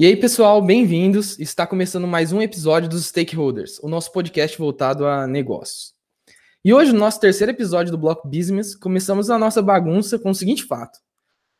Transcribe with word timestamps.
E 0.00 0.06
aí, 0.06 0.14
pessoal, 0.14 0.62
bem-vindos. 0.62 1.36
Está 1.40 1.66
começando 1.66 2.06
mais 2.06 2.32
um 2.32 2.40
episódio 2.40 2.88
dos 2.88 3.06
Stakeholders, 3.06 3.80
o 3.82 3.88
nosso 3.88 4.12
podcast 4.12 4.56
voltado 4.56 5.04
a 5.04 5.26
negócios. 5.26 5.92
E 6.64 6.72
hoje, 6.72 6.92
no 6.92 7.00
nosso 7.00 7.18
terceiro 7.18 7.50
episódio 7.50 7.90
do 7.90 7.98
Bloco 7.98 8.28
Business, 8.28 8.76
começamos 8.76 9.28
a 9.28 9.36
nossa 9.36 9.60
bagunça 9.60 10.16
com 10.16 10.30
o 10.30 10.34
seguinte 10.36 10.62
fato. 10.62 11.00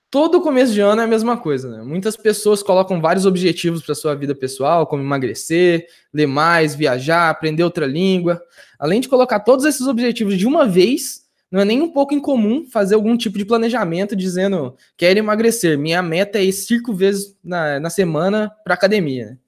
Todo 0.09 0.41
começo 0.41 0.73
de 0.73 0.81
ano 0.81 1.01
é 1.01 1.05
a 1.05 1.09
mesma 1.09 1.37
coisa, 1.37 1.69
né? 1.69 1.83
Muitas 1.83 2.17
pessoas 2.17 2.63
colocam 2.63 3.01
vários 3.01 3.27
objetivos 3.27 3.83
para 3.83 3.97
sua 3.97 4.15
vida 4.15 4.37
pessoal, 4.37 4.87
como 4.87 5.03
emagrecer, 5.03 5.89
ler 6.15 6.29
mais, 6.29 6.77
viajar, 6.77 7.31
aprender 7.31 7.65
outra 7.65 7.87
língua. 7.87 8.41
Além 8.79 9.01
de 9.01 9.09
colocar 9.09 9.41
todos 9.41 9.65
esses 9.65 9.89
objetivos 9.89 10.39
de 10.39 10.47
uma 10.47 10.65
vez, 10.65 11.28
não 11.51 11.61
é 11.61 11.65
nem 11.65 11.81
um 11.81 11.91
pouco 11.91 12.15
incomum 12.15 12.67
fazer 12.67 12.95
algum 12.95 13.17
tipo 13.17 13.39
de 13.39 13.45
planejamento 13.45 14.15
dizendo 14.15 14.77
quero 14.97 15.19
emagrecer, 15.19 15.79
minha 15.79 16.03
meta 16.03 16.39
é 16.39 16.45
ir 16.45 16.53
cinco 16.53 16.93
vezes 16.93 17.37
na, 17.43 17.81
na 17.81 17.91
semana 17.91 18.51
para 18.65 18.75
academia. 18.75 19.39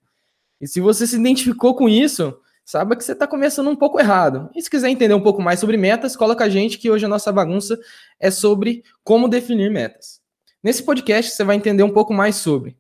E 0.60 0.66
se 0.66 0.80
você 0.80 1.06
se 1.06 1.16
identificou 1.16 1.74
com 1.74 1.88
isso, 1.88 2.38
saiba 2.64 2.96
que 2.96 3.04
você 3.04 3.12
está 3.12 3.26
começando 3.26 3.68
um 3.68 3.76
pouco 3.76 3.98
errado. 3.98 4.50
E 4.54 4.62
se 4.62 4.70
quiser 4.70 4.88
entender 4.88 5.14
um 5.14 5.22
pouco 5.22 5.42
mais 5.42 5.58
sobre 5.60 5.76
metas, 5.76 6.16
coloca 6.16 6.44
a 6.44 6.48
gente 6.48 6.78
que 6.78 6.90
hoje 6.90 7.04
a 7.04 7.08
nossa 7.08 7.32
bagunça 7.32 7.78
é 8.18 8.30
sobre 8.30 8.82
como 9.02 9.28
definir 9.28 9.70
metas. 9.70 10.20
Nesse 10.62 10.82
podcast 10.82 11.32
você 11.32 11.44
vai 11.44 11.56
entender 11.56 11.82
um 11.82 11.90
pouco 11.90 12.12
mais 12.12 12.36
sobre 12.36 12.76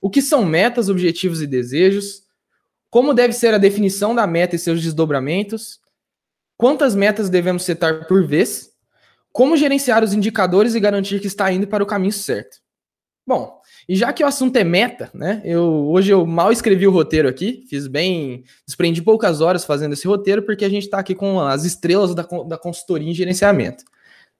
o 0.00 0.08
que 0.08 0.22
são 0.22 0.44
metas, 0.44 0.88
objetivos 0.88 1.42
e 1.42 1.46
desejos, 1.46 2.22
como 2.88 3.14
deve 3.14 3.32
ser 3.32 3.54
a 3.54 3.58
definição 3.58 4.14
da 4.14 4.26
meta 4.26 4.56
e 4.56 4.58
seus 4.58 4.82
desdobramentos, 4.82 5.79
quantas 6.60 6.94
metas 6.94 7.30
devemos 7.30 7.62
setar 7.62 8.06
por 8.06 8.22
vez, 8.26 8.68
como 9.32 9.56
gerenciar 9.56 10.04
os 10.04 10.12
indicadores 10.12 10.74
e 10.74 10.80
garantir 10.80 11.18
que 11.18 11.26
está 11.26 11.50
indo 11.50 11.66
para 11.66 11.82
o 11.82 11.86
caminho 11.86 12.12
certo. 12.12 12.58
Bom, 13.26 13.58
e 13.88 13.96
já 13.96 14.12
que 14.12 14.22
o 14.22 14.26
assunto 14.26 14.54
é 14.58 14.62
meta, 14.62 15.08
né? 15.14 15.40
Eu 15.42 15.88
hoje 15.88 16.12
eu 16.12 16.26
mal 16.26 16.52
escrevi 16.52 16.86
o 16.86 16.90
roteiro 16.90 17.26
aqui, 17.26 17.64
fiz 17.70 17.86
bem, 17.86 18.44
desprendi 18.66 19.00
poucas 19.00 19.40
horas 19.40 19.64
fazendo 19.64 19.94
esse 19.94 20.06
roteiro 20.06 20.42
porque 20.42 20.62
a 20.62 20.68
gente 20.68 20.82
está 20.82 20.98
aqui 20.98 21.14
com 21.14 21.40
as 21.40 21.64
estrelas 21.64 22.14
da, 22.14 22.26
da 22.46 22.58
consultoria 22.58 23.08
em 23.08 23.14
gerenciamento. 23.14 23.82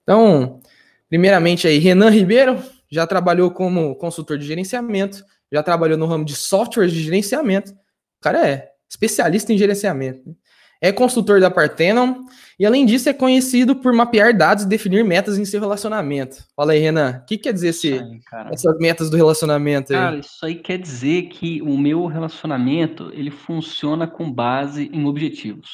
Então, 0.03 0.61
primeiramente 1.09 1.67
aí 1.67 1.79
Renan 1.79 2.11
Ribeiro 2.11 2.63
já 2.91 3.07
trabalhou 3.07 3.51
como 3.51 3.97
consultor 3.97 4.37
de 4.37 4.45
gerenciamento, 4.47 5.25
já 5.51 5.63
trabalhou 5.63 5.97
no 5.97 6.05
ramo 6.05 6.27
de 6.27 6.37
software 6.37 6.89
de 6.89 7.03
gerenciamento. 7.03 7.73
O 7.73 8.21
cara 8.21 8.47
é 8.47 8.73
especialista 8.91 9.55
em 9.55 9.57
gerenciamento. 9.57 10.37
É 10.81 10.91
consultor 10.91 11.41
da 11.41 11.51
Parthenon 11.51 12.25
e, 12.59 12.65
além 12.65 12.87
disso, 12.87 13.09
é 13.09 13.13
conhecido 13.13 13.77
por 13.77 13.93
mapear 13.93 14.37
dados 14.37 14.65
e 14.65 14.69
definir 14.69 15.05
metas 15.05 15.39
em 15.39 15.45
seu 15.45 15.61
relacionamento. 15.61 16.43
Fala 16.57 16.73
aí, 16.73 16.79
Renan, 16.79 17.21
o 17.23 17.27
que 17.27 17.37
quer 17.37 17.53
dizer 17.53 17.69
esse, 17.69 17.93
aí, 17.93 18.21
essas 18.51 18.79
metas 18.79 19.11
do 19.11 19.17
relacionamento? 19.17 19.93
Aí? 19.93 19.99
Cara, 19.99 20.19
isso 20.19 20.47
aí 20.47 20.55
quer 20.55 20.79
dizer 20.79 21.29
que 21.29 21.61
o 21.61 21.77
meu 21.77 22.07
relacionamento 22.07 23.11
ele 23.13 23.31
funciona 23.31 24.07
com 24.07 24.33
base 24.33 24.91
em 24.93 25.05
objetivos, 25.05 25.69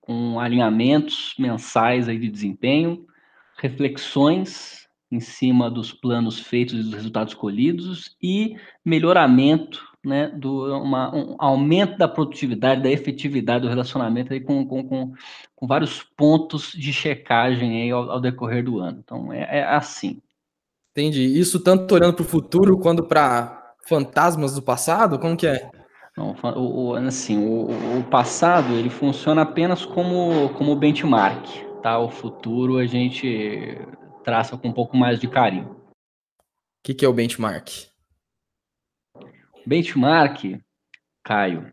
com 0.00 0.38
alinhamentos 0.38 1.34
mensais 1.36 2.08
aí 2.08 2.18
de 2.18 2.28
desempenho, 2.28 3.04
reflexões 3.58 4.88
em 5.10 5.20
cima 5.20 5.70
dos 5.70 5.92
planos 5.92 6.40
feitos 6.40 6.74
e 6.74 6.82
dos 6.82 6.94
resultados 6.94 7.34
colhidos 7.34 8.16
e 8.22 8.56
melhoramento 8.84 9.91
né, 10.04 10.28
do 10.28 10.76
uma, 10.76 11.14
um 11.14 11.36
aumento 11.38 11.96
da 11.96 12.08
produtividade, 12.08 12.82
da 12.82 12.90
efetividade 12.90 13.62
do 13.62 13.68
relacionamento 13.68 14.32
aí 14.32 14.40
com, 14.40 14.66
com, 14.66 14.82
com, 14.86 15.12
com 15.54 15.66
vários 15.66 16.02
pontos 16.02 16.72
de 16.72 16.92
checagem 16.92 17.82
aí 17.82 17.90
ao, 17.90 18.10
ao 18.10 18.20
decorrer 18.20 18.64
do 18.64 18.78
ano. 18.80 19.00
Então 19.02 19.32
é, 19.32 19.60
é, 19.60 19.64
assim. 19.64 20.20
Entendi. 20.90 21.22
Isso 21.22 21.60
tanto 21.60 21.94
olhando 21.94 22.14
para 22.14 22.22
o 22.22 22.28
futuro 22.28 22.78
quanto 22.78 23.04
para 23.04 23.74
fantasmas 23.86 24.54
do 24.54 24.62
passado? 24.62 25.18
Como 25.18 25.36
que 25.36 25.46
é? 25.46 25.70
Não, 26.16 26.34
o, 26.56 26.90
o, 26.90 26.94
assim, 26.96 27.38
o, 27.38 27.98
o 27.98 28.04
passado 28.04 28.74
ele 28.74 28.90
funciona 28.90 29.42
apenas 29.42 29.86
como, 29.86 30.50
como 30.50 30.76
benchmark, 30.76 31.46
tá? 31.82 31.98
O 31.98 32.10
futuro 32.10 32.76
a 32.76 32.86
gente 32.86 33.78
traça 34.22 34.58
com 34.58 34.68
um 34.68 34.72
pouco 34.72 34.96
mais 34.96 35.18
de 35.18 35.28
carinho. 35.28 35.70
O 35.70 36.84
que, 36.84 36.92
que 36.92 37.04
é 37.04 37.08
o 37.08 37.12
benchmark? 37.12 37.91
Benchmark, 39.66 40.60
Caio, 41.24 41.72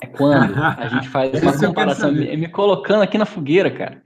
é 0.00 0.06
quando 0.06 0.54
a 0.54 0.88
gente 0.88 1.08
faz 1.10 1.42
uma 1.42 1.52
comparação, 1.52 2.12
me, 2.12 2.36
me, 2.36 2.48
colocando 2.48 3.02
aqui 3.02 3.18
na 3.18 3.26
fogueira, 3.26 3.70
cara. 3.70 4.02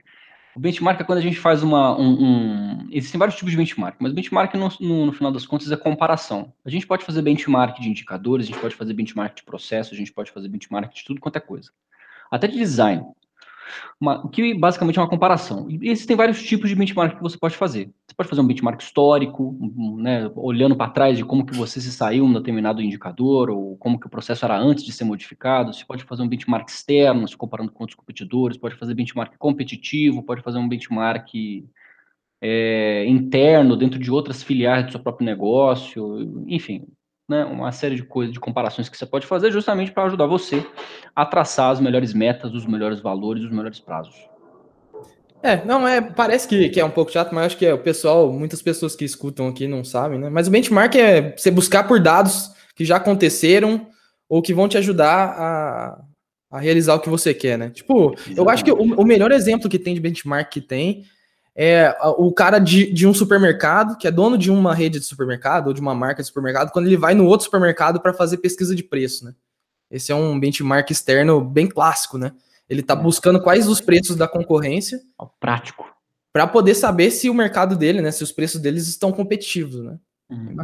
O 0.55 0.59
benchmark 0.59 1.01
é 1.01 1.03
quando 1.03 1.17
a 1.17 1.21
gente 1.21 1.39
faz 1.39 1.63
uma. 1.63 1.97
Um, 1.99 2.23
um... 2.23 2.87
Existem 2.91 3.17
vários 3.17 3.35
tipos 3.35 3.51
de 3.51 3.57
benchmark, 3.57 3.95
mas 3.99 4.13
benchmark, 4.13 4.53
no, 4.53 4.69
no, 4.79 5.05
no, 5.07 5.11
final 5.11 5.31
das 5.31 5.47
contas, 5.47 5.71
é 5.71 5.77
comparação. 5.77 6.53
A 6.63 6.69
gente 6.69 6.85
pode 6.85 7.03
fazer 7.03 7.23
benchmark 7.23 7.79
de 7.79 7.89
indicadores, 7.89 8.45
a 8.45 8.51
gente 8.51 8.61
pode 8.61 8.75
fazer 8.75 8.93
benchmark 8.93 9.35
de 9.35 9.43
processo, 9.43 9.95
a 9.95 9.97
gente 9.97 10.13
pode 10.13 10.31
fazer 10.31 10.49
benchmark 10.49 10.93
de 10.93 11.03
tudo 11.03 11.19
quanto 11.19 11.37
é 11.37 11.39
coisa. 11.39 11.71
Até 12.29 12.47
de 12.47 12.55
design 12.55 13.03
uma, 13.99 14.29
que 14.29 14.53
basicamente 14.53 14.99
é 14.99 15.01
uma 15.01 15.09
comparação. 15.09 15.69
E 15.69 15.89
existem 15.89 16.15
vários 16.15 16.41
tipos 16.41 16.69
de 16.69 16.75
benchmark 16.75 17.15
que 17.15 17.21
você 17.21 17.37
pode 17.37 17.55
fazer. 17.55 17.91
Você 18.05 18.15
pode 18.15 18.29
fazer 18.29 18.41
um 18.41 18.47
benchmark 18.47 18.81
histórico, 18.81 19.57
né, 19.97 20.31
olhando 20.35 20.75
para 20.75 20.91
trás 20.91 21.17
de 21.17 21.25
como 21.25 21.45
que 21.45 21.55
você 21.55 21.79
se 21.79 21.91
saiu 21.91 22.25
um 22.25 22.33
determinado 22.33 22.81
indicador, 22.81 23.49
ou 23.49 23.77
como 23.77 23.99
que 23.99 24.07
o 24.07 24.09
processo 24.09 24.45
era 24.45 24.57
antes 24.57 24.83
de 24.83 24.91
ser 24.91 25.03
modificado. 25.03 25.73
Você 25.73 25.85
pode 25.85 26.03
fazer 26.03 26.21
um 26.23 26.27
benchmark 26.27 26.69
externo, 26.69 27.27
se 27.27 27.37
comparando 27.37 27.71
com 27.71 27.83
outros 27.83 27.95
competidores, 27.95 28.57
pode 28.57 28.75
fazer 28.75 28.93
benchmark 28.93 29.35
competitivo, 29.37 30.23
pode 30.23 30.41
fazer 30.41 30.57
um 30.57 30.67
benchmark 30.67 31.29
é, 32.41 33.05
interno, 33.07 33.77
dentro 33.77 33.97
de 33.97 34.11
outras 34.11 34.43
filiais 34.43 34.85
do 34.85 34.91
seu 34.91 34.99
próprio 34.99 35.25
negócio, 35.25 36.43
enfim, 36.47 36.85
né, 37.27 37.45
uma 37.45 37.71
série 37.71 37.95
de 37.95 38.03
coisas, 38.03 38.33
de 38.33 38.39
comparações 38.39 38.89
que 38.89 38.97
você 38.97 39.05
pode 39.05 39.25
fazer 39.25 39.51
justamente 39.51 39.91
para 39.91 40.03
ajudar 40.03 40.25
você 40.25 40.65
a 41.15 41.25
traçar 41.25 41.71
as 41.71 41.79
melhores 41.79 42.13
metas, 42.13 42.53
os 42.53 42.65
melhores 42.65 42.99
valores, 42.99 43.43
os 43.43 43.51
melhores 43.51 43.79
prazos. 43.79 44.15
É, 45.41 45.63
não 45.65 45.85
é, 45.85 45.99
parece 45.99 46.47
que, 46.47 46.69
que 46.69 46.79
é 46.79 46.85
um 46.85 46.89
pouco 46.89 47.11
chato, 47.11 47.35
mas 47.35 47.47
acho 47.47 47.57
que 47.57 47.65
é, 47.65 47.73
o 47.73 47.77
pessoal, 47.77 48.31
muitas 48.31 48.61
pessoas 48.61 48.95
que 48.95 49.03
escutam 49.03 49.47
aqui 49.47 49.67
não 49.67 49.83
sabem, 49.83 50.17
né? 50.17 50.29
Mas 50.29 50.47
o 50.47 50.51
benchmark 50.51 50.95
é 50.95 51.35
você 51.35 51.51
buscar 51.51 51.85
por 51.85 51.99
dados 51.99 52.51
que 52.75 52.85
já 52.85 52.95
aconteceram 52.95 53.87
ou 54.29 54.41
que 54.41 54.53
vão 54.53 54.69
te 54.69 54.77
ajudar 54.77 55.35
a, 55.37 56.01
a 56.49 56.59
realizar 56.59 56.95
o 56.95 56.99
que 56.99 57.09
você 57.09 57.33
quer, 57.33 57.57
né? 57.57 57.69
Tipo, 57.69 58.13
Exatamente. 58.13 58.37
eu 58.37 58.49
acho 58.49 58.63
que 58.63 58.71
o, 58.71 58.77
o 58.77 59.05
melhor 59.05 59.33
exemplo 59.33 59.69
que 59.69 59.77
tem 59.77 59.93
de 59.93 59.99
benchmark 59.99 60.49
que 60.49 60.61
tem 60.61 61.03
é 61.55 61.95
o 62.17 62.31
cara 62.31 62.57
de, 62.57 62.91
de 62.91 63.05
um 63.07 63.13
supermercado, 63.13 63.97
que 63.97 64.07
é 64.07 64.11
dono 64.11 64.37
de 64.37 64.49
uma 64.49 64.73
rede 64.73 64.99
de 64.99 65.05
supermercado 65.05 65.67
ou 65.67 65.73
de 65.73 65.81
uma 65.81 65.93
marca 65.93 66.21
de 66.21 66.27
supermercado, 66.27 66.71
quando 66.71 66.87
ele 66.87 66.97
vai 66.97 67.13
no 67.13 67.25
outro 67.25 67.45
supermercado 67.45 67.99
para 67.99 68.13
fazer 68.13 68.37
pesquisa 68.37 68.75
de 68.75 68.83
preço, 68.83 69.25
né? 69.25 69.33
Esse 69.91 70.11
é 70.11 70.15
um 70.15 70.39
benchmark 70.39 70.89
externo 70.89 71.39
bem 71.39 71.67
clássico, 71.67 72.17
né? 72.17 72.31
Ele 72.67 72.81
está 72.81 72.95
buscando 72.95 73.39
quais 73.39 73.67
os 73.67 73.79
preços 73.79 74.15
da 74.15 74.27
concorrência. 74.27 74.99
Prático. 75.39 75.85
Para 76.31 76.47
poder 76.47 76.73
saber 76.73 77.11
se 77.11 77.29
o 77.29 77.33
mercado 77.33 77.75
dele, 77.75 78.01
né? 78.01 78.11
Se 78.11 78.23
os 78.23 78.31
preços 78.31 78.59
deles 78.59 78.87
estão 78.87 79.11
competitivos, 79.11 79.83
né? 79.83 79.99
Uhum. 80.31 80.55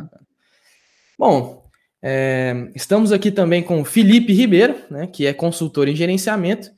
Bom, 1.18 1.70
é, 2.02 2.72
estamos 2.74 3.12
aqui 3.12 3.30
também 3.30 3.62
com 3.62 3.82
o 3.82 3.86
Felipe 3.86 4.34
Ribeiro, 4.34 4.76
né? 4.90 5.06
Que 5.06 5.28
é 5.28 5.34
consultor 5.34 5.88
em 5.88 5.96
gerenciamento. 5.96 6.72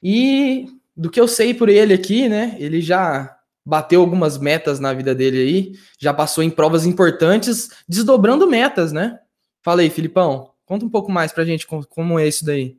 E 0.00 0.68
do 0.96 1.10
que 1.10 1.20
eu 1.20 1.26
sei 1.26 1.52
por 1.52 1.68
ele 1.68 1.92
aqui, 1.92 2.28
né? 2.28 2.54
Ele 2.60 2.80
já 2.80 3.36
bateu 3.64 4.00
algumas 4.00 4.38
metas 4.38 4.80
na 4.80 4.92
vida 4.92 5.14
dele 5.14 5.38
aí, 5.38 5.72
já 5.98 6.12
passou 6.12 6.42
em 6.42 6.50
provas 6.50 6.86
importantes, 6.86 7.70
desdobrando 7.88 8.46
metas, 8.46 8.92
né? 8.92 9.18
Fala 9.62 9.82
aí, 9.82 9.90
Filipão, 9.90 10.52
conta 10.64 10.84
um 10.84 10.90
pouco 10.90 11.12
mais 11.12 11.32
pra 11.32 11.44
gente 11.44 11.66
como 11.66 12.18
é 12.18 12.26
isso 12.26 12.44
daí. 12.44 12.78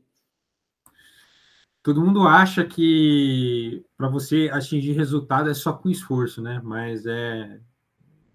Todo 1.83 2.03
mundo 2.03 2.27
acha 2.27 2.63
que 2.63 3.83
para 3.97 4.07
você 4.07 4.49
atingir 4.53 4.93
resultado 4.93 5.49
é 5.49 5.53
só 5.53 5.73
com 5.73 5.89
esforço, 5.89 6.41
né? 6.41 6.61
Mas 6.63 7.05
é 7.05 7.59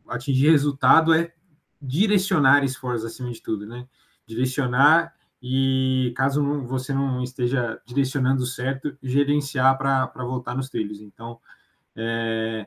atingir 0.08 0.50
resultado 0.50 1.14
é 1.14 1.32
direcionar 1.80 2.64
esforço 2.64 3.06
acima 3.06 3.30
de 3.30 3.40
tudo, 3.40 3.66
né? 3.66 3.86
Direcionar 4.26 5.14
e 5.40 6.12
caso 6.16 6.42
você 6.62 6.92
não 6.92 7.22
esteja 7.22 7.80
direcionando 7.86 8.44
certo, 8.44 8.96
gerenciar 9.00 9.78
para 9.78 10.24
voltar 10.24 10.56
nos 10.56 10.68
trilhos. 10.68 11.00
Então, 11.00 11.38
é, 11.96 12.66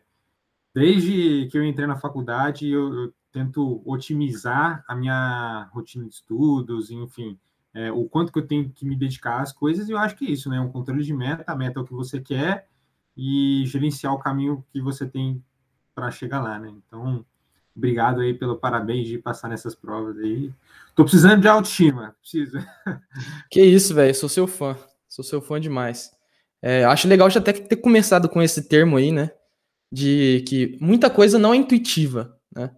desde 0.74 1.48
que 1.52 1.58
eu 1.58 1.64
entrei 1.64 1.86
na 1.86 1.96
faculdade, 1.96 2.68
eu, 2.68 2.94
eu, 2.94 3.14
tento 3.32 3.84
otimizar 3.86 4.84
a 4.88 4.96
minha 4.96 5.70
rotina 5.72 6.04
de 6.08 6.16
estudos, 6.16 6.90
enfim, 6.90 7.38
é, 7.74 7.92
o 7.92 8.06
quanto 8.06 8.34
que 8.34 8.40
eu 8.40 8.48
tenho 8.48 8.70
que 8.72 8.84
me 8.84 8.96
dedicar 8.96 9.40
às 9.40 9.54
coisas, 9.54 9.88
e 9.88 9.92
eu 9.92 10.00
acho 10.00 10.16
que 10.16 10.26
é 10.26 10.32
isso, 10.32 10.50
né? 10.50 10.60
Um 10.60 10.72
controle 10.72 11.04
de 11.04 11.14
meta, 11.14 11.44
a 11.46 11.56
meta 11.56 11.80
é 11.80 11.84
o 11.84 11.86
que 11.86 11.94
você 11.94 12.20
quer, 12.20 12.68
e 13.16 13.64
gerenciar 13.68 14.14
o 14.14 14.20
caminho 14.20 14.66
que 14.72 14.82
você 14.82 15.06
tem 15.06 15.44
para 15.94 16.10
chegar 16.10 16.42
lá, 16.42 16.58
né? 16.58 16.74
Então, 16.88 17.24
obrigado 17.76 18.22
aí 18.22 18.34
pelo 18.34 18.58
parabéns 18.58 19.08
de 19.08 19.20
passar 19.20 19.48
nessas 19.48 19.76
provas 19.76 20.18
aí. 20.18 20.52
Tô 20.96 21.04
precisando 21.04 21.42
de 21.42 21.48
autoestima, 21.48 22.16
preciso. 22.20 22.58
Que 23.52 23.62
isso, 23.62 23.94
velho, 23.94 24.16
sou 24.16 24.30
seu 24.30 24.48
fã, 24.48 24.76
sou 25.08 25.24
seu 25.24 25.40
fã 25.40 25.60
demais. 25.60 26.12
É, 26.62 26.84
acho 26.86 27.08
legal 27.08 27.30
já 27.30 27.40
até 27.40 27.54
ter 27.54 27.78
começado 27.78 28.28
com 28.28 28.42
esse 28.42 28.64
termo 28.64 28.98
aí, 28.98 29.12
né? 29.12 29.32
De 29.92 30.44
que 30.48 30.78
muita 30.80 31.10
coisa 31.10 31.40
não 31.40 31.54
é 31.54 31.58
intuitiva, 31.58 32.38
né? 32.56 32.72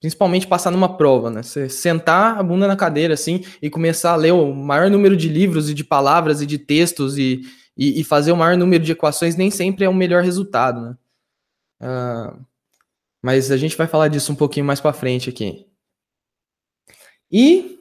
Principalmente 0.00 0.46
passar 0.46 0.70
numa 0.70 0.96
prova, 0.96 1.30
né? 1.30 1.42
Você 1.42 1.68
sentar 1.68 2.38
a 2.38 2.42
bunda 2.42 2.66
na 2.66 2.76
cadeira, 2.76 3.14
assim, 3.14 3.44
e 3.62 3.70
começar 3.70 4.12
a 4.12 4.16
ler 4.16 4.32
o 4.32 4.52
maior 4.54 4.90
número 4.90 5.16
de 5.16 5.28
livros 5.28 5.70
e 5.70 5.74
de 5.74 5.84
palavras 5.84 6.42
e 6.42 6.46
de 6.46 6.58
textos 6.58 7.16
e, 7.18 7.42
e, 7.76 8.00
e 8.00 8.04
fazer 8.04 8.32
o 8.32 8.36
maior 8.36 8.56
número 8.56 8.84
de 8.84 8.92
equações 8.92 9.36
nem 9.36 9.50
sempre 9.50 9.84
é 9.84 9.88
o 9.88 9.94
melhor 9.94 10.22
resultado, 10.22 10.80
né? 10.80 10.96
Uh, 11.80 12.44
mas 13.22 13.50
a 13.50 13.56
gente 13.56 13.76
vai 13.76 13.86
falar 13.86 14.08
disso 14.08 14.32
um 14.32 14.36
pouquinho 14.36 14.66
mais 14.66 14.80
para 14.80 14.92
frente 14.92 15.30
aqui. 15.30 15.66
E, 17.30 17.77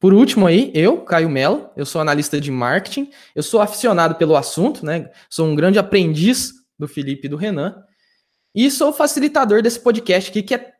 por 0.00 0.14
último 0.14 0.46
aí, 0.46 0.70
eu, 0.74 1.02
Caio 1.02 1.28
Mello, 1.28 1.70
eu 1.76 1.84
sou 1.84 2.00
analista 2.00 2.40
de 2.40 2.50
marketing, 2.50 3.10
eu 3.34 3.42
sou 3.42 3.60
aficionado 3.60 4.14
pelo 4.14 4.36
assunto, 4.36 4.84
né? 4.84 5.10
Sou 5.28 5.46
um 5.46 5.56
grande 5.56 5.78
aprendiz 5.78 6.52
do 6.78 6.86
Felipe 6.86 7.26
e 7.26 7.30
do 7.30 7.36
Renan, 7.36 7.82
e 8.54 8.70
sou 8.70 8.92
facilitador 8.92 9.62
desse 9.62 9.80
podcast 9.80 10.30
aqui, 10.30 10.42
que 10.42 10.54
é 10.54 10.72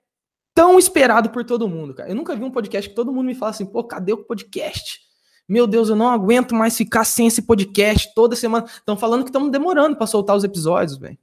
tão 0.55 0.79
esperado 0.79 1.31
por 1.31 1.45
todo 1.45 1.69
mundo, 1.69 1.95
cara. 1.95 2.09
Eu 2.09 2.15
nunca 2.15 2.35
vi 2.35 2.43
um 2.43 2.51
podcast 2.51 2.89
que 2.89 2.95
todo 2.97 3.13
mundo 3.13 3.27
me 3.27 3.35
fala 3.35 3.51
assim, 3.51 3.67
pô, 3.67 3.85
cadê 3.85 4.13
o 4.13 4.25
podcast? 4.25 5.01
Meu 5.49 5.67
Deus, 5.67 5.89
eu 5.89 5.97
não 5.97 6.09
aguento 6.09 6.55
mais 6.55 6.77
ficar 6.77 7.05
sem 7.05 7.27
esse 7.27 7.43
podcast 7.43 8.13
toda 8.15 8.37
semana. 8.37 8.67
Estão 8.67 8.97
falando 8.97 9.23
que 9.23 9.31
estamos 9.31 9.51
demorando 9.51 9.97
para 9.97 10.07
soltar 10.07 10.37
os 10.37 10.45
episódios, 10.45 10.99
velho. 10.99 11.19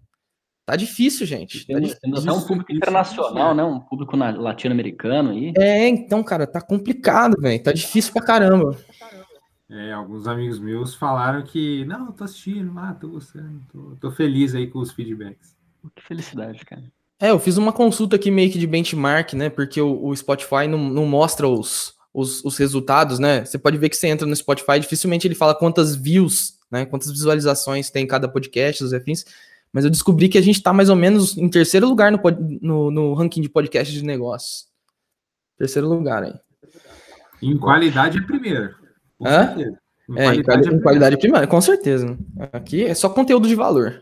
Tá 0.65 0.75
difícil, 0.75 1.27
gente. 1.27 1.65
Temos, 1.67 1.93
tá 1.93 1.99
temos 2.01 2.21
até 2.21 2.31
um 2.31 2.41
público 2.41 2.73
internacional, 2.73 3.53
né? 3.53 3.63
Um 3.63 3.79
público 3.79 4.17
latino-americano 4.17 5.29
aí. 5.29 5.53
É, 5.55 5.87
então, 5.87 6.23
cara, 6.23 6.47
tá 6.47 6.59
complicado, 6.59 7.39
velho. 7.39 7.61
Tá 7.61 7.71
difícil 7.71 8.11
pra 8.11 8.23
caramba. 8.23 8.75
É, 9.69 9.93
alguns 9.93 10.27
amigos 10.27 10.59
meus 10.59 10.95
falaram 10.95 11.43
que, 11.43 11.85
não, 11.85 12.11
tô 12.11 12.23
assistindo 12.23 12.73
lá, 12.73 12.93
tô 12.93 13.09
gostando, 13.09 13.61
tô, 13.71 13.95
tô 13.99 14.11
feliz 14.11 14.55
aí 14.55 14.67
com 14.67 14.79
os 14.79 14.91
feedbacks. 14.91 15.55
Que 15.95 16.01
felicidade, 16.03 16.65
cara. 16.65 16.83
É, 17.19 17.29
eu 17.29 17.39
fiz 17.39 17.57
uma 17.57 17.71
consulta 17.71 18.15
aqui 18.15 18.29
meio 18.29 18.51
que 18.51 18.59
de 18.59 18.67
benchmark, 18.67 19.33
né? 19.33 19.49
Porque 19.49 19.79
o, 19.79 20.05
o 20.07 20.15
Spotify 20.15 20.67
não, 20.67 20.77
não 20.77 21.05
mostra 21.05 21.47
os, 21.47 21.93
os, 22.13 22.43
os, 22.43 22.57
resultados, 22.57 23.19
né? 23.19 23.45
Você 23.45 23.57
pode 23.57 23.77
ver 23.77 23.89
que 23.89 23.95
você 23.95 24.07
entra 24.07 24.27
no 24.27 24.35
Spotify, 24.35 24.79
dificilmente 24.79 25.27
ele 25.27 25.35
fala 25.35 25.55
quantas 25.55 25.95
views, 25.95 26.59
né? 26.71 26.85
Quantas 26.85 27.09
visualizações 27.11 27.89
tem 27.89 28.03
em 28.03 28.07
cada 28.07 28.27
podcast, 28.27 28.83
os 28.83 28.93
afins. 28.93 29.25
Mas 29.75 29.83
eu 29.83 29.91
descobri 29.91 30.29
que 30.29 30.37
a 30.37 30.41
gente 30.41 30.63
tá 30.63 30.71
mais 30.71 30.89
ou 30.89 30.95
menos 30.95 31.37
em 31.37 31.49
terceiro 31.49 31.85
lugar 31.85 32.09
no, 32.09 32.17
no, 32.61 32.89
no 32.89 33.13
ranking 33.13 33.41
de 33.41 33.49
podcast 33.49 33.93
de 33.93 34.05
negócios. 34.05 34.69
Terceiro 35.57 35.89
lugar 35.89 36.23
aí. 36.23 36.33
Em 37.43 37.57
qualidade 37.57 38.17
é 38.17 38.21
primeiro. 38.21 38.73
Hã? 39.21 39.53
Em 40.09 40.17
é, 40.17 40.23
qualidade, 40.23 40.33
em, 40.37 40.43
quali 40.45 40.67
é 40.67 40.77
em 40.77 40.81
qualidade 40.81 41.17
primeiro, 41.17 41.47
com 41.49 41.59
certeza. 41.59 42.17
Aqui 42.53 42.85
é 42.85 42.93
só 42.93 43.09
conteúdo 43.09 43.49
de 43.49 43.55
valor. 43.55 44.01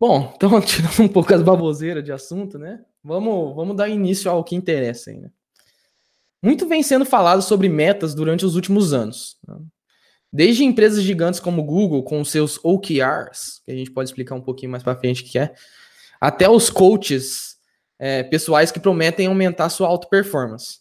Bom, 0.00 0.32
então, 0.34 0.60
tirando 0.60 1.02
um 1.02 1.08
pouco 1.08 1.32
as 1.32 1.42
baboseiras 1.44 2.02
de 2.02 2.10
assunto, 2.10 2.58
né? 2.58 2.84
Vamos, 3.04 3.54
vamos 3.54 3.76
dar 3.76 3.88
início 3.88 4.28
ao 4.28 4.42
que 4.42 4.56
interessa 4.56 5.12
ainda. 5.12 5.32
Muito 6.42 6.66
vem 6.66 6.82
sendo 6.82 7.04
falado 7.04 7.40
sobre 7.40 7.68
metas 7.68 8.16
durante 8.16 8.44
os 8.44 8.56
últimos 8.56 8.92
anos. 8.92 9.38
Desde 10.32 10.64
empresas 10.64 11.02
gigantes 11.02 11.40
como 11.40 11.62
Google, 11.62 12.02
com 12.02 12.24
seus 12.24 12.58
OKRs, 12.62 13.62
que 13.64 13.72
a 13.72 13.74
gente 13.74 13.90
pode 13.90 14.08
explicar 14.08 14.34
um 14.34 14.40
pouquinho 14.40 14.70
mais 14.70 14.82
para 14.82 14.96
frente 14.96 15.22
o 15.22 15.26
que 15.26 15.38
é, 15.38 15.54
até 16.20 16.48
os 16.48 16.68
coaches 16.68 17.56
é, 17.98 18.22
pessoais 18.22 18.70
que 18.70 18.80
prometem 18.80 19.26
aumentar 19.26 19.68
sua 19.68 19.88
auto 19.88 20.08
performance. 20.08 20.80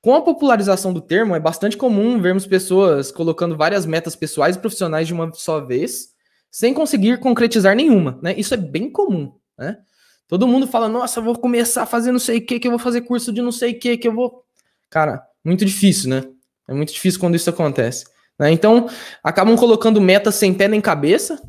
Com 0.00 0.14
a 0.14 0.22
popularização 0.22 0.92
do 0.92 1.00
termo, 1.00 1.34
é 1.34 1.40
bastante 1.40 1.76
comum 1.76 2.20
vermos 2.20 2.46
pessoas 2.46 3.10
colocando 3.10 3.56
várias 3.56 3.84
metas 3.84 4.14
pessoais 4.14 4.56
e 4.56 4.60
profissionais 4.60 5.06
de 5.06 5.12
uma 5.12 5.32
só 5.34 5.60
vez 5.60 6.14
sem 6.50 6.72
conseguir 6.72 7.18
concretizar 7.18 7.74
nenhuma, 7.74 8.18
né? 8.22 8.34
Isso 8.36 8.54
é 8.54 8.56
bem 8.56 8.90
comum, 8.90 9.34
né? 9.58 9.78
Todo 10.26 10.46
mundo 10.46 10.66
fala, 10.66 10.88
nossa, 10.88 11.20
vou 11.20 11.36
começar 11.36 11.82
a 11.82 11.86
fazer 11.86 12.12
não 12.12 12.18
sei 12.18 12.38
o 12.38 12.46
que, 12.46 12.60
que 12.60 12.68
eu 12.68 12.72
vou 12.72 12.78
fazer 12.78 13.00
curso 13.02 13.32
de 13.32 13.42
não 13.42 13.52
sei 13.52 13.72
o 13.72 13.78
que, 13.78 13.96
que 13.96 14.06
eu 14.06 14.14
vou. 14.14 14.44
Cara, 14.90 15.22
muito 15.44 15.64
difícil, 15.64 16.10
né? 16.10 16.22
É 16.68 16.74
muito 16.74 16.92
difícil 16.92 17.18
quando 17.18 17.34
isso 17.34 17.48
acontece. 17.48 18.04
Né? 18.38 18.52
Então, 18.52 18.88
acabam 19.24 19.56
colocando 19.56 20.00
metas 20.00 20.34
sem 20.34 20.54
pé 20.54 20.68
nem 20.68 20.80
cabeça, 20.80 21.40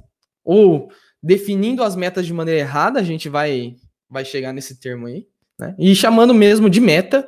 ou 0.44 0.90
definindo 1.22 1.84
as 1.84 1.96
metas 1.96 2.26
de 2.26 2.34
maneira 2.34 2.62
errada, 2.62 3.00
a 3.00 3.04
gente 3.04 3.30
vai, 3.30 3.76
vai 4.10 4.26
chegar 4.26 4.54
nesse 4.54 4.80
termo 4.80 5.08
aí, 5.08 5.28
né? 5.60 5.76
E 5.78 5.94
chamando 5.94 6.34
mesmo 6.34 6.70
de 6.70 6.80
meta 6.80 7.28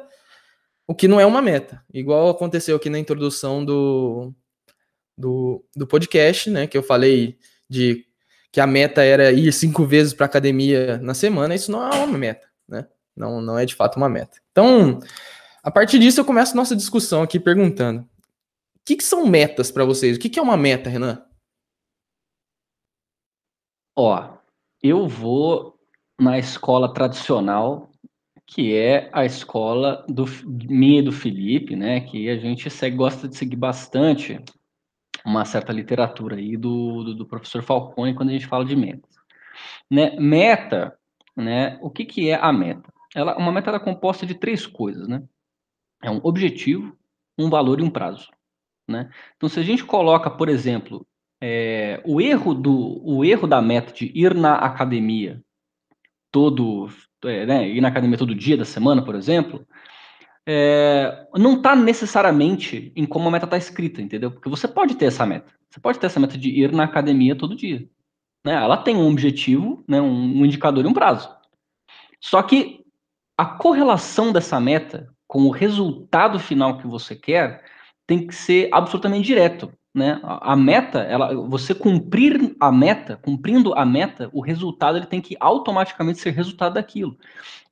o 0.87 0.95
que 0.95 1.07
não 1.07 1.19
é 1.19 1.25
uma 1.25 1.41
meta. 1.41 1.83
Igual 1.93 2.29
aconteceu 2.29 2.75
aqui 2.75 2.89
na 2.89 2.99
introdução 2.99 3.63
do, 3.63 4.33
do, 5.17 5.63
do 5.75 5.85
podcast, 5.85 6.49
né? 6.49 6.67
Que 6.67 6.77
eu 6.77 6.83
falei 6.83 7.37
de 7.69 8.05
que 8.51 8.59
a 8.59 8.67
meta 8.67 9.01
era 9.01 9.31
ir 9.31 9.51
cinco 9.53 9.85
vezes 9.85 10.13
para 10.13 10.25
academia 10.25 10.97
na 10.97 11.13
semana, 11.13 11.55
isso 11.55 11.71
não 11.71 11.87
é 11.87 11.95
uma 11.95 12.17
meta, 12.17 12.47
né? 12.67 12.85
Não, 13.15 13.41
não 13.41 13.57
é 13.57 13.65
de 13.65 13.75
fato 13.75 13.97
uma 13.97 14.09
meta. 14.09 14.37
Então, 14.51 14.99
a 15.63 15.71
partir 15.71 15.99
disso, 15.99 16.19
eu 16.19 16.25
começo 16.25 16.55
nossa 16.55 16.75
discussão 16.75 17.21
aqui 17.21 17.39
perguntando: 17.39 18.01
o 18.01 18.07
que, 18.85 18.95
que 18.95 19.03
são 19.03 19.27
metas 19.27 19.71
para 19.71 19.85
vocês? 19.85 20.17
O 20.17 20.19
que, 20.19 20.29
que 20.29 20.39
é 20.39 20.41
uma 20.41 20.57
meta, 20.57 20.89
Renan? 20.89 21.23
Ó, 23.95 24.37
eu 24.81 25.07
vou 25.07 25.79
na 26.19 26.39
escola 26.39 26.93
tradicional, 26.93 27.91
que 28.47 28.75
é 28.75 29.09
a 29.13 29.25
escola 29.25 30.05
do 30.07 30.25
minha 30.47 30.99
e 30.99 31.03
do 31.03 31.11
Felipe, 31.11 31.75
né? 31.75 32.01
Que 32.01 32.29
a 32.29 32.37
gente 32.37 32.69
segue, 32.69 32.95
gosta 32.95 33.27
de 33.27 33.35
seguir 33.35 33.55
bastante 33.55 34.39
uma 35.23 35.45
certa 35.45 35.71
literatura 35.71 36.37
aí 36.37 36.57
do, 36.57 37.03
do, 37.03 37.15
do, 37.15 37.25
professor 37.27 37.61
Falcone 37.61 38.15
quando 38.15 38.29
a 38.29 38.33
gente 38.33 38.47
fala 38.47 38.65
de 38.65 38.75
metas. 38.75 39.15
Né? 39.89 40.19
Meta, 40.19 40.97
né? 41.35 41.77
O 41.81 41.89
que, 41.89 42.05
que 42.05 42.29
é 42.29 42.35
a 42.35 42.51
meta? 42.51 42.91
Ela, 43.13 43.37
uma 43.37 43.51
meta 43.51 43.71
é 43.71 43.79
composta 43.79 44.25
de 44.25 44.33
três 44.33 44.65
coisas, 44.65 45.07
né? 45.07 45.21
É 46.01 46.09
um 46.09 46.19
objetivo, 46.23 46.95
um 47.37 47.49
valor 47.49 47.79
e 47.79 47.83
um 47.83 47.89
prazo. 47.89 48.29
Né? 48.87 49.09
Então, 49.35 49.47
se 49.47 49.59
a 49.59 49.63
gente 49.63 49.83
coloca, 49.83 50.29
por 50.29 50.49
exemplo, 50.49 51.05
é, 51.41 52.01
o 52.05 52.21
erro 52.21 52.53
do 52.53 53.01
o 53.03 53.25
erro 53.25 53.47
da 53.47 53.61
meta 53.61 53.91
de 53.93 54.11
ir 54.13 54.35
na 54.35 54.55
academia 54.55 55.43
todo, 56.31 56.89
é, 57.25 57.45
né, 57.45 57.69
ir 57.69 57.81
na 57.81 57.87
academia 57.87 58.17
todo 58.17 58.35
dia 58.35 58.55
da 58.55 58.65
semana, 58.65 59.03
por 59.03 59.15
exemplo, 59.15 59.65
é, 60.47 61.27
não 61.35 61.57
está 61.57 61.75
necessariamente 61.75 62.91
em 62.95 63.05
como 63.05 63.27
a 63.27 63.31
meta 63.31 63.45
está 63.45 63.57
escrita, 63.57 64.01
entendeu? 64.01 64.31
Porque 64.31 64.49
você 64.49 64.67
pode 64.67 64.95
ter 64.95 65.05
essa 65.05 65.25
meta. 65.25 65.51
Você 65.69 65.79
pode 65.79 65.99
ter 65.99 66.07
essa 66.07 66.19
meta 66.19 66.37
de 66.37 66.49
ir 66.49 66.71
na 66.71 66.83
academia 66.83 67.35
todo 67.35 67.55
dia. 67.55 67.87
Né? 68.45 68.53
Ela 68.53 68.77
tem 68.77 68.95
um 68.95 69.09
objetivo, 69.09 69.83
né, 69.87 70.01
um, 70.01 70.41
um 70.41 70.45
indicador 70.45 70.83
e 70.83 70.87
um 70.87 70.93
prazo. 70.93 71.29
Só 72.19 72.41
que 72.43 72.83
a 73.37 73.45
correlação 73.45 74.31
dessa 74.31 74.59
meta 74.59 75.10
com 75.31 75.43
o 75.43 75.49
resultado 75.49 76.37
final 76.37 76.77
que 76.77 76.85
você 76.85 77.15
quer 77.15 77.63
tem 78.05 78.27
que 78.27 78.35
ser 78.35 78.67
absolutamente 78.69 79.25
direto. 79.25 79.71
Né? 79.95 80.19
A, 80.21 80.57
meta, 80.57 80.99
ela, 81.03 81.33
você 81.47 81.73
cumprir 81.73 82.53
a 82.59 82.69
meta, 82.69 83.15
cumprindo 83.15 83.73
a 83.73 83.85
meta, 83.85 84.29
o 84.33 84.41
resultado 84.41 84.97
ele 84.97 85.05
tem 85.05 85.21
que 85.21 85.37
automaticamente 85.39 86.19
ser 86.19 86.31
resultado 86.31 86.73
daquilo. 86.73 87.17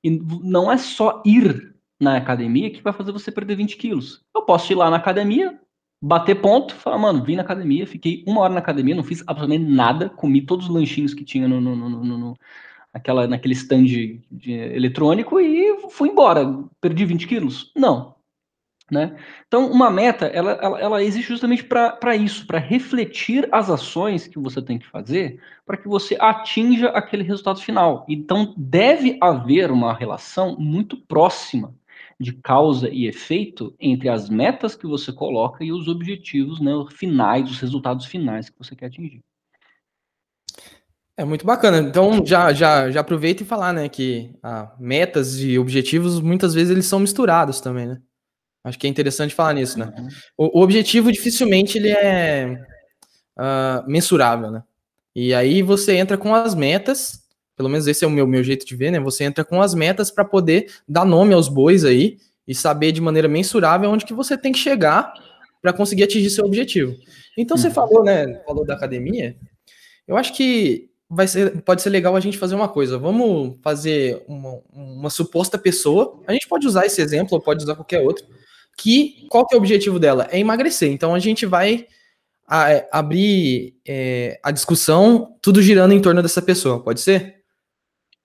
E 0.02 0.10
não 0.42 0.72
é 0.72 0.78
só 0.78 1.22
ir 1.26 1.76
na 2.00 2.16
academia 2.16 2.72
que 2.72 2.82
vai 2.82 2.94
fazer 2.94 3.12
você 3.12 3.30
perder 3.30 3.58
20 3.58 3.76
quilos. 3.76 4.24
Eu 4.34 4.44
posso 4.44 4.72
ir 4.72 4.76
lá 4.76 4.90
na 4.90 4.96
academia, 4.96 5.60
bater 6.02 6.36
ponto, 6.36 6.74
falar, 6.74 6.98
mano, 6.98 7.26
vim 7.26 7.36
na 7.36 7.42
academia, 7.42 7.86
fiquei 7.86 8.24
uma 8.26 8.40
hora 8.40 8.54
na 8.54 8.60
academia, 8.62 8.96
não 8.96 9.04
fiz 9.04 9.22
absolutamente 9.28 9.70
nada, 9.70 10.08
comi 10.08 10.46
todos 10.46 10.70
os 10.70 10.74
lanchinhos 10.74 11.14
que 11.14 11.26
tinha 11.26 11.46
no, 11.46 11.60
no, 11.60 11.76
no, 11.76 12.18
no 12.18 12.38
naquele 13.30 13.54
stand 13.54 13.84
de, 13.84 14.22
de 14.32 14.52
eletrônico 14.52 15.40
e 15.40 15.90
fui 15.90 16.10
embora. 16.10 16.46
Perdi 16.82 17.06
20 17.06 17.28
quilos? 17.28 17.72
Não. 17.76 18.16
Né? 18.92 19.16
Então, 19.48 19.72
uma 19.72 19.92
meta, 19.92 20.26
ela, 20.26 20.54
ela, 20.54 20.80
ela 20.80 21.04
existe 21.04 21.28
justamente 21.28 21.64
para 21.64 22.16
isso, 22.16 22.48
para 22.48 22.58
refletir 22.58 23.48
as 23.52 23.70
ações 23.70 24.26
que 24.26 24.40
você 24.40 24.62
tem 24.62 24.80
que 24.80 24.88
fazer 24.88 25.40
para 25.64 25.78
que 25.78 25.88
você 25.88 26.18
atinja 26.20 26.90
aquele 26.90 27.22
resultado 27.22 27.62
final. 27.62 28.04
Então, 28.10 28.56
deve 28.58 29.18
haver 29.22 29.70
uma 29.70 29.94
relação 29.94 30.58
muito 30.58 30.98
próxima 30.98 31.76
de 32.20 32.34
causa 32.34 32.90
e 32.90 33.06
efeito 33.06 33.74
entre 33.80 34.10
as 34.10 34.30
metas 34.30 34.76
que 34.76 34.88
você 34.88 35.14
coloca 35.14 35.64
e 35.64 35.72
os 35.72 35.88
objetivos 35.88 36.60
né, 36.60 36.72
finais, 36.92 37.50
os 37.50 37.60
resultados 37.60 38.06
finais 38.08 38.50
que 38.50 38.58
você 38.58 38.76
quer 38.76 38.88
atingir. 38.88 39.22
É 41.20 41.26
muito 41.26 41.46
bacana. 41.46 41.80
Então 41.80 42.26
já 42.26 42.54
já 42.54 42.90
já 42.90 43.02
aproveita 43.02 43.44
e 43.44 43.46
falar, 43.46 43.74
né, 43.74 43.90
que 43.90 44.34
ah, 44.42 44.74
metas 44.80 45.38
e 45.42 45.60
objetivos 45.60 46.22
muitas 46.22 46.54
vezes 46.54 46.72
eles 46.72 46.86
são 46.86 46.98
misturados 46.98 47.60
também, 47.60 47.88
né? 47.88 48.00
Acho 48.64 48.80
que 48.80 48.88
é 48.88 48.90
interessante 48.90 49.36
falar 49.36 49.52
nisso, 49.52 49.78
né? 49.78 49.94
Uhum. 49.98 50.08
O, 50.38 50.60
o, 50.60 50.64
objetivo 50.64 51.12
dificilmente 51.12 51.78
ele 51.78 51.90
é 51.90 52.58
uh, 53.38 53.90
mensurável, 53.92 54.50
né? 54.50 54.64
E 55.14 55.34
aí 55.34 55.62
você 55.62 55.98
entra 55.98 56.18
com 56.18 56.34
as 56.34 56.56
metas 56.56 57.22
pelo 57.58 57.68
menos 57.68 57.86
esse 57.86 58.06
é 58.06 58.08
o 58.08 58.12
meu, 58.12 58.26
meu 58.26 58.42
jeito 58.42 58.66
de 58.66 58.74
ver, 58.74 58.90
né? 58.90 59.02
Você 59.02 59.26
entra 59.26 59.44
com 59.44 59.62
as 59.62 59.74
metas 59.74 60.10
para 60.10 60.24
poder 60.24 60.72
dar 60.88 61.04
nome 61.04 61.34
aos 61.34 61.50
bois 61.50 61.84
aí 61.84 62.18
e 62.48 62.56
saber 62.56 62.94
de 62.94 63.02
maneira 63.02 63.28
mensurável 63.28 63.90
onde 63.90 64.06
que 64.06 64.14
você 64.14 64.38
tem 64.38 64.54
que 64.54 64.60
chegar 64.60 65.14
para 65.62 65.74
conseguir 65.74 66.04
atingir 66.04 66.30
seu 66.30 66.46
objetivo. 66.46 66.96
Então 67.38 67.58
você 67.58 67.68
uhum. 67.68 67.74
falou, 67.74 68.04
né? 68.06 68.42
Falou 68.46 68.66
da 68.66 68.74
academia. 68.74 69.36
Eu 70.08 70.16
acho 70.16 70.34
que 70.34 70.89
vai 71.10 71.28
ser, 71.28 71.62
pode 71.64 71.82
ser 71.82 71.90
legal 71.90 72.16
a 72.16 72.20
gente 72.20 72.38
fazer 72.38 72.56
uma 72.56 72.68
coisa. 72.68 72.98
Vamos 72.98 73.58
fazer 73.64 74.24
uma, 74.28 74.62
uma 74.72 75.10
suposta 75.10 75.58
pessoa. 75.58 76.22
A 76.28 76.34
gente 76.34 76.48
pode 76.48 76.68
usar 76.68 76.86
esse 76.86 77.02
exemplo, 77.02 77.36
ou 77.36 77.42
pode 77.42 77.64
usar 77.64 77.76
qualquer 77.76 78.02
outro. 78.02 78.26
Que 78.78 79.26
qual 79.30 79.46
que 79.46 79.56
é 79.56 79.58
o 79.58 79.60
objetivo 79.60 80.00
dela? 80.00 80.28
É 80.32 80.40
emagrecer. 80.40 80.92
Então 80.92 81.16
a 81.16 81.20
gente 81.20 81.46
vai 81.46 81.88
a, 82.48 82.72
é, 82.72 82.90
abrir 82.92 83.76
é, 83.88 84.40
a 84.44 84.52
discussão, 84.52 85.38
tudo 85.42 85.62
girando 85.62 85.94
em 85.94 86.02
torno 86.02 86.22
dessa 86.22 86.42
pessoa. 86.42 86.84
Pode 86.84 87.02
ser? 87.02 87.44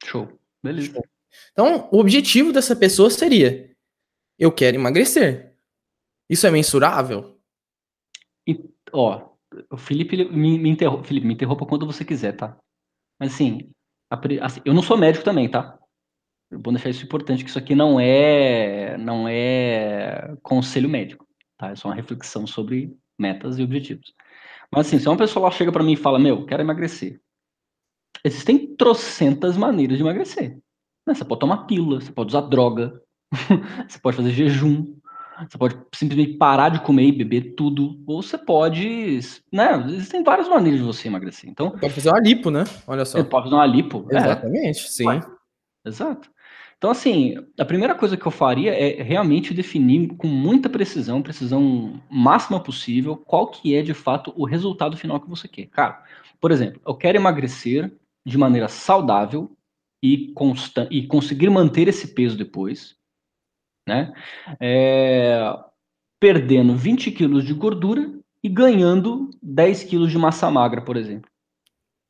Show. 0.04 0.28
Beleza. 0.62 0.92
Show. 0.92 1.04
Então, 1.52 1.88
o 1.90 1.98
objetivo 1.98 2.52
dessa 2.52 2.76
pessoa 2.76 3.08
seria: 3.10 3.70
eu 4.38 4.52
quero 4.52 4.76
emagrecer. 4.76 5.54
Isso 6.28 6.46
é 6.46 6.50
mensurável? 6.50 7.38
E, 8.46 8.58
ó, 8.92 9.30
o 9.70 9.76
Felipe 9.76 10.16
me, 10.16 10.58
me, 10.58 10.76
Felipe, 11.04 11.26
me 11.26 11.34
interrompa 11.34 11.66
quando 11.66 11.86
você 11.86 12.04
quiser, 12.04 12.32
tá? 12.32 12.58
Mas 13.18 13.34
assim, 13.34 13.70
a, 14.10 14.18
assim, 14.44 14.60
eu 14.64 14.74
não 14.74 14.82
sou 14.82 14.96
médico 14.96 15.24
também, 15.24 15.48
tá? 15.48 15.78
Vou 16.50 16.72
deixar 16.72 16.90
isso 16.90 17.04
importante, 17.04 17.42
que 17.42 17.50
isso 17.50 17.58
aqui 17.58 17.74
não 17.74 17.98
é, 17.98 18.96
não 18.98 19.26
é 19.28 20.36
conselho 20.42 20.88
médico, 20.88 21.26
tá? 21.58 21.70
É 21.70 21.76
só 21.76 21.88
uma 21.88 21.94
reflexão 21.94 22.46
sobre 22.46 22.96
metas 23.18 23.58
e 23.58 23.62
objetivos. 23.62 24.12
Mas 24.70 24.86
assim, 24.86 24.98
se 24.98 25.08
uma 25.08 25.16
pessoa 25.16 25.44
lá 25.44 25.50
chega 25.50 25.72
para 25.72 25.82
mim 25.82 25.92
e 25.92 25.96
fala, 25.96 26.18
meu, 26.18 26.44
quero 26.46 26.62
emagrecer. 26.62 27.20
Existem 28.24 28.74
trocentas 28.76 29.56
maneiras 29.56 29.96
de 29.96 30.02
emagrecer. 30.02 30.58
Né? 31.06 31.14
Você 31.14 31.24
pode 31.24 31.40
tomar 31.40 31.66
pílula, 31.66 32.00
você 32.00 32.12
pode 32.12 32.28
usar 32.28 32.42
droga, 32.42 33.00
você 33.88 33.98
pode 33.98 34.16
fazer 34.16 34.30
jejum, 34.30 34.96
você 35.48 35.58
pode 35.58 35.76
simplesmente 35.94 36.36
parar 36.36 36.68
de 36.68 36.80
comer 36.80 37.06
e 37.06 37.12
beber 37.12 37.54
tudo, 37.54 38.00
ou 38.06 38.22
você 38.22 38.38
pode, 38.38 39.18
né? 39.52 39.84
Existem 39.88 40.22
várias 40.22 40.48
maneiras 40.48 40.80
de 40.80 40.86
você 40.86 41.08
emagrecer. 41.08 41.50
Então, 41.50 41.70
pode 41.70 41.92
fazer 41.92 42.08
uma 42.10 42.20
lipo, 42.20 42.50
né? 42.50 42.64
Olha 42.86 43.04
só. 43.04 43.18
Você 43.18 43.24
pode 43.24 43.44
fazer 43.44 43.56
uma 43.56 43.66
lipo. 43.66 44.06
É. 44.10 44.16
Exatamente, 44.16 44.78
é. 44.78 44.88
sim. 44.88 45.20
Exato. 45.84 46.30
Então, 46.76 46.90
assim, 46.90 47.36
a 47.58 47.64
primeira 47.64 47.94
coisa 47.94 48.16
que 48.16 48.26
eu 48.26 48.30
faria 48.30 48.72
é 48.74 49.02
realmente 49.02 49.54
definir 49.54 50.08
com 50.16 50.26
muita 50.26 50.68
precisão, 50.68 51.22
precisão 51.22 52.00
máxima 52.10 52.60
possível, 52.60 53.16
qual 53.16 53.46
que 53.46 53.74
é 53.74 53.82
de 53.82 53.94
fato 53.94 54.32
o 54.36 54.44
resultado 54.44 54.96
final 54.96 55.20
que 55.20 55.28
você 55.28 55.48
quer. 55.48 55.66
Cara, 55.66 56.02
por 56.40 56.50
exemplo, 56.50 56.80
eu 56.86 56.94
quero 56.94 57.16
emagrecer 57.16 57.90
de 58.26 58.36
maneira 58.36 58.68
saudável 58.68 59.50
e, 60.02 60.32
consta 60.34 60.86
e 60.90 61.06
conseguir 61.06 61.48
manter 61.48 61.88
esse 61.88 62.08
peso 62.08 62.36
depois 62.36 62.96
né? 63.86 64.12
É, 64.60 65.40
perdendo 66.20 66.74
20 66.74 67.10
quilos 67.10 67.44
de 67.44 67.52
gordura 67.54 68.12
e 68.42 68.48
ganhando 68.48 69.30
10 69.42 69.84
quilos 69.84 70.10
de 70.10 70.18
massa 70.18 70.50
magra, 70.50 70.82
por 70.82 70.96
exemplo. 70.96 71.30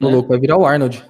O 0.01 0.07
né? 0.07 0.13
louco 0.13 0.29
vai 0.29 0.39
virar 0.39 0.59
o 0.59 0.67
Arnold. 0.67 1.05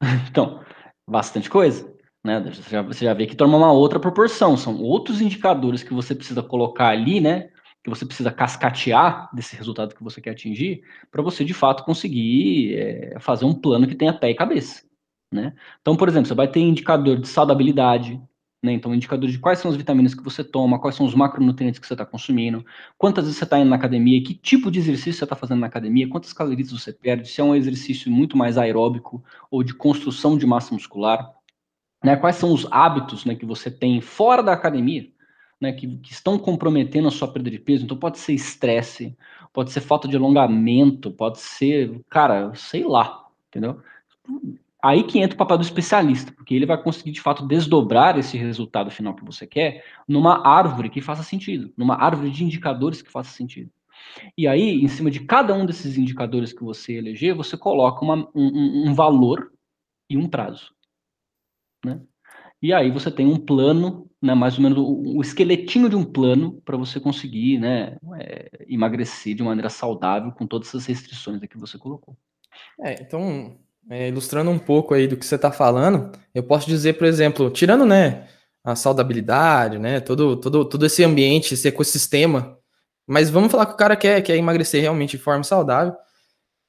então, 0.28 0.60
bastante 1.08 1.48
coisa. 1.48 1.92
Né? 2.24 2.40
Você, 2.40 2.70
já, 2.70 2.82
você 2.82 3.04
já 3.04 3.14
vê 3.14 3.26
que 3.26 3.36
toma 3.36 3.56
uma 3.56 3.72
outra 3.72 3.98
proporção. 3.98 4.56
São 4.56 4.80
outros 4.82 5.20
indicadores 5.20 5.82
que 5.82 5.94
você 5.94 6.14
precisa 6.14 6.42
colocar 6.42 6.88
ali, 6.88 7.20
né? 7.20 7.50
Que 7.82 7.88
você 7.88 8.04
precisa 8.04 8.30
cascatear 8.30 9.30
desse 9.34 9.56
resultado 9.56 9.94
que 9.94 10.04
você 10.04 10.20
quer 10.20 10.30
atingir, 10.30 10.82
para 11.10 11.22
você 11.22 11.44
de 11.44 11.54
fato 11.54 11.82
conseguir 11.82 12.74
é, 12.76 13.18
fazer 13.20 13.46
um 13.46 13.54
plano 13.54 13.86
que 13.86 13.94
tenha 13.94 14.12
pé 14.12 14.30
e 14.30 14.34
cabeça. 14.34 14.82
Né? 15.32 15.54
Então, 15.80 15.96
por 15.96 16.08
exemplo, 16.08 16.28
você 16.28 16.34
vai 16.34 16.48
ter 16.48 16.60
indicador 16.60 17.16
de 17.16 17.28
saudabilidade, 17.28 18.20
né? 18.62 18.72
Então, 18.72 18.94
indicador 18.94 19.28
de 19.30 19.38
quais 19.38 19.58
são 19.58 19.70
as 19.70 19.76
vitaminas 19.76 20.14
que 20.14 20.22
você 20.22 20.44
toma, 20.44 20.78
quais 20.78 20.94
são 20.94 21.06
os 21.06 21.14
macronutrientes 21.14 21.80
que 21.80 21.86
você 21.86 21.94
está 21.94 22.04
consumindo, 22.04 22.64
quantas 22.98 23.24
vezes 23.24 23.38
você 23.38 23.44
está 23.44 23.58
indo 23.58 23.70
na 23.70 23.76
academia, 23.76 24.22
que 24.22 24.34
tipo 24.34 24.70
de 24.70 24.78
exercício 24.78 25.14
você 25.14 25.24
está 25.24 25.36
fazendo 25.36 25.60
na 25.60 25.66
academia, 25.66 26.08
quantas 26.08 26.32
calorias 26.32 26.70
você 26.70 26.92
perde, 26.92 27.28
se 27.28 27.40
é 27.40 27.44
um 27.44 27.54
exercício 27.54 28.10
muito 28.10 28.36
mais 28.36 28.58
aeróbico 28.58 29.22
ou 29.50 29.62
de 29.62 29.74
construção 29.74 30.36
de 30.36 30.46
massa 30.46 30.74
muscular, 30.74 31.32
né? 32.04 32.16
quais 32.16 32.36
são 32.36 32.52
os 32.52 32.66
hábitos 32.70 33.24
né, 33.24 33.34
que 33.34 33.46
você 33.46 33.70
tem 33.70 34.00
fora 34.00 34.42
da 34.42 34.52
academia, 34.52 35.10
né, 35.60 35.72
que, 35.72 35.96
que 35.98 36.12
estão 36.12 36.38
comprometendo 36.38 37.08
a 37.08 37.10
sua 37.10 37.28
perda 37.28 37.50
de 37.50 37.58
peso. 37.58 37.84
Então, 37.84 37.96
pode 37.96 38.18
ser 38.18 38.32
estresse, 38.32 39.16
pode 39.52 39.70
ser 39.70 39.80
falta 39.80 40.08
de 40.08 40.16
alongamento, 40.16 41.10
pode 41.10 41.38
ser, 41.38 42.00
cara, 42.08 42.54
sei 42.54 42.84
lá, 42.84 43.26
entendeu? 43.48 43.82
Aí 44.82 45.04
que 45.04 45.18
entra 45.18 45.34
o 45.34 45.38
papel 45.38 45.58
do 45.58 45.64
especialista, 45.64 46.32
porque 46.32 46.54
ele 46.54 46.66
vai 46.66 46.82
conseguir 46.82 47.12
de 47.12 47.20
fato 47.20 47.46
desdobrar 47.46 48.18
esse 48.18 48.38
resultado 48.38 48.90
final 48.90 49.14
que 49.14 49.24
você 49.24 49.46
quer 49.46 49.84
numa 50.08 50.46
árvore 50.46 50.88
que 50.88 51.00
faça 51.00 51.22
sentido, 51.22 51.72
numa 51.76 51.96
árvore 51.96 52.30
de 52.30 52.44
indicadores 52.44 53.02
que 53.02 53.10
faça 53.10 53.30
sentido. 53.30 53.70
E 54.36 54.46
aí, 54.46 54.82
em 54.82 54.88
cima 54.88 55.10
de 55.10 55.20
cada 55.20 55.54
um 55.54 55.66
desses 55.66 55.98
indicadores 55.98 56.52
que 56.52 56.64
você 56.64 56.94
eleger, 56.94 57.34
você 57.34 57.56
coloca 57.56 58.02
uma, 58.02 58.28
um, 58.34 58.88
um, 58.88 58.94
valor 58.94 59.52
e 60.08 60.16
um 60.16 60.28
prazo. 60.28 60.74
Né? 61.84 62.00
E 62.62 62.72
aí 62.72 62.90
você 62.90 63.10
tem 63.10 63.26
um 63.26 63.38
plano, 63.38 64.10
né, 64.20 64.34
mais 64.34 64.56
ou 64.56 64.62
menos 64.62 64.78
o, 64.78 65.18
o 65.18 65.20
esqueletinho 65.20 65.88
de 65.88 65.96
um 65.96 66.04
plano 66.04 66.60
para 66.62 66.76
você 66.76 66.98
conseguir 66.98 67.58
né, 67.58 67.98
é, 68.18 68.66
emagrecer 68.68 69.34
de 69.34 69.42
maneira 69.42 69.68
saudável 69.68 70.32
com 70.32 70.46
todas 70.46 70.68
essas 70.68 70.86
restrições 70.86 71.40
que 71.40 71.58
você 71.58 71.78
colocou. 71.78 72.16
É, 72.80 72.94
então 73.00 73.58
é, 73.88 74.08
ilustrando 74.08 74.50
um 74.50 74.58
pouco 74.58 74.94
aí 74.94 75.06
do 75.06 75.16
que 75.16 75.24
você 75.24 75.36
está 75.36 75.50
falando, 75.50 76.12
eu 76.34 76.42
posso 76.42 76.66
dizer, 76.66 76.94
por 76.94 77.06
exemplo, 77.06 77.50
tirando, 77.50 77.86
né, 77.86 78.28
a 78.62 78.74
saudabilidade, 78.74 79.78
né, 79.78 80.00
todo, 80.00 80.36
todo, 80.36 80.64
todo 80.64 80.86
esse 80.86 81.02
ambiente, 81.02 81.54
esse 81.54 81.68
ecossistema, 81.68 82.58
mas 83.06 83.30
vamos 83.30 83.50
falar 83.50 83.66
que 83.66 83.72
o 83.72 83.76
cara 83.76 83.96
quer, 83.96 84.20
quer 84.22 84.36
emagrecer 84.36 84.82
realmente 84.82 85.16
de 85.16 85.22
forma 85.22 85.42
saudável. 85.42 85.94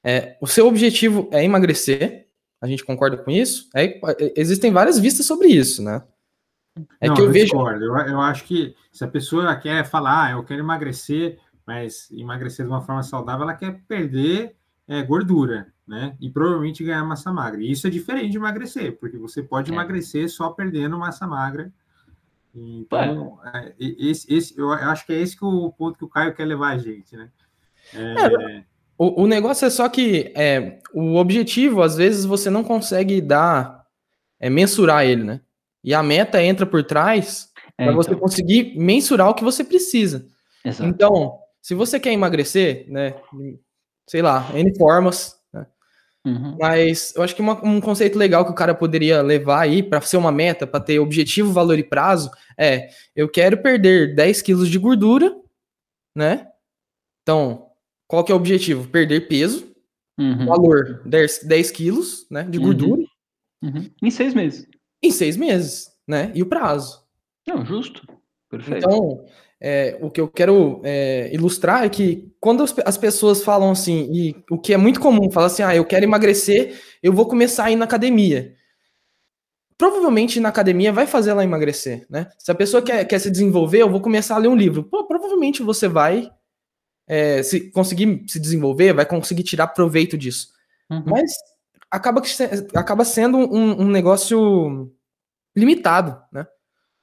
É, 0.04 0.36
o 0.40 0.46
seu 0.46 0.66
objetivo 0.66 1.28
é 1.30 1.44
emagrecer, 1.44 2.26
a 2.60 2.66
gente 2.66 2.84
concorda 2.84 3.16
com 3.16 3.30
isso? 3.30 3.68
É, 3.74 4.00
existem 4.36 4.72
várias 4.72 4.98
vistas 4.98 5.26
sobre 5.26 5.48
isso, 5.48 5.82
né? 5.82 6.02
É 7.00 7.08
Não, 7.08 7.14
que 7.14 7.20
eu, 7.20 7.26
eu 7.26 7.32
vejo. 7.32 7.54
Eu, 7.54 7.96
eu 7.96 8.20
acho 8.20 8.44
que 8.44 8.74
se 8.90 9.04
a 9.04 9.08
pessoa 9.08 9.54
quer 9.56 9.84
falar, 9.84 10.26
ah, 10.26 10.30
eu 10.32 10.44
quero 10.44 10.60
emagrecer, 10.60 11.38
mas 11.66 12.10
emagrecer 12.10 12.64
de 12.64 12.72
uma 12.72 12.80
forma 12.80 13.02
saudável, 13.02 13.42
ela 13.42 13.54
quer 13.54 13.80
perder 13.86 14.56
é, 14.88 15.02
gordura 15.02 15.72
né? 15.86 16.16
E 16.20 16.30
provavelmente 16.30 16.84
ganhar 16.84 17.04
massa 17.04 17.32
magra. 17.32 17.60
E 17.60 17.70
isso 17.70 17.86
é 17.86 17.90
diferente 17.90 18.30
de 18.30 18.36
emagrecer, 18.38 18.98
porque 18.98 19.18
você 19.18 19.42
pode 19.42 19.70
é. 19.70 19.74
emagrecer 19.74 20.28
só 20.30 20.50
perdendo 20.50 20.98
massa 20.98 21.26
magra. 21.26 21.72
Então, 22.54 23.38
é, 23.54 23.72
esse, 23.78 24.32
esse, 24.32 24.58
eu 24.58 24.70
acho 24.72 25.06
que 25.06 25.12
é 25.12 25.20
esse 25.20 25.36
que 25.36 25.44
o 25.44 25.70
ponto 25.70 25.98
que 25.98 26.04
o 26.04 26.08
Caio 26.08 26.34
quer 26.34 26.44
levar 26.44 26.70
a 26.70 26.78
gente, 26.78 27.16
né? 27.16 27.30
É... 27.94 28.58
é 28.58 28.64
o, 28.98 29.22
o 29.22 29.26
negócio 29.26 29.66
é 29.66 29.70
só 29.70 29.88
que 29.88 30.32
é, 30.36 30.78
o 30.94 31.16
objetivo, 31.16 31.82
às 31.82 31.96
vezes, 31.96 32.24
você 32.24 32.48
não 32.50 32.62
consegue 32.62 33.20
dar, 33.20 33.84
é, 34.38 34.48
mensurar 34.48 35.04
ele, 35.04 35.24
né? 35.24 35.40
E 35.82 35.92
a 35.92 36.02
meta 36.02 36.42
entra 36.42 36.64
por 36.64 36.84
trás 36.84 37.50
é, 37.76 37.84
para 37.84 37.92
então. 37.92 37.96
você 37.96 38.14
conseguir 38.14 38.78
mensurar 38.78 39.28
o 39.28 39.34
que 39.34 39.42
você 39.42 39.64
precisa. 39.64 40.26
Exato. 40.64 40.88
Então, 40.88 41.38
se 41.60 41.74
você 41.74 41.98
quer 41.98 42.12
emagrecer, 42.12 42.86
né? 42.88 43.14
Sei 44.12 44.20
lá, 44.20 44.46
N 44.52 44.76
formas, 44.76 45.42
Uhum. 46.24 46.56
Mas 46.60 47.14
eu 47.16 47.22
acho 47.22 47.34
que 47.34 47.42
uma, 47.42 47.54
um 47.66 47.80
conceito 47.80 48.16
legal 48.16 48.44
que 48.44 48.52
o 48.52 48.54
cara 48.54 48.74
poderia 48.74 49.20
levar 49.22 49.60
aí 49.60 49.82
para 49.82 50.00
ser 50.02 50.16
uma 50.16 50.30
meta, 50.30 50.66
para 50.66 50.78
ter 50.78 51.00
objetivo, 51.00 51.52
valor 51.52 51.78
e 51.78 51.82
prazo, 51.82 52.30
é: 52.56 52.90
eu 53.16 53.28
quero 53.28 53.60
perder 53.60 54.14
10 54.14 54.40
quilos 54.42 54.68
de 54.68 54.78
gordura, 54.78 55.34
né? 56.14 56.46
Então, 57.22 57.70
qual 58.06 58.22
que 58.22 58.30
é 58.30 58.34
o 58.34 58.38
objetivo? 58.38 58.86
Perder 58.86 59.26
peso, 59.26 59.74
uhum. 60.16 60.46
valor 60.46 61.02
10, 61.04 61.44
10 61.44 61.70
quilos 61.72 62.26
né, 62.30 62.44
de 62.44 62.58
uhum. 62.58 62.64
gordura. 62.66 63.02
Uhum. 63.60 63.90
Em 64.00 64.10
seis 64.12 64.32
meses. 64.32 64.64
Em 65.02 65.10
seis 65.10 65.36
meses, 65.36 65.90
né? 66.06 66.30
E 66.36 66.42
o 66.42 66.46
prazo. 66.46 67.02
Não, 67.48 67.64
justo. 67.64 68.06
Perfeito. 68.48 68.86
Então, 68.86 69.24
é, 69.64 69.96
o 70.00 70.10
que 70.10 70.20
eu 70.20 70.26
quero 70.26 70.80
é, 70.82 71.30
ilustrar 71.32 71.84
é 71.84 71.88
que 71.88 72.34
quando 72.40 72.64
as 72.84 72.98
pessoas 72.98 73.44
falam 73.44 73.70
assim, 73.70 74.10
e 74.12 74.44
o 74.50 74.58
que 74.58 74.74
é 74.74 74.76
muito 74.76 74.98
comum, 74.98 75.30
fala 75.30 75.46
assim, 75.46 75.62
ah, 75.62 75.74
eu 75.74 75.84
quero 75.84 76.04
emagrecer, 76.04 76.80
eu 77.00 77.12
vou 77.12 77.26
começar 77.26 77.66
a 77.66 77.70
ir 77.70 77.76
na 77.76 77.84
academia. 77.84 78.56
Provavelmente 79.78 80.40
na 80.40 80.48
academia 80.48 80.92
vai 80.92 81.06
fazer 81.06 81.30
ela 81.30 81.44
emagrecer, 81.44 82.04
né? 82.10 82.28
Se 82.38 82.50
a 82.50 82.56
pessoa 82.56 82.82
quer, 82.82 83.04
quer 83.04 83.20
se 83.20 83.30
desenvolver, 83.30 83.82
eu 83.82 83.90
vou 83.90 84.00
começar 84.00 84.34
a 84.34 84.38
ler 84.38 84.48
um 84.48 84.56
livro. 84.56 84.82
Pô, 84.82 85.06
provavelmente 85.06 85.62
você 85.62 85.86
vai 85.86 86.28
é, 87.06 87.40
se 87.44 87.70
conseguir 87.70 88.24
se 88.26 88.40
desenvolver, 88.40 88.92
vai 88.92 89.06
conseguir 89.06 89.44
tirar 89.44 89.68
proveito 89.68 90.18
disso. 90.18 90.48
Uhum. 90.90 91.04
Mas 91.06 91.30
acaba, 91.88 92.20
que, 92.20 92.30
acaba 92.74 93.04
sendo 93.04 93.38
um, 93.38 93.82
um 93.82 93.88
negócio 93.88 94.92
limitado, 95.54 96.20
né? 96.32 96.48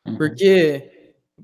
Uhum. 0.06 0.18
Porque 0.18 0.99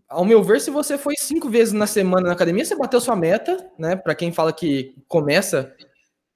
ao 0.10 0.24
meu 0.24 0.44
ver, 0.44 0.62
se 0.62 0.70
você 0.70 0.98
foi 0.98 1.16
cinco 1.18 1.50
vezes 1.50 1.74
na 1.74 1.88
semana 1.88 2.28
na 2.28 2.34
academia, 2.34 2.64
você 2.64 2.76
bateu 2.76 3.02
sua 3.02 3.16
meta, 3.16 3.58
né? 3.78 3.96
Para 3.96 4.16
quem 4.16 4.32
fala 4.32 4.54
que 4.54 4.96
começa 5.08 5.74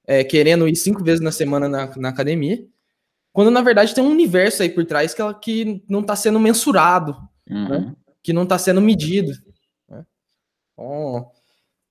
é, 0.06 0.24
querendo 0.24 0.68
ir 0.68 0.76
cinco 0.76 1.02
vezes 1.04 1.20
na 1.20 1.30
semana 1.30 1.68
na, 1.68 1.86
na, 1.96 2.08
academia, 2.08 2.64
quando 3.32 3.50
na 3.50 3.62
verdade 3.62 3.94
tem 3.94 4.02
um 4.02 4.10
universo 4.10 4.62
aí 4.62 4.68
por 4.68 4.84
trás 4.84 5.14
que, 5.14 5.20
ela, 5.20 5.32
que 5.32 5.84
não 5.88 6.00
está 6.00 6.16
sendo 6.16 6.40
mensurado, 6.40 7.16
uhum. 7.48 7.68
né? 7.68 7.96
que 8.22 8.32
não 8.32 8.42
está 8.42 8.58
sendo 8.58 8.80
medido. 8.80 9.32
Né? 9.88 10.04
Então, 10.72 11.30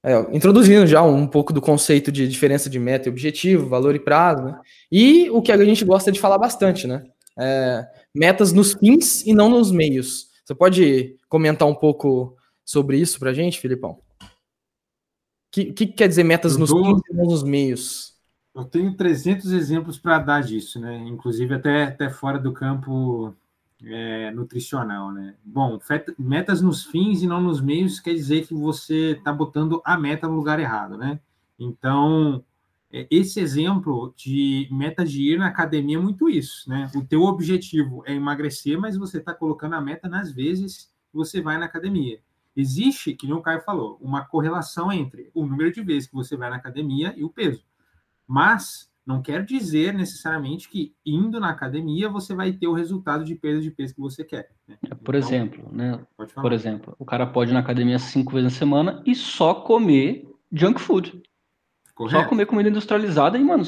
é, 0.04 0.36
introduzindo 0.36 0.86
já 0.86 1.02
um 1.02 1.28
pouco 1.28 1.54
do 1.54 1.62
conceito 1.62 2.12
de 2.12 2.28
diferença 2.28 2.70
de 2.70 2.80
meta 2.80 3.08
e 3.08 3.12
objetivo, 3.12 3.68
valor 3.68 3.96
e 3.96 4.00
prazo, 4.00 4.44
né? 4.44 4.60
E 4.90 5.30
o 5.30 5.42
que 5.42 5.52
a 5.52 5.66
gente 5.66 5.84
gosta 5.84 6.12
de 6.12 6.20
falar 6.20 6.38
bastante, 6.38 6.88
né? 6.88 7.04
É, 7.38 7.86
metas 8.14 8.54
nos 8.54 8.74
fins 8.74 9.26
e 9.26 9.34
não 9.34 9.50
nos 9.50 9.72
meios. 9.72 10.28
Você 10.46 10.56
pode 10.56 11.19
comentar 11.30 11.68
um 11.68 11.76
pouco 11.76 12.36
sobre 12.66 12.98
isso 12.98 13.20
para 13.20 13.30
a 13.30 13.34
gente, 13.34 13.60
Filipão? 13.60 14.02
O 14.22 15.52
que, 15.52 15.72
que, 15.72 15.88
quer 15.88 16.08
dizer 16.08 16.24
metas 16.24 16.54
eu 16.54 16.60
nos 16.60 16.70
dou, 16.70 16.84
fins 16.84 17.02
e 17.10 17.14
não 17.14 17.26
nos 17.26 17.44
meios? 17.44 18.16
Eu 18.54 18.66
tenho 18.66 18.96
300 18.96 19.52
exemplos 19.52 19.98
para 19.98 20.20
dar 20.20 20.42
disso, 20.42 20.80
né? 20.80 20.98
Inclusive 21.08 21.54
até, 21.56 21.84
até 21.84 22.10
fora 22.10 22.38
do 22.38 22.52
campo 22.52 23.34
é, 23.84 24.32
nutricional, 24.32 25.12
né? 25.12 25.36
Bom, 25.44 25.80
metas 26.18 26.62
nos 26.62 26.86
fins 26.86 27.22
e 27.22 27.28
não 27.28 27.42
nos 27.42 27.62
meios 27.62 28.00
quer 28.00 28.14
dizer 28.14 28.46
que 28.48 28.54
você 28.54 29.12
está 29.12 29.32
botando 29.32 29.82
a 29.86 29.98
meta 29.98 30.28
no 30.28 30.36
lugar 30.36 30.60
errado, 30.60 30.98
né? 30.98 31.20
Então, 31.58 32.44
é, 32.92 33.08
esse 33.10 33.40
exemplo 33.40 34.14
de 34.16 34.68
meta 34.72 35.06
de 35.06 35.34
ir 35.34 35.38
na 35.38 35.48
academia 35.48 35.98
é 35.98 36.02
muito 36.02 36.30
isso, 36.30 36.70
né? 36.70 36.92
O 36.96 37.04
teu 37.04 37.24
objetivo 37.24 38.04
é 38.06 38.14
emagrecer, 38.14 38.80
mas 38.80 38.98
você 38.98 39.18
está 39.18 39.34
colocando 39.34 39.76
a 39.76 39.82
meta 39.82 40.08
nas 40.08 40.32
vezes 40.32 40.92
você 41.14 41.42
vai 41.42 41.58
na 41.58 41.66
academia. 41.66 42.20
Existe, 42.56 43.14
que 43.14 43.26
nem 43.26 43.36
o 43.36 43.42
Caio 43.42 43.62
falou, 43.62 43.98
uma 44.02 44.26
correlação 44.26 44.92
entre 44.92 45.30
o 45.34 45.46
número 45.46 45.72
de 45.72 45.82
vezes 45.82 46.10
que 46.10 46.16
você 46.16 46.36
vai 46.36 46.50
na 46.50 46.58
academia 46.58 47.14
e 47.16 47.24
o 47.24 47.30
peso. 47.30 47.64
Mas 48.28 48.90
não 49.06 49.22
quer 49.22 49.44
dizer 49.44 49.94
necessariamente 49.94 50.70
que 50.70 50.94
indo 51.06 51.40
na 51.40 51.50
academia 51.50 52.10
você 52.10 52.36
vai 52.36 52.52
ter 52.52 52.68
o 52.68 52.74
resultado 52.74 53.24
de 53.24 53.34
perda 53.34 53.62
de 53.62 53.72
peso 53.72 53.96
que 53.96 54.02
você 54.02 54.24
quer. 54.24 54.52
Né? 54.68 54.78
É, 54.90 54.94
por 54.94 55.16
então, 55.16 55.28
exemplo, 55.28 55.70
né? 55.72 56.00
Por 56.36 56.54
exemplo, 56.54 56.96
o 57.00 57.06
cara 57.06 57.26
pode 57.26 57.52
ir 57.52 57.54
na 57.54 57.60
academia 57.60 57.98
cinco 57.98 58.34
vezes 58.34 58.54
na 58.54 58.58
semana 58.58 59.02
e 59.06 59.16
só 59.16 59.54
comer 59.54 60.28
junk 60.52 60.80
food. 60.80 61.24
Correto. 61.96 62.22
Só 62.22 62.30
comer 62.30 62.46
comida 62.46 62.70
industrializada 62.70 63.38
e, 63.38 63.44
mano, 63.44 63.64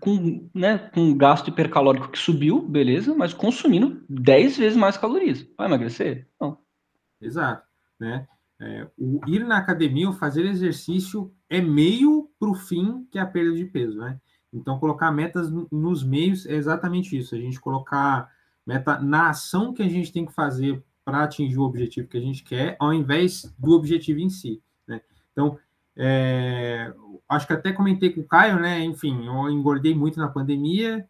com, 0.00 0.50
né, 0.52 0.90
com 0.92 1.16
gasto 1.16 1.48
hipercalórico 1.48 2.10
que 2.10 2.18
subiu, 2.18 2.60
beleza, 2.60 3.14
mas 3.14 3.32
consumindo 3.32 4.04
10 4.10 4.58
vezes 4.58 4.76
mais 4.76 4.96
calorias. 4.96 5.46
Vai 5.56 5.68
emagrecer? 5.68 6.28
Não. 6.40 6.58
Exato. 7.22 7.66
Né? 7.98 8.26
É, 8.60 8.86
o 8.98 9.20
ir 9.26 9.44
na 9.44 9.58
academia, 9.58 10.08
o 10.08 10.12
fazer 10.12 10.44
exercício 10.44 11.32
é 11.48 11.60
meio 11.60 12.30
para 12.38 12.50
o 12.50 12.54
fim 12.54 13.06
que 13.10 13.18
é 13.18 13.22
a 13.22 13.26
perda 13.26 13.54
de 13.54 13.64
peso, 13.64 13.98
né? 13.98 14.20
Então, 14.52 14.78
colocar 14.78 15.10
metas 15.10 15.50
nos 15.70 16.04
meios 16.04 16.44
é 16.44 16.54
exatamente 16.54 17.16
isso. 17.16 17.34
A 17.34 17.38
gente 17.38 17.58
colocar 17.58 18.30
meta 18.66 19.00
na 19.00 19.30
ação 19.30 19.72
que 19.72 19.82
a 19.82 19.88
gente 19.88 20.12
tem 20.12 20.26
que 20.26 20.32
fazer 20.32 20.84
para 21.04 21.24
atingir 21.24 21.58
o 21.58 21.62
objetivo 21.62 22.06
que 22.06 22.18
a 22.18 22.20
gente 22.20 22.44
quer, 22.44 22.76
ao 22.78 22.92
invés 22.92 23.52
do 23.58 23.72
objetivo 23.72 24.20
em 24.20 24.28
si. 24.28 24.62
Né? 24.86 25.00
Então, 25.32 25.58
é, 25.96 26.92
acho 27.28 27.46
que 27.46 27.52
até 27.52 27.72
comentei 27.72 28.10
com 28.10 28.20
o 28.20 28.26
Caio, 28.26 28.60
né? 28.60 28.84
Enfim, 28.84 29.26
eu 29.26 29.50
engordei 29.50 29.94
muito 29.94 30.20
na 30.20 30.28
pandemia, 30.28 31.08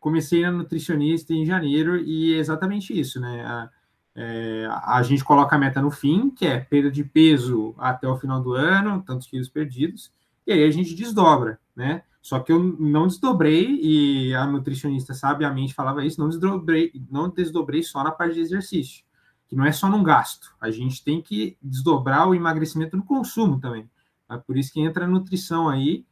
comecei 0.00 0.42
na 0.42 0.52
nutricionista 0.52 1.34
em 1.34 1.44
janeiro 1.44 1.96
e 1.96 2.34
é 2.34 2.38
exatamente 2.38 2.98
isso, 2.98 3.20
né? 3.20 3.44
A, 3.44 3.70
é, 4.16 4.66
a 4.70 5.02
gente 5.02 5.22
coloca 5.22 5.54
a 5.54 5.58
meta 5.58 5.82
no 5.82 5.90
fim, 5.90 6.30
que 6.30 6.46
é 6.46 6.58
perda 6.58 6.90
de 6.90 7.04
peso 7.04 7.74
até 7.76 8.08
o 8.08 8.16
final 8.16 8.40
do 8.40 8.54
ano, 8.54 9.02
tantos 9.02 9.26
quilos 9.26 9.48
perdidos, 9.48 10.10
e 10.46 10.52
aí 10.52 10.64
a 10.64 10.70
gente 10.70 10.94
desdobra, 10.94 11.60
né? 11.74 12.02
Só 12.22 12.40
que 12.40 12.50
eu 12.50 12.58
não 12.58 13.06
desdobrei, 13.06 13.78
e 13.80 14.34
a 14.34 14.46
nutricionista 14.46 15.12
sabiamente 15.12 15.74
falava 15.74 16.04
isso, 16.04 16.18
não 16.18 16.28
desdobrei, 16.28 16.90
não 17.10 17.28
desdobrei 17.28 17.82
só 17.82 18.02
na 18.02 18.10
parte 18.10 18.34
de 18.34 18.40
exercício, 18.40 19.04
que 19.46 19.54
não 19.54 19.66
é 19.66 19.70
só 19.70 19.88
num 19.88 20.02
gasto. 20.02 20.56
A 20.58 20.70
gente 20.70 21.04
tem 21.04 21.20
que 21.20 21.56
desdobrar 21.62 22.26
o 22.26 22.34
emagrecimento 22.34 22.96
no 22.96 23.04
consumo 23.04 23.60
também. 23.60 23.88
É 24.28 24.36
por 24.38 24.56
isso 24.56 24.72
que 24.72 24.80
entra 24.80 25.04
a 25.04 25.08
nutrição 25.08 25.68
aí. 25.68 26.04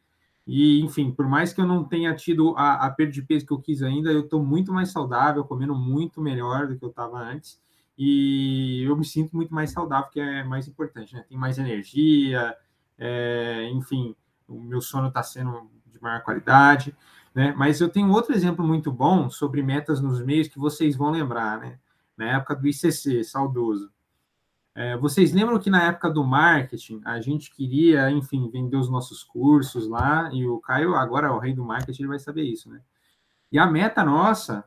E, 0.46 0.80
enfim, 0.82 1.10
por 1.10 1.26
mais 1.26 1.52
que 1.52 1.60
eu 1.60 1.66
não 1.66 1.82
tenha 1.82 2.14
tido 2.14 2.54
a, 2.56 2.86
a 2.86 2.90
perda 2.90 3.12
de 3.12 3.22
peso 3.22 3.46
que 3.46 3.52
eu 3.52 3.58
quis 3.58 3.82
ainda, 3.82 4.12
eu 4.12 4.20
estou 4.20 4.44
muito 4.44 4.72
mais 4.72 4.90
saudável, 4.90 5.42
comendo 5.42 5.74
muito 5.74 6.20
melhor 6.20 6.68
do 6.68 6.76
que 6.76 6.84
eu 6.84 6.90
estava 6.90 7.18
antes. 7.18 7.58
E 7.96 8.82
eu 8.82 8.96
me 8.96 9.04
sinto 9.04 9.36
muito 9.36 9.54
mais 9.54 9.70
saudável, 9.70 10.10
que 10.10 10.20
é 10.20 10.42
mais 10.42 10.66
importante, 10.66 11.14
né? 11.14 11.24
Tem 11.28 11.38
mais 11.38 11.58
energia, 11.58 12.56
é, 12.98 13.68
enfim, 13.72 14.16
o 14.48 14.60
meu 14.60 14.80
sono 14.80 15.08
está 15.08 15.22
sendo 15.22 15.70
maior 16.00 16.22
qualidade, 16.22 16.94
né? 17.34 17.52
Mas 17.56 17.80
eu 17.80 17.88
tenho 17.88 18.10
outro 18.10 18.34
exemplo 18.34 18.64
muito 18.64 18.92
bom 18.92 19.30
sobre 19.30 19.62
metas 19.62 20.00
nos 20.00 20.22
meios 20.22 20.48
que 20.48 20.58
vocês 20.58 20.96
vão 20.96 21.10
lembrar, 21.10 21.58
né? 21.58 21.78
Na 22.16 22.36
época 22.36 22.54
do 22.54 22.66
ICC, 22.66 23.24
saudoso. 23.24 23.90
É, 24.74 24.96
vocês 24.96 25.32
lembram 25.32 25.58
que 25.58 25.70
na 25.70 25.84
época 25.84 26.10
do 26.10 26.24
marketing 26.24 27.00
a 27.04 27.20
gente 27.20 27.50
queria, 27.50 28.10
enfim, 28.10 28.50
vender 28.50 28.76
os 28.76 28.90
nossos 28.90 29.22
cursos 29.22 29.88
lá, 29.88 30.30
e 30.32 30.46
o 30.46 30.58
Caio, 30.58 30.94
agora 30.96 31.32
o 31.32 31.38
rei 31.38 31.54
do 31.54 31.64
marketing, 31.64 32.02
ele 32.02 32.08
vai 32.08 32.18
saber 32.18 32.42
isso, 32.42 32.68
né? 32.68 32.80
E 33.50 33.58
a 33.58 33.66
meta 33.66 34.04
nossa, 34.04 34.64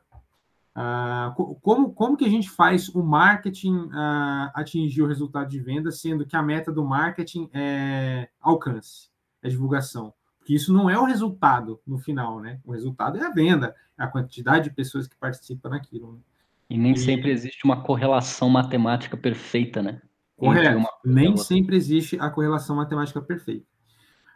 ah, 0.79 1.33
como, 1.63 1.91
como 1.91 2.15
que 2.15 2.25
a 2.25 2.29
gente 2.29 2.49
faz 2.49 2.87
o 2.89 3.01
marketing 3.03 3.89
ah, 3.91 4.51
atingir 4.53 5.01
o 5.01 5.07
resultado 5.07 5.49
de 5.49 5.59
venda, 5.59 5.91
sendo 5.91 6.25
que 6.25 6.35
a 6.35 6.43
meta 6.43 6.71
do 6.71 6.85
marketing 6.85 7.49
é 7.51 8.29
alcance, 8.39 9.09
é 9.41 9.49
divulgação? 9.49 10.13
que 10.47 10.55
isso 10.55 10.71
não 10.71 10.89
é 10.89 10.97
o 10.97 11.03
resultado 11.03 11.81
no 11.85 11.97
final, 11.97 12.39
né? 12.39 12.61
O 12.63 12.71
resultado 12.71 13.17
é 13.17 13.25
a 13.25 13.29
venda, 13.29 13.75
é 13.99 14.03
a 14.05 14.07
quantidade 14.07 14.69
de 14.69 14.75
pessoas 14.75 15.05
que 15.05 15.17
participam 15.17 15.67
naquilo. 15.67 16.13
Né? 16.13 16.19
E 16.69 16.77
nem 16.77 16.93
e... 16.93 16.97
sempre 16.97 17.31
existe 17.31 17.65
uma 17.65 17.83
correlação 17.83 18.49
matemática 18.49 19.17
perfeita, 19.17 19.83
né? 19.83 20.01
Correto. 20.37 20.87
Nem 21.03 21.35
sempre 21.35 21.75
existe 21.75 22.17
a 22.17 22.29
correlação 22.29 22.77
matemática 22.77 23.21
perfeita. 23.21 23.65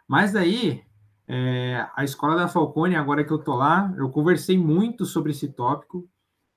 Mas 0.06 0.34
daí, 0.34 0.82
é, 1.26 1.86
a 1.96 2.04
escola 2.04 2.36
da 2.36 2.46
Falcone, 2.46 2.94
agora 2.94 3.24
que 3.24 3.32
eu 3.32 3.38
tô 3.38 3.54
lá, 3.54 3.94
eu 3.96 4.10
conversei 4.10 4.58
muito 4.58 5.06
sobre 5.06 5.30
esse 5.30 5.48
tópico 5.48 6.06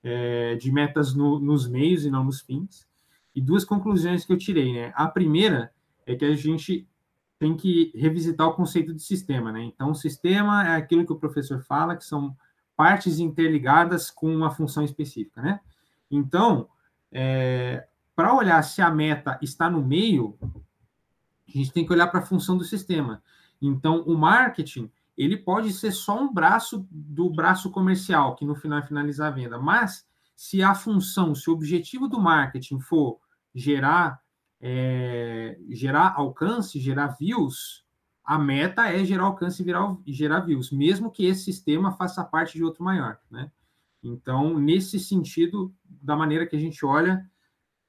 é, 0.06 0.54
de 0.54 0.72
metas 0.72 1.16
no, 1.16 1.40
nos 1.40 1.68
meios 1.68 2.06
e 2.06 2.12
não 2.12 2.24
nos 2.24 2.40
fins. 2.40 2.88
E 3.34 3.42
duas 3.42 3.66
conclusões 3.66 4.24
que 4.24 4.32
eu 4.32 4.38
tirei, 4.38 4.72
né? 4.72 4.94
A 4.96 5.08
primeira 5.08 5.74
é 6.06 6.16
que 6.16 6.24
a 6.24 6.36
gente 6.36 6.88
tem 7.40 7.58
que 7.58 7.92
revisitar 7.96 8.48
o 8.48 8.54
conceito 8.54 8.94
de 8.94 9.02
sistema, 9.02 9.52
né? 9.52 9.64
Então, 9.64 9.90
o 9.90 9.96
sistema 9.96 10.68
é 10.68 10.76
aquilo 10.76 11.06
que 11.06 11.12
o 11.12 11.20
professor 11.20 11.60
fala, 11.60 11.98
que 11.98 12.06
são 12.06 12.38
partes 12.78 13.20
interligadas 13.20 14.12
com 14.12 14.34
uma 14.34 14.52
função 14.52 14.84
específica, 14.84 15.42
né? 15.42 15.60
Então, 16.10 16.70
é, 17.12 17.88
para 18.16 18.36
olhar 18.36 18.62
se 18.64 18.82
a 18.82 18.92
meta 18.92 19.40
está 19.42 19.70
no 19.70 19.84
meio, 19.84 20.38
a 21.50 21.52
gente 21.52 21.74
tem 21.74 21.86
que 21.86 21.92
olhar 21.92 22.08
para 22.08 22.20
a 22.20 22.26
função 22.26 22.56
do 22.56 22.64
sistema. 22.64 23.24
Então, 23.60 24.02
o 24.04 24.16
marketing, 24.16 24.92
ele 25.18 25.38
pode 25.38 25.72
ser 25.72 25.92
só 25.92 26.20
um 26.22 26.34
braço 26.34 26.88
do 26.92 27.30
braço 27.30 27.72
comercial, 27.72 28.36
que 28.36 28.46
no 28.46 28.56
final 28.56 28.80
é 28.80 28.86
finalizar 28.86 29.28
a 29.32 29.36
venda, 29.36 29.58
mas 29.58 30.06
se 30.36 30.62
a 30.62 30.76
função, 30.76 31.34
se 31.34 31.50
o 31.50 31.54
objetivo 31.54 32.08
do 32.08 32.20
marketing 32.20 32.80
for 32.80 33.20
gerar 33.54 34.20
é, 34.60 35.58
gerar 35.70 36.14
alcance, 36.16 36.80
gerar 36.80 37.16
views, 37.20 37.86
a 38.24 38.40
meta 38.40 38.90
é 38.90 39.06
gerar 39.06 39.26
alcance 39.26 39.62
e 39.62 39.66
gerar, 39.66 39.96
gerar 40.08 40.40
views, 40.40 40.72
mesmo 40.72 41.12
que 41.12 41.26
esse 41.26 41.44
sistema 41.44 41.92
faça 41.92 42.24
parte 42.24 42.58
de 42.58 42.64
outro 42.64 42.84
maior, 42.84 43.20
né? 43.30 43.52
Então, 44.04 44.58
nesse 44.58 45.00
sentido, 45.00 45.74
da 45.84 46.16
maneira 46.16 46.46
que 46.46 46.56
a 46.56 46.60
gente 46.60 46.86
olha, 46.86 47.30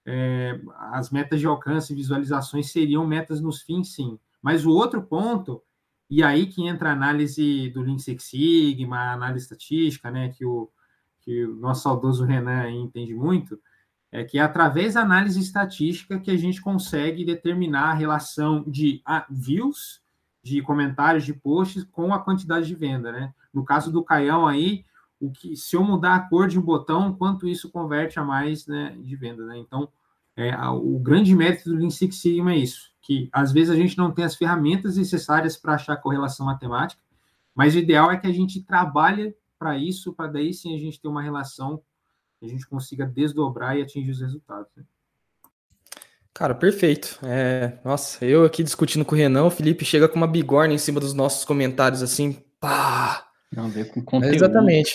é, 0.04 0.60
as 0.92 1.10
metas 1.10 1.40
de 1.40 1.46
alcance 1.46 1.92
e 1.92 1.96
visualizações 1.96 2.70
seriam 2.70 3.06
metas 3.06 3.40
nos 3.40 3.62
fins, 3.62 3.94
sim. 3.94 4.18
Mas 4.40 4.64
o 4.64 4.70
outro 4.70 5.02
ponto, 5.02 5.62
e 6.08 6.22
aí 6.22 6.46
que 6.46 6.66
entra 6.66 6.90
a 6.90 6.92
análise 6.92 7.70
do 7.70 7.82
Lean 7.82 7.98
Six 7.98 8.24
Sigma, 8.24 8.96
a 8.98 9.12
análise 9.12 9.44
estatística, 9.44 10.10
né, 10.10 10.28
que 10.28 10.44
o, 10.44 10.70
que 11.20 11.44
o 11.44 11.56
nosso 11.56 11.82
saudoso 11.82 12.24
Renan 12.24 12.70
entende 12.70 13.14
muito, 13.14 13.58
é 14.12 14.24
que 14.24 14.38
é 14.38 14.42
através 14.42 14.94
da 14.94 15.02
análise 15.02 15.40
estatística 15.40 16.20
que 16.20 16.30
a 16.30 16.36
gente 16.36 16.60
consegue 16.60 17.24
determinar 17.24 17.90
a 17.90 17.94
relação 17.94 18.64
de 18.66 19.02
views, 19.28 20.00
de 20.42 20.62
comentários, 20.62 21.24
de 21.24 21.34
posts 21.34 21.82
com 21.84 22.14
a 22.14 22.20
quantidade 22.20 22.66
de 22.68 22.74
venda, 22.74 23.10
né? 23.10 23.34
No 23.52 23.64
caso 23.64 23.90
do 23.90 24.04
Caião 24.04 24.46
aí, 24.46 24.84
o 25.20 25.30
que 25.30 25.56
se 25.56 25.74
eu 25.74 25.82
mudar 25.82 26.14
a 26.14 26.20
cor 26.20 26.46
de 26.46 26.58
um 26.58 26.62
botão, 26.62 27.12
quanto 27.14 27.48
isso 27.48 27.70
converte 27.70 28.18
a 28.18 28.24
mais 28.24 28.66
né, 28.66 28.96
de 29.02 29.16
venda, 29.16 29.44
né? 29.44 29.58
Então, 29.58 29.88
é, 30.36 30.56
o 30.68 30.98
grande 31.00 31.34
mérito 31.34 31.68
do 31.68 31.76
Lean 31.76 31.90
Six 31.90 32.20
Sigma 32.20 32.52
é 32.52 32.58
isso, 32.58 32.92
que 33.06 33.28
às 33.32 33.52
vezes 33.52 33.70
a 33.70 33.76
gente 33.76 33.96
não 33.96 34.10
tem 34.10 34.24
as 34.24 34.34
ferramentas 34.34 34.96
necessárias 34.96 35.56
para 35.56 35.74
achar 35.74 35.96
correlação 35.96 36.46
matemática, 36.46 37.00
mas 37.54 37.74
o 37.74 37.78
ideal 37.78 38.10
é 38.10 38.16
que 38.16 38.26
a 38.26 38.32
gente 38.32 38.62
trabalhe 38.62 39.34
para 39.58 39.78
isso, 39.78 40.12
para 40.12 40.26
daí 40.26 40.52
sim 40.52 40.74
a 40.74 40.78
gente 40.78 41.00
ter 41.00 41.08
uma 41.08 41.22
relação 41.22 41.82
a 42.42 42.48
gente 42.48 42.66
consiga 42.68 43.06
desdobrar 43.06 43.76
e 43.76 43.82
atingir 43.82 44.10
os 44.10 44.20
resultados. 44.20 44.68
Né? 44.76 44.84
Cara, 46.32 46.54
perfeito. 46.54 47.18
É, 47.22 47.72
nossa, 47.84 48.24
eu 48.24 48.44
aqui 48.44 48.62
discutindo 48.62 49.04
com 49.04 49.14
o 49.14 49.18
Renan, 49.18 49.44
o 49.44 49.50
Felipe 49.50 49.84
chega 49.84 50.08
com 50.08 50.16
uma 50.16 50.26
bigorna 50.26 50.74
em 50.74 50.78
cima 50.78 51.00
dos 51.00 51.14
nossos 51.14 51.44
comentários, 51.44 52.02
assim, 52.02 52.36
pá! 52.60 53.26
Não, 53.54 53.68
ver 53.68 53.90
com 53.90 54.02
conteúdo. 54.02 54.32
É, 54.32 54.36
exatamente. 54.36 54.92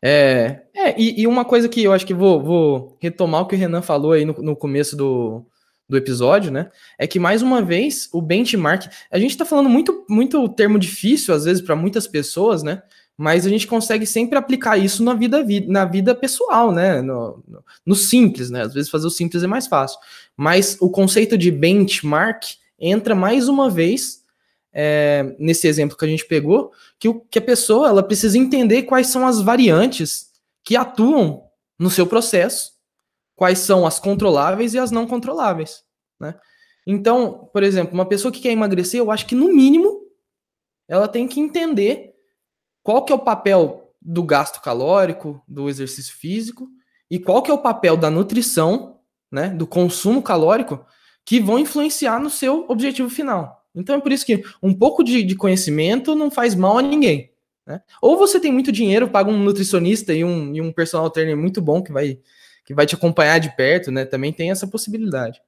É, 0.00 0.62
é 0.74 1.00
e, 1.00 1.22
e, 1.22 1.26
uma 1.26 1.44
coisa 1.44 1.68
que 1.68 1.82
eu 1.82 1.92
acho 1.92 2.06
que 2.06 2.14
vou, 2.14 2.42
vou 2.42 2.96
retomar 3.00 3.42
o 3.42 3.46
que 3.46 3.54
o 3.54 3.58
Renan 3.58 3.82
falou 3.82 4.12
aí 4.12 4.24
no, 4.24 4.32
no 4.34 4.56
começo 4.56 4.96
do, 4.96 5.44
do 5.88 5.96
episódio, 5.96 6.50
né? 6.50 6.70
É 6.98 7.06
que 7.06 7.18
mais 7.18 7.40
uma 7.40 7.62
vez 7.62 8.08
o 8.12 8.20
benchmark, 8.20 8.86
a 9.10 9.18
gente 9.18 9.30
está 9.30 9.44
falando 9.44 9.68
muito 9.68 10.04
muito 10.08 10.48
termo 10.50 10.78
difícil 10.78 11.34
às 11.34 11.44
vezes 11.44 11.62
para 11.62 11.74
muitas 11.74 12.06
pessoas, 12.06 12.62
né? 12.62 12.82
Mas 13.16 13.46
a 13.46 13.48
gente 13.48 13.66
consegue 13.66 14.06
sempre 14.06 14.38
aplicar 14.38 14.76
isso 14.76 15.02
na 15.02 15.14
vida 15.14 15.44
na 15.66 15.84
vida 15.84 16.14
pessoal, 16.14 16.70
né? 16.70 17.00
No, 17.00 17.42
no, 17.48 17.64
no 17.86 17.94
simples, 17.94 18.50
né? 18.50 18.62
Às 18.62 18.74
vezes 18.74 18.90
fazer 18.90 19.06
o 19.06 19.10
simples 19.10 19.42
é 19.42 19.46
mais 19.46 19.66
fácil. 19.66 19.98
Mas 20.36 20.76
o 20.80 20.90
conceito 20.90 21.38
de 21.38 21.50
benchmark 21.50 22.44
entra 22.78 23.14
mais 23.14 23.48
uma 23.48 23.70
vez 23.70 24.22
é, 24.72 25.34
nesse 25.38 25.66
exemplo 25.66 25.96
que 25.96 26.04
a 26.04 26.08
gente 26.08 26.26
pegou, 26.26 26.70
que, 26.98 27.08
o, 27.08 27.20
que 27.20 27.38
a 27.38 27.42
pessoa 27.42 27.88
ela 27.88 28.02
precisa 28.02 28.38
entender 28.38 28.82
quais 28.82 29.08
são 29.08 29.26
as 29.26 29.40
variantes 29.40 30.28
que 30.62 30.76
atuam 30.76 31.44
no 31.78 31.90
seu 31.90 32.06
processo 32.06 32.77
quais 33.38 33.60
são 33.60 33.86
as 33.86 34.00
controláveis 34.00 34.74
e 34.74 34.80
as 34.80 34.90
não 34.90 35.06
controláveis, 35.06 35.84
né? 36.18 36.34
Então, 36.84 37.48
por 37.52 37.62
exemplo, 37.62 37.94
uma 37.94 38.04
pessoa 38.04 38.32
que 38.32 38.40
quer 38.40 38.50
emagrecer, 38.50 38.98
eu 38.98 39.12
acho 39.12 39.26
que 39.26 39.34
no 39.34 39.54
mínimo 39.54 40.00
ela 40.88 41.06
tem 41.06 41.28
que 41.28 41.38
entender 41.38 42.14
qual 42.82 43.04
que 43.04 43.12
é 43.12 43.14
o 43.14 43.20
papel 43.20 43.94
do 44.02 44.24
gasto 44.24 44.60
calórico, 44.60 45.40
do 45.46 45.68
exercício 45.68 46.16
físico 46.16 46.68
e 47.08 47.18
qual 47.18 47.40
que 47.40 47.50
é 47.50 47.54
o 47.54 47.62
papel 47.62 47.96
da 47.96 48.10
nutrição, 48.10 48.98
né, 49.30 49.50
do 49.50 49.68
consumo 49.68 50.20
calórico 50.20 50.84
que 51.24 51.38
vão 51.38 51.60
influenciar 51.60 52.18
no 52.18 52.30
seu 52.30 52.64
objetivo 52.68 53.08
final. 53.08 53.64
Então 53.72 53.94
é 53.94 54.00
por 54.00 54.10
isso 54.10 54.26
que 54.26 54.42
um 54.60 54.74
pouco 54.74 55.04
de, 55.04 55.22
de 55.22 55.36
conhecimento 55.36 56.16
não 56.16 56.28
faz 56.28 56.56
mal 56.56 56.78
a 56.78 56.82
ninguém. 56.82 57.30
Né? 57.64 57.80
Ou 58.02 58.16
você 58.16 58.40
tem 58.40 58.50
muito 58.50 58.72
dinheiro, 58.72 59.10
paga 59.10 59.30
um 59.30 59.38
nutricionista 59.38 60.12
e 60.12 60.24
um, 60.24 60.54
e 60.56 60.60
um 60.60 60.72
personal 60.72 61.08
trainer 61.08 61.36
muito 61.36 61.62
bom 61.62 61.82
que 61.82 61.92
vai 61.92 62.18
que 62.68 62.74
vai 62.74 62.84
te 62.84 62.94
acompanhar 62.94 63.40
de 63.40 63.56
perto, 63.56 63.90
né? 63.90 64.04
Também 64.04 64.30
tem 64.30 64.50
essa 64.50 64.66
possibilidade. 64.66 65.40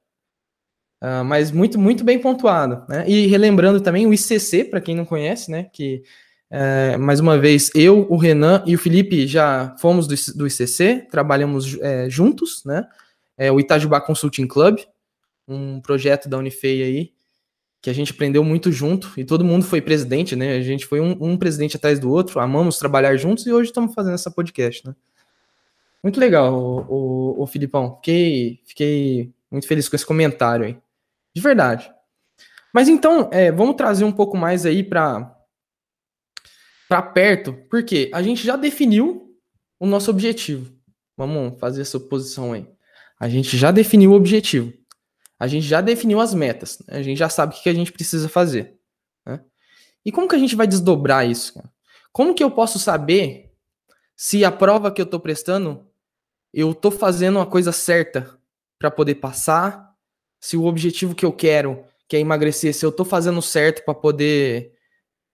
Uh, 0.99 1.23
mas 1.23 1.51
muito, 1.51 1.79
muito 1.79 2.03
bem 2.03 2.17
pontuado. 2.17 2.83
Né? 2.89 3.07
E 3.07 3.27
relembrando 3.27 3.79
também 3.79 4.07
o 4.07 4.13
ICC, 4.13 4.63
para 4.63 4.81
quem 4.81 4.95
não 4.95 5.05
conhece, 5.05 5.51
né? 5.51 5.65
Que 5.71 6.01
é, 6.49 6.97
mais 6.97 7.19
uma 7.19 7.37
vez 7.37 7.69
eu, 7.75 8.07
o 8.09 8.17
Renan 8.17 8.63
e 8.65 8.73
o 8.73 8.79
Felipe 8.79 9.27
já 9.27 9.75
fomos 9.77 10.07
do, 10.07 10.15
do 10.35 10.47
ICC, 10.47 11.09
trabalhamos 11.11 11.77
é, 11.79 12.09
juntos, 12.09 12.63
né? 12.65 12.87
É 13.37 13.51
o 13.51 13.59
Itajubá 13.59 14.01
Consulting 14.01 14.47
Club, 14.47 14.79
um 15.47 15.79
projeto 15.79 16.27
da 16.27 16.39
Unifei 16.39 16.81
aí, 16.81 17.13
que 17.83 17.89
a 17.91 17.93
gente 17.93 18.13
aprendeu 18.13 18.43
muito 18.43 18.71
junto 18.71 19.11
e 19.15 19.23
todo 19.23 19.45
mundo 19.45 19.63
foi 19.63 19.79
presidente, 19.79 20.35
né? 20.35 20.55
A 20.55 20.61
gente 20.61 20.87
foi 20.87 20.99
um, 20.99 21.15
um 21.21 21.37
presidente 21.37 21.77
atrás 21.77 21.99
do 21.99 22.09
outro, 22.09 22.39
amamos 22.39 22.79
trabalhar 22.79 23.15
juntos 23.15 23.45
e 23.45 23.53
hoje 23.53 23.69
estamos 23.69 23.93
fazendo 23.93 24.15
essa 24.15 24.31
podcast, 24.31 24.87
né? 24.87 24.95
Muito 26.03 26.19
legal, 26.19 26.53
o, 26.53 26.85
o, 26.89 27.43
o 27.43 27.47
Filipão. 27.47 27.95
Fiquei, 27.97 28.59
fiquei 28.65 29.33
muito 29.51 29.67
feliz 29.67 29.87
com 29.87 29.95
esse 29.95 30.05
comentário 30.05 30.65
aí. 30.65 30.77
De 31.33 31.41
verdade. 31.41 31.91
Mas 32.73 32.87
então, 32.87 33.29
é, 33.31 33.51
vamos 33.51 33.75
trazer 33.75 34.03
um 34.03 34.11
pouco 34.11 34.37
mais 34.37 34.65
aí 34.65 34.83
para 34.83 35.37
para 36.87 37.01
perto, 37.01 37.53
porque 37.69 38.11
a 38.13 38.21
gente 38.21 38.45
já 38.45 38.57
definiu 38.57 39.33
o 39.79 39.85
nosso 39.85 40.11
objetivo. 40.11 40.75
Vamos 41.15 41.57
fazer 41.57 41.83
essa 41.83 41.95
oposição 41.95 42.51
aí. 42.51 42.67
A 43.17 43.29
gente 43.29 43.57
já 43.57 43.71
definiu 43.71 44.11
o 44.11 44.15
objetivo. 44.15 44.73
A 45.39 45.47
gente 45.47 45.65
já 45.65 45.79
definiu 45.79 46.19
as 46.19 46.33
metas. 46.33 46.79
Né? 46.85 46.97
A 46.97 47.01
gente 47.01 47.17
já 47.17 47.29
sabe 47.29 47.55
o 47.55 47.61
que 47.61 47.69
a 47.69 47.73
gente 47.73 47.93
precisa 47.93 48.27
fazer. 48.27 48.77
Né? 49.25 49.39
E 50.05 50.11
como 50.11 50.27
que 50.27 50.35
a 50.35 50.39
gente 50.39 50.55
vai 50.55 50.67
desdobrar 50.67 51.25
isso? 51.25 51.53
Cara? 51.53 51.71
Como 52.11 52.35
que 52.35 52.43
eu 52.43 52.51
posso 52.51 52.77
saber 52.77 53.53
se 54.13 54.43
a 54.43 54.51
prova 54.51 54.91
que 54.91 54.99
eu 54.99 55.05
estou 55.05 55.19
prestando 55.19 55.87
eu 56.53 56.73
tô 56.73 56.91
fazendo 56.91 57.39
a 57.39 57.45
coisa 57.45 57.71
certa 57.71 58.37
para 58.77 58.91
poder 58.91 59.15
passar, 59.15 59.91
se 60.39 60.57
o 60.57 60.65
objetivo 60.65 61.15
que 61.15 61.25
eu 61.25 61.31
quero, 61.31 61.83
que 62.07 62.17
é 62.17 62.19
emagrecer, 62.19 62.73
se 62.73 62.85
eu 62.85 62.91
tô 62.91 63.05
fazendo 63.05 63.41
certo 63.41 63.85
para 63.85 63.93
poder 63.93 64.73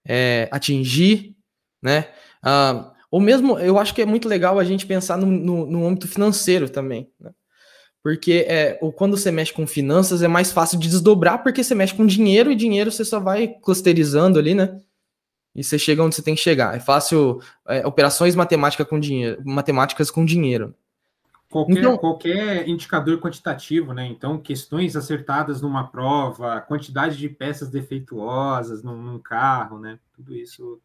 é, 0.06 0.48
atingir, 0.52 1.36
né? 1.82 2.12
Ah, 2.44 2.94
ou 3.10 3.22
mesmo, 3.22 3.58
eu 3.58 3.80
acho 3.80 3.96
que 3.96 4.02
é 4.02 4.06
muito 4.06 4.28
legal 4.28 4.60
a 4.60 4.64
gente 4.64 4.86
pensar 4.86 5.18
no, 5.18 5.26
no, 5.26 5.66
no 5.66 5.88
âmbito 5.88 6.08
financeiro 6.08 6.70
também, 6.70 7.10
né? 7.20 7.32
Porque 8.04 8.46
é, 8.48 8.78
ou 8.82 8.94
quando 8.94 9.18
você 9.18 9.32
mexe 9.32 9.52
com 9.52 9.68
finanças 9.68 10.22
é 10.22 10.28
mais 10.28 10.52
fácil 10.52 10.80
de 10.80 10.88
desdobrar, 10.88 11.44
porque 11.44 11.64
você 11.64 11.76
mexe 11.76 11.94
com 11.94 12.06
dinheiro 12.06 12.52
e 12.52 12.56
dinheiro 12.56 12.92
você 12.92 13.04
só 13.04 13.20
vai 13.20 13.48
clusterizando 13.48 14.40
ali, 14.40 14.54
né? 14.54 14.80
E 15.56 15.64
você 15.64 15.80
chega 15.80 16.04
onde 16.04 16.16
você 16.16 16.22
tem 16.22 16.36
que 16.36 16.42
chegar. 16.42 16.76
É 16.76 16.80
fácil 16.80 17.42
é, 17.68 17.86
operações 17.86 18.36
matemática 18.36 18.86
com 18.86 19.00
dinheiro, 19.00 19.42
matemáticas 19.44 20.12
com 20.12 20.24
dinheiro. 20.24 20.76
Qualquer, 21.66 21.80
então, 21.80 21.98
qualquer 21.98 22.70
indicador 22.70 23.20
quantitativo, 23.20 23.94
né? 23.94 24.06
Então, 24.06 24.38
questões 24.38 24.96
acertadas 24.96 25.62
numa 25.62 25.88
prova, 25.88 26.62
quantidade 26.62 27.18
de 27.18 27.30
peças 27.30 27.70
defeituosas 27.70 28.84
num, 28.84 28.96
num 28.96 29.20
carro, 29.20 29.80
né? 29.80 29.98
Tudo 30.14 30.36
isso. 30.36 30.80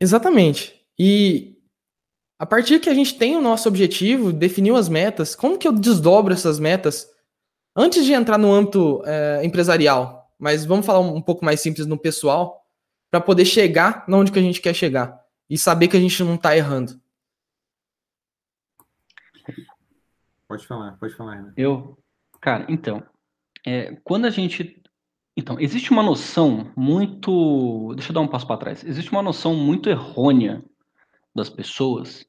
Exatamente. 0.00 0.80
E 0.98 1.56
a 2.38 2.46
partir 2.46 2.80
que 2.80 2.90
a 2.90 2.94
gente 2.94 3.16
tem 3.16 3.36
o 3.36 3.40
nosso 3.40 3.68
objetivo, 3.68 4.32
definiu 4.32 4.74
as 4.74 4.88
metas, 4.88 5.34
como 5.34 5.58
que 5.58 5.68
eu 5.68 5.72
desdobro 5.72 6.32
essas 6.32 6.58
metas 6.58 7.08
antes 7.76 8.04
de 8.04 8.12
entrar 8.12 8.38
no 8.38 8.52
âmbito 8.52 9.02
é, 9.04 9.44
empresarial? 9.44 10.28
Mas 10.38 10.64
vamos 10.64 10.86
falar 10.86 11.00
um 11.00 11.20
pouco 11.20 11.44
mais 11.44 11.60
simples 11.60 11.86
no 11.86 11.98
pessoal, 11.98 12.64
para 13.10 13.20
poder 13.20 13.44
chegar 13.44 14.04
onde 14.08 14.32
que 14.32 14.38
a 14.38 14.42
gente 14.42 14.60
quer 14.60 14.74
chegar 14.74 15.20
e 15.48 15.58
saber 15.58 15.88
que 15.88 15.96
a 15.96 16.00
gente 16.00 16.22
não 16.22 16.36
está 16.36 16.56
errando. 16.56 16.98
Pode 20.50 20.66
falar, 20.66 20.98
pode 20.98 21.14
falar. 21.14 21.36
Renan. 21.36 21.52
Eu, 21.56 21.96
cara, 22.40 22.66
então, 22.68 23.00
é, 23.64 23.94
quando 24.02 24.24
a 24.24 24.30
gente. 24.30 24.82
Então, 25.36 25.60
existe 25.60 25.92
uma 25.92 26.02
noção 26.02 26.72
muito. 26.76 27.94
Deixa 27.94 28.10
eu 28.10 28.14
dar 28.14 28.20
um 28.20 28.26
passo 28.26 28.48
para 28.48 28.56
trás. 28.56 28.82
Existe 28.82 29.12
uma 29.12 29.22
noção 29.22 29.54
muito 29.54 29.88
errônea 29.88 30.60
das 31.32 31.48
pessoas 31.48 32.26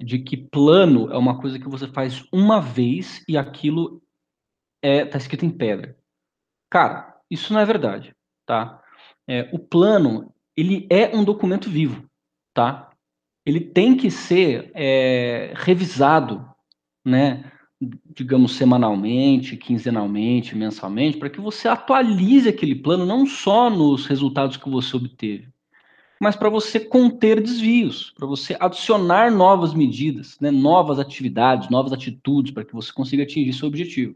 de 0.00 0.18
que 0.18 0.34
plano 0.34 1.12
é 1.12 1.18
uma 1.18 1.38
coisa 1.42 1.58
que 1.58 1.68
você 1.68 1.86
faz 1.86 2.26
uma 2.32 2.58
vez 2.58 3.22
e 3.28 3.36
aquilo 3.36 4.02
é 4.80 5.04
tá 5.04 5.18
escrito 5.18 5.44
em 5.44 5.50
pedra. 5.50 5.94
Cara, 6.70 7.20
isso 7.30 7.52
não 7.52 7.60
é 7.60 7.66
verdade, 7.66 8.16
tá? 8.46 8.82
É, 9.28 9.50
o 9.52 9.58
plano 9.58 10.34
ele 10.56 10.86
é 10.90 11.14
um 11.14 11.22
documento 11.22 11.68
vivo, 11.68 12.08
tá? 12.54 12.90
Ele 13.44 13.60
tem 13.60 13.94
que 13.94 14.10
ser 14.10 14.72
é, 14.74 15.52
revisado 15.54 16.50
né, 17.04 17.50
digamos, 18.14 18.52
semanalmente, 18.52 19.56
quinzenalmente, 19.56 20.56
mensalmente, 20.56 21.18
para 21.18 21.30
que 21.30 21.40
você 21.40 21.68
atualize 21.68 22.48
aquele 22.48 22.74
plano 22.74 23.04
não 23.04 23.26
só 23.26 23.68
nos 23.68 24.06
resultados 24.06 24.56
que 24.56 24.70
você 24.70 24.96
obteve, 24.96 25.48
mas 26.20 26.36
para 26.36 26.48
você 26.48 26.78
conter 26.78 27.40
desvios, 27.40 28.12
para 28.12 28.26
você 28.26 28.56
adicionar 28.60 29.32
novas 29.32 29.74
medidas, 29.74 30.38
né, 30.40 30.52
novas 30.52 31.00
atividades, 31.00 31.68
novas 31.68 31.92
atitudes 31.92 32.52
para 32.52 32.64
que 32.64 32.72
você 32.72 32.92
consiga 32.92 33.24
atingir 33.24 33.52
seu 33.52 33.66
objetivo. 33.66 34.14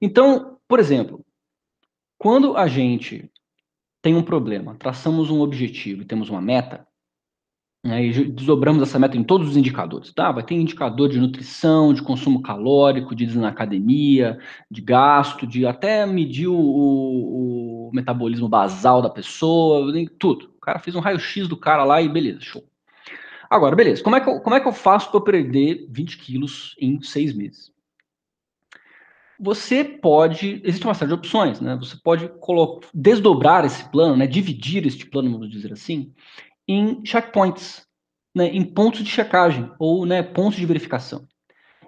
Então, 0.00 0.58
por 0.68 0.78
exemplo, 0.78 1.24
quando 2.16 2.56
a 2.56 2.68
gente 2.68 3.28
tem 4.00 4.14
um 4.14 4.22
problema, 4.22 4.76
traçamos 4.76 5.30
um 5.30 5.40
objetivo 5.40 6.02
e 6.02 6.06
temos 6.06 6.30
uma 6.30 6.40
meta, 6.40 6.86
e 7.84 8.24
desdobramos 8.30 8.82
essa 8.82 8.98
meta 8.98 9.16
em 9.16 9.22
todos 9.22 9.50
os 9.50 9.56
indicadores. 9.58 10.10
Tá? 10.12 10.32
Vai 10.32 10.42
ter 10.42 10.54
indicador 10.54 11.08
de 11.10 11.20
nutrição, 11.20 11.92
de 11.92 12.02
consumo 12.02 12.40
calórico, 12.40 13.14
de 13.14 13.26
na 13.38 13.48
academia, 13.48 14.38
de 14.70 14.80
gasto, 14.80 15.46
de 15.46 15.66
até 15.66 16.06
medir 16.06 16.48
o, 16.48 16.56
o, 16.56 17.88
o 17.88 17.90
metabolismo 17.92 18.48
basal 18.48 19.02
da 19.02 19.10
pessoa, 19.10 19.92
tudo. 20.18 20.50
O 20.56 20.60
cara 20.60 20.78
fez 20.78 20.96
um 20.96 21.00
raio-x 21.00 21.46
do 21.46 21.58
cara 21.58 21.84
lá 21.84 22.00
e 22.00 22.08
beleza, 22.08 22.40
show. 22.40 22.64
Agora, 23.50 23.76
beleza, 23.76 24.02
como 24.02 24.16
é 24.16 24.20
que 24.20 24.28
eu, 24.28 24.40
como 24.40 24.56
é 24.56 24.60
que 24.60 24.66
eu 24.66 24.72
faço 24.72 25.10
para 25.10 25.20
perder 25.20 25.86
20 25.90 26.18
quilos 26.18 26.74
em 26.80 27.02
seis 27.02 27.34
meses? 27.34 27.70
Você 29.38 29.84
pode, 29.84 30.62
existe 30.64 30.86
uma 30.86 30.94
série 30.94 31.08
de 31.08 31.14
opções, 31.14 31.60
né? 31.60 31.76
Você 31.76 31.96
pode 32.02 32.30
desdobrar 32.94 33.64
esse 33.64 33.84
plano, 33.90 34.16
né? 34.16 34.26
dividir 34.26 34.86
este 34.86 35.04
plano, 35.04 35.30
vamos 35.30 35.50
dizer 35.50 35.72
assim, 35.72 36.12
em 36.66 37.04
checkpoints, 37.04 37.86
né, 38.34 38.48
em 38.48 38.64
pontos 38.64 39.02
de 39.02 39.10
checagem 39.10 39.70
ou 39.78 40.04
né, 40.06 40.22
pontos 40.22 40.58
de 40.58 40.66
verificação. 40.66 41.26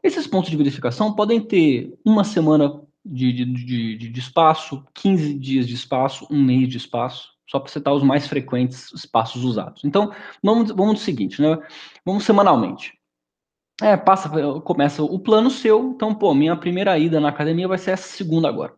Esses 0.03 0.27
pontos 0.27 0.51
de 0.51 0.57
verificação 0.57 1.15
podem 1.15 1.41
ter 1.41 1.99
uma 2.05 2.23
semana 2.23 2.81
de, 3.05 3.33
de, 3.33 3.45
de, 3.45 4.09
de 4.11 4.21
espaço, 4.21 4.85
15 4.95 5.35
dias 5.35 5.67
de 5.67 5.75
espaço, 5.75 6.27
um 6.31 6.43
mês 6.43 6.69
de 6.69 6.77
espaço, 6.77 7.31
só 7.49 7.61
para 7.61 7.73
citar 7.73 7.95
os 7.95 8.03
mais 8.03 8.27
frequentes 8.27 8.93
espaços 8.93 9.45
usados. 9.45 9.85
Então, 9.85 10.13
vamos, 10.43 10.71
vamos 10.71 10.95
do 10.95 11.01
seguinte, 11.01 11.41
né? 11.41 11.59
Vamos 12.05 12.25
semanalmente. 12.25 12.93
É, 13.81 13.97
passa, 13.97 14.31
começa 14.61 15.03
o 15.03 15.19
plano 15.19 15.51
seu, 15.51 15.91
então, 15.91 16.15
pô, 16.15 16.35
minha 16.35 16.57
primeira 16.57 16.99
ida 16.99 17.21
na 17.21 17.29
academia 17.29 17.69
vai 17.69 17.79
ser 17.79 17.93
essa 17.93 18.09
segunda 18.09 18.49
agora. 18.49 18.75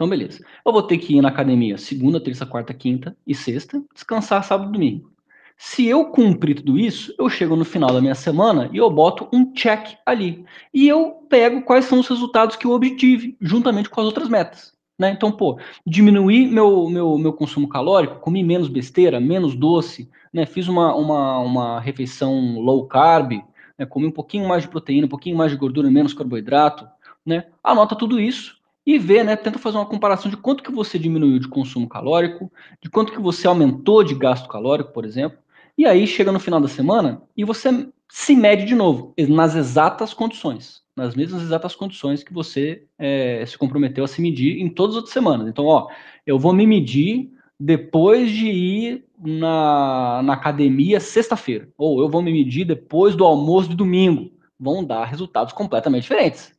Então, 0.00 0.08
beleza. 0.08 0.42
Eu 0.64 0.72
vou 0.72 0.82
ter 0.82 0.96
que 0.96 1.14
ir 1.14 1.20
na 1.20 1.28
academia 1.28 1.76
segunda, 1.76 2.18
terça, 2.18 2.46
quarta, 2.46 2.72
quinta 2.72 3.14
e 3.26 3.34
sexta, 3.34 3.84
descansar 3.92 4.42
sábado 4.42 4.70
e 4.70 4.72
domingo. 4.72 5.12
Se 5.58 5.86
eu 5.86 6.06
cumprir 6.06 6.54
tudo 6.54 6.78
isso, 6.78 7.14
eu 7.18 7.28
chego 7.28 7.54
no 7.54 7.66
final 7.66 7.92
da 7.92 8.00
minha 8.00 8.14
semana 8.14 8.70
e 8.72 8.78
eu 8.78 8.90
boto 8.90 9.28
um 9.30 9.52
check 9.52 9.98
ali. 10.06 10.42
E 10.72 10.88
eu 10.88 11.26
pego 11.28 11.60
quais 11.60 11.84
são 11.84 12.00
os 12.00 12.08
resultados 12.08 12.56
que 12.56 12.66
eu 12.66 12.70
obtive, 12.70 13.36
juntamente 13.42 13.90
com 13.90 14.00
as 14.00 14.06
outras 14.06 14.26
metas. 14.26 14.72
Né? 14.98 15.10
Então, 15.10 15.30
pô, 15.30 15.60
diminuir 15.86 16.46
meu, 16.46 16.88
meu, 16.88 17.18
meu 17.18 17.34
consumo 17.34 17.68
calórico, 17.68 18.20
comi 18.20 18.42
menos 18.42 18.68
besteira, 18.68 19.20
menos 19.20 19.54
doce, 19.54 20.08
né? 20.32 20.46
fiz 20.46 20.66
uma, 20.66 20.94
uma, 20.94 21.40
uma 21.40 21.78
refeição 21.78 22.58
low 22.58 22.86
carb, 22.86 23.32
né? 23.78 23.84
comi 23.84 24.06
um 24.06 24.12
pouquinho 24.12 24.48
mais 24.48 24.62
de 24.62 24.70
proteína, 24.70 25.04
um 25.04 25.10
pouquinho 25.10 25.36
mais 25.36 25.52
de 25.52 25.58
gordura, 25.58 25.90
menos 25.90 26.14
carboidrato, 26.14 26.88
né? 27.26 27.44
anota 27.62 27.94
tudo 27.94 28.18
isso 28.18 28.59
e 28.86 28.98
vê, 28.98 29.22
né, 29.22 29.36
tenta 29.36 29.58
fazer 29.58 29.76
uma 29.76 29.86
comparação 29.86 30.30
de 30.30 30.36
quanto 30.36 30.62
que 30.62 30.72
você 30.72 30.98
diminuiu 30.98 31.38
de 31.38 31.48
consumo 31.48 31.88
calórico, 31.88 32.50
de 32.82 32.88
quanto 32.88 33.12
que 33.12 33.20
você 33.20 33.46
aumentou 33.46 34.02
de 34.02 34.14
gasto 34.14 34.48
calórico, 34.48 34.92
por 34.92 35.04
exemplo, 35.04 35.38
e 35.76 35.86
aí 35.86 36.06
chega 36.06 36.32
no 36.32 36.40
final 36.40 36.60
da 36.60 36.68
semana 36.68 37.22
e 37.36 37.44
você 37.44 37.88
se 38.10 38.34
mede 38.34 38.64
de 38.64 38.74
novo, 38.74 39.14
nas 39.28 39.54
exatas 39.54 40.12
condições, 40.12 40.82
nas 40.96 41.14
mesmas 41.14 41.42
exatas 41.42 41.74
condições 41.74 42.24
que 42.24 42.32
você 42.32 42.84
é, 42.98 43.44
se 43.46 43.56
comprometeu 43.56 44.02
a 44.04 44.08
se 44.08 44.20
medir 44.20 44.60
em 44.60 44.68
todas 44.68 44.94
as 44.94 44.96
outras 44.96 45.12
semanas. 45.12 45.48
Então, 45.48 45.66
ó, 45.66 45.88
eu 46.26 46.38
vou 46.38 46.52
me 46.52 46.66
medir 46.66 47.30
depois 47.58 48.30
de 48.30 48.48
ir 48.48 49.04
na, 49.18 50.22
na 50.24 50.32
academia 50.32 50.98
sexta-feira, 50.98 51.68
ou 51.76 52.00
eu 52.00 52.08
vou 52.08 52.22
me 52.22 52.32
medir 52.32 52.64
depois 52.64 53.14
do 53.14 53.24
almoço 53.24 53.68
de 53.68 53.76
domingo. 53.76 54.32
Vão 54.58 54.84
dar 54.84 55.04
resultados 55.04 55.52
completamente 55.52 56.02
diferentes. 56.02 56.52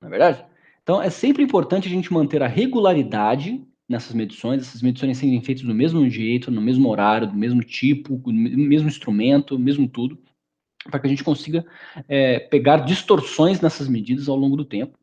Não 0.00 0.08
é 0.08 0.10
verdade? 0.10 0.55
Então, 0.86 1.02
é 1.02 1.10
sempre 1.10 1.42
importante 1.42 1.88
a 1.88 1.90
gente 1.90 2.12
manter 2.12 2.44
a 2.44 2.46
regularidade 2.46 3.60
nessas 3.88 4.14
medições, 4.14 4.62
essas 4.62 4.80
medições 4.80 5.18
serem 5.18 5.42
feitas 5.42 5.64
do 5.64 5.74
mesmo 5.74 6.08
jeito, 6.08 6.48
no 6.48 6.60
mesmo 6.60 6.88
horário, 6.88 7.26
do 7.26 7.34
mesmo 7.34 7.60
tipo, 7.60 8.18
do 8.18 8.32
mesmo 8.32 8.86
instrumento, 8.86 9.58
mesmo 9.58 9.88
tudo, 9.88 10.16
para 10.88 11.00
que 11.00 11.08
a 11.08 11.10
gente 11.10 11.24
consiga 11.24 11.66
é, 12.08 12.38
pegar 12.38 12.84
distorções 12.84 13.60
nessas 13.60 13.88
medidas 13.88 14.28
ao 14.28 14.36
longo 14.36 14.56
do 14.56 14.64
tempo 14.64 14.96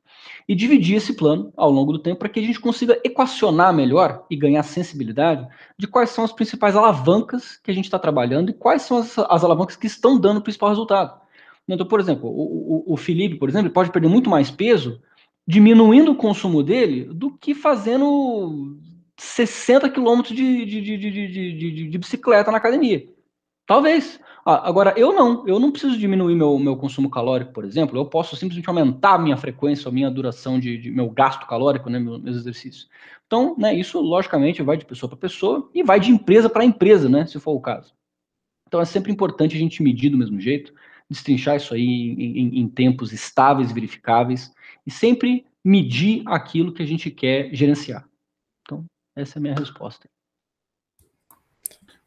e 0.47 0.55
dividir 0.55 0.95
esse 0.95 1.17
plano 1.17 1.51
ao 1.57 1.69
longo 1.69 1.91
do 1.91 1.99
tempo 1.99 2.19
para 2.19 2.29
que 2.29 2.39
a 2.39 2.43
gente 2.43 2.61
consiga 2.61 2.97
equacionar 3.03 3.73
melhor 3.73 4.25
e 4.31 4.37
ganhar 4.37 4.63
sensibilidade 4.63 5.45
de 5.77 5.85
quais 5.85 6.11
são 6.11 6.23
as 6.23 6.31
principais 6.31 6.77
alavancas 6.77 7.57
que 7.57 7.69
a 7.69 7.73
gente 7.73 7.85
está 7.85 7.99
trabalhando 7.99 8.51
e 8.51 8.53
quais 8.53 8.83
são 8.83 8.99
as, 8.99 9.19
as, 9.19 9.43
alavancas 9.43 9.75
que 9.75 9.87
estão 9.87 10.17
dando 10.17 10.37
o 10.37 10.41
principal 10.41 10.69
resultado. 10.69 11.19
Então, 11.67 11.85
por 11.85 11.99
exemplo, 11.99 12.29
o, 12.29 12.83
o, 12.89 12.93
o 12.93 12.95
Felipe, 12.95 13.35
por 13.35 13.49
exemplo, 13.49 13.69
pode 13.69 13.91
perder 13.91 14.07
muito 14.07 14.29
mais 14.29 14.49
peso 14.49 15.01
diminuindo 15.47 16.11
o 16.11 16.15
consumo 16.15 16.63
dele 16.63 17.05
do 17.05 17.31
que 17.37 17.53
fazendo 17.53 18.77
60 19.17 19.89
quilômetros 19.89 20.35
de, 20.35 20.65
de, 20.65 20.81
de, 20.81 21.89
de, 21.89 21.97
bicicleta 21.97 22.51
na 22.51 22.57
academia. 22.57 23.05
Talvez. 23.65 24.19
Ah, 24.45 24.67
agora, 24.67 24.93
eu 24.97 25.13
não. 25.13 25.47
Eu 25.47 25.59
não 25.59 25.71
preciso 25.71 25.97
diminuir 25.97 26.35
meu, 26.35 26.59
meu 26.59 26.75
consumo 26.75 27.09
calórico, 27.09 27.53
por 27.53 27.63
exemplo. 27.63 27.97
Eu 27.97 28.05
posso 28.05 28.35
simplesmente 28.35 28.67
aumentar 28.67 29.13
a 29.13 29.19
minha 29.19 29.37
frequência, 29.37 29.87
a 29.87 29.91
minha 29.91 30.11
duração 30.11 30.59
de, 30.59 30.77
de 30.77 30.91
meu 30.91 31.09
gasto 31.09 31.47
calórico, 31.47 31.89
né, 31.89 31.97
meus 31.99 32.35
exercícios. 32.35 32.89
Então, 33.25 33.55
né, 33.57 33.73
isso 33.73 33.99
logicamente 34.01 34.61
vai 34.61 34.75
de 34.75 34.85
pessoa 34.85 35.09
para 35.09 35.17
pessoa 35.17 35.69
e 35.73 35.81
vai 35.81 35.99
de 35.99 36.11
empresa 36.11 36.49
para 36.49 36.65
empresa, 36.65 37.07
né, 37.07 37.25
se 37.25 37.39
for 37.39 37.53
o 37.53 37.61
caso. 37.61 37.93
Então, 38.67 38.81
é 38.81 38.85
sempre 38.85 39.11
importante 39.11 39.55
a 39.55 39.59
gente 39.59 39.81
medir 39.81 40.09
do 40.09 40.17
mesmo 40.17 40.39
jeito, 40.39 40.73
destrinchar 41.09 41.55
isso 41.55 41.73
aí 41.73 41.83
em, 41.83 42.37
em, 42.39 42.59
em 42.59 42.67
tempos 42.67 43.13
estáveis, 43.13 43.71
verificáveis, 43.71 44.51
e 44.85 44.91
sempre 44.91 45.45
medir 45.63 46.23
aquilo 46.27 46.73
que 46.73 46.83
a 46.83 46.85
gente 46.85 47.09
quer 47.09 47.53
gerenciar. 47.53 48.07
Então, 48.61 48.85
essa 49.15 49.37
é 49.37 49.39
a 49.39 49.41
minha 49.41 49.55
resposta. 49.55 50.09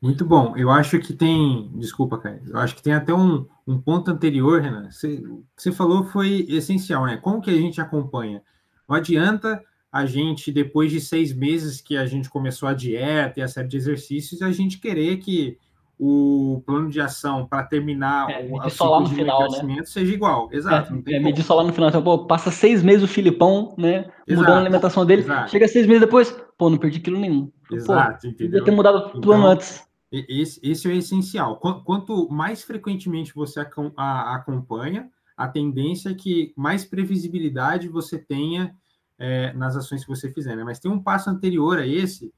Muito 0.00 0.24
bom. 0.24 0.54
Eu 0.56 0.70
acho 0.70 0.98
que 0.98 1.14
tem. 1.14 1.70
Desculpa, 1.74 2.18
Caio. 2.18 2.42
Eu 2.46 2.58
acho 2.58 2.76
que 2.76 2.82
tem 2.82 2.92
até 2.92 3.14
um, 3.14 3.46
um 3.66 3.80
ponto 3.80 4.10
anterior, 4.10 4.60
Renan. 4.60 4.90
Você, 4.90 5.22
você 5.56 5.72
falou 5.72 6.04
foi 6.04 6.46
essencial, 6.48 7.06
né? 7.06 7.16
Como 7.16 7.40
que 7.40 7.50
a 7.50 7.56
gente 7.56 7.80
acompanha? 7.80 8.42
Não 8.88 8.94
adianta 8.94 9.62
a 9.90 10.04
gente, 10.04 10.52
depois 10.52 10.92
de 10.92 11.00
seis 11.00 11.32
meses 11.32 11.80
que 11.80 11.96
a 11.96 12.04
gente 12.04 12.28
começou 12.28 12.68
a 12.68 12.74
dieta 12.74 13.40
e 13.40 13.42
a 13.42 13.48
série 13.48 13.68
de 13.68 13.78
exercícios, 13.78 14.42
a 14.42 14.52
gente 14.52 14.78
querer 14.78 15.16
que 15.16 15.58
o 15.98 16.62
plano 16.66 16.90
de 16.90 17.00
ação 17.00 17.46
para 17.46 17.62
terminar 17.64 18.30
é, 18.30 18.48
o 18.50 18.68
só 18.68 18.90
lá 18.90 19.00
no 19.00 19.09
final, 19.09 19.50
né? 19.64 19.82
seja 19.85 20.12
igual. 20.12 20.48
Exato. 20.52 21.02
É, 21.06 21.14
é 21.14 21.20
medir 21.20 21.42
só 21.42 21.54
lá 21.54 21.64
no 21.64 21.72
final. 21.72 21.88
Então, 21.88 22.02
pô, 22.02 22.26
passa 22.26 22.50
seis 22.50 22.82
meses 22.82 23.02
o 23.02 23.09
Filipão, 23.09 23.74
né? 23.78 24.11
Exato, 24.26 24.40
mudando 24.40 24.56
a 24.56 24.61
alimentação 24.61 25.06
dele. 25.06 25.22
Exato. 25.22 25.50
Chega 25.50 25.68
seis 25.68 25.87
meses 25.87 26.02
depois, 26.02 26.30
pô, 26.59 26.68
não 26.68 26.76
perdi 26.76 27.00
quilo 27.00 27.18
nenhum. 27.18 27.50
Exato, 27.72 28.22
pô, 28.22 28.28
entendeu? 28.28 28.62
ter 28.62 28.70
mudado 28.70 28.98
o 28.98 29.20
plano 29.20 29.42
então, 29.42 29.52
antes. 29.52 29.87
Esse, 30.12 30.61
esse 30.62 30.87
é 30.87 30.90
o 30.90 30.94
essencial. 30.94 31.56
Quanto 31.59 32.28
mais 32.30 32.62
frequentemente 32.62 33.35
você 33.35 33.61
acompanha, 33.61 35.11
a 35.37 35.48
tendência 35.48 36.11
é 36.11 36.14
que 36.14 36.52
mais 36.56 36.85
previsibilidade 36.85 37.88
você 37.88 38.18
tenha 38.18 38.74
é, 39.18 39.52
nas 39.54 39.76
ações 39.76 40.02
que 40.02 40.09
você 40.09 40.30
fizer. 40.30 40.56
Né? 40.56 40.64
Mas 40.64 40.78
tem 40.78 40.90
um 40.90 41.02
passo 41.02 41.28
anterior 41.28 41.78
a 41.78 41.87
esse, 41.87 42.32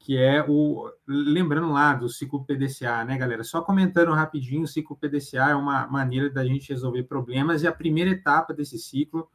que 0.00 0.16
é 0.16 0.42
o. 0.48 0.90
Lembrando 1.06 1.70
lá 1.70 1.94
do 1.94 2.08
ciclo 2.08 2.44
PDCA, 2.44 3.04
né, 3.04 3.18
galera? 3.18 3.44
Só 3.44 3.60
comentando 3.60 4.12
rapidinho, 4.12 4.62
o 4.62 4.66
ciclo 4.66 4.96
PDCA 4.96 5.50
é 5.50 5.54
uma 5.54 5.86
maneira 5.86 6.30
da 6.30 6.44
gente 6.44 6.70
resolver 6.70 7.04
problemas, 7.04 7.62
e 7.62 7.68
a 7.68 7.72
primeira 7.72 8.10
etapa 8.10 8.54
desse 8.54 8.78
ciclo 8.78 9.28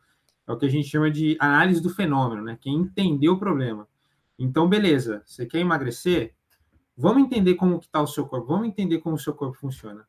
é 0.47 0.51
o 0.51 0.57
que 0.57 0.65
a 0.65 0.69
gente 0.69 0.87
chama 0.89 1.09
de 1.09 1.37
análise 1.39 1.81
do 1.81 1.89
fenômeno, 1.89 2.41
né? 2.41 2.57
Que 2.59 2.69
é 2.69 2.73
entender 2.73 3.29
o 3.29 3.37
problema. 3.37 3.87
Então, 4.37 4.67
beleza, 4.67 5.21
você 5.25 5.45
quer 5.45 5.59
emagrecer? 5.59 6.33
Vamos 6.97 7.23
entender 7.23 7.53
como 7.55 7.79
que 7.79 7.85
está 7.85 8.01
o 8.01 8.07
seu 8.07 8.25
corpo, 8.25 8.47
vamos 8.47 8.67
entender 8.67 8.99
como 8.99 9.15
o 9.15 9.19
seu 9.19 9.33
corpo 9.33 9.57
funciona. 9.57 10.05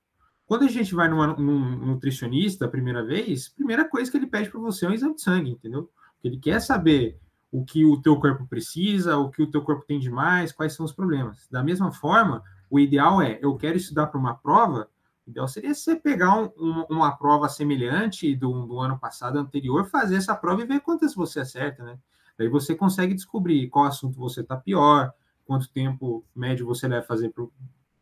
Quando 0.46 0.64
a 0.64 0.68
gente 0.68 0.94
vai 0.94 1.08
numa, 1.08 1.36
num 1.36 1.86
nutricionista 1.86 2.64
a 2.64 2.68
primeira 2.68 3.04
vez, 3.04 3.48
primeira 3.48 3.86
coisa 3.86 4.10
que 4.10 4.16
ele 4.16 4.26
pede 4.26 4.48
para 4.48 4.60
você 4.60 4.86
é 4.86 4.88
um 4.88 4.92
exame 4.92 5.16
de 5.16 5.22
sangue, 5.22 5.50
entendeu? 5.50 5.90
Porque 6.14 6.28
ele 6.28 6.38
quer 6.38 6.60
saber 6.60 7.18
o 7.56 7.64
que 7.64 7.86
o 7.86 7.96
teu 7.96 8.20
corpo 8.20 8.46
precisa, 8.46 9.16
o 9.16 9.30
que 9.30 9.42
o 9.42 9.46
teu 9.50 9.62
corpo 9.62 9.86
tem 9.86 9.98
de 9.98 10.10
mais, 10.10 10.52
quais 10.52 10.74
são 10.74 10.84
os 10.84 10.92
problemas. 10.92 11.48
Da 11.50 11.62
mesma 11.62 11.90
forma, 11.90 12.42
o 12.68 12.78
ideal 12.78 13.22
é, 13.22 13.38
eu 13.40 13.56
quero 13.56 13.78
estudar 13.78 14.08
para 14.08 14.20
uma 14.20 14.34
prova, 14.34 14.90
o 15.26 15.30
ideal 15.30 15.48
seria 15.48 15.72
você 15.72 15.96
pegar 15.96 16.38
um, 16.38 16.50
um, 16.58 16.84
uma 16.90 17.16
prova 17.16 17.48
semelhante 17.48 18.36
do, 18.36 18.66
do, 18.66 18.78
ano 18.78 18.98
passado, 18.98 19.38
anterior, 19.38 19.86
fazer 19.86 20.16
essa 20.16 20.34
prova 20.34 20.60
e 20.60 20.66
ver 20.66 20.80
quantas 20.80 21.14
você 21.14 21.40
acerta, 21.40 21.82
né? 21.82 21.98
Daí 22.36 22.46
você 22.46 22.74
consegue 22.74 23.14
descobrir 23.14 23.70
qual 23.70 23.86
assunto 23.86 24.18
você 24.18 24.42
está 24.42 24.54
pior, 24.54 25.10
quanto 25.46 25.70
tempo 25.70 26.22
médio 26.34 26.66
você 26.66 26.86
deve 26.86 27.06
fazer 27.06 27.30
por, 27.30 27.50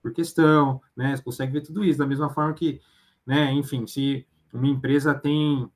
por 0.03 0.12
questão, 0.12 0.83
né? 0.97 1.17
Você 1.17 1.23
consegue 1.23 1.53
ver 1.53 1.61
tudo 1.61 1.85
isso. 1.85 2.01
Da 2.01 2.07
mesma 2.07 2.29
forma 2.29 2.53
que, 2.55 2.81
né, 3.25 3.53
enfim, 3.53 3.87
se 3.87 4.27
uma 4.53 4.67
empresa 4.67 5.14
tem 5.14 5.71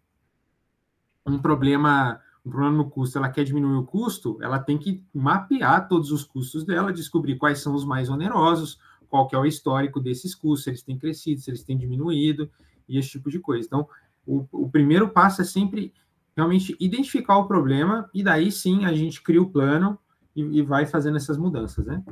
um 1.25 1.39
problema 1.39 2.21
um 2.49 2.51
problema 2.51 2.77
no 2.77 2.91
custo, 2.91 3.19
ela 3.19 3.29
quer 3.29 3.45
diminuir 3.45 3.77
o 3.77 3.85
custo, 3.85 4.39
ela 4.41 4.59
tem 4.59 4.79
que 4.79 5.05
mapear 5.15 5.87
todos 5.87 6.11
os 6.11 6.25
custos 6.25 6.65
dela, 6.65 6.93
descobrir 6.93 7.37
quais 7.37 7.61
são 7.61 7.75
os 7.75 7.85
mais 7.85 8.09
onerosos, 8.09 8.79
qual 9.09 9.29
que 9.29 9.37
é 9.37 9.39
o 9.39 9.47
histórico 9.47 10.01
desses 10.01 10.35
custos, 10.35 10.65
se 10.65 10.71
eles 10.71 10.83
têm 10.83 10.99
crescido, 10.99 11.41
se 11.41 11.51
eles 11.51 11.63
têm 11.63 11.77
diminuído, 11.77 12.51
e 12.89 12.99
esse 12.99 13.11
tipo 13.11 13.31
de 13.31 13.39
coisa. 13.39 13.67
Então, 13.67 13.87
o, 14.27 14.47
o 14.51 14.71
primeiro 14.71 15.09
passo 15.11 15.43
é 15.43 15.45
sempre 15.45 15.93
realmente 16.37 16.77
identificar 16.81 17.39
o 17.39 17.47
problema, 17.47 18.09
e 18.13 18.23
daí 18.23 18.51
sim 18.51 18.85
a 18.85 18.93
gente 18.95 19.23
cria 19.23 19.43
o 19.43 19.51
plano 19.51 19.99
e, 20.35 20.43
e 20.59 20.63
vai 20.63 20.87
fazendo 20.87 21.17
essas 21.17 21.37
mudanças, 21.37 21.87
né? 21.87 22.03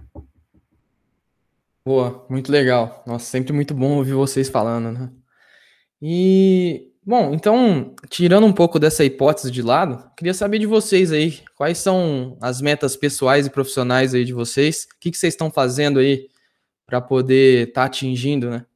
Boa, 1.84 2.26
muito 2.28 2.50
legal. 2.50 3.04
Nossa, 3.06 3.24
sempre 3.24 3.52
muito 3.52 3.72
bom 3.72 3.96
ouvir 3.96 4.14
vocês 4.14 4.48
falando, 4.48 4.90
né? 4.90 5.10
E 6.02 6.92
Bom, 7.08 7.32
então, 7.32 7.94
tirando 8.10 8.44
um 8.48 8.52
pouco 8.52 8.80
dessa 8.80 9.04
hipótese 9.04 9.48
de 9.48 9.62
lado, 9.62 10.10
queria 10.16 10.34
saber 10.34 10.58
de 10.58 10.66
vocês 10.66 11.12
aí, 11.12 11.40
quais 11.54 11.78
são 11.78 12.36
as 12.40 12.60
metas 12.60 12.96
pessoais 12.96 13.46
e 13.46 13.50
profissionais 13.50 14.12
aí 14.12 14.24
de 14.24 14.32
vocês? 14.32 14.88
O 14.92 14.98
que, 14.98 15.12
que 15.12 15.16
vocês 15.16 15.32
estão 15.32 15.48
fazendo 15.48 16.00
aí 16.00 16.28
para 16.84 17.00
poder 17.00 17.68
estar 17.68 17.82
tá 17.82 17.86
atingindo, 17.86 18.50
né? 18.50 18.66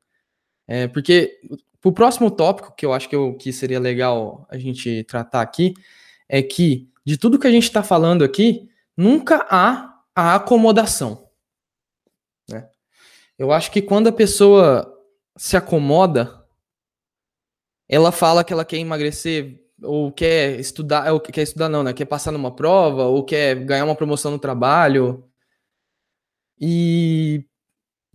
É, 0.68 0.86
porque 0.86 1.40
o 1.84 1.90
próximo 1.90 2.30
tópico 2.30 2.72
que 2.76 2.86
eu 2.86 2.92
acho 2.92 3.08
que, 3.08 3.16
eu, 3.16 3.34
que 3.34 3.52
seria 3.52 3.80
legal 3.80 4.46
a 4.48 4.56
gente 4.56 5.02
tratar 5.08 5.40
aqui 5.40 5.74
é 6.28 6.40
que 6.40 6.88
de 7.04 7.18
tudo 7.18 7.36
que 7.36 7.48
a 7.48 7.50
gente 7.50 7.64
está 7.64 7.82
falando 7.82 8.22
aqui, 8.22 8.70
nunca 8.96 9.44
há 9.50 9.92
a 10.14 10.36
acomodação. 10.36 11.28
Né? 12.48 12.68
Eu 13.36 13.50
acho 13.50 13.72
que 13.72 13.82
quando 13.82 14.06
a 14.06 14.12
pessoa 14.12 14.88
se 15.36 15.56
acomoda 15.56 16.39
ela 17.90 18.12
fala 18.12 18.44
que 18.44 18.53
ela 18.53 18.64
quer 18.64 18.76
emagrecer 18.76 19.61
ou 19.83 20.12
quer 20.12 20.61
estudar, 20.61 21.12
ou 21.12 21.18
quer 21.18 21.42
estudar 21.42 21.68
não, 21.68 21.83
né? 21.83 21.92
Quer 21.92 22.05
passar 22.05 22.31
numa 22.31 22.55
prova 22.55 23.03
ou 23.05 23.24
quer 23.24 23.57
ganhar 23.64 23.85
uma 23.85 23.96
promoção 23.96 24.31
no 24.31 24.38
trabalho. 24.38 25.24
E 26.61 27.44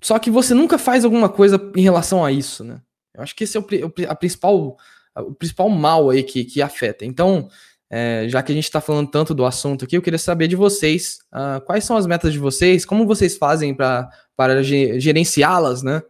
só 0.02 0.18
que 0.18 0.32
você 0.32 0.54
nunca 0.54 0.78
faz 0.78 1.04
alguma 1.04 1.28
coisa 1.28 1.60
em 1.76 1.82
relação 1.82 2.24
a 2.24 2.32
isso, 2.32 2.64
né? 2.64 2.82
Eu 3.14 3.22
acho 3.22 3.36
que 3.36 3.44
esse 3.44 3.58
é 3.58 3.60
o, 3.60 3.66
a 4.08 4.16
principal, 4.16 4.78
o 5.18 5.34
principal 5.34 5.70
mal 5.70 6.10
aí 6.10 6.24
que, 6.24 6.46
que 6.46 6.62
afeta. 6.62 7.04
Então, 7.04 7.50
é, 7.90 8.28
já 8.30 8.42
que 8.42 8.54
a 8.54 8.56
gente 8.56 8.66
está 8.66 8.80
falando 8.80 9.10
tanto 9.10 9.34
do 9.34 9.46
assunto 9.46 9.84
aqui, 9.84 9.98
eu 9.98 10.02
queria 10.02 10.20
saber 10.20 10.48
de 10.48 10.56
vocês 10.56 11.20
uh, 11.34 11.60
quais 11.66 11.84
são 11.84 11.98
as 11.98 12.08
metas 12.08 12.32
de 12.32 12.40
vocês, 12.40 12.86
como 12.86 13.06
vocês 13.06 13.36
fazem 13.38 13.74
para 13.76 14.10
para 14.38 14.62
gerenciá-las, 14.64 15.82
né? 15.82 16.02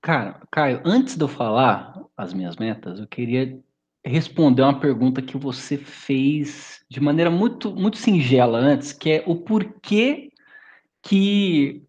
Cara, 0.00 0.40
Caio, 0.50 0.80
antes 0.84 1.16
de 1.16 1.22
eu 1.22 1.28
falar 1.28 1.94
as 2.16 2.32
minhas 2.32 2.56
metas, 2.56 2.98
eu 2.98 3.06
queria 3.06 3.60
responder 4.04 4.62
uma 4.62 4.78
pergunta 4.78 5.20
que 5.20 5.36
você 5.36 5.76
fez 5.76 6.84
de 6.88 7.00
maneira 7.00 7.30
muito, 7.30 7.74
muito 7.74 7.98
singela 7.98 8.58
antes, 8.58 8.92
que 8.92 9.10
é 9.10 9.24
o 9.26 9.36
porquê 9.36 10.30
que, 11.02 11.82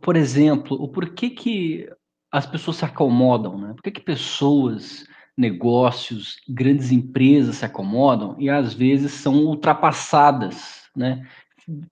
por 0.00 0.16
exemplo, 0.16 0.76
o 0.82 0.88
porquê 0.88 1.30
que 1.30 1.88
as 2.30 2.46
pessoas 2.46 2.78
se 2.78 2.84
acomodam, 2.84 3.58
né? 3.58 3.74
Por 3.74 3.82
que, 3.82 3.90
que 3.90 4.00
pessoas, 4.00 5.06
negócios, 5.36 6.36
grandes 6.48 6.90
empresas 6.90 7.56
se 7.56 7.64
acomodam 7.64 8.34
e 8.38 8.48
às 8.48 8.72
vezes 8.72 9.12
são 9.12 9.44
ultrapassadas, 9.44 10.88
né? 10.96 11.28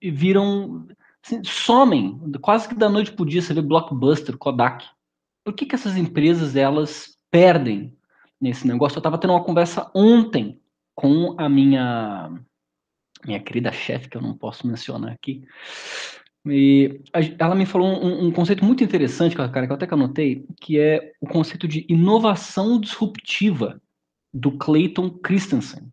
Viram, 0.01 0.87
assim, 1.23 1.43
somem, 1.43 2.19
quase 2.41 2.67
que 2.67 2.75
da 2.75 2.89
noite 2.89 3.11
pro 3.11 3.25
dia 3.25 3.41
você 3.41 3.53
vê 3.53 3.61
Blockbuster, 3.61 4.37
Kodak. 4.37 4.85
Por 5.43 5.53
que, 5.53 5.65
que 5.65 5.75
essas 5.75 5.97
empresas 5.97 6.55
elas 6.55 7.17
perdem 7.29 7.97
nesse 8.39 8.67
negócio? 8.67 8.97
Eu 8.97 8.99
estava 8.99 9.17
tendo 9.17 9.33
uma 9.33 9.43
conversa 9.43 9.89
ontem 9.93 10.59
com 10.95 11.35
a 11.37 11.49
minha 11.49 12.31
minha 13.23 13.39
querida 13.39 13.71
chefe, 13.71 14.09
que 14.09 14.17
eu 14.17 14.21
não 14.21 14.35
posso 14.35 14.65
mencionar 14.65 15.11
aqui, 15.11 15.43
e 16.45 17.01
ela 17.37 17.53
me 17.53 17.65
falou 17.67 17.87
um, 17.87 18.27
um, 18.27 18.31
conceito 18.31 18.65
muito 18.65 18.83
interessante, 18.83 19.35
cara, 19.35 19.67
que 19.67 19.71
eu 19.71 19.75
até 19.75 19.85
que 19.85 19.93
anotei, 19.93 20.45
que 20.59 20.79
é 20.79 21.13
o 21.21 21.27
conceito 21.27 21.67
de 21.67 21.85
inovação 21.87 22.79
disruptiva 22.79 23.79
do 24.33 24.57
Clayton 24.57 25.09
Christensen. 25.09 25.91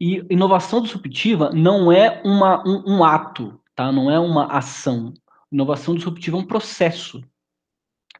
E 0.00 0.24
inovação 0.30 0.80
disruptiva 0.80 1.50
não 1.52 1.90
é 1.90 2.22
uma, 2.24 2.62
um, 2.66 2.98
um 2.98 3.04
ato, 3.04 3.60
tá? 3.74 3.90
não 3.90 4.10
é 4.10 4.18
uma 4.18 4.46
ação. 4.46 5.12
Inovação 5.50 5.94
disruptiva 5.94 6.36
é 6.36 6.40
um 6.40 6.46
processo 6.46 7.22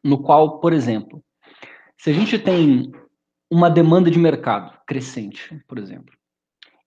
no 0.03 0.21
qual, 0.21 0.59
por 0.59 0.73
exemplo, 0.73 1.23
se 1.97 2.09
a 2.09 2.13
gente 2.13 2.37
tem 2.37 2.91
uma 3.51 3.69
demanda 3.69 4.09
de 4.11 4.19
mercado 4.19 4.77
crescente, 4.85 5.61
por 5.67 5.77
exemplo, 5.77 6.13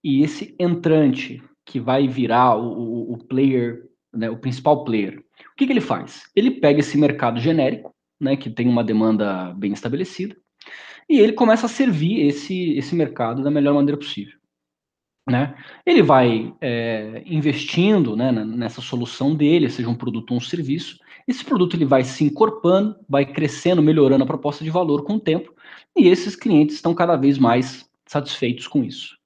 e 0.02 0.22
esse 0.22 0.54
entrante 0.58 1.42
que 1.64 1.80
vai 1.80 2.06
virar 2.06 2.56
o, 2.56 2.72
o, 2.72 3.12
o 3.14 3.18
player 3.24 3.86
né, 4.16 4.30
o 4.30 4.38
principal 4.38 4.84
player. 4.84 5.18
O 5.18 5.56
que, 5.56 5.66
que 5.66 5.72
ele 5.72 5.80
faz? 5.80 6.22
Ele 6.34 6.50
pega 6.50 6.80
esse 6.80 6.96
mercado 6.96 7.38
genérico, 7.38 7.94
né, 8.20 8.36
que 8.36 8.50
tem 8.50 8.68
uma 8.68 8.82
demanda 8.82 9.52
bem 9.54 9.72
estabelecida, 9.72 10.34
e 11.08 11.20
ele 11.20 11.32
começa 11.32 11.66
a 11.66 11.68
servir 11.68 12.26
esse, 12.26 12.76
esse 12.76 12.94
mercado 12.94 13.42
da 13.42 13.50
melhor 13.50 13.74
maneira 13.74 13.98
possível. 13.98 14.36
Né? 15.28 15.56
Ele 15.84 16.02
vai 16.02 16.54
é, 16.60 17.22
investindo 17.26 18.16
né, 18.16 18.32
nessa 18.32 18.80
solução 18.80 19.34
dele, 19.34 19.68
seja 19.68 19.88
um 19.88 19.94
produto 19.94 20.30
ou 20.30 20.38
um 20.38 20.40
serviço. 20.40 20.98
Esse 21.26 21.44
produto 21.44 21.74
ele 21.74 21.84
vai 21.84 22.04
se 22.04 22.24
encorpando, 22.24 22.96
vai 23.08 23.26
crescendo, 23.26 23.82
melhorando 23.82 24.22
a 24.22 24.26
proposta 24.26 24.62
de 24.62 24.70
valor 24.70 25.02
com 25.04 25.14
o 25.14 25.20
tempo, 25.20 25.54
e 25.96 26.08
esses 26.08 26.36
clientes 26.36 26.76
estão 26.76 26.94
cada 26.94 27.16
vez 27.16 27.38
mais 27.38 27.90
satisfeitos 28.06 28.68
com 28.68 28.84
isso. 28.84 29.16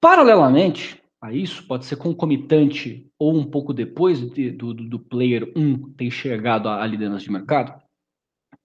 Paralelamente, 0.00 1.02
a 1.20 1.32
isso, 1.32 1.66
pode 1.66 1.86
ser 1.86 1.96
concomitante 1.96 3.10
ou 3.18 3.34
um 3.34 3.44
pouco 3.44 3.72
depois 3.72 4.20
de, 4.30 4.50
do, 4.50 4.74
do, 4.74 4.98
player 4.98 5.50
1 5.56 5.94
ter 5.94 6.10
chegado 6.10 6.68
à, 6.68 6.86
liderança 6.86 7.24
de 7.24 7.32
mercado. 7.32 7.82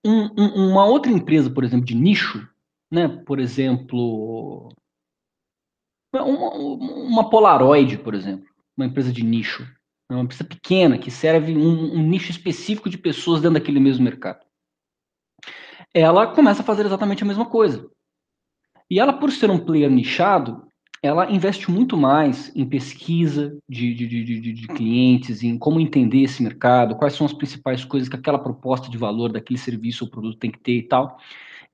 Um, 0.05 0.25
um, 0.37 0.71
uma 0.71 0.85
outra 0.85 1.11
empresa, 1.11 1.49
por 1.49 1.63
exemplo, 1.63 1.85
de 1.85 1.95
nicho, 1.95 2.47
né? 2.91 3.07
por 3.07 3.39
exemplo, 3.39 4.69
uma, 6.13 6.53
uma 6.53 7.29
Polaroid, 7.29 7.97
por 7.99 8.13
exemplo, 8.13 8.47
uma 8.75 8.85
empresa 8.85 9.11
de 9.11 9.23
nicho, 9.23 9.65
né? 10.11 10.17
uma 10.17 10.23
empresa 10.23 10.43
pequena 10.43 10.97
que 10.97 11.09
serve 11.09 11.55
um, 11.55 11.95
um 11.95 12.03
nicho 12.03 12.29
específico 12.29 12.89
de 12.89 12.97
pessoas 12.97 13.41
dentro 13.41 13.57
daquele 13.57 13.79
mesmo 13.79 14.03
mercado. 14.03 14.45
Ela 15.93 16.27
começa 16.27 16.61
a 16.61 16.65
fazer 16.65 16.85
exatamente 16.85 17.23
a 17.23 17.25
mesma 17.25 17.45
coisa. 17.45 17.89
E 18.89 18.99
ela, 18.99 19.13
por 19.13 19.31
ser 19.31 19.49
um 19.49 19.57
player 19.57 19.89
nichado, 19.89 20.67
ela 21.01 21.31
investe 21.31 21.71
muito 21.71 21.95
mais 21.95 22.53
em 22.55 22.67
pesquisa 22.67 23.57
de, 23.67 23.93
de, 23.93 24.07
de, 24.07 24.53
de, 24.53 24.67
clientes, 24.67 25.43
em 25.43 25.57
como 25.57 25.79
entender 25.79 26.23
esse 26.23 26.43
mercado, 26.43 26.95
quais 26.95 27.13
são 27.15 27.25
as 27.25 27.33
principais 27.33 27.85
coisas 27.85 28.09
que 28.09 28.15
aquela 28.15 28.37
proposta 28.37 28.89
de 28.89 28.97
valor 28.97 29.31
daquele 29.31 29.57
serviço 29.57 30.03
ou 30.03 30.11
produto 30.11 30.37
tem 30.37 30.51
que 30.51 30.59
ter 30.59 30.73
e 30.73 30.83
tal. 30.83 31.17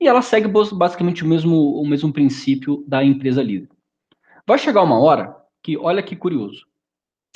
E 0.00 0.06
ela 0.06 0.22
segue 0.22 0.48
basicamente 0.48 1.24
o 1.24 1.28
mesmo, 1.28 1.74
o 1.74 1.86
mesmo 1.86 2.12
princípio 2.12 2.84
da 2.86 3.04
empresa 3.04 3.42
líder. 3.42 3.68
Vai 4.46 4.58
chegar 4.58 4.82
uma 4.82 4.98
hora 4.98 5.36
que, 5.62 5.76
olha 5.76 6.02
que 6.02 6.16
curioso, 6.16 6.64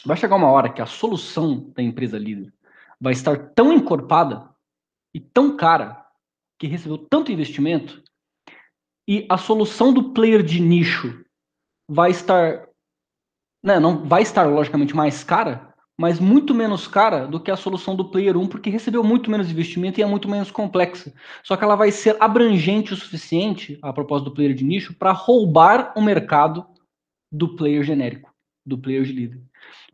vai 0.05 0.17
chegar 0.17 0.37
uma 0.37 0.51
hora 0.51 0.73
que 0.73 0.83
a 0.83 0.87
solução 0.87 1.71
da 1.75 1.83
empresa 1.83 2.19
líder 2.19 2.53
vai 3.01 3.13
estar 3.13 3.37
tão 3.55 3.73
encorpada 3.73 4.49
e 5.15 5.21
tão 5.21 5.57
cara 5.57 6.07
que 6.59 6.67
recebeu 6.67 6.99
tanto 6.99 7.33
investimento 7.33 8.03
e 9.09 9.27
a 9.29 9.37
solução 9.37 9.93
do 9.93 10.13
player 10.13 10.43
de 10.43 10.61
nicho 10.61 11.25
vai 11.89 12.11
estar, 12.11 12.69
né, 13.63 13.81
não 13.81 14.05
vai 14.05 14.23
estar 14.23 14.45
logicamente 14.45 14.95
mais 14.95 15.25
cara, 15.25 15.75
mas 15.99 16.19
muito 16.19 16.55
menos 16.55 16.87
cara 16.87 17.27
do 17.27 17.39
que 17.39 17.51
a 17.51 17.57
solução 17.57 17.95
do 17.95 18.11
Player 18.11 18.37
1, 18.37 18.49
porque 18.49 18.71
recebeu 18.71 19.05
muito 19.05 19.31
menos 19.31 19.51
investimento 19.51 20.01
e 20.01 20.03
é 20.03 20.07
muito 20.07 20.29
menos 20.29 20.51
complexa. 20.51 21.13
Só 21.43 21.57
que 21.57 21.65
ela 21.65 21.77
vai 21.77 21.91
ser 21.91 22.17
abrangente 22.21 22.93
o 22.93 22.97
suficiente, 22.97 23.79
a 23.83 23.93
propósito 23.93 24.31
do 24.31 24.35
player 24.35 24.55
de 24.55 24.65
nicho, 24.65 24.95
para 24.95 25.13
roubar 25.13 25.93
o 25.97 26.01
mercado 26.01 26.67
do 27.31 27.57
player 27.57 27.83
genérico, 27.83 28.33
do 28.65 28.79
player 28.79 29.05
de 29.05 29.13
líder. 29.13 29.43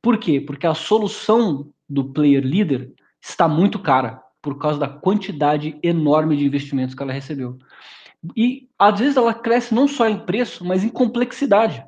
Por 0.03 0.19
quê? 0.19 0.41
Porque 0.41 0.67
a 0.67 0.75
solução 0.75 1.71
do 1.89 2.13
player 2.13 2.45
líder 2.45 2.93
está 3.21 3.49
muito 3.49 3.79
cara, 3.79 4.23
por 4.41 4.59
causa 4.59 4.79
da 4.79 4.89
quantidade 4.89 5.79
enorme 5.83 6.37
de 6.37 6.45
investimentos 6.45 6.95
que 6.95 7.03
ela 7.03 7.13
recebeu. 7.13 7.59
E 8.37 8.69
às 8.79 8.99
vezes 8.99 9.17
ela 9.17 9.35
cresce 9.35 9.75
não 9.75 9.87
só 9.87 10.09
em 10.09 10.19
preço, 10.19 10.65
mas 10.65 10.85
em 10.85 10.89
complexidade. 10.89 11.85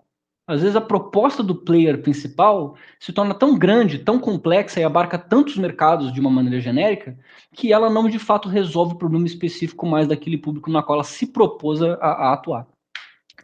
Às 0.47 0.63
vezes 0.63 0.75
a 0.75 0.81
proposta 0.81 1.45
do 1.45 1.55
player 1.55 2.03
principal 2.03 2.77
se 2.99 3.13
torna 3.13 3.33
tão 3.33 3.57
grande, 3.57 4.01
tão 4.01 4.19
complexa 4.19 4.81
e 4.81 4.85
abarca 4.85 5.17
tantos 5.17 5.57
mercados 5.57 6.13
de 6.13 6.21
uma 6.21 6.31
maneira 6.31 6.61
genérica 6.61 7.17
que 7.55 7.73
ela 7.73 7.89
não 7.89 8.09
de 8.09 8.19
fato 8.19 8.49
resolve 8.49 8.95
o 8.95 8.99
problema 8.99 9.27
específico 9.27 9.87
mais 9.87 10.09
daquele 10.09 10.37
público 10.37 10.69
na 10.69 10.83
qual 10.83 10.97
ela 10.97 11.05
se 11.05 11.29
propôs 11.29 11.81
a, 11.81 11.95
a 11.95 12.33
atuar. 12.33 12.67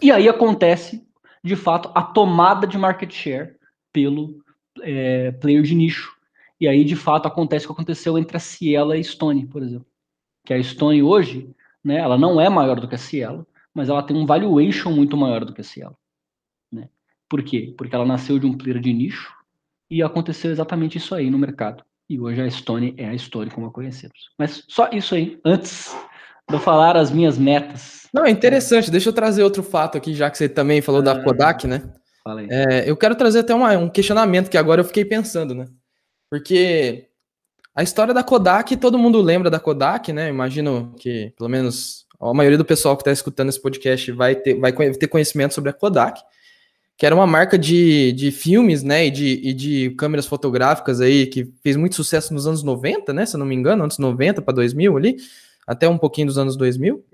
E 0.02 0.10
aí 0.10 0.28
acontece, 0.28 1.06
de 1.44 1.54
fato, 1.54 1.92
a 1.94 2.02
tomada 2.02 2.66
de 2.66 2.76
market 2.76 3.12
share 3.12 3.54
pelo 3.96 4.44
é, 4.82 5.32
player 5.32 5.62
de 5.62 5.74
nicho. 5.74 6.14
E 6.60 6.68
aí, 6.68 6.84
de 6.84 6.96
fato, 6.96 7.26
acontece 7.26 7.64
o 7.64 7.68
que 7.68 7.72
aconteceu 7.72 8.18
entre 8.18 8.36
a 8.36 8.40
Cielo 8.40 8.94
e 8.94 8.98
a 8.98 9.02
Stone, 9.02 9.46
por 9.46 9.62
exemplo. 9.62 9.86
Que 10.44 10.52
a 10.52 10.62
Stone 10.62 11.02
hoje 11.02 11.54
né? 11.86 11.98
Ela 11.98 12.18
não 12.18 12.40
é 12.40 12.48
maior 12.48 12.80
do 12.80 12.88
que 12.88 12.96
a 12.96 12.98
Cielo, 12.98 13.46
mas 13.72 13.88
ela 13.88 14.02
tem 14.02 14.16
um 14.16 14.26
valuation 14.26 14.90
muito 14.90 15.16
maior 15.16 15.44
do 15.44 15.54
que 15.54 15.60
a 15.60 15.64
Cielo. 15.64 15.96
Né? 16.72 16.88
Por 17.28 17.44
quê? 17.44 17.72
Porque 17.78 17.94
ela 17.94 18.04
nasceu 18.04 18.40
de 18.40 18.46
um 18.46 18.58
player 18.58 18.80
de 18.80 18.92
nicho 18.92 19.32
e 19.88 20.02
aconteceu 20.02 20.50
exatamente 20.50 20.98
isso 20.98 21.14
aí 21.14 21.30
no 21.30 21.38
mercado. 21.38 21.84
E 22.10 22.18
hoje 22.18 22.42
a 22.42 22.50
Stone 22.50 22.92
é 22.96 23.08
a 23.08 23.16
Stone 23.16 23.52
como 23.52 23.68
a 23.68 23.70
conhecemos. 23.70 24.30
Mas 24.36 24.64
só 24.66 24.90
isso 24.90 25.14
aí, 25.14 25.38
antes 25.44 25.96
de 26.48 26.56
eu 26.56 26.58
falar 26.58 26.96
as 26.96 27.12
minhas 27.12 27.38
metas. 27.38 28.08
Não, 28.12 28.24
é 28.24 28.30
interessante. 28.30 28.90
Deixa 28.90 29.08
eu 29.08 29.12
trazer 29.12 29.44
outro 29.44 29.62
fato 29.62 29.96
aqui, 29.96 30.12
já 30.12 30.28
que 30.28 30.38
você 30.38 30.48
também 30.48 30.82
falou 30.82 31.00
ah, 31.02 31.04
da 31.04 31.22
Kodak, 31.22 31.68
né? 31.68 31.88
Fala 32.26 32.40
aí. 32.40 32.48
É, 32.50 32.90
eu 32.90 32.96
quero 32.96 33.14
trazer 33.14 33.38
até 33.38 33.54
uma, 33.54 33.70
um 33.78 33.88
questionamento 33.88 34.50
que 34.50 34.58
agora 34.58 34.80
eu 34.80 34.84
fiquei 34.84 35.04
pensando, 35.04 35.54
né? 35.54 35.68
Porque 36.28 37.06
a 37.72 37.84
história 37.84 38.12
da 38.12 38.24
Kodak, 38.24 38.76
todo 38.78 38.98
mundo 38.98 39.22
lembra 39.22 39.48
da 39.48 39.60
Kodak, 39.60 40.12
né? 40.12 40.28
Imagino 40.28 40.92
que, 40.98 41.32
pelo 41.38 41.48
menos, 41.48 42.04
a 42.20 42.34
maioria 42.34 42.58
do 42.58 42.64
pessoal 42.64 42.96
que 42.96 43.02
está 43.02 43.12
escutando 43.12 43.48
esse 43.48 43.62
podcast 43.62 44.10
vai 44.10 44.34
ter, 44.34 44.58
vai 44.58 44.72
ter 44.72 45.06
conhecimento 45.06 45.54
sobre 45.54 45.70
a 45.70 45.72
Kodak, 45.72 46.20
que 46.96 47.06
era 47.06 47.14
uma 47.14 47.28
marca 47.28 47.56
de, 47.56 48.10
de 48.10 48.32
filmes, 48.32 48.82
né? 48.82 49.06
E 49.06 49.10
de, 49.12 49.40
e 49.44 49.54
de 49.54 49.90
câmeras 49.90 50.26
fotográficas 50.26 51.00
aí, 51.00 51.28
que 51.28 51.54
fez 51.62 51.76
muito 51.76 51.94
sucesso 51.94 52.34
nos 52.34 52.44
anos 52.44 52.64
90, 52.64 53.12
né? 53.12 53.24
Se 53.24 53.36
eu 53.36 53.38
não 53.38 53.46
me 53.46 53.54
engano, 53.54 53.84
anos 53.84 53.98
90 53.98 54.42
para 54.42 54.54
2000 54.54 54.96
ali, 54.96 55.16
até 55.64 55.88
um 55.88 55.96
pouquinho 55.96 56.26
dos 56.26 56.38
anos 56.38 56.56
2000. 56.56 57.04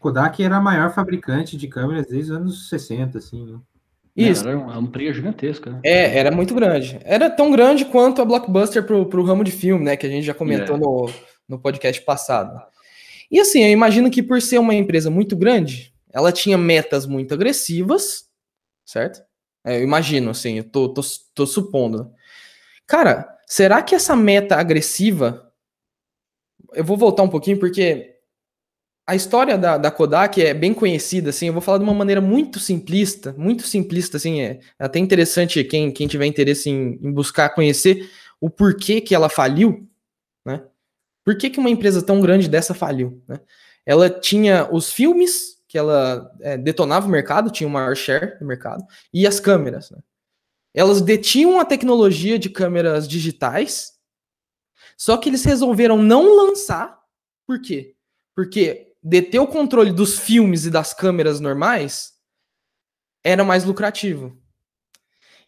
Kodak 0.00 0.42
era 0.42 0.56
a 0.56 0.60
maior 0.60 0.92
fabricante 0.92 1.56
de 1.56 1.68
câmeras 1.68 2.08
desde 2.08 2.32
os 2.32 2.36
anos 2.36 2.68
60, 2.68 3.18
assim, 3.18 3.46
né? 3.46 3.60
Isso. 4.14 4.46
Era 4.46 4.58
uma 4.58 4.90
player 4.90 5.14
gigantesca. 5.14 5.70
Né? 5.70 5.80
É, 5.84 6.18
era 6.18 6.30
muito 6.30 6.54
grande. 6.54 7.00
Era 7.04 7.30
tão 7.30 7.50
grande 7.50 7.84
quanto 7.86 8.20
a 8.20 8.24
Blockbuster 8.24 8.84
pro, 8.84 9.06
pro 9.06 9.24
ramo 9.24 9.42
de 9.42 9.50
filme, 9.50 9.84
né? 9.84 9.96
Que 9.96 10.06
a 10.06 10.10
gente 10.10 10.24
já 10.24 10.34
comentou 10.34 10.76
é. 10.76 10.78
no, 10.78 11.10
no 11.48 11.58
podcast 11.58 12.00
passado. 12.02 12.60
E 13.30 13.40
assim, 13.40 13.64
eu 13.64 13.70
imagino 13.70 14.10
que 14.10 14.22
por 14.22 14.42
ser 14.42 14.58
uma 14.58 14.74
empresa 14.74 15.10
muito 15.10 15.34
grande, 15.34 15.94
ela 16.12 16.30
tinha 16.30 16.58
metas 16.58 17.06
muito 17.06 17.32
agressivas, 17.32 18.26
certo? 18.84 19.22
É, 19.64 19.78
eu 19.78 19.82
imagino, 19.82 20.30
assim, 20.30 20.58
eu 20.58 20.64
tô, 20.64 20.88
tô, 20.92 21.00
tô 21.34 21.46
supondo. 21.46 22.12
Cara, 22.86 23.26
será 23.46 23.80
que 23.80 23.94
essa 23.94 24.14
meta 24.14 24.56
agressiva. 24.56 25.50
Eu 26.74 26.84
vou 26.84 26.96
voltar 26.96 27.22
um 27.22 27.28
pouquinho, 27.28 27.58
porque 27.58 28.11
a 29.06 29.16
história 29.16 29.58
da, 29.58 29.76
da, 29.76 29.90
Kodak 29.90 30.40
é 30.40 30.54
bem 30.54 30.72
conhecida, 30.72 31.30
assim, 31.30 31.48
eu 31.48 31.52
vou 31.52 31.62
falar 31.62 31.78
de 31.78 31.84
uma 31.84 31.94
maneira 31.94 32.20
muito 32.20 32.60
simplista, 32.60 33.32
muito 33.36 33.64
simplista, 33.64 34.16
assim, 34.16 34.40
é, 34.40 34.60
é 34.78 34.84
até 34.84 34.98
interessante 34.98 35.62
quem, 35.64 35.90
quem 35.90 36.06
tiver 36.06 36.26
interesse 36.26 36.70
em, 36.70 36.98
em, 37.02 37.12
buscar 37.12 37.50
conhecer 37.50 38.08
o 38.40 38.48
porquê 38.48 39.00
que 39.00 39.14
ela 39.14 39.28
faliu, 39.28 39.88
né? 40.46 40.64
Por 41.24 41.36
que, 41.36 41.50
que 41.50 41.58
uma 41.58 41.70
empresa 41.70 42.02
tão 42.02 42.20
grande 42.20 42.48
dessa 42.48 42.74
faliu, 42.74 43.22
né? 43.28 43.40
Ela 43.84 44.08
tinha 44.08 44.68
os 44.72 44.92
filmes, 44.92 45.60
que 45.66 45.76
ela 45.76 46.32
é, 46.40 46.56
detonava 46.56 47.06
o 47.06 47.10
mercado, 47.10 47.50
tinha 47.50 47.66
o 47.66 47.70
maior 47.70 47.96
share 47.96 48.38
do 48.38 48.46
mercado, 48.46 48.84
e 49.12 49.26
as 49.26 49.40
câmeras, 49.40 49.90
né? 49.90 49.98
Elas 50.74 51.02
detinham 51.02 51.60
a 51.60 51.64
tecnologia 51.64 52.38
de 52.38 52.48
câmeras 52.48 53.08
digitais, 53.08 53.92
só 54.96 55.16
que 55.16 55.28
eles 55.28 55.44
resolveram 55.44 56.00
não 56.00 56.36
lançar, 56.36 56.98
por 57.46 57.60
quê? 57.60 57.94
Porque 58.34 58.91
deter 59.02 59.40
o 59.40 59.46
controle 59.46 59.92
dos 59.92 60.18
filmes 60.18 60.64
e 60.64 60.70
das 60.70 60.94
câmeras 60.94 61.40
normais 61.40 62.12
era 63.24 63.44
mais 63.44 63.64
lucrativo. 63.64 64.36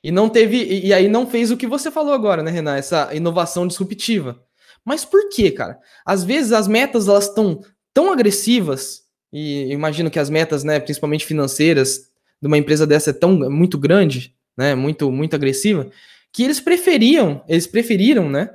E 0.02 0.10
não 0.10 0.28
teve. 0.28 0.62
E, 0.62 0.86
e 0.88 0.94
aí 0.94 1.08
não 1.08 1.26
fez 1.26 1.50
o 1.50 1.56
que 1.56 1.66
você 1.66 1.90
falou 1.90 2.12
agora, 2.12 2.42
né, 2.42 2.50
Renan? 2.50 2.76
Essa 2.76 3.14
inovação 3.14 3.66
disruptiva. 3.66 4.42
Mas 4.84 5.04
por 5.04 5.30
quê, 5.30 5.50
cara? 5.50 5.78
Às 6.04 6.24
vezes 6.24 6.52
as 6.52 6.68
metas 6.68 7.08
elas 7.08 7.28
estão 7.28 7.62
tão 7.92 8.12
agressivas, 8.12 9.04
e 9.32 9.72
imagino 9.72 10.10
que 10.10 10.18
as 10.18 10.28
metas, 10.28 10.62
né, 10.62 10.78
principalmente 10.78 11.24
financeiras, 11.24 12.10
de 12.42 12.46
uma 12.46 12.58
empresa 12.58 12.86
dessa 12.86 13.10
é 13.10 13.12
tão 13.12 13.32
muito 13.50 13.78
grande, 13.78 14.34
né, 14.56 14.74
muito 14.74 15.10
muito 15.10 15.34
agressiva, 15.34 15.88
que 16.30 16.42
eles 16.42 16.60
preferiam, 16.60 17.42
eles 17.48 17.66
preferiram, 17.66 18.28
né, 18.28 18.50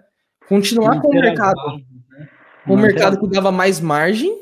continuar 0.48 1.02
com 1.02 1.08
o 1.08 1.14
mercado, 1.20 1.60
né? 2.12 2.30
o 2.68 2.78
mercado 2.78 3.20
que 3.20 3.28
dava 3.28 3.52
mais 3.52 3.80
margem 3.80 4.39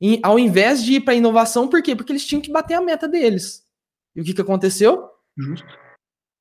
em, 0.00 0.18
ao 0.22 0.38
invés 0.38 0.82
de 0.82 0.94
ir 0.94 1.00
para 1.00 1.14
inovação, 1.14 1.68
por 1.68 1.82
quê? 1.82 1.94
Porque 1.94 2.12
eles 2.12 2.26
tinham 2.26 2.40
que 2.40 2.50
bater 2.50 2.74
a 2.74 2.80
meta 2.80 3.06
deles. 3.06 3.64
E 4.14 4.20
o 4.20 4.24
que, 4.24 4.34
que 4.34 4.40
aconteceu? 4.40 5.08
Justo. 5.36 5.66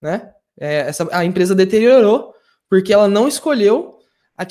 Né? 0.02 0.32
É, 0.60 0.80
essa, 0.82 1.08
a 1.12 1.26
empresa 1.26 1.54
deteriorou 1.54 2.34
porque 2.70 2.94
ela 2.94 3.08
não 3.08 3.28
escolheu 3.28 3.98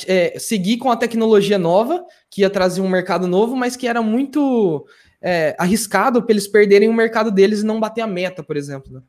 é, 0.07 0.39
seguir 0.39 0.77
com 0.77 0.91
a 0.91 0.97
tecnologia 0.97 1.59
nova, 1.59 2.05
que 2.31 2.43
ia 2.43 2.51
trazer 2.51 2.81
um 2.81 2.89
mercado 2.89 3.27
novo, 3.27 3.57
mas 3.57 3.77
que 3.77 3.87
era 3.87 4.03
muito 4.03 4.87
é, 5.23 5.57
arriscado 5.59 6.23
para 6.23 6.33
eles 6.33 6.47
perderem 6.47 6.89
o 6.89 6.95
mercado 6.95 7.31
deles 7.31 7.63
e 7.63 7.67
não 7.67 7.81
bater 7.81 8.03
a 8.03 8.07
meta, 8.07 8.43
por 8.43 8.57
exemplo. 8.57 8.93
Né? 8.93 9.01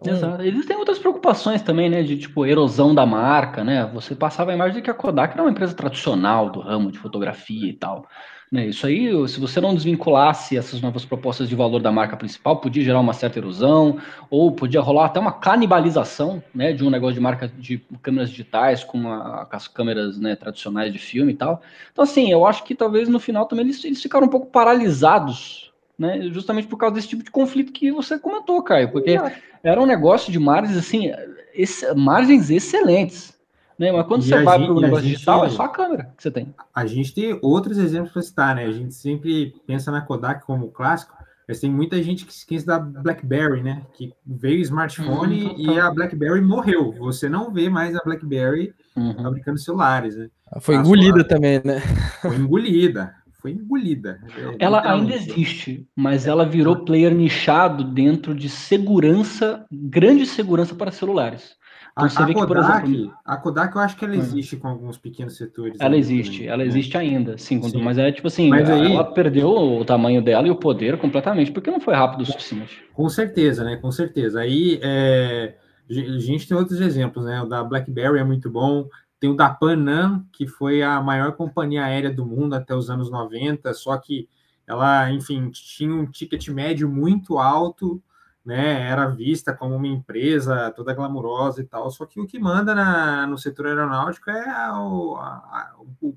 Então, 0.00 0.14
Exato. 0.14 0.42
Existem 0.42 0.76
outras 0.76 0.98
preocupações 0.98 1.62
também, 1.62 1.88
né? 1.88 2.02
De 2.02 2.16
tipo 2.18 2.44
erosão 2.46 2.94
da 2.94 3.06
marca, 3.06 3.62
né? 3.62 3.90
Você 3.94 4.14
passava 4.14 4.50
a 4.50 4.54
imagem 4.54 4.76
de 4.76 4.82
que 4.82 4.90
a 4.90 4.94
Kodak 4.94 5.34
era 5.34 5.42
uma 5.42 5.50
empresa 5.50 5.74
tradicional 5.74 6.50
do 6.50 6.60
ramo 6.60 6.90
de 6.90 6.98
fotografia 6.98 7.68
e 7.68 7.72
tal. 7.72 8.06
Né? 8.54 8.66
Isso 8.66 8.86
aí, 8.86 9.10
se 9.28 9.40
você 9.40 9.60
não 9.60 9.74
desvinculasse 9.74 10.56
essas 10.56 10.80
novas 10.80 11.04
propostas 11.04 11.48
de 11.48 11.56
valor 11.56 11.80
da 11.82 11.90
marca 11.90 12.16
principal, 12.16 12.58
podia 12.58 12.84
gerar 12.84 13.00
uma 13.00 13.12
certa 13.12 13.40
erosão, 13.40 13.98
ou 14.30 14.52
podia 14.52 14.80
rolar 14.80 15.06
até 15.06 15.18
uma 15.18 15.32
canibalização 15.32 16.40
né, 16.54 16.72
de 16.72 16.84
um 16.84 16.88
negócio 16.88 17.14
de 17.14 17.20
marca 17.20 17.48
de 17.48 17.78
câmeras 18.00 18.30
digitais 18.30 18.84
com, 18.84 18.96
uma, 18.96 19.44
com 19.44 19.56
as 19.56 19.66
câmeras 19.66 20.20
né, 20.20 20.36
tradicionais 20.36 20.92
de 20.92 21.00
filme 21.00 21.32
e 21.32 21.34
tal. 21.34 21.62
Então, 21.90 22.04
assim, 22.04 22.30
eu 22.30 22.46
acho 22.46 22.62
que 22.62 22.76
talvez 22.76 23.08
no 23.08 23.18
final 23.18 23.46
também 23.46 23.64
eles, 23.64 23.84
eles 23.84 24.00
ficaram 24.00 24.28
um 24.28 24.30
pouco 24.30 24.46
paralisados, 24.46 25.72
né, 25.98 26.28
justamente 26.30 26.68
por 26.68 26.76
causa 26.76 26.94
desse 26.94 27.08
tipo 27.08 27.24
de 27.24 27.32
conflito 27.32 27.72
que 27.72 27.90
você 27.90 28.20
comentou, 28.20 28.62
Caio, 28.62 28.92
porque 28.92 29.18
era 29.64 29.82
um 29.82 29.86
negócio 29.86 30.30
de 30.30 30.38
margens, 30.38 30.76
assim, 30.76 31.10
esse, 31.52 31.92
margens 31.96 32.50
excelentes. 32.50 33.33
Né? 33.78 33.90
Mas 33.90 34.06
quando 34.06 34.22
e 34.22 34.28
você 34.28 34.42
vai 34.42 34.58
para 34.58 34.72
o 34.72 34.80
negócio 34.80 35.04
gente, 35.04 35.14
digital, 35.14 35.44
é 35.44 35.48
só 35.50 35.64
a 35.64 35.68
câmera 35.68 36.12
que 36.16 36.22
você 36.22 36.30
tem. 36.30 36.54
A 36.74 36.86
gente 36.86 37.14
tem 37.14 37.38
outros 37.42 37.78
exemplos 37.78 38.12
para 38.12 38.22
citar, 38.22 38.54
né? 38.54 38.64
A 38.64 38.72
gente 38.72 38.94
sempre 38.94 39.54
pensa 39.66 39.90
na 39.90 40.00
Kodak 40.00 40.44
como 40.46 40.70
clássico, 40.70 41.14
mas 41.46 41.60
tem 41.60 41.70
muita 41.70 42.02
gente 42.02 42.24
que 42.24 42.32
esquece 42.32 42.64
da 42.64 42.78
BlackBerry, 42.78 43.62
né? 43.62 43.82
Que 43.92 44.12
veio 44.24 44.58
o 44.58 44.62
smartphone 44.62 45.46
hum, 45.46 45.54
e 45.58 45.78
a 45.78 45.90
BlackBerry 45.90 46.40
morreu. 46.40 46.92
Você 46.92 47.28
não 47.28 47.52
vê 47.52 47.68
mais 47.68 47.94
a 47.96 48.02
BlackBerry 48.02 48.72
uhum. 48.96 49.14
fabricando 49.14 49.58
celulares, 49.58 50.16
né? 50.16 50.28
Foi 50.60 50.76
engolida 50.76 51.24
também, 51.24 51.60
né? 51.64 51.80
Foi 52.22 52.36
engolida. 52.36 53.14
Foi 53.44 53.50
engolida. 53.50 54.20
É, 54.38 54.56
ela 54.64 54.90
ainda 54.90 55.14
existe, 55.14 55.86
mas 55.94 56.26
ela 56.26 56.46
virou 56.46 56.84
player 56.84 57.14
nichado 57.14 57.84
dentro 57.84 58.34
de 58.34 58.48
segurança, 58.48 59.66
grande 59.70 60.24
segurança 60.24 60.74
para 60.74 60.90
celulares. 60.90 61.54
Então, 61.96 62.04
a, 62.04 62.06
a 62.06 62.34
Kodak, 62.34 62.84
que, 62.84 62.92
exemplo, 62.92 63.14
a 63.24 63.36
Kodak, 63.36 63.76
eu 63.76 63.80
acho 63.80 63.96
que 63.96 64.04
ela 64.04 64.14
hum. 64.14 64.18
existe 64.18 64.56
hum. 64.56 64.58
com 64.58 64.68
alguns 64.68 64.98
pequenos 64.98 65.36
setores. 65.36 65.76
Ela 65.80 65.96
existe, 65.96 66.38
também, 66.38 66.48
ela 66.48 66.64
né? 66.64 66.66
existe 66.66 66.98
ainda, 66.98 67.38
sim, 67.38 67.62
sim, 67.62 67.82
mas 67.82 67.98
é 67.98 68.10
tipo 68.10 68.26
assim, 68.26 68.48
mas 68.48 68.68
aí, 68.68 68.92
ela 68.92 69.04
perdeu 69.04 69.48
o 69.48 69.84
tamanho 69.84 70.20
dela 70.20 70.46
e 70.48 70.50
o 70.50 70.56
poder 70.56 70.98
completamente, 70.98 71.52
porque 71.52 71.70
não 71.70 71.80
foi 71.80 71.94
rápido 71.94 72.22
o 72.22 72.26
suficiente. 72.26 72.84
Com 72.92 73.08
certeza, 73.08 73.62
né? 73.62 73.76
Com 73.76 73.92
certeza. 73.92 74.40
Aí 74.40 74.80
é, 74.82 75.54
a 75.88 76.18
gente 76.18 76.48
tem 76.48 76.56
outros 76.56 76.80
exemplos, 76.80 77.24
né? 77.24 77.40
O 77.40 77.46
da 77.46 77.62
BlackBerry 77.62 78.18
é 78.18 78.24
muito 78.24 78.50
bom. 78.50 78.88
Tem 79.20 79.30
o 79.30 79.36
da 79.36 79.48
Panam, 79.48 80.24
que 80.32 80.48
foi 80.48 80.82
a 80.82 81.00
maior 81.00 81.32
companhia 81.32 81.84
aérea 81.84 82.10
do 82.10 82.26
mundo 82.26 82.54
até 82.54 82.74
os 82.74 82.90
anos 82.90 83.08
90, 83.08 83.72
só 83.72 83.96
que 83.96 84.28
ela, 84.66 85.10
enfim, 85.12 85.48
tinha 85.50 85.94
um 85.94 86.06
ticket 86.06 86.48
médio 86.48 86.88
muito 86.88 87.38
alto 87.38 88.02
né, 88.44 88.90
era 88.90 89.08
vista 89.08 89.54
como 89.54 89.74
uma 89.74 89.86
empresa 89.86 90.70
toda 90.72 90.92
glamurosa 90.92 91.62
e 91.62 91.64
tal, 91.64 91.90
só 91.90 92.04
que 92.04 92.20
o 92.20 92.26
que 92.26 92.38
manda 92.38 92.74
na, 92.74 93.26
no 93.26 93.38
setor 93.38 93.66
aeronáutico 93.66 94.30
é 94.30 94.72
o, 94.72 95.16
a, 95.16 95.74
o, 96.02 96.14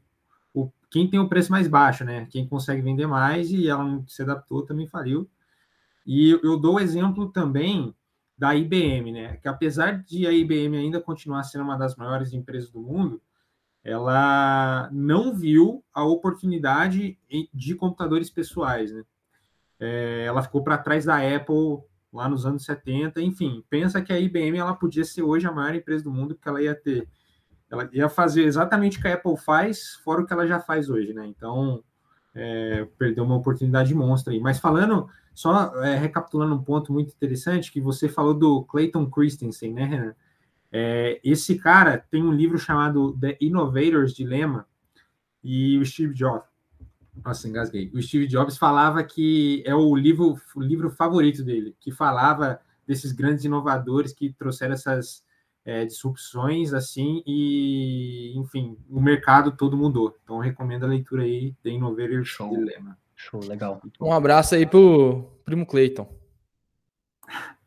o, 0.53 0.71
quem 0.91 1.09
tem 1.09 1.19
o 1.19 1.29
preço 1.29 1.51
mais 1.51 1.67
baixo, 1.67 2.03
né, 2.03 2.27
quem 2.29 2.45
consegue 2.45 2.81
vender 2.81 3.07
mais, 3.07 3.49
e 3.49 3.69
ela 3.69 3.83
não 3.83 4.05
se 4.07 4.21
adaptou, 4.21 4.63
também 4.63 4.87
faliu. 4.87 5.29
E 6.05 6.31
eu 6.31 6.57
dou 6.57 6.75
o 6.75 6.79
exemplo 6.79 7.29
também 7.31 7.95
da 8.37 8.53
IBM, 8.53 9.11
né, 9.13 9.37
que 9.37 9.47
apesar 9.47 10.03
de 10.03 10.27
a 10.27 10.31
IBM 10.31 10.75
ainda 10.77 10.99
continuar 10.99 11.43
sendo 11.43 11.63
uma 11.63 11.77
das 11.77 11.95
maiores 11.95 12.33
empresas 12.33 12.69
do 12.69 12.81
mundo, 12.81 13.21
ela 13.83 14.89
não 14.91 15.33
viu 15.33 15.81
a 15.93 16.03
oportunidade 16.03 17.17
de 17.53 17.73
computadores 17.73 18.29
pessoais, 18.29 18.91
né, 18.91 19.03
é, 19.79 20.25
ela 20.25 20.41
ficou 20.41 20.61
para 20.61 20.77
trás 20.77 21.05
da 21.05 21.17
Apple 21.17 21.79
lá 22.11 22.27
nos 22.29 22.45
anos 22.45 22.63
70, 22.63 23.21
enfim, 23.21 23.63
pensa 23.69 24.01
que 24.01 24.11
a 24.11 24.19
IBM 24.19 24.57
ela 24.57 24.75
podia 24.75 25.03
ser 25.03 25.23
hoje 25.23 25.45
a 25.45 25.51
maior 25.51 25.75
empresa 25.75 26.03
do 26.03 26.11
mundo, 26.11 26.35
porque 26.35 26.49
ela 26.49 26.61
ia 26.61 26.73
ter, 26.73 27.07
ela 27.69 27.89
ia 27.91 28.09
fazer 28.09 28.43
exatamente 28.43 28.97
o 28.97 29.01
que 29.01 29.07
a 29.07 29.13
Apple 29.13 29.37
faz, 29.37 29.95
fora 30.03 30.21
o 30.21 30.25
que 30.25 30.33
ela 30.33 30.47
já 30.47 30.59
faz 30.59 30.89
hoje, 30.89 31.13
né? 31.13 31.25
Então, 31.27 31.83
é, 32.33 32.87
perdeu 32.97 33.23
uma 33.23 33.35
oportunidade 33.35 33.93
monstra 33.93 34.33
aí. 34.33 34.39
Mas 34.39 34.59
falando, 34.59 35.07
só 35.33 35.83
é, 35.83 35.95
recapitulando 35.97 36.55
um 36.55 36.63
ponto 36.63 36.93
muito 36.93 37.13
interessante, 37.13 37.71
que 37.71 37.81
você 37.81 38.07
falou 38.07 38.33
do 38.33 38.63
Clayton 38.63 39.09
Christensen, 39.09 39.73
né, 39.73 39.85
Renan? 39.85 40.15
É, 40.71 41.19
esse 41.23 41.57
cara 41.57 41.97
tem 41.97 42.23
um 42.23 42.31
livro 42.31 42.57
chamado 42.57 43.17
The 43.19 43.37
Innovator's 43.41 44.13
Dilemma, 44.13 44.67
e 45.43 45.77
o 45.77 45.85
Steve 45.85 46.13
Jobs, 46.13 46.45
nossa, 47.23 47.47
engasguei. 47.47 47.91
O 47.93 48.01
Steve 48.01 48.27
Jobs 48.27 48.57
falava 48.57 49.03
que 49.03 49.63
é 49.65 49.75
o 49.75 49.95
livro, 49.95 50.35
o 50.55 50.61
livro 50.61 50.89
favorito 50.89 51.43
dele, 51.43 51.75
que 51.79 51.91
falava 51.91 52.59
desses 52.85 53.11
grandes 53.11 53.43
inovadores 53.43 54.13
que 54.13 54.33
trouxeram 54.33 54.73
essas 54.73 55.23
é, 55.65 55.83
disrupções, 55.85 56.73
assim, 56.73 57.21
e, 57.25 58.33
enfim, 58.37 58.77
o 58.89 59.01
mercado 59.01 59.51
todo 59.51 59.75
mudou. 59.75 60.15
Então, 60.23 60.39
recomendo 60.39 60.85
a 60.85 60.87
leitura 60.87 61.23
aí, 61.23 61.53
The 61.61 61.71
Innovator 61.71 62.23
Show. 62.23 62.49
Dilemma. 62.49 62.97
Show, 63.15 63.41
legal. 63.43 63.81
Um 63.99 64.13
abraço 64.13 64.55
aí 64.55 64.65
pro 64.65 65.29
primo 65.43 65.65
Clayton. 65.65 66.07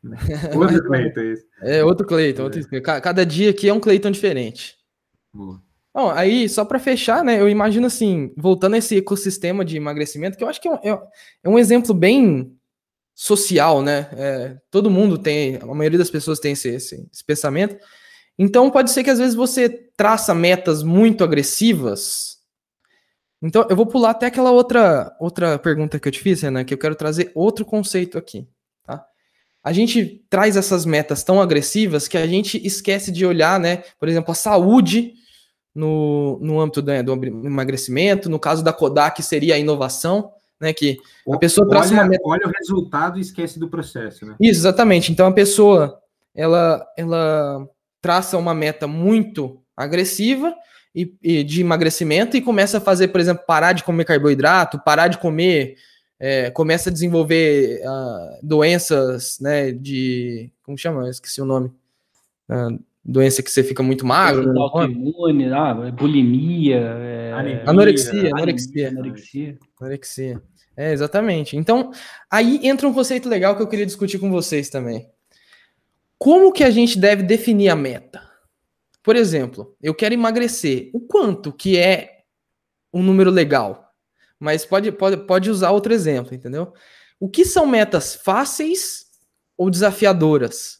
outro 0.56 0.84
Clayton, 0.84 1.20
isso. 1.20 1.44
É, 1.60 1.84
outro 1.84 2.06
Clayton. 2.06 2.44
Outro... 2.44 2.82
Cada 2.82 3.26
dia 3.26 3.50
aqui 3.50 3.68
é 3.68 3.74
um 3.74 3.80
Clayton 3.80 4.10
diferente. 4.10 4.78
Boa. 5.32 5.60
Bom, 5.92 6.10
aí, 6.10 6.48
só 6.48 6.64
para 6.64 6.78
fechar, 6.78 7.24
né, 7.24 7.40
eu 7.40 7.48
imagino 7.48 7.86
assim, 7.86 8.32
voltando 8.36 8.74
a 8.74 8.78
esse 8.78 8.98
ecossistema 8.98 9.64
de 9.64 9.76
emagrecimento, 9.76 10.38
que 10.38 10.44
eu 10.44 10.48
acho 10.48 10.60
que 10.60 10.68
é 10.68 10.70
um, 10.70 10.76
é, 10.76 11.02
é 11.44 11.48
um 11.48 11.58
exemplo 11.58 11.92
bem 11.92 12.56
social, 13.20 13.82
né? 13.82 14.08
É, 14.12 14.56
todo 14.70 14.90
mundo 14.90 15.18
tem, 15.18 15.56
a 15.56 15.66
maioria 15.74 15.98
das 15.98 16.10
pessoas 16.10 16.38
tem 16.38 16.52
esse, 16.52 16.70
esse, 16.70 17.06
esse, 17.12 17.22
pensamento. 17.22 17.76
Então, 18.38 18.70
pode 18.70 18.90
ser 18.90 19.04
que 19.04 19.10
às 19.10 19.18
vezes 19.18 19.34
você 19.34 19.68
traça 19.68 20.34
metas 20.34 20.82
muito 20.82 21.22
agressivas. 21.22 22.38
Então, 23.42 23.66
eu 23.68 23.76
vou 23.76 23.84
pular 23.84 24.10
até 24.10 24.26
aquela 24.26 24.50
outra, 24.50 25.14
outra 25.20 25.58
pergunta 25.58 26.00
que 26.00 26.08
eu 26.08 26.12
te 26.12 26.20
fiz, 26.20 26.40
Renan, 26.40 26.64
que 26.64 26.72
eu 26.72 26.78
quero 26.78 26.94
trazer 26.94 27.30
outro 27.34 27.64
conceito 27.64 28.16
aqui, 28.16 28.48
tá? 28.86 29.04
A 29.62 29.72
gente 29.72 30.24
traz 30.30 30.56
essas 30.56 30.86
metas 30.86 31.22
tão 31.22 31.42
agressivas 31.42 32.08
que 32.08 32.16
a 32.16 32.26
gente 32.26 32.64
esquece 32.66 33.10
de 33.12 33.26
olhar, 33.26 33.60
né? 33.60 33.82
Por 33.98 34.08
exemplo, 34.08 34.32
a 34.32 34.34
saúde 34.34 35.14
no, 35.74 36.38
no 36.40 36.60
âmbito 36.60 36.82
do, 36.82 36.90
do 37.02 37.46
emagrecimento, 37.46 38.28
no 38.28 38.38
caso 38.38 38.62
da 38.62 38.72
Kodak 38.72 39.22
seria 39.22 39.54
a 39.54 39.58
inovação, 39.58 40.32
né? 40.60 40.72
Que 40.72 40.98
a 41.32 41.38
pessoa 41.38 41.66
olha, 41.66 41.78
traça 41.78 41.94
uma 41.94 42.04
meta... 42.04 42.22
olha 42.24 42.46
o 42.46 42.50
resultado 42.50 43.18
e 43.18 43.22
esquece 43.22 43.58
do 43.58 43.68
processo, 43.68 44.26
né? 44.26 44.36
Isso, 44.40 44.60
exatamente. 44.60 45.10
Então 45.10 45.26
a 45.26 45.32
pessoa 45.32 46.00
ela, 46.34 46.86
ela 46.96 47.68
traça 48.00 48.36
uma 48.36 48.54
meta 48.54 48.86
muito 48.86 49.60
agressiva 49.76 50.54
e, 50.94 51.14
e 51.22 51.44
de 51.44 51.60
emagrecimento 51.60 52.36
e 52.36 52.42
começa 52.42 52.78
a 52.78 52.80
fazer, 52.80 53.08
por 53.08 53.20
exemplo, 53.20 53.44
parar 53.46 53.72
de 53.72 53.84
comer 53.84 54.04
carboidrato, 54.04 54.82
parar 54.84 55.08
de 55.08 55.18
comer, 55.18 55.76
é, 56.18 56.50
começa 56.50 56.90
a 56.90 56.92
desenvolver 56.92 57.80
uh, 57.80 58.38
doenças, 58.42 59.38
né, 59.40 59.72
de, 59.72 60.50
como 60.62 60.76
chama? 60.76 61.04
Eu 61.04 61.10
esqueci 61.10 61.40
o 61.40 61.46
nome. 61.46 61.70
Uh, 62.48 62.78
doença 63.04 63.42
que 63.42 63.50
você 63.50 63.62
fica 63.62 63.82
muito 63.82 64.06
magro. 64.06 64.52
Né? 64.52 64.60
Autoimune, 64.60 65.52
ah, 65.52 65.74
bulimia, 65.90 66.78
é... 66.78 67.62
anorexia, 67.66 68.30
anorexia, 68.34 68.88
anorexia. 68.88 69.58
Anorexia. 69.80 70.42
É, 70.76 70.92
exatamente. 70.92 71.56
Então, 71.56 71.90
aí 72.30 72.60
entra 72.62 72.88
um 72.88 72.94
conceito 72.94 73.28
legal 73.28 73.56
que 73.56 73.62
eu 73.62 73.68
queria 73.68 73.86
discutir 73.86 74.18
com 74.18 74.30
vocês 74.30 74.70
também. 74.70 75.08
Como 76.18 76.52
que 76.52 76.64
a 76.64 76.70
gente 76.70 76.98
deve 76.98 77.22
definir 77.22 77.68
a 77.70 77.76
meta? 77.76 78.22
Por 79.02 79.16
exemplo, 79.16 79.74
eu 79.82 79.94
quero 79.94 80.14
emagrecer. 80.14 80.90
O 80.92 81.00
quanto 81.00 81.52
que 81.52 81.78
é 81.78 82.24
um 82.92 83.02
número 83.02 83.30
legal? 83.30 83.90
Mas 84.38 84.64
pode, 84.64 84.92
pode, 84.92 85.18
pode 85.18 85.50
usar 85.50 85.70
outro 85.70 85.92
exemplo, 85.92 86.34
entendeu? 86.34 86.72
O 87.18 87.28
que 87.28 87.44
são 87.44 87.66
metas 87.66 88.14
fáceis 88.14 89.06
ou 89.56 89.70
desafiadoras? 89.70 90.79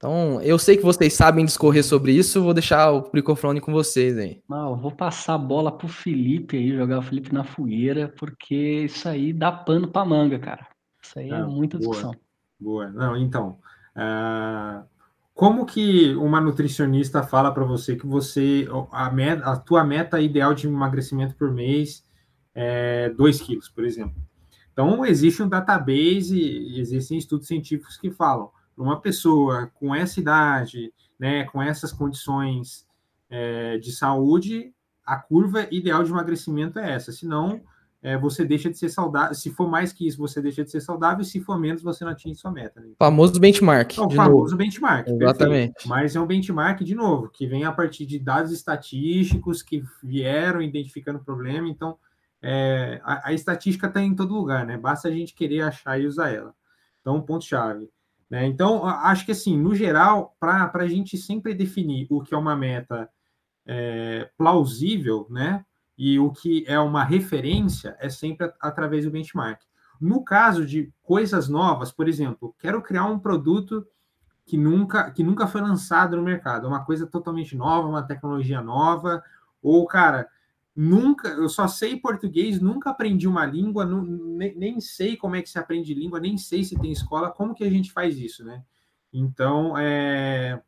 Então, 0.00 0.40
eu 0.40 0.58
sei 0.58 0.78
que 0.78 0.82
vocês 0.82 1.12
sabem 1.12 1.44
discorrer 1.44 1.84
sobre 1.84 2.12
isso, 2.12 2.42
vou 2.42 2.54
deixar 2.54 2.90
o 2.90 3.10
microfone 3.12 3.60
com 3.60 3.70
vocês 3.70 4.16
aí. 4.16 4.42
Não, 4.48 4.70
eu 4.70 4.76
vou 4.76 4.90
passar 4.90 5.34
a 5.34 5.38
bola 5.38 5.70
pro 5.70 5.88
Felipe 5.88 6.56
aí, 6.56 6.74
jogar 6.74 7.00
o 7.00 7.02
Felipe 7.02 7.34
na 7.34 7.44
fogueira, 7.44 8.08
porque 8.16 8.84
isso 8.84 9.06
aí 9.06 9.30
dá 9.30 9.52
pano 9.52 9.88
pra 9.88 10.02
manga, 10.06 10.38
cara. 10.38 10.66
Isso 11.02 11.18
aí 11.18 11.26
é 11.28 11.38
Não, 11.38 11.50
é 11.50 11.54
muita 11.54 11.76
boa, 11.76 11.90
discussão. 11.90 12.14
Boa. 12.58 12.88
Não, 12.88 13.14
então, 13.14 13.58
uh, 13.94 14.82
como 15.34 15.66
que 15.66 16.14
uma 16.14 16.40
nutricionista 16.40 17.22
fala 17.22 17.52
para 17.52 17.64
você 17.64 17.94
que 17.94 18.06
você 18.06 18.66
a, 18.90 19.10
meta, 19.10 19.44
a 19.50 19.56
tua 19.58 19.84
meta 19.84 20.18
ideal 20.18 20.54
de 20.54 20.66
emagrecimento 20.66 21.34
por 21.34 21.52
mês 21.52 22.02
é 22.54 23.10
2 23.10 23.42
quilos, 23.42 23.68
por 23.68 23.84
exemplo? 23.84 24.16
Então, 24.72 25.04
existe 25.04 25.42
um 25.42 25.48
database, 25.48 26.40
existem 26.80 27.18
estudos 27.18 27.46
científicos 27.46 27.98
que 27.98 28.10
falam 28.10 28.48
uma 28.82 29.00
pessoa 29.00 29.70
com 29.74 29.94
essa 29.94 30.20
idade, 30.20 30.92
né, 31.18 31.44
com 31.44 31.62
essas 31.62 31.92
condições 31.92 32.86
é, 33.28 33.78
de 33.78 33.92
saúde, 33.92 34.72
a 35.04 35.16
curva 35.16 35.66
ideal 35.70 36.02
de 36.02 36.10
emagrecimento 36.10 36.78
é 36.78 36.92
essa. 36.92 37.12
Senão, 37.12 37.60
é, 38.02 38.16
você 38.16 38.44
deixa 38.44 38.70
de 38.70 38.78
ser 38.78 38.88
saudável. 38.88 39.34
Se 39.34 39.50
for 39.50 39.68
mais 39.68 39.92
que 39.92 40.06
isso, 40.06 40.16
você 40.16 40.40
deixa 40.40 40.64
de 40.64 40.70
ser 40.70 40.80
saudável. 40.80 41.20
E 41.20 41.24
se 41.24 41.40
for 41.40 41.58
menos, 41.58 41.82
você 41.82 42.04
não 42.04 42.12
atinge 42.12 42.40
sua 42.40 42.50
meta. 42.50 42.80
Né? 42.80 42.92
Famoso 42.98 43.38
benchmark. 43.38 43.98
É 43.98 44.00
o 44.00 44.10
famoso 44.10 44.44
novo. 44.44 44.56
benchmark. 44.56 45.08
Exatamente. 45.08 45.74
Perfeito. 45.74 45.88
Mas 45.88 46.16
é 46.16 46.20
um 46.20 46.26
benchmark, 46.26 46.80
de 46.82 46.94
novo, 46.94 47.28
que 47.28 47.46
vem 47.46 47.64
a 47.64 47.72
partir 47.72 48.06
de 48.06 48.18
dados 48.18 48.52
estatísticos 48.52 49.62
que 49.62 49.82
vieram 50.02 50.62
identificando 50.62 51.18
o 51.18 51.24
problema. 51.24 51.68
Então, 51.68 51.98
é, 52.42 53.00
a, 53.04 53.28
a, 53.28 53.32
estatística 53.34 53.86
está 53.86 54.00
em 54.00 54.14
todo 54.14 54.34
lugar, 54.34 54.64
né? 54.64 54.78
Basta 54.78 55.08
a 55.08 55.10
gente 55.10 55.34
querer 55.34 55.60
achar 55.62 56.00
e 56.00 56.06
usar 56.06 56.30
ela. 56.30 56.54
Então, 57.00 57.20
ponto-chave. 57.20 57.90
Né? 58.30 58.46
Então, 58.46 58.86
acho 58.86 59.26
que 59.26 59.32
assim, 59.32 59.58
no 59.58 59.74
geral, 59.74 60.36
para 60.38 60.70
a 60.72 60.86
gente 60.86 61.18
sempre 61.18 61.52
definir 61.52 62.06
o 62.08 62.22
que 62.22 62.32
é 62.32 62.38
uma 62.38 62.54
meta 62.54 63.10
é, 63.66 64.30
plausível, 64.38 65.26
né? 65.28 65.64
E 65.98 66.18
o 66.18 66.30
que 66.30 66.64
é 66.66 66.78
uma 66.78 67.04
referência 67.04 67.96
é 67.98 68.08
sempre 68.08 68.50
através 68.60 69.04
do 69.04 69.10
benchmark. 69.10 69.60
No 70.00 70.24
caso 70.24 70.64
de 70.64 70.90
coisas 71.02 71.48
novas, 71.48 71.92
por 71.92 72.08
exemplo, 72.08 72.54
quero 72.58 72.80
criar 72.80 73.04
um 73.04 73.18
produto 73.18 73.86
que 74.46 74.56
nunca, 74.56 75.10
que 75.10 75.22
nunca 75.22 75.46
foi 75.46 75.60
lançado 75.60 76.16
no 76.16 76.22
mercado, 76.22 76.66
uma 76.66 76.84
coisa 76.84 77.06
totalmente 77.06 77.54
nova, 77.54 77.86
uma 77.86 78.02
tecnologia 78.02 78.62
nova, 78.62 79.22
ou, 79.62 79.86
cara, 79.86 80.26
nunca, 80.80 81.28
eu 81.28 81.46
só 81.46 81.68
sei 81.68 82.00
português, 82.00 82.58
nunca 82.58 82.88
aprendi 82.88 83.28
uma 83.28 83.44
língua, 83.44 83.84
não, 83.84 84.02
nem, 84.02 84.56
nem, 84.56 84.80
sei 84.80 85.14
como 85.14 85.36
é 85.36 85.42
que 85.42 85.50
se 85.50 85.58
aprende 85.58 85.92
língua, 85.92 86.18
nem 86.18 86.38
sei 86.38 86.64
se 86.64 86.78
tem 86.78 86.90
escola, 86.90 87.30
como 87.30 87.54
que 87.54 87.62
a 87.62 87.68
gente 87.68 87.92
faz 87.92 88.18
isso, 88.18 88.42
né? 88.42 88.64
Então, 89.12 89.76
é, 89.76 90.62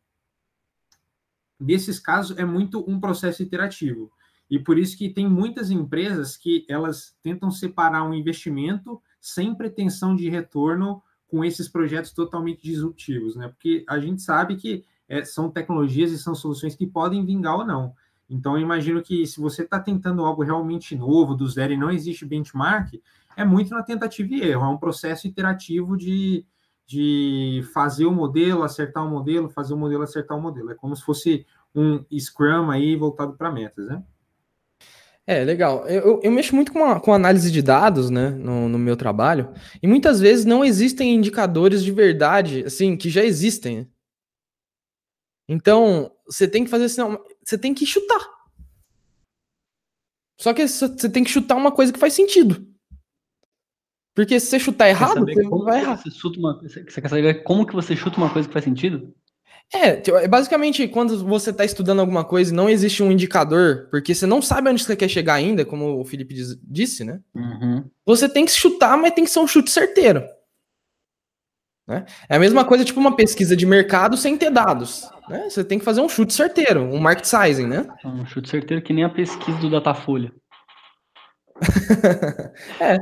nesses 1.58 1.98
casos 1.98 2.36
é 2.36 2.44
muito 2.44 2.84
um 2.86 3.00
processo 3.00 3.42
iterativo. 3.42 4.12
E 4.50 4.58
por 4.58 4.78
isso 4.78 4.98
que 4.98 5.08
tem 5.08 5.26
muitas 5.26 5.70
empresas 5.70 6.36
que 6.36 6.66
elas 6.68 7.16
tentam 7.22 7.50
separar 7.50 8.04
um 8.04 8.12
investimento 8.12 9.00
sem 9.18 9.54
pretensão 9.54 10.14
de 10.14 10.28
retorno 10.28 11.02
com 11.26 11.42
esses 11.42 11.70
projetos 11.70 12.12
totalmente 12.12 12.62
disruptivos, 12.62 13.34
né? 13.34 13.48
Porque 13.48 13.82
a 13.88 13.98
gente 13.98 14.20
sabe 14.20 14.56
que 14.56 14.84
é, 15.08 15.24
são 15.24 15.50
tecnologias 15.50 16.12
e 16.12 16.18
são 16.18 16.34
soluções 16.34 16.74
que 16.74 16.86
podem 16.86 17.24
vingar 17.24 17.56
ou 17.56 17.66
não. 17.66 17.94
Então, 18.28 18.56
eu 18.56 18.62
imagino 18.62 19.02
que 19.02 19.26
se 19.26 19.40
você 19.40 19.62
está 19.62 19.78
tentando 19.78 20.24
algo 20.24 20.42
realmente 20.42 20.96
novo, 20.96 21.34
do 21.34 21.46
zero, 21.46 21.72
e 21.72 21.76
não 21.76 21.90
existe 21.90 22.24
benchmark, 22.24 22.94
é 23.36 23.44
muito 23.44 23.70
na 23.70 23.82
tentativa 23.82 24.34
e 24.34 24.42
erro, 24.42 24.64
é 24.64 24.68
um 24.68 24.78
processo 24.78 25.26
iterativo 25.26 25.96
de, 25.96 26.44
de 26.86 27.62
fazer 27.72 28.06
o 28.06 28.12
modelo, 28.12 28.62
acertar 28.62 29.06
o 29.06 29.10
modelo, 29.10 29.48
fazer 29.48 29.74
o 29.74 29.76
modelo, 29.76 30.02
acertar 30.02 30.36
o 30.36 30.40
modelo. 30.40 30.70
É 30.70 30.74
como 30.74 30.96
se 30.96 31.02
fosse 31.02 31.46
um 31.74 32.04
Scrum 32.18 32.70
aí 32.70 32.96
voltado 32.96 33.34
para 33.34 33.50
metas, 33.50 33.86
né? 33.86 34.02
É, 35.26 35.44
legal. 35.44 35.86
Eu, 35.86 36.20
eu 36.22 36.32
mexo 36.32 36.54
muito 36.54 36.72
com, 36.72 36.84
a, 36.84 37.00
com 37.00 37.14
análise 37.14 37.50
de 37.50 37.62
dados, 37.62 38.10
né, 38.10 38.30
no, 38.30 38.68
no 38.68 38.78
meu 38.78 38.96
trabalho, 38.96 39.52
e 39.80 39.86
muitas 39.86 40.20
vezes 40.20 40.44
não 40.44 40.64
existem 40.64 41.14
indicadores 41.14 41.84
de 41.84 41.92
verdade, 41.92 42.64
assim, 42.66 42.96
que 42.96 43.08
já 43.08 43.24
existem. 43.24 43.88
Então, 45.48 46.10
você 46.26 46.48
tem 46.48 46.64
que 46.64 46.70
fazer 46.70 46.86
assim, 46.86 47.02
você 47.44 47.58
tem 47.58 47.74
que 47.74 47.86
chutar. 47.86 48.20
Só 50.40 50.52
que 50.52 50.66
você 50.66 51.08
tem 51.08 51.22
que 51.22 51.30
chutar 51.30 51.56
uma 51.56 51.70
coisa 51.70 51.92
que 51.92 51.98
faz 51.98 52.14
sentido. 52.14 52.66
Porque 54.14 54.38
se 54.38 54.46
você 54.46 54.58
chutar 54.58 54.88
errado, 54.88 55.24
você 55.24 55.42
vai 55.64 55.80
errar. 55.80 55.96
Você, 55.96 56.38
uma, 56.38 56.60
você 56.60 57.00
quer 57.00 57.08
saber 57.08 57.42
como 57.44 57.66
que 57.66 57.74
você 57.74 57.96
chuta 57.96 58.18
uma 58.18 58.30
coisa 58.30 58.46
que 58.46 58.52
faz 58.52 58.64
sentido? 58.64 59.14
É, 59.72 59.96
tipo, 59.96 60.18
é 60.18 60.28
basicamente 60.28 60.86
quando 60.86 61.24
você 61.24 61.48
está 61.48 61.64
estudando 61.64 62.00
alguma 62.00 62.24
coisa 62.24 62.52
e 62.52 62.56
não 62.56 62.68
existe 62.68 63.02
um 63.02 63.10
indicador, 63.10 63.88
porque 63.90 64.14
você 64.14 64.26
não 64.26 64.42
sabe 64.42 64.68
onde 64.68 64.84
você 64.84 64.94
quer 64.94 65.08
chegar 65.08 65.34
ainda, 65.34 65.64
como 65.64 65.98
o 65.98 66.04
Felipe 66.04 66.34
diz, 66.34 66.58
disse, 66.62 67.04
né? 67.04 67.20
Uhum. 67.34 67.84
Você 68.04 68.28
tem 68.28 68.44
que 68.44 68.52
chutar, 68.52 68.98
mas 68.98 69.14
tem 69.14 69.24
que 69.24 69.30
ser 69.30 69.38
um 69.38 69.46
chute 69.46 69.70
certeiro. 69.70 70.22
Né? 71.86 72.04
É 72.28 72.36
a 72.36 72.38
mesma 72.38 72.64
coisa, 72.64 72.84
tipo 72.84 73.00
uma 73.00 73.16
pesquisa 73.16 73.56
de 73.56 73.66
mercado 73.66 74.16
sem 74.16 74.36
ter 74.36 74.50
dados. 74.50 75.08
Né? 75.28 75.48
Você 75.48 75.64
tem 75.64 75.78
que 75.78 75.84
fazer 75.84 76.00
um 76.00 76.08
chute 76.08 76.32
certeiro, 76.32 76.82
um 76.82 76.98
market 76.98 77.24
sizing, 77.24 77.66
né? 77.66 77.86
Um 78.04 78.24
chute 78.26 78.48
certeiro 78.48 78.82
que 78.82 78.92
nem 78.92 79.04
a 79.04 79.08
pesquisa 79.08 79.58
do 79.58 79.70
Datafolha. 79.70 80.32
é. 82.80 82.96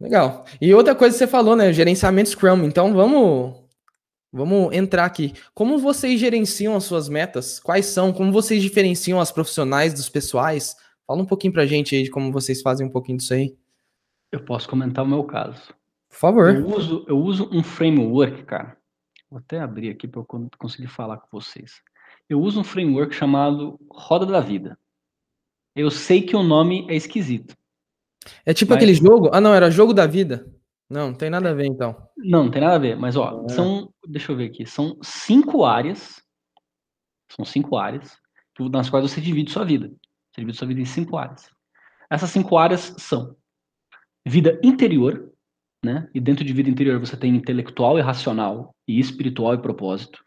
Legal. 0.00 0.44
E 0.60 0.74
outra 0.74 0.94
coisa 0.94 1.14
que 1.14 1.18
você 1.18 1.26
falou, 1.26 1.56
né? 1.56 1.72
Gerenciamento 1.72 2.30
Scrum. 2.30 2.64
Então 2.64 2.92
vamos 2.92 3.62
vamos 4.32 4.74
entrar 4.74 5.04
aqui. 5.04 5.32
Como 5.54 5.78
vocês 5.78 6.18
gerenciam 6.18 6.76
as 6.76 6.84
suas 6.84 7.08
metas? 7.08 7.60
Quais 7.60 7.86
são? 7.86 8.12
Como 8.12 8.32
vocês 8.32 8.60
diferenciam 8.60 9.20
as 9.20 9.30
profissionais 9.30 9.94
dos 9.94 10.08
pessoais? 10.08 10.76
Fala 11.06 11.22
um 11.22 11.26
pouquinho 11.26 11.52
pra 11.52 11.66
gente 11.66 11.94
aí 11.94 12.02
de 12.02 12.10
como 12.10 12.32
vocês 12.32 12.60
fazem 12.60 12.86
um 12.86 12.90
pouquinho 12.90 13.18
disso 13.18 13.34
aí. 13.34 13.56
Eu 14.32 14.44
posso 14.44 14.68
comentar 14.68 15.04
o 15.04 15.08
meu 15.08 15.22
caso. 15.24 15.72
Por 16.14 16.20
favor. 16.20 16.54
Eu 16.54 16.68
uso, 16.68 17.04
eu 17.08 17.18
uso 17.18 17.50
um 17.52 17.62
framework, 17.62 18.44
cara. 18.44 18.76
Vou 19.28 19.40
até 19.40 19.58
abrir 19.58 19.90
aqui 19.90 20.06
para 20.06 20.20
eu 20.20 20.50
conseguir 20.56 20.86
falar 20.86 21.18
com 21.18 21.26
vocês. 21.32 21.82
Eu 22.28 22.40
uso 22.40 22.60
um 22.60 22.64
framework 22.64 23.12
chamado 23.12 23.80
Roda 23.90 24.24
da 24.24 24.38
Vida. 24.38 24.78
Eu 25.74 25.90
sei 25.90 26.22
que 26.22 26.36
o 26.36 26.42
nome 26.44 26.86
é 26.88 26.94
esquisito. 26.94 27.56
É 28.46 28.54
tipo 28.54 28.70
mas... 28.70 28.76
aquele 28.76 28.94
jogo? 28.94 29.28
Ah, 29.32 29.40
não, 29.40 29.52
era 29.52 29.72
Jogo 29.72 29.92
da 29.92 30.06
Vida. 30.06 30.46
Não, 30.88 31.08
não 31.08 31.14
tem 31.14 31.28
nada 31.28 31.50
a 31.50 31.52
ver 31.52 31.66
então. 31.66 31.96
Não, 32.16 32.44
não 32.44 32.50
tem 32.50 32.60
nada 32.60 32.76
a 32.76 32.78
ver, 32.78 32.96
mas 32.96 33.16
ó, 33.16 33.44
é. 33.44 33.52
são, 33.52 33.92
deixa 34.06 34.30
eu 34.30 34.36
ver 34.36 34.46
aqui, 34.46 34.64
são 34.66 34.96
cinco 35.02 35.64
áreas, 35.64 36.22
são 37.28 37.44
cinco 37.44 37.76
áreas 37.76 38.16
nas 38.70 38.88
quais 38.88 39.10
você 39.10 39.20
divide 39.20 39.50
sua 39.50 39.64
vida. 39.64 39.88
Você 39.88 40.42
divide 40.42 40.56
sua 40.56 40.68
vida 40.68 40.80
em 40.80 40.84
cinco 40.84 41.16
áreas. 41.16 41.50
Essas 42.08 42.30
cinco 42.30 42.56
áreas 42.56 42.94
são 42.98 43.36
vida 44.24 44.60
interior, 44.62 45.33
né? 45.84 46.08
E 46.14 46.20
dentro 46.20 46.44
de 46.44 46.52
vida 46.52 46.70
interior 46.70 46.98
você 46.98 47.16
tem 47.16 47.34
intelectual 47.34 47.98
e 47.98 48.02
racional, 48.02 48.74
e 48.88 48.98
espiritual 48.98 49.54
e 49.54 49.58
propósito. 49.58 50.24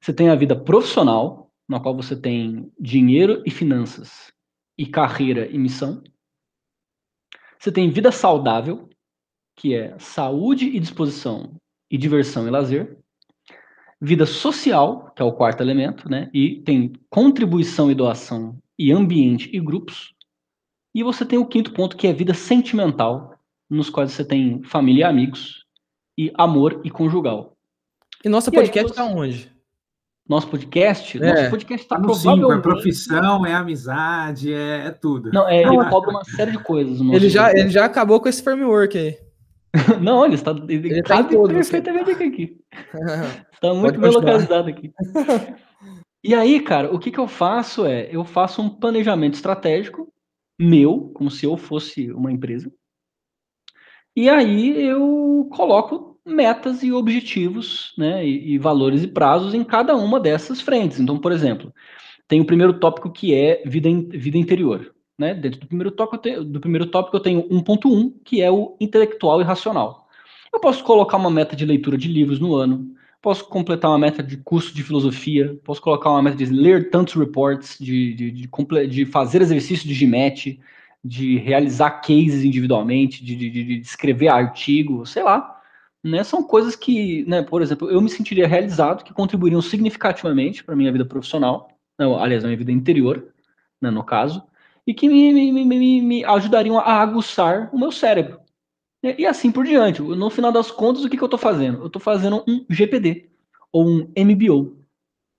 Você 0.00 0.12
tem 0.12 0.28
a 0.28 0.34
vida 0.34 0.54
profissional, 0.54 1.50
na 1.68 1.80
qual 1.80 1.96
você 1.96 2.14
tem 2.14 2.70
dinheiro 2.78 3.42
e 3.44 3.50
finanças, 3.50 4.32
e 4.78 4.86
carreira 4.86 5.48
e 5.50 5.58
missão. 5.58 6.02
Você 7.58 7.72
tem 7.72 7.90
vida 7.90 8.12
saudável, 8.12 8.88
que 9.56 9.74
é 9.74 9.98
saúde 9.98 10.66
e 10.66 10.78
disposição, 10.78 11.56
e 11.90 11.96
diversão 11.96 12.46
e 12.46 12.50
lazer. 12.50 12.98
Vida 14.00 14.26
social, 14.26 15.10
que 15.16 15.22
é 15.22 15.24
o 15.24 15.32
quarto 15.32 15.62
elemento, 15.62 16.08
né? 16.08 16.30
E 16.32 16.60
tem 16.60 16.92
contribuição 17.08 17.90
e 17.90 17.94
doação, 17.94 18.58
e 18.78 18.92
ambiente 18.92 19.50
e 19.52 19.58
grupos. 19.58 20.14
E 20.94 21.02
você 21.02 21.24
tem 21.24 21.38
o 21.38 21.46
quinto 21.46 21.72
ponto, 21.72 21.96
que 21.96 22.06
é 22.06 22.12
vida 22.12 22.34
sentimental, 22.34 23.35
nos 23.68 23.90
quais 23.90 24.12
você 24.12 24.24
tem 24.24 24.62
família 24.62 25.02
e 25.02 25.04
amigos, 25.04 25.64
e 26.18 26.32
amor 26.34 26.80
e 26.84 26.90
conjugal. 26.90 27.56
E 28.24 28.28
nosso 28.28 28.50
podcast 28.50 28.90
está 28.90 29.04
onde? 29.04 29.56
nosso 30.28 30.48
podcast, 30.48 31.22
é. 31.22 31.32
nosso 31.32 31.50
podcast 31.50 31.84
está 31.84 31.96
provavelmente... 32.00 32.40
Cinco, 32.40 32.52
é 32.52 32.60
profissão, 32.60 33.46
é 33.46 33.54
amizade, 33.54 34.52
é, 34.52 34.86
é 34.86 34.90
tudo. 34.90 35.30
Não, 35.32 35.48
é, 35.48 35.62
ele 35.62 35.88
cobra 35.88 36.10
uma 36.10 36.24
série 36.24 36.50
de 36.50 36.58
coisas. 36.58 37.00
ele, 37.00 37.28
já, 37.28 37.52
ele 37.52 37.70
já 37.70 37.84
acabou 37.84 38.20
com 38.20 38.28
esse 38.28 38.42
framework 38.42 38.98
aí. 38.98 39.16
Não, 40.02 40.24
ele 40.24 40.34
está, 40.34 40.50
ele 40.50 40.88
ele 40.88 41.02
tá 41.02 41.22
todo, 41.22 41.52
perfeitamente 41.52 42.10
assim. 42.10 42.28
aqui. 42.28 42.56
Está 43.52 43.72
muito 43.74 44.00
bem 44.00 44.10
localizado 44.10 44.68
aqui. 44.68 44.92
E 46.24 46.34
aí, 46.34 46.58
cara, 46.60 46.92
o 46.92 46.98
que, 46.98 47.12
que 47.12 47.20
eu 47.20 47.28
faço 47.28 47.86
é, 47.86 48.08
eu 48.10 48.24
faço 48.24 48.60
um 48.60 48.68
planejamento 48.68 49.34
estratégico 49.34 50.12
meu, 50.58 51.12
como 51.14 51.30
se 51.30 51.46
eu 51.46 51.56
fosse 51.56 52.10
uma 52.10 52.32
empresa. 52.32 52.68
E 54.16 54.30
aí 54.30 54.80
eu 54.80 55.46
coloco 55.52 56.18
metas 56.24 56.82
e 56.82 56.90
objetivos, 56.90 57.92
né, 57.98 58.26
e, 58.26 58.54
e, 58.54 58.58
valores 58.58 59.04
e 59.04 59.06
prazos 59.06 59.52
em 59.52 59.62
cada 59.62 59.94
uma 59.94 60.18
dessas 60.18 60.60
frentes. 60.60 60.98
Então, 60.98 61.18
por 61.18 61.30
exemplo, 61.32 61.72
tem 62.26 62.40
o 62.40 62.46
primeiro 62.46 62.80
tópico 62.80 63.10
que 63.10 63.34
é 63.34 63.62
vida, 63.66 63.88
in, 63.88 64.08
vida 64.08 64.38
interior. 64.38 64.92
Né? 65.18 65.34
Dentro 65.34 65.60
do 65.60 65.66
primeiro, 65.66 65.90
tópico, 65.90 66.18
tenho, 66.18 66.44
do 66.44 66.60
primeiro 66.60 66.86
tópico 66.86 67.16
eu 67.16 67.20
tenho 67.20 67.48
1.1, 67.48 68.14
que 68.24 68.42
é 68.42 68.50
o 68.50 68.74
intelectual 68.80 69.40
e 69.40 69.44
racional. 69.44 70.08
Eu 70.52 70.60
posso 70.60 70.82
colocar 70.82 71.18
uma 71.18 71.30
meta 71.30 71.54
de 71.54 71.66
leitura 71.66 71.98
de 71.98 72.08
livros 72.08 72.40
no 72.40 72.54
ano, 72.54 72.90
posso 73.20 73.44
completar 73.46 73.90
uma 73.90 73.98
meta 73.98 74.22
de 74.22 74.38
curso 74.38 74.74
de 74.74 74.82
filosofia, 74.82 75.58
posso 75.62 75.80
colocar 75.82 76.10
uma 76.10 76.22
meta 76.22 76.36
de 76.36 76.46
ler 76.46 76.90
tantos 76.90 77.14
reports, 77.14 77.76
de, 77.78 78.14
de, 78.14 78.30
de, 78.30 78.86
de 78.88 79.06
fazer 79.06 79.42
exercício 79.42 79.86
de 79.86 79.94
GMAT, 79.94 80.58
de 81.06 81.38
realizar 81.38 81.90
cases 82.00 82.44
individualmente, 82.44 83.24
de, 83.24 83.36
de, 83.36 83.50
de, 83.50 83.80
escrever 83.80 84.28
artigo, 84.28 85.06
sei 85.06 85.22
lá. 85.22 85.60
Né, 86.02 86.22
são 86.22 86.42
coisas 86.42 86.76
que, 86.76 87.24
né, 87.26 87.42
por 87.42 87.62
exemplo, 87.62 87.90
eu 87.90 88.00
me 88.00 88.08
sentiria 88.08 88.46
realizado, 88.46 89.02
que 89.02 89.12
contribuiriam 89.12 89.60
significativamente 89.60 90.62
para 90.62 90.74
a 90.74 90.76
minha 90.76 90.92
vida 90.92 91.04
profissional, 91.04 91.68
né, 91.98 92.06
aliás, 92.18 92.44
a 92.44 92.46
minha 92.46 92.58
vida 92.58 92.70
interior, 92.70 93.26
né, 93.80 93.90
no 93.90 94.04
caso, 94.04 94.42
e 94.86 94.94
que 94.94 95.08
me, 95.08 95.32
me, 95.32 95.64
me, 95.64 96.00
me, 96.00 96.24
ajudariam 96.24 96.78
a 96.78 97.00
aguçar 97.00 97.68
o 97.72 97.78
meu 97.78 97.90
cérebro. 97.90 98.38
E, 99.02 99.22
e 99.22 99.26
assim 99.26 99.50
por 99.50 99.64
diante. 99.64 100.00
No 100.00 100.30
final 100.30 100.52
das 100.52 100.70
contas, 100.70 101.04
o 101.04 101.08
que, 101.08 101.16
que 101.16 101.22
eu 101.22 101.26
estou 101.26 101.38
fazendo? 101.38 101.78
Eu 101.78 101.86
estou 101.88 102.00
fazendo 102.00 102.44
um 102.46 102.64
GPD, 102.70 103.28
ou 103.72 103.88
um 103.88 104.12
MBO. 104.16 104.76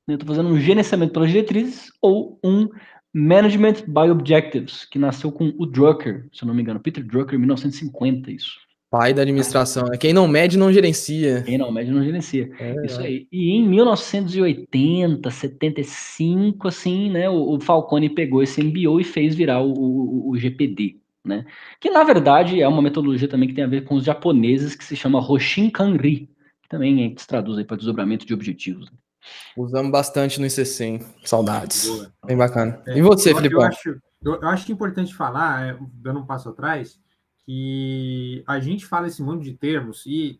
Eu 0.07 0.15
estou 0.15 0.27
fazendo 0.27 0.49
um 0.49 0.59
gerenciamento 0.59 1.13
pelas 1.13 1.29
diretrizes, 1.29 1.91
ou 2.01 2.39
um 2.43 2.67
Management 3.13 3.85
by 3.87 4.09
Objectives, 4.11 4.85
que 4.85 4.99
nasceu 4.99 5.31
com 5.31 5.53
o 5.57 5.65
Drucker, 5.65 6.27
se 6.31 6.43
eu 6.43 6.47
não 6.47 6.53
me 6.53 6.61
engano, 6.61 6.79
Peter 6.79 7.03
Drucker, 7.03 7.35
em 7.35 7.39
1950, 7.39 8.31
isso. 8.31 8.67
Pai 8.89 9.13
da 9.13 9.21
administração. 9.21 9.87
É 9.91 9.97
quem 9.97 10.13
não 10.13 10.27
mede, 10.29 10.57
não 10.57 10.71
gerencia. 10.71 11.43
Quem 11.43 11.57
não 11.57 11.71
mede, 11.71 11.91
não 11.91 12.01
gerencia. 12.03 12.49
É, 12.57 12.85
isso 12.85 13.01
aí. 13.01 13.27
E 13.29 13.51
em 13.51 13.67
1980, 13.67 15.29
75, 15.29 16.67
assim, 16.69 17.09
né, 17.09 17.29
o, 17.29 17.55
o 17.55 17.59
Falcone 17.59 18.09
pegou 18.09 18.41
esse 18.41 18.63
MBO 18.63 19.01
e 19.01 19.03
fez 19.03 19.35
virar 19.35 19.61
o, 19.61 19.73
o, 19.73 20.29
o, 20.29 20.37
GPD, 20.37 20.95
né? 21.25 21.45
Que, 21.81 21.89
na 21.89 22.05
verdade, 22.05 22.61
é 22.61 22.67
uma 22.67 22.81
metodologia 22.81 23.27
também 23.27 23.49
que 23.49 23.55
tem 23.55 23.65
a 23.65 23.67
ver 23.67 23.83
com 23.83 23.95
os 23.95 24.05
japoneses, 24.05 24.73
que 24.73 24.85
se 24.85 24.95
chama 24.95 25.19
Hoshin 25.19 25.69
Kanri, 25.69 26.29
que 26.61 26.69
também 26.69 27.13
se 27.17 27.27
traduz 27.27 27.57
aí 27.57 27.65
para 27.65 27.75
desdobramento 27.75 28.25
de 28.25 28.33
objetivos. 28.33 28.89
Usamos 29.55 29.91
bastante 29.91 30.39
no 30.39 30.45
ICC, 30.45 30.83
hein? 30.83 30.99
Saudades. 31.23 31.87
Boa. 31.87 32.13
Bem 32.25 32.37
bacana. 32.37 32.81
É, 32.85 32.97
e 32.97 33.01
você, 33.01 33.33
Felipe? 33.33 33.55
Eu 33.55 33.61
acho, 33.61 33.89
eu, 34.23 34.41
eu 34.41 34.47
acho 34.47 34.65
que 34.65 34.71
é 34.71 34.75
importante 34.75 35.13
falar, 35.13 35.67
é, 35.67 35.77
dando 35.93 36.19
um 36.19 36.25
passo 36.25 36.49
atrás, 36.49 36.99
que 37.45 38.43
a 38.45 38.59
gente 38.59 38.85
fala 38.85 39.07
esse 39.07 39.23
monte 39.23 39.43
de 39.43 39.53
termos 39.53 40.05
e 40.05 40.39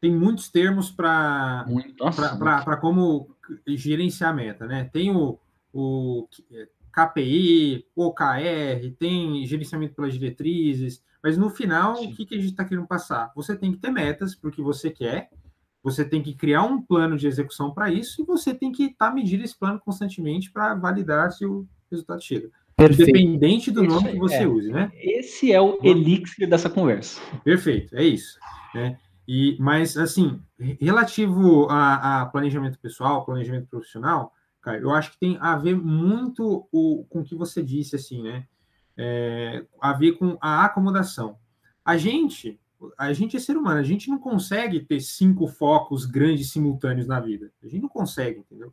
tem 0.00 0.14
muitos 0.14 0.48
termos 0.48 0.90
para 0.90 1.66
como 2.80 3.34
gerenciar 3.66 4.30
a 4.30 4.34
meta, 4.34 4.66
né? 4.66 4.88
Tem 4.92 5.14
o, 5.14 5.38
o 5.72 6.28
KPI, 6.92 7.86
OKR, 7.96 8.94
tem 8.98 9.44
gerenciamento 9.46 9.94
pelas 9.94 10.14
diretrizes, 10.14 11.02
mas 11.22 11.36
no 11.36 11.50
final, 11.50 11.96
Sim. 11.96 12.12
o 12.12 12.14
que, 12.14 12.26
que 12.26 12.34
a 12.36 12.38
gente 12.38 12.50
está 12.50 12.64
querendo 12.64 12.86
passar? 12.86 13.32
Você 13.34 13.56
tem 13.56 13.72
que 13.72 13.78
ter 13.78 13.90
metas 13.90 14.34
para 14.34 14.48
o 14.48 14.52
que 14.52 14.62
você 14.62 14.90
quer, 14.90 15.30
você 15.82 16.04
tem 16.04 16.22
que 16.22 16.34
criar 16.34 16.62
um 16.62 16.82
plano 16.82 17.16
de 17.16 17.26
execução 17.26 17.72
para 17.72 17.90
isso 17.92 18.20
e 18.22 18.24
você 18.24 18.54
tem 18.54 18.72
que 18.72 18.84
estar 18.84 19.08
tá 19.08 19.14
medindo 19.14 19.44
esse 19.44 19.58
plano 19.58 19.80
constantemente 19.80 20.50
para 20.50 20.74
validar 20.74 21.32
se 21.32 21.46
o 21.46 21.66
resultado 21.90 22.22
chega. 22.22 22.50
Perfeito. 22.76 23.10
Independente 23.10 23.70
do 23.72 23.82
nome 23.82 24.12
que 24.12 24.18
você 24.18 24.44
é, 24.44 24.46
use, 24.46 24.70
né? 24.70 24.90
Esse 24.94 25.52
é 25.52 25.60
o 25.60 25.78
elixir 25.82 26.48
dessa 26.48 26.70
conversa. 26.70 27.20
Perfeito, 27.42 27.96
é 27.96 28.04
isso. 28.04 28.38
Né? 28.72 28.96
E, 29.26 29.56
mas, 29.58 29.96
assim, 29.96 30.40
relativo 30.80 31.66
a, 31.68 32.22
a, 32.22 32.26
planejamento 32.26 32.78
pessoal, 32.78 33.24
planejamento 33.24 33.66
profissional, 33.66 34.32
cara, 34.62 34.78
eu 34.78 34.90
acho 34.90 35.10
que 35.10 35.18
tem 35.18 35.36
a 35.40 35.56
ver 35.56 35.76
muito 35.76 36.68
o, 36.70 37.04
com 37.08 37.20
o 37.20 37.24
que 37.24 37.34
você 37.34 37.62
disse, 37.62 37.96
assim, 37.96 38.22
né? 38.22 38.46
É, 38.96 39.64
a 39.80 39.92
ver 39.92 40.12
com 40.12 40.38
a 40.40 40.64
acomodação. 40.64 41.36
A 41.84 41.96
gente, 41.96 42.60
a 42.96 43.12
gente 43.12 43.36
é 43.36 43.40
ser 43.40 43.56
humano, 43.56 43.80
a 43.80 43.84
gente 43.84 44.08
não 44.08 44.18
consegue 44.18 44.80
ter 44.80 45.00
cinco 45.00 45.46
focos 45.46 46.06
grandes 46.06 46.50
simultâneos 46.50 47.06
na 47.06 47.20
vida. 47.20 47.50
A 47.62 47.66
gente 47.66 47.82
não 47.82 47.88
consegue, 47.88 48.40
entendeu? 48.40 48.72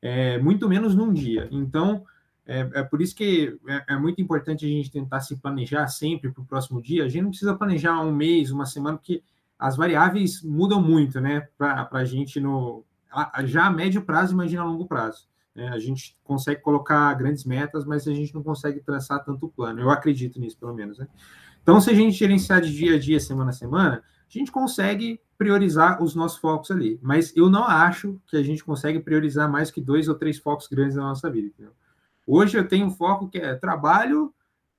É, 0.00 0.38
muito 0.38 0.68
menos 0.68 0.94
num 0.94 1.12
dia. 1.12 1.48
Então, 1.50 2.04
é, 2.46 2.68
é 2.74 2.82
por 2.82 3.00
isso 3.00 3.14
que 3.14 3.56
é, 3.68 3.94
é, 3.94 3.96
muito 3.96 4.20
importante 4.20 4.64
a 4.64 4.68
gente 4.68 4.90
tentar 4.90 5.20
se 5.20 5.36
planejar 5.36 5.86
sempre 5.88 6.30
para 6.30 6.42
o 6.42 6.46
próximo 6.46 6.82
dia. 6.82 7.04
A 7.04 7.08
gente 7.08 7.22
não 7.22 7.30
precisa 7.30 7.54
planejar 7.54 8.00
um 8.00 8.12
mês, 8.12 8.50
uma 8.50 8.66
semana, 8.66 8.96
porque 8.96 9.22
as 9.58 9.76
variáveis 9.76 10.42
mudam 10.42 10.82
muito, 10.82 11.20
né? 11.20 11.48
Para 11.56 11.88
a 11.92 12.04
gente 12.04 12.40
no 12.40 12.84
já 13.44 13.66
a 13.66 13.70
médio 13.70 14.02
prazo, 14.02 14.32
imagina 14.32 14.62
a 14.62 14.64
longo 14.64 14.86
prazo. 14.86 15.28
Né? 15.54 15.68
A 15.68 15.78
gente 15.78 16.16
consegue 16.24 16.60
colocar 16.62 17.12
grandes 17.14 17.44
metas, 17.44 17.84
mas 17.84 18.08
a 18.08 18.12
gente 18.12 18.34
não 18.34 18.42
consegue 18.42 18.80
traçar 18.80 19.22
tanto 19.24 19.48
plano. 19.48 19.80
Eu 19.80 19.90
acredito 19.90 20.40
nisso, 20.40 20.58
pelo 20.58 20.74
menos. 20.74 20.98
Né? 20.98 21.06
Então, 21.62 21.80
se 21.80 21.90
a 21.90 21.94
gente 21.94 22.16
gerenciar 22.16 22.60
de 22.60 22.74
dia 22.74 22.96
a 22.96 22.98
dia, 22.98 23.20
semana 23.20 23.50
a 23.50 23.54
semana, 23.54 24.02
a 24.02 24.38
gente 24.38 24.50
consegue 24.50 25.20
priorizar 25.38 26.02
os 26.02 26.14
nossos 26.14 26.38
focos 26.38 26.70
ali. 26.70 26.98
Mas 27.02 27.36
eu 27.36 27.48
não 27.48 27.64
acho 27.64 28.20
que 28.26 28.36
a 28.36 28.42
gente 28.42 28.64
consegue 28.64 29.00
priorizar 29.00 29.50
mais 29.50 29.70
que 29.70 29.80
dois 29.80 30.08
ou 30.08 30.14
três 30.14 30.38
focos 30.38 30.68
grandes 30.68 30.96
na 30.96 31.02
nossa 31.02 31.30
vida. 31.30 31.48
Entendeu? 31.48 31.72
Hoje 32.26 32.56
eu 32.56 32.66
tenho 32.66 32.86
um 32.86 32.90
foco 32.90 33.28
que 33.28 33.38
é 33.38 33.54
trabalho, 33.54 34.32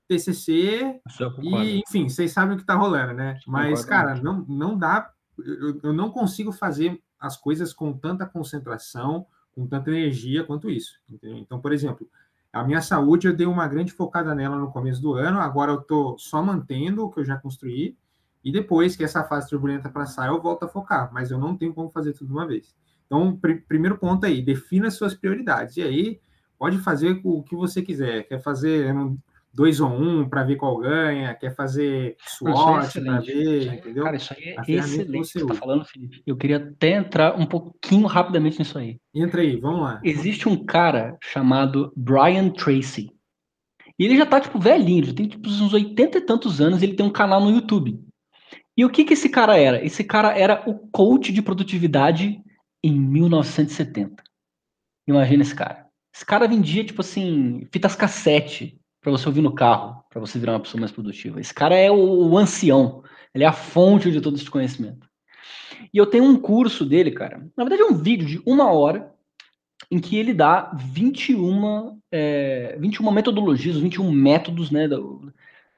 TCC 0.08 1.00
e, 1.42 1.82
enfim, 1.86 2.08
vocês 2.08 2.32
sabem 2.32 2.54
o 2.54 2.56
que 2.56 2.62
está 2.62 2.74
rolando, 2.74 3.14
né? 3.14 3.38
Mas, 3.46 3.84
cara, 3.84 4.14
não, 4.16 4.44
não 4.46 4.76
dá, 4.76 5.10
eu, 5.38 5.80
eu 5.82 5.92
não 5.92 6.10
consigo 6.10 6.52
fazer 6.52 7.00
as 7.18 7.36
coisas 7.36 7.72
com 7.72 7.92
tanta 7.92 8.26
concentração, 8.26 9.26
com 9.52 9.66
tanta 9.66 9.90
energia 9.90 10.44
quanto 10.44 10.70
isso. 10.70 10.98
Entendeu? 11.08 11.38
Então, 11.38 11.60
por 11.60 11.72
exemplo, 11.72 12.08
a 12.54 12.64
minha 12.64 12.80
saúde 12.80 13.26
eu 13.26 13.36
dei 13.36 13.46
uma 13.46 13.66
grande 13.66 13.92
focada 13.92 14.34
nela 14.34 14.56
no 14.56 14.70
começo 14.70 15.02
do 15.02 15.14
ano, 15.14 15.40
agora 15.40 15.72
eu 15.72 15.80
estou 15.80 16.18
só 16.18 16.42
mantendo 16.42 17.04
o 17.04 17.10
que 17.10 17.20
eu 17.20 17.24
já 17.24 17.36
construí, 17.36 17.96
e 18.44 18.52
depois 18.52 18.94
que 18.94 19.02
essa 19.02 19.24
fase 19.24 19.48
turbulenta 19.48 19.88
passar, 19.88 20.28
eu 20.28 20.40
volto 20.40 20.64
a 20.64 20.68
focar, 20.68 21.10
mas 21.12 21.30
eu 21.30 21.38
não 21.38 21.56
tenho 21.56 21.74
como 21.74 21.90
fazer 21.90 22.12
tudo 22.12 22.28
de 22.28 22.32
uma 22.32 22.46
vez. 22.46 22.74
Então, 23.06 23.36
pr 23.36 23.56
primeiro 23.66 23.98
ponto 23.98 24.24
aí, 24.26 24.42
defina 24.42 24.90
suas 24.90 25.14
prioridades. 25.14 25.76
E 25.76 25.82
aí, 25.82 26.20
pode 26.58 26.78
fazer 26.78 27.20
o 27.24 27.42
que 27.42 27.56
você 27.56 27.82
quiser. 27.82 28.24
Quer 28.28 28.40
fazer 28.40 28.94
dois 29.54 29.80
ou 29.80 29.88
um 29.88 30.28
para 30.28 30.42
ver 30.42 30.56
qual 30.56 30.76
ganha, 30.78 31.34
quer 31.34 31.54
fazer 31.54 32.16
SWOT 32.26 33.00
para 33.00 33.20
ver, 33.20 33.72
entendeu? 33.72 34.04
Cara, 34.04 34.16
isso 34.16 34.34
aí 34.34 34.54
é 34.56 34.72
excelente 34.72 35.32
que 35.32 35.38
você 35.38 35.38
está 35.38 35.54
falando, 35.54 35.84
Felipe. 35.84 36.22
Eu 36.26 36.36
queria 36.36 36.56
até 36.56 36.90
entrar 36.90 37.38
um 37.38 37.46
pouquinho 37.46 38.06
rapidamente 38.06 38.58
nisso 38.58 38.76
aí. 38.76 38.98
Entra 39.14 39.40
aí, 39.40 39.56
vamos 39.56 39.82
lá. 39.82 40.00
Existe 40.02 40.48
um 40.48 40.64
cara 40.64 41.16
chamado 41.22 41.92
Brian 41.96 42.50
Tracy. 42.50 43.10
E 43.96 44.04
ele 44.04 44.16
já 44.16 44.26
tá, 44.26 44.40
tipo, 44.40 44.58
velhinho, 44.58 45.04
já 45.04 45.14
tem 45.14 45.28
tipo, 45.28 45.48
uns 45.48 45.72
80 45.72 46.18
e 46.18 46.20
tantos 46.20 46.60
anos, 46.60 46.82
ele 46.82 46.94
tem 46.94 47.06
um 47.06 47.12
canal 47.12 47.40
no 47.40 47.50
YouTube. 47.50 48.02
E 48.76 48.84
o 48.84 48.90
que 48.90 49.04
que 49.04 49.14
esse 49.14 49.28
cara 49.28 49.56
era? 49.56 49.84
Esse 49.84 50.02
cara 50.02 50.36
era 50.36 50.68
o 50.68 50.74
coach 50.90 51.32
de 51.32 51.40
produtividade 51.40 52.42
em 52.82 52.92
1970. 52.92 54.20
Imagina 55.06 55.42
esse 55.42 55.54
cara. 55.54 55.86
Esse 56.12 56.26
cara 56.26 56.48
vendia, 56.48 56.84
tipo 56.84 57.00
assim, 57.00 57.68
fitas 57.72 57.94
cassete 57.94 58.80
para 59.04 59.12
você 59.12 59.28
ouvir 59.28 59.42
no 59.42 59.52
carro, 59.52 60.02
para 60.08 60.18
você 60.18 60.38
virar 60.38 60.52
uma 60.52 60.60
pessoa 60.60 60.80
mais 60.80 60.90
produtiva. 60.90 61.38
Esse 61.38 61.52
cara 61.52 61.76
é 61.76 61.90
o, 61.90 62.30
o, 62.30 62.38
ancião, 62.38 63.04
ele 63.34 63.44
é 63.44 63.46
a 63.46 63.52
fonte 63.52 64.10
de 64.10 64.18
todo 64.18 64.36
esse 64.36 64.48
conhecimento. 64.48 65.06
E 65.92 65.98
eu 65.98 66.06
tenho 66.06 66.24
um 66.24 66.38
curso 66.38 66.86
dele, 66.86 67.10
cara. 67.10 67.46
Na 67.54 67.64
verdade, 67.64 67.82
é 67.82 67.84
um 67.84 67.98
vídeo 67.98 68.26
de 68.26 68.42
uma 68.46 68.72
hora 68.72 69.12
em 69.90 69.98
que 69.98 70.16
ele 70.16 70.32
dá 70.32 70.74
21, 70.74 71.98
é, 72.10 72.78
21 72.80 73.10
metodologias, 73.10 73.76
21 73.76 74.10
métodos, 74.10 74.70
né, 74.70 74.88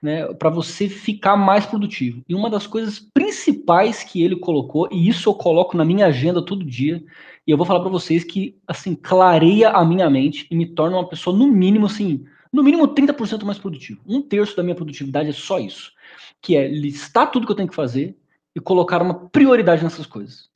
né 0.00 0.32
para 0.34 0.48
você 0.48 0.88
ficar 0.88 1.36
mais 1.36 1.66
produtivo. 1.66 2.22
E 2.28 2.34
uma 2.34 2.48
das 2.48 2.64
coisas 2.64 3.00
principais 3.12 4.04
que 4.04 4.22
ele 4.22 4.36
colocou, 4.36 4.88
e 4.92 5.08
isso 5.08 5.28
eu 5.28 5.34
coloco 5.34 5.76
na 5.76 5.84
minha 5.84 6.06
agenda 6.06 6.44
todo 6.44 6.64
dia, 6.64 7.02
e 7.44 7.50
eu 7.50 7.56
vou 7.56 7.66
falar 7.66 7.80
para 7.80 7.90
vocês 7.90 8.22
que, 8.22 8.56
assim, 8.68 8.94
clareia 8.94 9.70
a 9.70 9.84
minha 9.84 10.08
mente 10.08 10.46
e 10.48 10.54
me 10.54 10.66
torna 10.66 10.96
uma 10.96 11.08
pessoa, 11.08 11.36
no 11.36 11.48
mínimo, 11.48 11.86
assim, 11.86 12.24
no 12.52 12.62
mínimo 12.62 12.88
30% 12.88 13.44
mais 13.44 13.58
produtivo. 13.58 14.00
Um 14.06 14.22
terço 14.22 14.56
da 14.56 14.62
minha 14.62 14.74
produtividade 14.74 15.28
é 15.28 15.32
só 15.32 15.58
isso. 15.58 15.92
Que 16.40 16.56
é 16.56 16.68
listar 16.68 17.30
tudo 17.30 17.46
que 17.46 17.52
eu 17.52 17.56
tenho 17.56 17.68
que 17.68 17.74
fazer 17.74 18.16
e 18.54 18.60
colocar 18.60 19.02
uma 19.02 19.28
prioridade 19.28 19.82
nessas 19.82 20.06
coisas. 20.06 20.48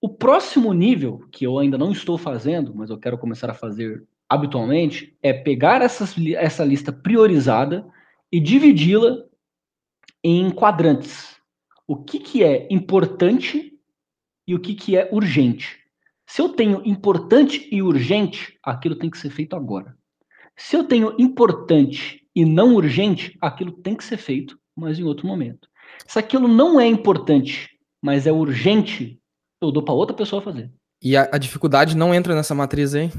O 0.00 0.08
próximo 0.08 0.72
nível, 0.72 1.26
que 1.30 1.46
eu 1.46 1.58
ainda 1.58 1.78
não 1.78 1.92
estou 1.92 2.18
fazendo, 2.18 2.74
mas 2.74 2.90
eu 2.90 2.98
quero 2.98 3.18
começar 3.18 3.50
a 3.50 3.54
fazer 3.54 4.06
habitualmente, 4.28 5.16
é 5.22 5.32
pegar 5.32 5.82
essas, 5.82 6.14
essa 6.34 6.64
lista 6.64 6.92
priorizada 6.92 7.86
e 8.30 8.40
dividi-la 8.40 9.24
em 10.22 10.50
quadrantes. 10.50 11.36
O 11.86 11.96
que, 11.96 12.18
que 12.18 12.42
é 12.42 12.66
importante 12.70 13.76
e 14.46 14.54
o 14.54 14.60
que, 14.60 14.74
que 14.74 14.96
é 14.96 15.08
urgente. 15.12 15.80
Se 16.26 16.40
eu 16.40 16.48
tenho 16.48 16.82
importante 16.84 17.68
e 17.70 17.82
urgente, 17.82 18.58
aquilo 18.62 18.96
tem 18.96 19.10
que 19.10 19.18
ser 19.18 19.30
feito 19.30 19.56
agora. 19.56 19.95
Se 20.56 20.76
eu 20.76 20.84
tenho 20.84 21.14
importante 21.18 22.22
e 22.34 22.44
não 22.44 22.74
urgente, 22.74 23.36
aquilo 23.40 23.72
tem 23.72 23.94
que 23.94 24.04
ser 24.04 24.16
feito, 24.16 24.58
mas 24.74 24.98
em 24.98 25.04
outro 25.04 25.26
momento. 25.26 25.68
Se 26.06 26.18
aquilo 26.18 26.48
não 26.48 26.80
é 26.80 26.86
importante, 26.86 27.70
mas 28.02 28.26
é 28.26 28.32
urgente, 28.32 29.20
eu 29.60 29.70
dou 29.70 29.82
para 29.82 29.94
outra 29.94 30.16
pessoa 30.16 30.42
fazer. 30.42 30.70
E 31.02 31.16
a, 31.16 31.28
a, 31.32 31.38
dificuldade 31.38 31.96
não 31.96 32.14
entra 32.14 32.34
nessa 32.34 32.54
matriz 32.54 32.94
aí? 32.94 33.10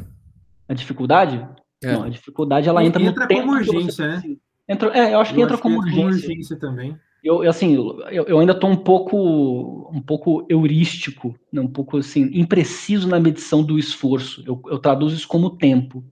A 0.68 0.74
dificuldade? 0.74 1.48
É. 1.84 1.94
Não, 1.94 2.04
a 2.04 2.10
dificuldade 2.10 2.68
ela 2.68 2.84
entra, 2.84 3.02
entra 3.04 3.28
no 3.28 3.36
como 3.36 3.52
urgência, 3.54 4.08
né? 4.08 4.24
Entra, 4.68 4.98
é, 4.98 5.14
eu 5.14 5.20
acho 5.20 5.34
que 5.34 5.40
eu 5.40 5.44
entra 5.44 5.54
acho 5.54 5.64
como, 5.64 5.82
que 5.82 5.90
urgência. 5.90 6.22
como 6.22 6.32
urgência 6.32 6.56
também. 6.60 7.00
Eu, 7.24 7.42
assim, 7.50 7.76
eu, 7.76 8.26
eu 8.26 8.40
ainda 8.40 8.54
estou 8.54 8.70
um 8.70 8.76
pouco, 8.76 9.90
um 9.92 10.02
pouco 10.02 10.46
heurístico, 10.50 11.36
né? 11.52 11.62
um 11.62 11.68
pouco 11.68 11.98
assim, 11.98 12.30
impreciso 12.34 13.08
na 13.08 13.20
medição 13.20 13.64
do 13.64 13.78
esforço. 13.78 14.44
Eu, 14.46 14.62
eu 14.68 14.80
traduzo 14.80 15.16
isso 15.16 15.28
como 15.28 15.58
tempo. 15.58 16.06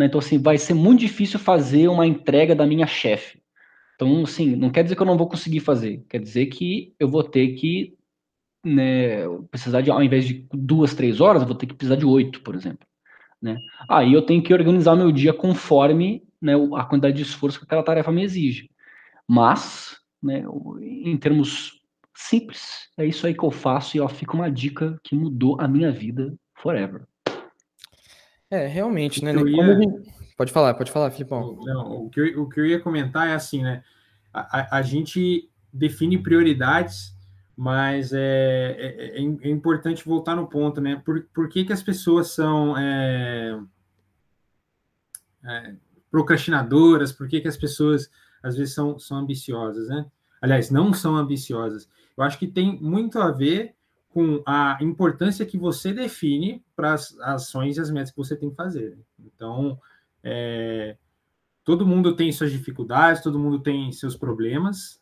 Né? 0.00 0.06
Então, 0.06 0.18
assim, 0.18 0.38
vai 0.38 0.56
ser 0.56 0.72
muito 0.72 1.00
difícil 1.00 1.38
fazer 1.38 1.86
uma 1.88 2.06
entrega 2.06 2.54
da 2.54 2.66
minha 2.66 2.86
chefe. 2.86 3.38
Então, 3.94 4.22
assim, 4.22 4.56
não 4.56 4.70
quer 4.70 4.82
dizer 4.82 4.96
que 4.96 5.02
eu 5.02 5.06
não 5.06 5.18
vou 5.18 5.28
conseguir 5.28 5.60
fazer, 5.60 6.02
quer 6.08 6.18
dizer 6.18 6.46
que 6.46 6.94
eu 6.98 7.06
vou 7.06 7.22
ter 7.22 7.48
que 7.48 7.94
né, 8.64 9.28
precisar 9.50 9.82
de, 9.82 9.90
ao 9.90 10.02
invés 10.02 10.26
de 10.26 10.46
duas, 10.54 10.94
três 10.94 11.20
horas, 11.20 11.42
eu 11.42 11.48
vou 11.48 11.56
ter 11.56 11.66
que 11.66 11.74
precisar 11.74 11.96
de 11.96 12.06
oito, 12.06 12.40
por 12.40 12.54
exemplo. 12.54 12.86
Né? 13.42 13.58
Aí 13.86 14.14
eu 14.14 14.22
tenho 14.22 14.42
que 14.42 14.54
organizar 14.54 14.96
meu 14.96 15.12
dia 15.12 15.34
conforme 15.34 16.22
né, 16.40 16.54
a 16.76 16.84
quantidade 16.84 17.16
de 17.16 17.22
esforço 17.22 17.58
que 17.58 17.66
aquela 17.66 17.82
tarefa 17.82 18.10
me 18.10 18.22
exige. 18.22 18.70
Mas, 19.28 19.98
né, 20.22 20.44
em 20.80 21.16
termos 21.18 21.82
simples, 22.14 22.88
é 22.96 23.04
isso 23.04 23.26
aí 23.26 23.34
que 23.34 23.44
eu 23.44 23.50
faço 23.50 23.98
e 23.98 24.00
ó, 24.00 24.08
fica 24.08 24.32
uma 24.32 24.50
dica 24.50 24.98
que 25.04 25.14
mudou 25.14 25.60
a 25.60 25.68
minha 25.68 25.92
vida 25.92 26.34
forever. 26.54 27.06
É, 28.50 28.66
realmente, 28.66 29.24
né? 29.24 29.32
Ia... 29.32 29.78
Pode 30.36 30.52
falar, 30.52 30.74
pode 30.74 30.90
falar, 30.90 31.10
Filipão. 31.10 31.58
Não, 31.62 32.06
o, 32.06 32.10
que 32.10 32.20
eu, 32.20 32.42
o 32.42 32.48
que 32.48 32.60
eu 32.60 32.66
ia 32.66 32.80
comentar 32.80 33.28
é 33.28 33.34
assim, 33.34 33.62
né? 33.62 33.84
A, 34.32 34.58
a, 34.58 34.78
a 34.78 34.82
gente 34.82 35.48
define 35.72 36.18
prioridades, 36.18 37.14
mas 37.56 38.12
é, 38.12 38.76
é, 38.78 39.18
é, 39.18 39.22
é, 39.22 39.50
importante 39.50 40.04
voltar 40.04 40.34
no 40.34 40.48
ponto, 40.48 40.80
né? 40.80 41.00
Por, 41.04 41.28
por 41.32 41.48
que, 41.48 41.64
que 41.64 41.72
as 41.72 41.82
pessoas 41.82 42.28
são 42.28 42.76
é, 42.76 43.60
é, 45.44 45.74
procrastinadoras? 46.10 47.12
Por 47.12 47.28
que, 47.28 47.40
que 47.40 47.48
as 47.48 47.56
pessoas 47.56 48.10
às 48.42 48.56
vezes 48.56 48.74
são, 48.74 48.98
são 48.98 49.18
ambiciosas, 49.18 49.88
né? 49.88 50.06
Aliás, 50.40 50.70
não 50.70 50.92
são 50.92 51.16
ambiciosas. 51.16 51.88
Eu 52.16 52.24
acho 52.24 52.38
que 52.38 52.46
tem 52.46 52.80
muito 52.80 53.18
a 53.18 53.30
ver 53.30 53.74
com 54.10 54.42
a 54.44 54.76
importância 54.80 55.46
que 55.46 55.56
você 55.56 55.92
define 55.92 56.62
para 56.74 56.94
as 56.94 57.16
ações 57.20 57.76
e 57.76 57.80
as 57.80 57.90
metas 57.90 58.10
que 58.10 58.16
você 58.16 58.36
tem 58.36 58.50
que 58.50 58.56
fazer. 58.56 58.98
Então, 59.18 59.78
é, 60.22 60.96
todo 61.64 61.86
mundo 61.86 62.14
tem 62.16 62.30
suas 62.32 62.50
dificuldades, 62.50 63.22
todo 63.22 63.38
mundo 63.38 63.60
tem 63.60 63.90
seus 63.92 64.16
problemas, 64.16 65.00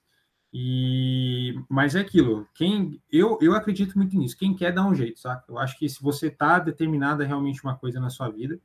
e 0.52 1.54
mas 1.68 1.94
é 1.94 2.00
aquilo. 2.00 2.46
Quem 2.54 3.00
eu, 3.10 3.38
eu 3.40 3.54
acredito 3.54 3.96
muito 3.96 4.16
nisso. 4.16 4.36
Quem 4.36 4.54
quer 4.54 4.72
dá 4.72 4.86
um 4.86 4.94
jeito, 4.94 5.18
sabe? 5.20 5.42
Eu 5.48 5.58
acho 5.58 5.78
que 5.78 5.88
se 5.88 6.02
você 6.02 6.28
está 6.28 6.58
determinado 6.58 7.22
a 7.22 7.26
realmente 7.26 7.62
uma 7.62 7.76
coisa 7.76 7.98
na 7.98 8.10
sua 8.10 8.28
vida, 8.28 8.58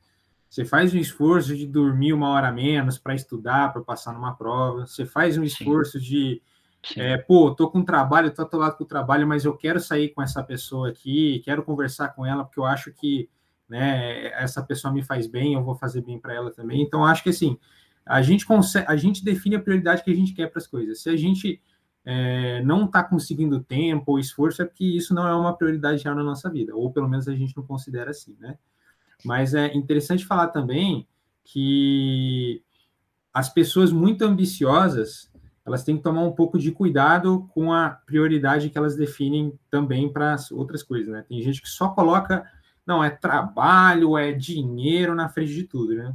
você 0.50 0.66
faz 0.66 0.94
um 0.94 0.98
esforço 0.98 1.56
de 1.56 1.66
dormir 1.66 2.14
uma 2.14 2.30
hora 2.30 2.52
menos 2.52 2.98
para 2.98 3.16
estudar, 3.16 3.74
para 3.74 3.82
passar 3.82 4.14
numa 4.14 4.36
prova. 4.36 4.86
Você 4.86 5.06
faz 5.06 5.38
um 5.38 5.44
esforço 5.44 6.00
Sim. 6.00 6.06
de 6.06 6.42
é, 6.98 7.18
pô, 7.18 7.54
tô 7.56 7.70
com 7.70 7.84
trabalho, 7.84 8.34
tô 8.34 8.42
atolado 8.42 8.78
com 8.78 8.84
o 8.84 8.88
trabalho, 8.88 9.28
mas 9.28 9.46
eu 9.46 9.56
quero 9.56 9.80
sair 9.80 10.10
com 10.10 10.22
essa 10.22 10.44
pessoa 10.44 10.90
aqui, 10.90 11.42
quero 11.46 11.64
conversar 11.64 12.10
com 12.10 12.26
ela, 12.26 12.44
porque 12.44 12.60
eu 12.60 12.66
acho 12.66 12.92
que 12.92 13.30
né, 13.68 14.28
essa 14.42 14.62
pessoa 14.62 14.94
me 14.94 15.02
faz 15.02 15.26
bem, 15.26 15.54
eu 15.54 15.64
vou 15.64 15.76
fazer 15.76 16.02
bem 16.02 16.20
para 16.20 16.34
ela 16.34 16.52
também. 16.52 16.82
Então, 16.82 17.06
acho 17.06 17.24
que 17.24 17.30
assim, 17.30 17.58
a 18.06 18.22
gente 18.22 18.46
consegue, 18.46 18.86
a 18.88 18.96
gente 18.96 19.24
define 19.24 19.56
a 19.56 19.62
prioridade 19.62 20.04
que 20.04 20.12
a 20.12 20.16
gente 20.16 20.34
quer 20.34 20.48
para 20.48 20.60
as 20.60 20.68
coisas. 20.68 21.02
Se 21.02 21.10
a 21.10 21.16
gente 21.16 21.62
é, 22.06 22.62
não 22.64 22.86
está 22.86 23.04
conseguindo 23.04 23.64
tempo 23.64 24.12
ou 24.12 24.20
esforço, 24.20 24.62
é 24.62 24.66
porque 24.66 24.84
isso 24.84 25.14
não 25.14 25.28
é 25.28 25.34
uma 25.34 25.56
prioridade 25.56 26.04
já 26.04 26.14
na 26.14 26.24
nossa 26.24 26.50
vida, 26.50 26.76
ou 26.76 26.92
pelo 26.92 27.08
menos 27.08 27.28
a 27.28 27.36
gente 27.36 27.56
não 27.56 27.64
considera 27.66 28.12
assim, 28.12 28.36
né? 28.40 28.58
Mas 29.24 29.54
é 29.54 29.74
interessante 29.74 30.26
falar 30.26 30.50
também 30.50 31.08
que 31.46 32.62
as 33.34 33.50
pessoas 33.50 33.92
muito 33.92 34.24
ambiciosas 34.24 35.33
elas 35.66 35.84
têm 35.84 35.98
que 35.98 36.04
tomar 36.04 36.22
um 36.22 36.32
pouco 36.32 36.60
de 36.60 36.72
cuidado 36.72 37.48
com 37.54 37.72
a 37.72 37.90
prioridade 37.90 38.70
que 38.70 38.78
elas 38.78 38.96
definem 38.96 39.58
também 39.70 40.12
para 40.12 40.34
as 40.34 40.52
outras 40.52 40.84
coisas, 40.84 41.08
né? 41.08 41.26
Tem 41.28 41.42
gente 41.42 41.62
que 41.62 41.70
só 41.70 41.90
coloca, 41.90 42.46
não, 42.86 43.04
é 43.04 43.10
trabalho, 43.10 44.18
é 44.18 44.34
dinheiro 44.34 45.16
na 45.16 45.30
frente 45.30 45.54
de 45.54 45.64
tudo, 45.64 45.96
né? 45.96 46.14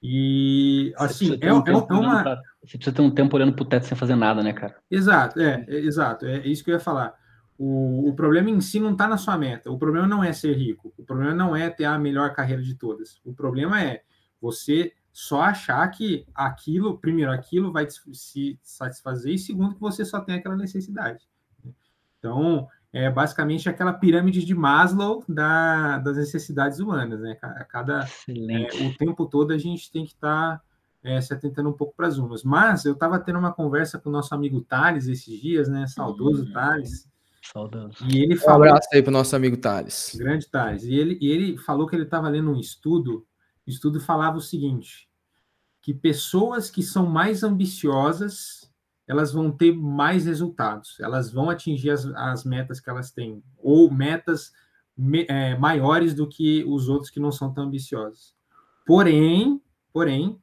E, 0.00 0.92
assim, 0.96 1.36
é, 1.40 1.52
um 1.52 1.64
é, 1.66 1.70
é 1.70 1.94
uma... 1.94 2.22
Pra, 2.22 2.42
você 2.62 2.76
precisa 2.76 2.94
ter 2.94 3.02
um 3.02 3.10
tempo 3.10 3.34
olhando 3.36 3.54
para 3.54 3.62
o 3.62 3.66
teto 3.66 3.86
sem 3.86 3.96
fazer 3.96 4.14
nada, 4.14 4.42
né, 4.42 4.52
cara? 4.52 4.76
Exato, 4.90 5.40
é, 5.40 5.64
é, 5.66 5.76
exato, 5.76 6.26
é 6.26 6.46
isso 6.46 6.62
que 6.62 6.70
eu 6.70 6.74
ia 6.74 6.80
falar. 6.80 7.14
O, 7.58 8.08
o 8.08 8.14
problema 8.14 8.50
em 8.50 8.60
si 8.60 8.78
não 8.78 8.92
está 8.92 9.08
na 9.08 9.16
sua 9.16 9.36
meta, 9.38 9.70
o 9.70 9.78
problema 9.78 10.06
não 10.06 10.22
é 10.22 10.32
ser 10.32 10.56
rico, 10.56 10.92
o 10.96 11.04
problema 11.04 11.34
não 11.34 11.56
é 11.56 11.70
ter 11.70 11.84
a 11.84 11.98
melhor 11.98 12.32
carreira 12.32 12.62
de 12.62 12.74
todas, 12.74 13.20
o 13.24 13.32
problema 13.32 13.82
é 13.82 14.02
você 14.40 14.92
só 15.14 15.42
achar 15.42 15.88
que 15.92 16.26
aquilo, 16.34 16.98
primeiro, 16.98 17.30
aquilo 17.30 17.70
vai 17.70 17.86
se 17.88 18.58
satisfazer, 18.60 19.34
e 19.34 19.38
segundo, 19.38 19.76
que 19.76 19.80
você 19.80 20.04
só 20.04 20.20
tem 20.20 20.34
aquela 20.34 20.56
necessidade. 20.56 21.24
Então, 22.18 22.66
é 22.92 23.08
basicamente 23.08 23.68
aquela 23.68 23.92
pirâmide 23.92 24.44
de 24.44 24.52
Maslow 24.56 25.24
da, 25.28 25.98
das 25.98 26.16
necessidades 26.16 26.80
humanas, 26.80 27.20
né? 27.20 27.36
Cada, 27.68 28.08
é, 28.28 28.86
o 28.86 28.98
tempo 28.98 29.24
todo 29.26 29.52
a 29.52 29.58
gente 29.58 29.90
tem 29.92 30.04
que 30.04 30.14
estar 30.14 30.56
tá, 30.56 30.62
é, 31.04 31.20
se 31.20 31.32
atentando 31.32 31.68
um 31.68 31.74
pouco 31.74 31.94
para 31.96 32.08
as 32.08 32.18
umas. 32.18 32.42
Mas 32.42 32.84
eu 32.84 32.94
estava 32.94 33.20
tendo 33.20 33.38
uma 33.38 33.52
conversa 33.52 34.00
com 34.00 34.08
o 34.08 34.12
nosso 34.12 34.34
amigo 34.34 34.62
Thales 34.62 35.06
esses 35.06 35.40
dias, 35.40 35.68
né? 35.68 35.86
Saudoso 35.86 36.42
hum, 36.42 36.52
Thales. 36.52 37.08
Saudoso. 37.52 38.04
E 38.12 38.20
ele 38.20 38.34
falou, 38.34 38.66
um 38.66 38.70
abraço 38.70 38.88
aí 38.92 39.00
para 39.00 39.10
o 39.10 39.12
nosso 39.12 39.36
amigo 39.36 39.56
Thales. 39.58 40.16
Grande 40.18 40.48
Thales. 40.48 40.82
E 40.82 40.94
ele, 40.94 41.16
e 41.20 41.30
ele 41.30 41.56
falou 41.56 41.86
que 41.86 41.94
ele 41.94 42.02
estava 42.02 42.28
lendo 42.28 42.50
um 42.50 42.58
estudo 42.58 43.24
o 43.66 43.70
estudo 43.70 44.00
falava 44.00 44.36
o 44.36 44.42
seguinte: 44.42 45.08
que 45.80 45.92
pessoas 45.92 46.70
que 46.70 46.82
são 46.82 47.06
mais 47.06 47.42
ambiciosas 47.42 48.72
elas 49.06 49.32
vão 49.32 49.52
ter 49.52 49.74
mais 49.74 50.24
resultados, 50.24 50.98
elas 50.98 51.30
vão 51.30 51.50
atingir 51.50 51.90
as, 51.90 52.06
as 52.06 52.44
metas 52.44 52.80
que 52.80 52.88
elas 52.88 53.10
têm, 53.10 53.42
ou 53.58 53.90
metas 53.90 54.52
me, 54.96 55.26
é, 55.28 55.56
maiores 55.58 56.14
do 56.14 56.26
que 56.26 56.64
os 56.64 56.88
outros 56.88 57.10
que 57.10 57.20
não 57.20 57.30
são 57.30 57.52
tão 57.52 57.64
ambiciosos. 57.64 58.34
Porém, 58.86 59.60
porém, 59.92 60.40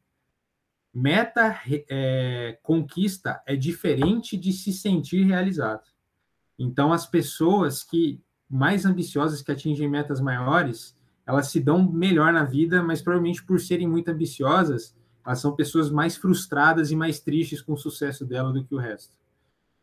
meta 0.93 1.59
é, 1.67 2.59
conquista 2.61 3.41
é 3.45 3.55
diferente 3.55 4.37
de 4.37 4.51
se 4.51 4.73
sentir 4.73 5.23
realizado. 5.23 5.89
Então, 6.57 6.93
as 6.93 7.07
pessoas 7.07 7.83
que 7.83 8.21
mais 8.49 8.85
ambiciosas, 8.85 9.41
que 9.41 9.51
atingem 9.51 9.89
metas 9.89 10.19
maiores, 10.19 10.95
elas 11.25 11.47
se 11.47 11.59
dão 11.59 11.91
melhor 11.91 12.33
na 12.33 12.43
vida, 12.43 12.81
mas 12.81 13.01
provavelmente 13.01 13.43
por 13.43 13.59
serem 13.59 13.87
muito 13.87 14.09
ambiciosas, 14.09 14.95
elas 15.25 15.39
são 15.39 15.55
pessoas 15.55 15.91
mais 15.91 16.17
frustradas 16.17 16.91
e 16.91 16.95
mais 16.95 17.19
tristes 17.19 17.61
com 17.61 17.73
o 17.73 17.77
sucesso 17.77 18.25
dela 18.25 18.51
do 18.51 18.63
que 18.63 18.73
o 18.73 18.77
resto. 18.77 19.15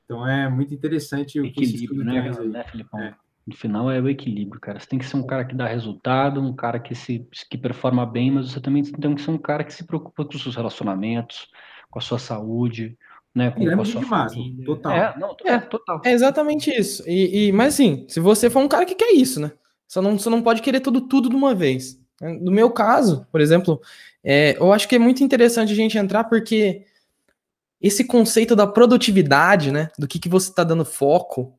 Então 0.04 0.26
é 0.26 0.48
muito 0.48 0.74
interessante 0.74 1.38
o 1.40 1.44
equilíbrio, 1.44 2.04
né, 2.04 2.30
né 2.30 2.64
Filipão? 2.64 3.00
É. 3.00 3.14
No 3.46 3.56
final 3.56 3.90
é 3.90 3.98
o 3.98 4.08
equilíbrio, 4.08 4.60
cara. 4.60 4.78
Você 4.78 4.86
tem 4.86 4.98
que 4.98 5.06
ser 5.06 5.16
um 5.16 5.26
cara 5.26 5.42
que 5.42 5.54
dá 5.54 5.66
resultado, 5.66 6.38
um 6.38 6.54
cara 6.54 6.78
que 6.78 6.94
se 6.94 7.26
que 7.48 7.56
performa 7.56 8.04
bem, 8.04 8.30
mas 8.30 8.50
você 8.50 8.60
também 8.60 8.82
tem 8.82 9.14
que 9.14 9.22
ser 9.22 9.30
um 9.30 9.38
cara 9.38 9.64
que 9.64 9.72
se 9.72 9.86
preocupa 9.86 10.24
com 10.24 10.34
os 10.34 10.42
seus 10.42 10.54
relacionamentos, 10.54 11.48
com 11.90 11.98
a 11.98 12.02
sua 12.02 12.18
saúde, 12.18 12.98
né? 13.34 13.50
Com, 13.50 13.64
com 13.64 13.80
a 13.80 13.84
sua 13.86 14.02
família. 14.02 14.64
Total. 14.66 14.92
É, 14.92 15.18
não, 15.18 15.34
é, 15.46 15.58
total. 15.60 16.02
É 16.04 16.12
exatamente 16.12 16.70
isso. 16.70 17.02
E, 17.06 17.48
e, 17.48 17.52
mas 17.52 17.72
assim, 17.72 18.04
se 18.06 18.20
você 18.20 18.50
for 18.50 18.60
um 18.60 18.68
cara 18.68 18.84
que 18.84 18.94
quer 18.94 19.12
isso, 19.12 19.40
né? 19.40 19.52
Só 19.88 20.02
não, 20.02 20.18
você 20.18 20.28
não 20.28 20.42
pode 20.42 20.60
querer 20.60 20.80
tudo, 20.80 21.00
tudo 21.00 21.30
de 21.30 21.34
uma 21.34 21.54
vez. 21.54 21.98
No 22.20 22.52
meu 22.52 22.70
caso, 22.70 23.26
por 23.32 23.40
exemplo, 23.40 23.80
é, 24.22 24.56
eu 24.58 24.72
acho 24.72 24.86
que 24.86 24.96
é 24.96 24.98
muito 24.98 25.24
interessante 25.24 25.72
a 25.72 25.76
gente 25.76 25.96
entrar 25.96 26.24
porque 26.24 26.84
esse 27.80 28.04
conceito 28.04 28.54
da 28.54 28.66
produtividade, 28.66 29.72
né, 29.72 29.88
do 29.98 30.06
que, 30.06 30.18
que 30.18 30.28
você 30.28 30.50
está 30.50 30.62
dando 30.64 30.84
foco, 30.84 31.58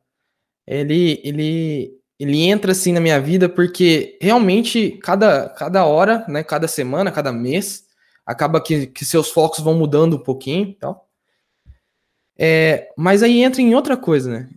ele, 0.66 1.20
ele, 1.24 1.98
ele 2.18 2.42
entra 2.42 2.72
assim 2.72 2.92
na 2.92 3.00
minha 3.00 3.20
vida 3.20 3.48
porque 3.48 4.18
realmente 4.20 4.98
cada, 5.02 5.48
cada 5.48 5.84
hora, 5.84 6.24
né, 6.28 6.44
cada 6.44 6.68
semana, 6.68 7.10
cada 7.10 7.32
mês, 7.32 7.86
acaba 8.24 8.62
que, 8.62 8.86
que 8.86 9.04
seus 9.04 9.30
focos 9.30 9.60
vão 9.60 9.74
mudando 9.74 10.16
um 10.16 10.22
pouquinho, 10.22 10.74
tal. 10.78 11.08
É, 12.38 12.92
mas 12.96 13.22
aí 13.22 13.42
entra 13.42 13.60
em 13.60 13.74
outra 13.74 13.96
coisa, 13.96 14.30
né? 14.30 14.48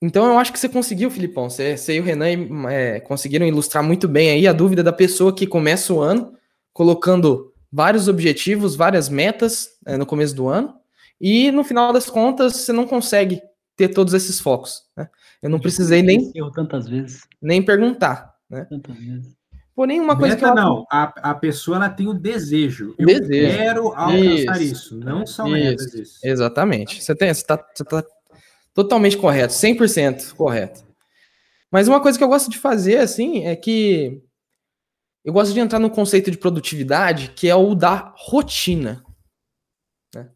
Então 0.00 0.26
eu 0.26 0.38
acho 0.38 0.52
que 0.52 0.58
você 0.58 0.68
conseguiu, 0.68 1.10
Filipão. 1.10 1.50
Você, 1.50 1.76
você 1.76 1.96
e 1.96 2.00
o 2.00 2.04
Renan 2.04 2.68
é, 2.70 3.00
conseguiram 3.00 3.46
ilustrar 3.46 3.82
muito 3.82 4.06
bem 4.06 4.30
aí 4.30 4.46
a 4.46 4.52
dúvida 4.52 4.82
da 4.82 4.92
pessoa 4.92 5.34
que 5.34 5.46
começa 5.46 5.92
o 5.92 6.00
ano 6.00 6.34
colocando 6.72 7.52
vários 7.70 8.06
objetivos, 8.08 8.76
várias 8.76 9.08
metas 9.08 9.70
é, 9.84 9.96
no 9.96 10.06
começo 10.06 10.34
do 10.34 10.48
ano, 10.48 10.74
e 11.20 11.50
no 11.50 11.64
final 11.64 11.92
das 11.92 12.08
contas 12.08 12.56
você 12.56 12.72
não 12.72 12.86
consegue 12.86 13.42
ter 13.76 13.88
todos 13.88 14.14
esses 14.14 14.40
focos. 14.40 14.84
Né? 14.96 15.08
Eu 15.42 15.50
não 15.50 15.58
precisei 15.58 16.02
nem 16.02 16.32
tantas 16.54 16.88
vezes 16.88 17.26
nem 17.40 17.62
perguntar, 17.62 18.34
né? 18.48 18.66
Tantas 18.68 18.96
vezes. 18.96 19.38
Porém, 19.74 20.00
uma 20.00 20.16
coisa 20.16 20.34
Meta, 20.34 20.46
que 20.46 20.58
eu... 20.58 20.60
não, 20.60 20.84
a, 20.90 21.30
a 21.30 21.34
pessoa 21.34 21.76
ela 21.76 21.88
tem 21.88 22.08
o 22.08 22.12
desejo. 22.12 22.96
Eu 22.98 23.06
desejo. 23.06 23.56
quero 23.56 23.86
alcançar 23.94 24.60
isso, 24.60 24.72
isso 24.72 24.96
não 24.98 25.24
são 25.24 25.56
isso. 25.56 25.66
metas 25.66 25.94
isso. 25.94 26.18
Exatamente. 26.24 27.00
Você 27.00 27.14
tem, 27.14 27.32
você 27.32 27.46
tá, 27.46 27.64
você 27.72 27.84
tá 27.84 28.04
totalmente 28.78 29.16
correto, 29.16 29.52
100% 29.54 30.34
correto. 30.34 30.86
Mas 31.68 31.88
uma 31.88 32.00
coisa 32.00 32.16
que 32.16 32.22
eu 32.22 32.28
gosto 32.28 32.48
de 32.48 32.58
fazer 32.58 32.98
assim 32.98 33.44
é 33.44 33.56
que 33.56 34.22
eu 35.24 35.32
gosto 35.32 35.52
de 35.52 35.58
entrar 35.58 35.80
no 35.80 35.90
conceito 35.90 36.30
de 36.30 36.38
produtividade, 36.38 37.32
que 37.34 37.48
é 37.48 37.56
o 37.56 37.74
da 37.74 38.14
rotina. 38.16 39.04
Né? 40.14 40.28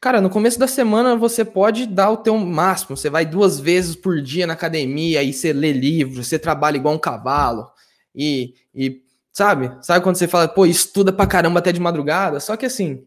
Cara, 0.00 0.22
no 0.22 0.30
começo 0.30 0.58
da 0.58 0.66
semana 0.66 1.14
você 1.16 1.44
pode 1.44 1.84
dar 1.84 2.10
o 2.10 2.16
teu 2.16 2.38
máximo. 2.38 2.96
Você 2.96 3.10
vai 3.10 3.26
duas 3.26 3.60
vezes 3.60 3.94
por 3.94 4.22
dia 4.22 4.46
na 4.46 4.54
academia, 4.54 5.20
aí 5.20 5.30
você 5.30 5.52
lê 5.52 5.70
livros, 5.70 6.28
você 6.28 6.38
trabalha 6.38 6.78
igual 6.78 6.94
um 6.94 6.98
cavalo. 6.98 7.70
E, 8.14 8.54
e 8.74 9.02
sabe? 9.34 9.70
Sabe 9.82 10.02
quando 10.02 10.16
você 10.16 10.26
fala, 10.26 10.48
pô, 10.48 10.64
estuda 10.64 11.12
pra 11.12 11.26
caramba 11.26 11.58
até 11.58 11.72
de 11.72 11.78
madrugada? 11.78 12.40
Só 12.40 12.56
que 12.56 12.64
assim, 12.64 13.06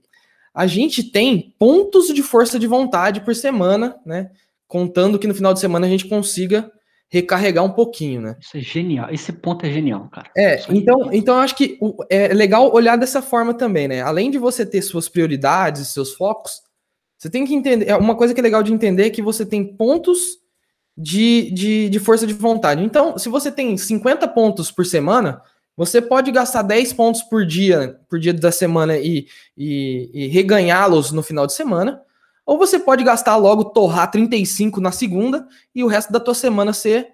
a 0.54 0.68
gente 0.68 1.04
tem 1.04 1.56
pontos 1.58 2.14
de 2.14 2.22
força 2.22 2.60
de 2.60 2.68
vontade 2.68 3.22
por 3.22 3.36
semana, 3.36 4.00
né? 4.06 4.30
Contando 4.68 5.20
que 5.20 5.28
no 5.28 5.36
final 5.36 5.54
de 5.54 5.60
semana 5.60 5.86
a 5.86 5.90
gente 5.90 6.08
consiga 6.08 6.72
recarregar 7.10 7.64
um 7.64 7.72
pouquinho, 7.72 8.22
né? 8.22 8.36
Isso 8.40 8.58
é 8.58 8.60
genial. 8.60 9.08
Esse 9.12 9.32
ponto 9.32 9.64
é 9.66 9.72
genial, 9.72 10.10
cara. 10.12 10.32
É, 10.36 10.64
então, 10.70 11.14
então 11.14 11.36
eu 11.36 11.42
acho 11.42 11.56
que 11.56 11.78
é 12.10 12.30
legal 12.30 12.74
olhar 12.74 12.96
dessa 12.96 13.22
forma 13.22 13.54
também, 13.54 13.88
né? 13.88 14.02
Além 14.02 14.32
de 14.32 14.40
você 14.40 14.66
ter 14.66 14.82
suas 14.82 15.08
prioridades, 15.08 15.90
seus 15.90 16.14
focos, 16.14 16.62
você 17.18 17.30
tem 17.30 17.46
que 17.46 17.54
entender. 17.54 17.88
É, 17.88 17.96
uma 17.96 18.16
coisa 18.16 18.34
que 18.34 18.40
é 18.40 18.44
legal 18.44 18.64
de 18.64 18.74
entender 18.74 19.06
é 19.06 19.10
que 19.12 19.22
você 19.22 19.46
tem 19.46 19.64
pontos 19.64 20.40
de, 20.98 21.52
de, 21.52 21.90
de 21.90 22.00
força 22.00 22.26
de 22.26 22.34
vontade. 22.34 22.84
Então, 22.84 23.18
se 23.18 23.30
você 23.30 23.52
tem 23.52 23.78
50 23.78 24.28
pontos 24.30 24.72
por 24.72 24.86
semana, 24.86 25.40
você 25.76 26.02
pode 26.02 26.32
gastar 26.32 26.64
10 26.64 26.94
pontos 26.94 27.22
por 27.24 27.46
dia, 27.46 28.00
por 28.10 28.20
dia 28.20 28.34
da 28.34 28.52
semana 28.52 28.98
e, 28.98 29.28
e, 29.58 30.10
e 30.14 30.28
reganhá-los 30.28 31.12
no 31.12 31.24
final 31.24 31.48
de 31.48 31.54
semana. 31.54 32.02
Ou 32.46 32.58
você 32.58 32.80
pode 32.80 33.04
gastar 33.04 33.38
logo, 33.38 33.66
torrar 33.66 34.12
35 34.12 34.82
na 34.82 34.92
segunda 34.92 35.48
e 35.74 35.84
o 35.84 35.88
resto 35.88 36.12
da 36.12 36.20
tua 36.20 36.34
semana 36.34 36.74
ser 36.74 37.14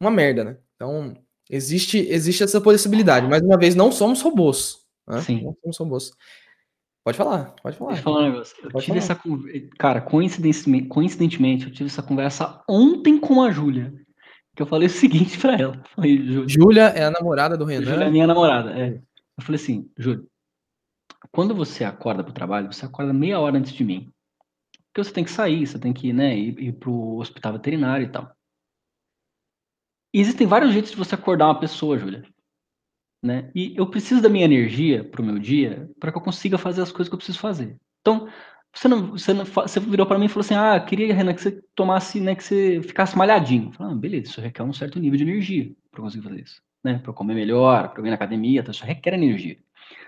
uma 0.00 0.10
merda, 0.10 0.44
né? 0.44 0.56
Então, 0.76 1.16
existe, 1.48 1.98
existe 1.98 2.42
essa 2.42 2.60
possibilidade. 2.60 3.26
Mais 3.26 3.42
uma 3.42 3.58
vez, 3.58 3.74
não 3.74 3.90
somos 3.90 4.22
robôs. 4.22 4.78
Né? 5.06 5.20
Sim. 5.22 5.42
Não 5.42 5.56
somos 5.60 5.78
robôs. 5.78 6.12
Pode 7.04 7.16
falar, 7.16 7.54
pode 7.62 7.76
falar. 7.76 7.92
Deixa 7.92 8.00
eu 8.00 8.04
falar 8.04 8.20
um 8.20 8.30
negócio. 8.30 8.56
Eu 8.62 8.70
pode 8.70 8.84
tive 8.84 9.00
falar. 9.00 9.12
essa 9.12 9.22
conversa. 9.22 9.68
Cara, 9.78 10.00
coincidentemente, 10.00 10.86
coincidentemente, 10.86 11.66
eu 11.66 11.72
tive 11.72 11.88
essa 11.88 12.02
conversa 12.02 12.62
ontem 12.68 13.18
com 13.18 13.42
a 13.42 13.50
Júlia. 13.50 13.92
Que 14.54 14.62
eu 14.62 14.66
falei 14.66 14.86
o 14.86 14.90
seguinte 14.90 15.38
pra 15.38 15.56
ela. 15.56 15.82
Júlia 16.46 16.84
é 16.88 17.04
a 17.04 17.10
namorada 17.10 17.56
do 17.56 17.64
Renan. 17.64 17.90
Júlia 17.90 18.04
é 18.04 18.10
minha 18.10 18.26
namorada, 18.26 18.70
é. 18.78 19.00
Eu 19.38 19.44
falei 19.44 19.60
assim, 19.60 19.90
Júlia, 19.98 20.22
quando 21.32 21.54
você 21.54 21.84
acorda 21.84 22.22
para 22.22 22.30
o 22.30 22.34
trabalho, 22.34 22.72
você 22.72 22.86
acorda 22.86 23.12
meia 23.12 23.38
hora 23.38 23.58
antes 23.58 23.72
de 23.72 23.84
mim. 23.84 24.10
Porque 24.86 25.04
você 25.04 25.12
tem 25.12 25.24
que 25.24 25.30
sair, 25.30 25.66
você 25.66 25.78
tem 25.78 25.92
que 25.92 26.12
né, 26.12 26.36
ir, 26.36 26.58
ir 26.58 26.72
para 26.72 26.90
o 26.90 27.18
hospital 27.18 27.52
veterinário 27.52 28.06
e 28.06 28.10
tal. 28.10 28.34
E 30.12 30.20
existem 30.20 30.46
vários 30.46 30.72
jeitos 30.72 30.90
de 30.90 30.96
você 30.96 31.14
acordar 31.14 31.46
uma 31.46 31.60
pessoa, 31.60 31.96
Júlia. 31.96 32.24
Né? 33.22 33.50
E 33.54 33.76
eu 33.76 33.86
preciso 33.86 34.22
da 34.22 34.28
minha 34.28 34.44
energia 34.44 35.04
para 35.04 35.20
o 35.20 35.24
meu 35.24 35.38
dia 35.38 35.90
para 36.00 36.10
que 36.10 36.18
eu 36.18 36.22
consiga 36.22 36.56
fazer 36.56 36.82
as 36.82 36.90
coisas 36.90 37.08
que 37.08 37.14
eu 37.14 37.18
preciso 37.18 37.38
fazer. 37.38 37.76
Então, 38.00 38.28
você 38.74 38.88
não, 38.88 39.10
você 39.10 39.34
não, 39.34 39.44
você 39.44 39.78
virou 39.78 40.06
para 40.06 40.18
mim 40.18 40.24
e 40.24 40.28
falou 40.28 40.40
assim: 40.40 40.54
"Ah, 40.54 40.80
queria, 40.80 41.14
Renan, 41.14 41.34
que 41.34 41.42
você 41.42 41.60
tomasse, 41.74 42.20
né, 42.20 42.34
que 42.34 42.42
você 42.42 42.80
ficasse 42.82 43.16
malhadinho". 43.18 43.68
Eu 43.68 43.72
falei, 43.72 43.92
ah, 43.92 43.96
beleza, 43.96 44.30
isso 44.30 44.40
requer 44.40 44.62
um 44.62 44.72
certo 44.72 44.98
nível 44.98 45.18
de 45.18 45.24
energia 45.24 45.70
para 45.90 46.00
conseguir 46.02 46.24
fazer 46.24 46.40
isso, 46.40 46.62
né? 46.82 46.98
Para 46.98 47.12
comer 47.12 47.34
melhor, 47.34 47.92
para 47.92 48.06
ir 48.06 48.10
na 48.10 48.14
academia, 48.14 48.60
então 48.60 48.72
isso 48.72 48.84
requer 48.84 49.14
energia. 49.14 49.58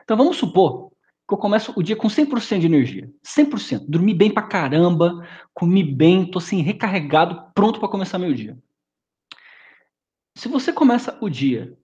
Então, 0.04 0.16
vamos 0.16 0.36
supor 0.36 0.91
que 1.33 1.35
eu 1.35 1.39
começo 1.39 1.72
o 1.74 1.83
dia 1.83 1.97
com 1.97 2.09
100% 2.09 2.61
de 2.61 2.66
energia. 2.66 3.11
100%. 3.24 3.87
Dormi 3.89 4.12
bem 4.12 4.30
pra 4.30 4.43
caramba, 4.43 5.26
comi 5.55 5.83
bem, 5.83 6.30
tô 6.30 6.39
assim, 6.39 6.61
recarregado, 6.61 7.51
pronto 7.55 7.80
para 7.80 7.89
começar 7.89 8.18
meu 8.18 8.35
dia. 8.35 8.59
Se 10.37 10.49
você 10.49 10.72
começa 10.72 11.16
o 11.22 11.30
dia 11.30 11.76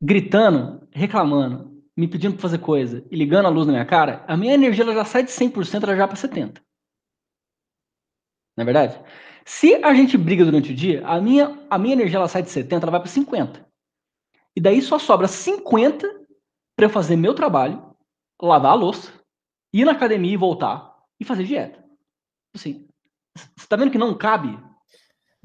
gritando, 0.00 0.88
reclamando, 0.90 1.82
me 1.96 2.08
pedindo 2.08 2.34
para 2.34 2.42
fazer 2.42 2.58
coisa 2.58 3.04
e 3.10 3.16
ligando 3.16 3.46
a 3.46 3.50
luz 3.50 3.66
na 3.66 3.72
minha 3.72 3.84
cara, 3.84 4.24
a 4.26 4.36
minha 4.36 4.54
energia 4.54 4.84
ela 4.84 4.94
já 4.94 5.04
sai 5.04 5.22
de 5.22 5.30
100%, 5.30 5.82
ela 5.82 5.96
já 5.96 6.08
para 6.08 6.16
70%. 6.16 6.62
Não 8.56 8.62
é 8.62 8.64
verdade? 8.64 9.00
Se 9.44 9.74
a 9.84 9.92
gente 9.94 10.16
briga 10.16 10.44
durante 10.44 10.72
o 10.72 10.74
dia, 10.74 11.06
a 11.06 11.20
minha, 11.20 11.58
a 11.68 11.78
minha 11.78 11.94
energia 11.94 12.18
ela 12.18 12.28
sai 12.28 12.42
de 12.42 12.50
70, 12.50 12.84
ela 12.84 12.92
vai 12.92 13.00
para 13.00 13.10
50. 13.10 13.68
E 14.56 14.60
daí 14.60 14.80
só 14.80 14.98
sobra 14.98 15.28
50 15.28 16.08
para 16.76 16.86
eu 16.86 16.90
fazer 16.90 17.16
meu 17.16 17.34
trabalho 17.34 17.87
lavar 18.46 18.72
a 18.72 18.74
louça, 18.74 19.12
ir 19.72 19.84
na 19.84 19.92
academia 19.92 20.32
e 20.32 20.36
voltar 20.36 20.94
e 21.18 21.24
fazer 21.24 21.44
dieta. 21.44 21.84
Assim, 22.54 22.86
você 23.56 23.66
tá 23.68 23.76
vendo 23.76 23.90
que 23.90 23.98
não 23.98 24.16
cabe 24.16 24.58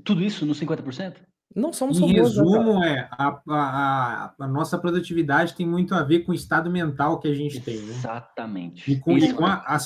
tudo 0.04 0.24
isso 0.24 0.46
nos 0.46 0.60
50%? 0.60 1.18
Não 1.56 1.72
somos 1.72 2.00
Em 2.00 2.14
resumo, 2.14 2.80
né, 2.80 2.98
é, 2.98 3.08
a, 3.12 3.42
a, 3.48 4.34
a, 4.40 4.48
nossa 4.48 4.76
produtividade 4.78 5.54
tem 5.54 5.68
muito 5.68 5.94
a 5.94 6.02
ver 6.04 6.22
com 6.22 6.32
o 6.32 6.36
estado 6.36 6.70
mental 6.70 7.20
que 7.20 7.28
a 7.28 7.34
gente 7.34 7.60
tem, 7.60 7.78
né? 7.78 7.94
Exatamente. 7.94 8.92
E 8.92 9.00
com, 9.00 9.16
e 9.16 9.32
com 9.34 9.46
a, 9.46 9.64
a, 9.68 9.78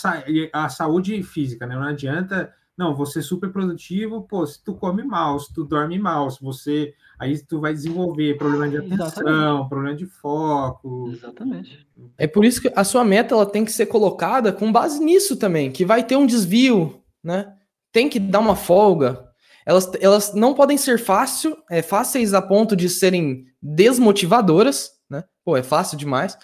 a, 0.53 0.69
saúde 0.69 1.21
física, 1.23 1.67
né? 1.67 1.75
Não 1.75 1.83
adianta 1.83 2.53
não, 2.77 2.95
você 2.95 3.19
é 3.19 3.21
super 3.23 3.51
produtivo, 3.51 4.21
pô, 4.21 4.45
se 4.45 4.63
tu 4.63 4.75
come 4.75 5.01
mal, 5.03 5.39
se 5.39 5.51
tu 5.51 5.65
dorme 5.65 5.97
mal, 5.97 6.29
se 6.29 6.39
você. 6.39 6.93
Aí 7.19 7.35
tu 7.43 7.59
vai 7.59 7.73
desenvolver 7.73 8.37
problema 8.37 8.69
de 8.69 8.77
atenção, 8.77 9.07
Exatamente. 9.07 9.69
problema 9.69 9.95
de 9.95 10.05
foco. 10.05 11.09
Exatamente. 11.11 11.87
É 12.15 12.27
por 12.27 12.45
isso 12.45 12.61
que 12.61 12.71
a 12.75 12.83
sua 12.83 13.03
meta 13.03 13.33
ela 13.33 13.47
tem 13.47 13.65
que 13.65 13.71
ser 13.71 13.87
colocada 13.87 14.53
com 14.53 14.71
base 14.71 15.03
nisso 15.03 15.35
também, 15.35 15.71
que 15.71 15.83
vai 15.83 16.03
ter 16.03 16.15
um 16.15 16.27
desvio, 16.27 17.01
né? 17.23 17.51
Tem 17.91 18.07
que 18.07 18.19
dar 18.19 18.39
uma 18.39 18.55
folga. 18.55 19.27
Elas, 19.65 19.91
elas 19.99 20.33
não 20.35 20.53
podem 20.53 20.77
ser 20.77 20.99
fácil, 20.99 21.57
é, 21.71 21.81
fáceis 21.81 22.35
a 22.35 22.41
ponto 22.41 22.75
de 22.75 22.87
serem 22.87 23.47
desmotivadoras, 23.59 24.91
né? 25.09 25.23
Pô, 25.43 25.57
é 25.57 25.63
fácil 25.63 25.97
demais. 25.97 26.37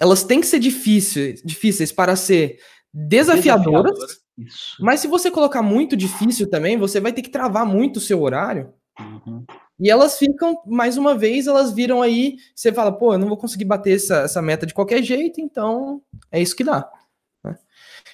Elas 0.00 0.24
têm 0.24 0.40
que 0.40 0.48
ser 0.48 0.58
difíceis, 0.58 1.40
difíceis 1.44 1.92
para 1.92 2.16
ser 2.16 2.58
desafiadoras. 2.92 3.92
Desafiadora 3.92 4.23
isso. 4.36 4.76
Mas 4.80 5.00
se 5.00 5.06
você 5.06 5.30
colocar 5.30 5.62
muito 5.62 5.96
difícil 5.96 6.48
também, 6.50 6.76
você 6.76 7.00
vai 7.00 7.12
ter 7.12 7.22
que 7.22 7.30
travar 7.30 7.64
muito 7.64 7.96
o 7.96 8.00
seu 8.00 8.20
horário. 8.20 8.72
Uhum. 8.98 9.44
E 9.78 9.90
elas 9.90 10.18
ficam, 10.18 10.60
mais 10.66 10.96
uma 10.96 11.16
vez, 11.16 11.46
elas 11.46 11.72
viram 11.72 12.00
aí, 12.00 12.36
você 12.54 12.72
fala, 12.72 12.92
pô, 12.92 13.14
eu 13.14 13.18
não 13.18 13.28
vou 13.28 13.36
conseguir 13.36 13.64
bater 13.64 13.96
essa, 13.96 14.20
essa 14.20 14.40
meta 14.40 14.66
de 14.66 14.74
qualquer 14.74 15.02
jeito, 15.02 15.40
então 15.40 16.00
é 16.30 16.40
isso 16.40 16.54
que 16.54 16.62
dá. 16.62 16.88
Né? 17.42 17.58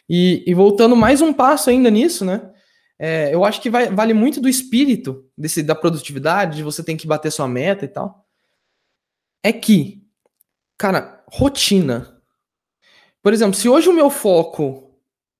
E, 0.09 0.43
e, 0.47 0.55
voltando 0.55 0.97
mais 0.97 1.21
um 1.21 1.33
passo 1.33 1.69
ainda 1.69 1.91
nisso, 1.91 2.25
né? 2.25 2.51
É, 2.99 3.35
eu 3.35 3.45
acho 3.45 3.61
que 3.61 3.71
vai, 3.71 3.91
vale 3.91 4.13
muito 4.13 4.41
do 4.41 4.49
espírito 4.49 5.27
desse, 5.37 5.63
da 5.63 5.75
produtividade, 5.75 6.57
de 6.57 6.63
você 6.63 6.83
tem 6.83 6.97
que 6.97 7.07
bater 7.07 7.31
sua 7.31 7.49
meta 7.49 7.85
e 7.85 7.89
tal. 7.89 8.27
É 9.43 9.53
que, 9.53 10.03
cara, 10.77 11.25
rotina. 11.27 12.21
Por 13.23 13.33
exemplo, 13.33 13.55
se 13.55 13.69
hoje 13.69 13.89
o 13.89 13.95
meu 13.95 14.11
foco 14.11 14.99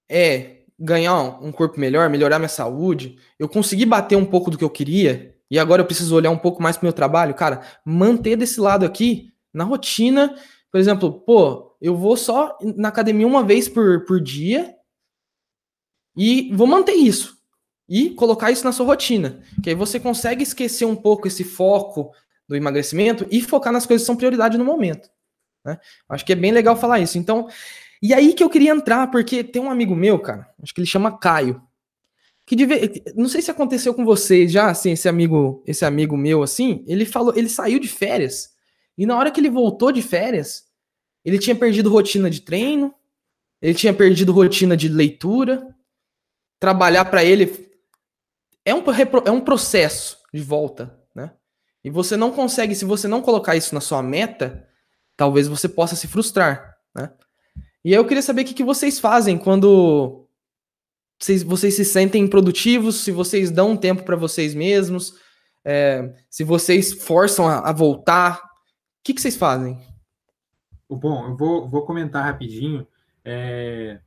é 0.09 0.60
ganhar 0.81 1.15
um 1.45 1.53
corpo 1.53 1.79
melhor, 1.79 2.09
melhorar 2.09 2.39
minha 2.39 2.49
saúde, 2.49 3.19
eu 3.39 3.49
consegui 3.49 3.85
bater 3.85 4.17
um 4.17 4.25
pouco 4.25 4.51
do 4.51 4.57
que 4.57 4.65
eu 4.65 4.71
queria, 4.71 5.37
e 5.51 5.59
agora 5.59 5.83
eu 5.83 5.87
preciso 5.87 6.17
olhar 6.17 6.31
um 6.31 6.39
pouco 6.39 6.63
mais 6.63 6.77
para 6.77 6.87
meu 6.87 6.93
trabalho, 6.93 7.35
cara, 7.35 7.61
manter 7.85 8.37
desse 8.37 8.61
lado 8.61 8.87
aqui, 8.87 9.31
na 9.53 9.65
rotina, 9.65 10.35
por 10.71 10.79
exemplo, 10.79 11.13
pô, 11.13 11.77
eu 11.81 11.97
vou 11.97 12.17
só 12.17 12.57
na 12.77 12.89
academia 12.89 13.27
uma 13.27 13.43
vez 13.43 13.69
por, 13.69 14.05
por 14.05 14.21
dia 14.21 14.75
e 16.17 16.55
vou 16.55 16.67
manter 16.67 16.95
isso. 16.95 17.39
E 17.89 18.11
colocar 18.11 18.53
isso 18.53 18.65
na 18.65 18.71
sua 18.71 18.87
rotina. 18.87 19.43
Que 19.63 19.71
aí 19.71 19.75
você 19.75 19.99
consegue 19.99 20.45
esquecer 20.45 20.85
um 20.85 20.95
pouco 20.95 21.27
esse 21.27 21.43
foco 21.43 22.13
do 22.49 22.55
emagrecimento 22.55 23.27
e 23.31 23.43
focar 23.43 23.73
nas 23.73 23.85
coisas 23.85 24.03
que 24.03 24.07
são 24.07 24.17
prioridade 24.17 24.57
no 24.57 24.65
momento. 24.65 25.11
Né? 25.65 25.77
Acho 26.09 26.25
que 26.25 26.33
é 26.33 26.37
bem 26.37 26.53
legal 26.53 26.77
falar 26.77 27.01
isso. 27.01 27.19
Então, 27.19 27.49
e 28.03 28.15
aí 28.15 28.33
que 28.33 28.43
eu 28.43 28.51
queria 28.51 28.73
entrar, 28.73 29.11
porque 29.11 29.45
tem 29.45 29.61
um 29.61 29.71
amigo 29.71 29.95
meu, 29.95 30.19
cara, 30.19 30.49
acho 30.63 30.75
que 30.75 30.81
ele 30.81 30.89
chama 30.89 31.19
Caio, 31.19 31.63
que 32.47 32.57
não 33.15 33.29
sei 33.29 33.43
se 33.43 33.51
aconteceu 33.51 33.95
com 33.95 34.05
vocês 34.05 34.51
já, 34.51 34.71
assim, 34.71 34.93
esse 34.93 35.09
amigo, 35.09 35.63
esse 35.67 35.85
amigo 35.85 36.17
meu 36.17 36.43
assim, 36.43 36.85
ele 36.87 37.05
falou, 37.05 37.33
ele 37.37 37.49
saiu 37.49 37.79
de 37.79 37.89
férias 37.89 38.51
e 38.97 39.07
na 39.07 39.17
hora 39.17 39.31
que 39.31 39.41
ele 39.41 39.51
voltou 39.51 39.93
de 39.93 40.03
férias, 40.03 40.65
ele 41.25 41.39
tinha 41.39 41.55
perdido 41.55 41.91
rotina 41.91 42.29
de 42.29 42.41
treino, 42.41 42.95
ele 43.61 43.75
tinha 43.75 43.95
perdido 43.95 44.33
rotina 44.33 44.77
de 44.77 44.89
leitura, 44.89 45.67
trabalhar 46.59 47.05
para 47.07 47.25
ele 47.25 47.71
é 48.65 48.75
um, 48.75 48.83
é 49.25 49.31
um 49.31 49.41
processo 49.41 50.19
de 50.33 50.43
volta, 50.43 50.99
né? 51.15 51.33
E 51.83 51.91
você 51.91 52.17
não 52.17 52.31
consegue, 52.31 52.75
se 52.75 52.85
você 52.85 53.09
não 53.09 53.23
colocar 53.23 53.57
isso 53.57 53.75
na 53.75 53.81
sua 53.81 54.03
meta, 54.03 54.69
talvez 55.17 55.49
você 55.49 55.69
possa 55.69 55.97
se 55.97 56.07
frustrar, 56.07 56.77
né? 56.95 57.11
E 57.85 57.91
aí 57.91 57.95
eu 57.95 58.07
queria 58.07 58.23
saber 58.23 58.43
o 58.43 58.45
que, 58.45 58.55
que 58.55 58.65
vocês 58.65 58.99
fazem 58.99 59.39
quando 59.39 60.27
vocês, 61.19 61.43
vocês 61.43 61.75
se 61.75 61.85
sentem 61.85 62.27
produtivos, 62.27 62.97
se 62.97 63.13
vocês 63.13 63.51
dão 63.51 63.73
um 63.73 63.77
tempo 63.77 64.05
para 64.05 64.17
vocês 64.17 64.55
mesmos, 64.55 65.15
é, 65.65 66.15
se 66.29 66.45
vocês 66.45 66.93
forçam 66.93 67.47
a, 67.47 67.69
a 67.69 67.73
voltar. 67.73 68.39
O 68.39 69.03
que, 69.03 69.15
que 69.15 69.21
vocês 69.21 69.37
fazem? 69.37 69.79
Bom, 70.89 71.29
eu 71.29 71.37
vou, 71.37 71.69
vou 71.69 71.85
comentar 71.85 72.25
rapidinho. 72.25 72.87
É, 73.25 74.01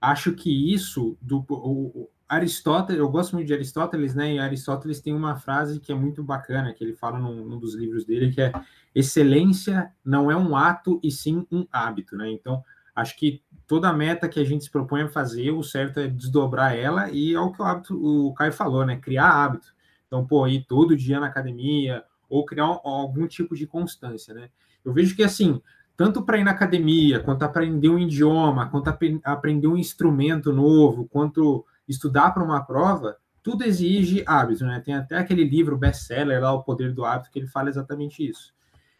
acho 0.00 0.32
que 0.32 0.72
isso 0.72 1.16
do 1.20 1.44
o, 1.48 2.08
Aristóteles, 2.28 2.98
eu 2.98 3.10
gosto 3.10 3.34
muito 3.34 3.46
de 3.46 3.52
Aristóteles, 3.52 4.14
né? 4.14 4.34
E 4.34 4.38
Aristóteles 4.38 5.02
tem 5.02 5.14
uma 5.14 5.36
frase 5.36 5.78
que 5.78 5.92
é 5.92 5.94
muito 5.94 6.22
bacana, 6.22 6.72
que 6.72 6.82
ele 6.82 6.94
fala 6.94 7.18
num, 7.18 7.44
num 7.44 7.58
dos 7.58 7.74
livros 7.74 8.06
dele, 8.06 8.32
que 8.32 8.40
é 8.40 8.50
excelência 8.94 9.92
não 10.02 10.30
é 10.30 10.36
um 10.36 10.56
ato 10.56 10.98
e 11.02 11.10
sim 11.10 11.46
um 11.52 11.66
hábito, 11.70 12.16
né? 12.16 12.30
Então, 12.30 12.64
acho 12.94 13.16
que 13.16 13.42
toda 13.66 13.92
meta 13.92 14.28
que 14.28 14.38
a 14.38 14.44
gente 14.44 14.64
se 14.64 14.70
propõe 14.70 15.02
a 15.02 15.08
fazer, 15.08 15.50
o 15.50 15.62
certo 15.62 16.00
é 16.00 16.08
desdobrar 16.08 16.76
ela 16.76 17.10
e 17.10 17.34
é 17.34 17.40
o 17.40 17.50
que 17.50 17.62
o, 17.62 17.64
hábito, 17.64 17.94
o 17.96 18.34
Caio 18.34 18.52
falou, 18.52 18.84
né? 18.84 18.96
Criar 18.96 19.30
hábito. 19.30 19.74
Então, 20.06 20.26
pô, 20.26 20.46
ir 20.46 20.66
todo 20.66 20.96
dia 20.96 21.18
na 21.18 21.26
academia 21.26 22.04
ou 22.28 22.44
criar 22.44 22.64
algum 22.64 23.26
tipo 23.26 23.54
de 23.54 23.66
constância, 23.66 24.34
né? 24.34 24.50
Eu 24.84 24.92
vejo 24.92 25.16
que, 25.16 25.22
assim, 25.22 25.60
tanto 25.96 26.22
para 26.22 26.38
ir 26.38 26.44
na 26.44 26.50
academia, 26.50 27.20
quanto 27.20 27.44
aprender 27.44 27.88
um 27.88 27.98
idioma, 27.98 28.68
quanto 28.68 28.88
aprender 29.24 29.68
um 29.68 29.76
instrumento 29.76 30.52
novo, 30.52 31.06
quanto 31.08 31.64
estudar 31.88 32.32
para 32.32 32.42
uma 32.42 32.62
prova, 32.62 33.16
tudo 33.42 33.64
exige 33.64 34.22
hábito, 34.26 34.64
né? 34.64 34.80
Tem 34.80 34.94
até 34.94 35.16
aquele 35.16 35.44
livro 35.44 35.76
best-seller 35.76 36.40
lá, 36.40 36.52
O 36.52 36.62
Poder 36.62 36.92
do 36.92 37.04
Hábito, 37.04 37.30
que 37.30 37.38
ele 37.38 37.46
fala 37.48 37.68
exatamente 37.68 38.26
isso. 38.26 38.52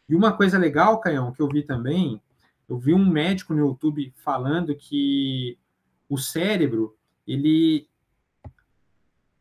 E 0.08 0.14
uma 0.14 0.32
coisa 0.32 0.58
legal, 0.58 1.00
Caião, 1.00 1.32
que 1.32 1.40
eu 1.40 1.48
vi 1.48 1.62
também, 1.62 2.20
eu 2.72 2.78
vi 2.78 2.94
um 2.94 3.04
médico 3.04 3.52
no 3.52 3.60
YouTube 3.60 4.14
falando 4.16 4.74
que 4.74 5.58
o 6.08 6.16
cérebro, 6.16 6.96
ele 7.28 7.86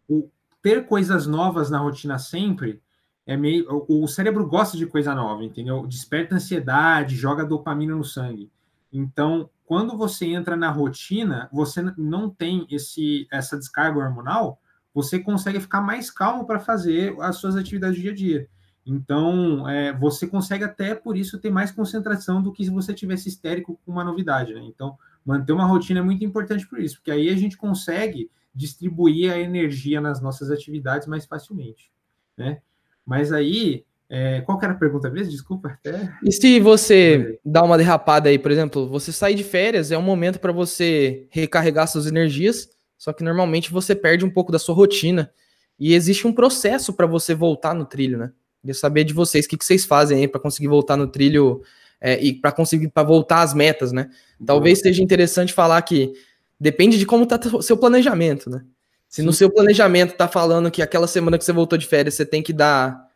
o, 0.05 0.29
ter 0.61 0.85
coisas 0.85 1.25
novas 1.25 1.69
na 1.71 1.79
rotina 1.79 2.19
sempre 2.19 2.81
é 3.25 3.37
meio 3.37 3.85
o, 3.87 4.05
cérebro 4.05 4.45
gosta 4.45 4.75
de 4.75 4.85
coisa 4.85 5.15
nova, 5.15 5.45
entendeu? 5.45 5.87
Desperta 5.87 6.35
ansiedade, 6.35 7.15
joga 7.15 7.45
dopamina 7.45 7.95
no 7.95 8.03
sangue. 8.03 8.51
Então, 8.91 9.49
quando 9.65 9.97
você 9.97 10.25
entra 10.25 10.57
na 10.57 10.69
rotina, 10.69 11.47
você 11.53 11.81
não 11.97 12.29
tem 12.29 12.67
esse 12.69 13.29
essa 13.31 13.57
descarga 13.57 13.97
hormonal, 13.97 14.59
você 14.93 15.19
consegue 15.19 15.61
ficar 15.61 15.79
mais 15.79 16.11
calmo 16.11 16.45
para 16.45 16.59
fazer 16.59 17.15
as 17.21 17.37
suas 17.37 17.55
atividades 17.55 17.95
do 17.95 18.01
dia 18.01 18.11
a 18.11 18.15
dia. 18.15 18.49
Então, 18.91 19.67
é, 19.69 19.93
você 19.93 20.27
consegue 20.27 20.63
até 20.63 20.93
por 20.93 21.15
isso 21.15 21.39
ter 21.39 21.49
mais 21.49 21.71
concentração 21.71 22.41
do 22.41 22.51
que 22.51 22.63
se 22.63 22.69
você 22.69 22.93
tivesse 22.93 23.29
histérico 23.29 23.79
com 23.85 23.91
uma 23.91 24.03
novidade, 24.03 24.53
né? 24.53 24.61
Então, 24.65 24.97
manter 25.25 25.53
uma 25.53 25.65
rotina 25.65 25.99
é 25.99 26.03
muito 26.03 26.25
importante 26.25 26.67
por 26.67 26.79
isso, 26.79 26.97
porque 26.97 27.11
aí 27.11 27.29
a 27.29 27.35
gente 27.35 27.57
consegue 27.57 28.29
distribuir 28.53 29.31
a 29.31 29.39
energia 29.39 30.01
nas 30.01 30.21
nossas 30.21 30.51
atividades 30.51 31.07
mais 31.07 31.25
facilmente, 31.25 31.89
né? 32.37 32.59
Mas 33.05 33.31
aí, 33.31 33.85
é, 34.09 34.41
qual 34.41 34.59
que 34.59 34.65
era 34.65 34.73
a 34.73 34.77
pergunta 34.77 35.09
mesmo? 35.09 35.31
Desculpa, 35.31 35.69
até. 35.69 36.13
E 36.23 36.31
se 36.31 36.59
você 36.59 37.39
dá 37.45 37.63
uma 37.63 37.77
derrapada 37.77 38.29
aí, 38.29 38.37
por 38.37 38.51
exemplo, 38.51 38.89
você 38.89 39.11
sair 39.11 39.35
de 39.35 39.43
férias 39.43 39.91
é 39.91 39.97
um 39.97 40.01
momento 40.01 40.39
para 40.39 40.51
você 40.51 41.27
recarregar 41.29 41.87
suas 41.87 42.07
energias, 42.07 42.69
só 42.97 43.13
que 43.13 43.23
normalmente 43.23 43.71
você 43.71 43.95
perde 43.95 44.25
um 44.25 44.29
pouco 44.29 44.51
da 44.51 44.59
sua 44.59 44.75
rotina. 44.75 45.31
E 45.79 45.95
existe 45.95 46.27
um 46.27 46.33
processo 46.33 46.93
para 46.93 47.07
você 47.07 47.33
voltar 47.33 47.73
no 47.73 47.85
trilho, 47.85 48.17
né? 48.17 48.31
Queria 48.61 48.73
saber 48.73 49.03
de 49.03 49.13
vocês 49.13 49.45
o 49.45 49.49
que, 49.49 49.57
que 49.57 49.65
vocês 49.65 49.85
fazem 49.85 50.19
aí 50.19 50.27
para 50.27 50.39
conseguir 50.39 50.67
voltar 50.67 50.95
no 50.95 51.07
trilho 51.07 51.61
é, 51.99 52.21
e 52.23 52.33
para 52.33 52.51
conseguir 52.51 52.89
para 52.89 53.03
voltar 53.03 53.41
às 53.41 53.53
metas, 53.53 53.91
né? 53.91 54.09
Talvez 54.45 54.79
Boa. 54.79 54.83
seja 54.83 55.03
interessante 55.03 55.53
falar 55.53 55.81
que 55.81 56.13
depende 56.59 56.97
de 56.97 57.05
como 57.05 57.27
o 57.53 57.61
seu 57.61 57.75
planejamento, 57.75 58.49
né? 58.49 58.63
Se 59.09 59.21
Sim. 59.21 59.25
no 59.25 59.33
seu 59.33 59.49
planejamento 59.51 60.15
tá 60.15 60.27
falando 60.27 60.71
que 60.71 60.81
aquela 60.81 61.07
semana 61.07 61.37
que 61.37 61.43
você 61.43 61.51
voltou 61.51 61.77
de 61.77 61.87
férias 61.87 62.13
você 62.13 62.25
tem 62.25 62.41
que 62.41 62.53
dar 62.53 63.07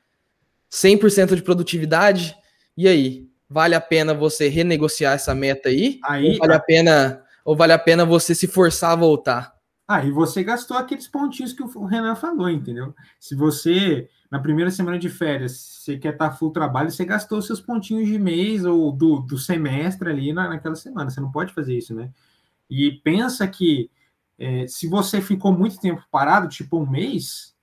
100% 0.72 1.36
de 1.36 1.42
produtividade. 1.42 2.36
E 2.76 2.88
aí, 2.88 3.28
vale 3.50 3.76
a 3.76 3.82
pena 3.82 4.14
você 4.14 4.50
renegociar 4.50 5.14
essa 5.14 5.34
meta 5.34 5.70
aí? 5.70 6.00
aí 6.04 6.34
ou 6.34 6.38
vale 6.40 6.54
a 6.54 6.60
pena 6.60 7.24
ou 7.46 7.56
vale 7.56 7.74
a 7.74 7.80
pena 7.80 8.04
você 8.04 8.34
se 8.34 8.48
forçar 8.48 8.92
a 8.92 8.96
voltar? 8.96 9.56
Aí 9.88 10.10
ah, 10.10 10.14
você 10.14 10.44
gastou 10.44 10.76
aqueles 10.78 11.08
pontinhos 11.08 11.54
que 11.54 11.62
o 11.62 11.86
Renan 11.86 12.16
falou, 12.16 12.50
entendeu? 12.50 12.94
Se 13.20 13.36
você 13.36 14.10
na 14.32 14.40
primeira 14.40 14.72
semana 14.72 14.98
de 14.98 15.10
férias, 15.10 15.54
você 15.54 15.98
quer 15.98 16.14
estar 16.14 16.32
full 16.32 16.52
trabalho, 16.52 16.92
você 16.92 17.06
gastou 17.06 17.42
seus 17.42 17.62
pontinhos 17.62 18.08
de 18.08 18.18
mês 18.18 18.66
ou 18.66 18.92
do, 18.92 19.20
do 19.20 19.38
semestre 19.38 20.10
ali 20.10 20.34
na, 20.34 20.50
naquela 20.50 20.76
semana. 20.76 21.10
Você 21.10 21.22
não 21.22 21.32
pode 21.32 21.54
fazer 21.54 21.78
isso, 21.78 21.94
né? 21.94 22.12
E 22.70 22.92
pensa 23.04 23.48
que 23.48 23.90
é, 24.38 24.68
se 24.68 24.88
você 24.88 25.22
ficou 25.22 25.52
muito 25.52 25.80
tempo 25.80 26.04
parado, 26.12 26.48
tipo 26.48 26.80
um 26.80 26.90
mês, 26.90 27.56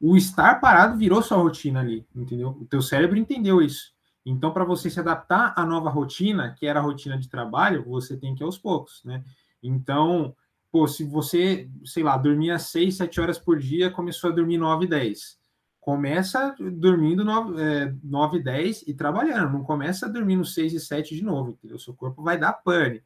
o 0.00 0.16
estar 0.16 0.60
parado 0.60 0.96
virou 0.96 1.22
sua 1.22 1.38
rotina 1.38 1.80
ali, 1.80 2.06
entendeu? 2.14 2.50
O 2.60 2.64
teu 2.64 2.80
cérebro 2.80 3.18
entendeu 3.18 3.60
isso. 3.60 3.92
Então, 4.24 4.52
para 4.52 4.64
você 4.64 4.88
se 4.88 4.98
adaptar 4.98 5.52
à 5.56 5.66
nova 5.66 5.90
rotina, 5.90 6.54
que 6.58 6.66
era 6.66 6.80
a 6.80 6.82
rotina 6.82 7.18
de 7.18 7.28
trabalho, 7.28 7.84
você 7.84 8.16
tem 8.16 8.34
que 8.34 8.42
ir 8.42 8.46
aos 8.46 8.56
poucos, 8.56 9.02
né? 9.04 9.22
Então, 9.62 10.34
pô, 10.72 10.86
se 10.86 11.04
você, 11.04 11.68
sei 11.84 12.02
lá, 12.02 12.16
dormia 12.16 12.58
6, 12.58 12.96
7 12.96 13.20
horas 13.20 13.38
por 13.38 13.58
dia, 13.58 13.90
começou 13.90 14.30
a 14.30 14.34
dormir 14.34 14.56
9, 14.56 14.86
10. 14.86 15.38
Começa 15.84 16.56
dormindo 16.58 17.22
9, 17.22 17.60
é, 17.60 17.94
9 18.02 18.42
10 18.42 18.84
e 18.86 18.94
trabalhando. 18.94 19.52
Não 19.52 19.62
começa 19.62 20.08
dormindo 20.08 20.42
6 20.42 20.72
e 20.72 20.80
7 20.80 21.14
de 21.14 21.22
novo, 21.22 21.50
entendeu? 21.50 21.78
Seu 21.78 21.92
corpo 21.92 22.22
vai 22.22 22.38
dar 22.38 22.54
pane 22.54 23.02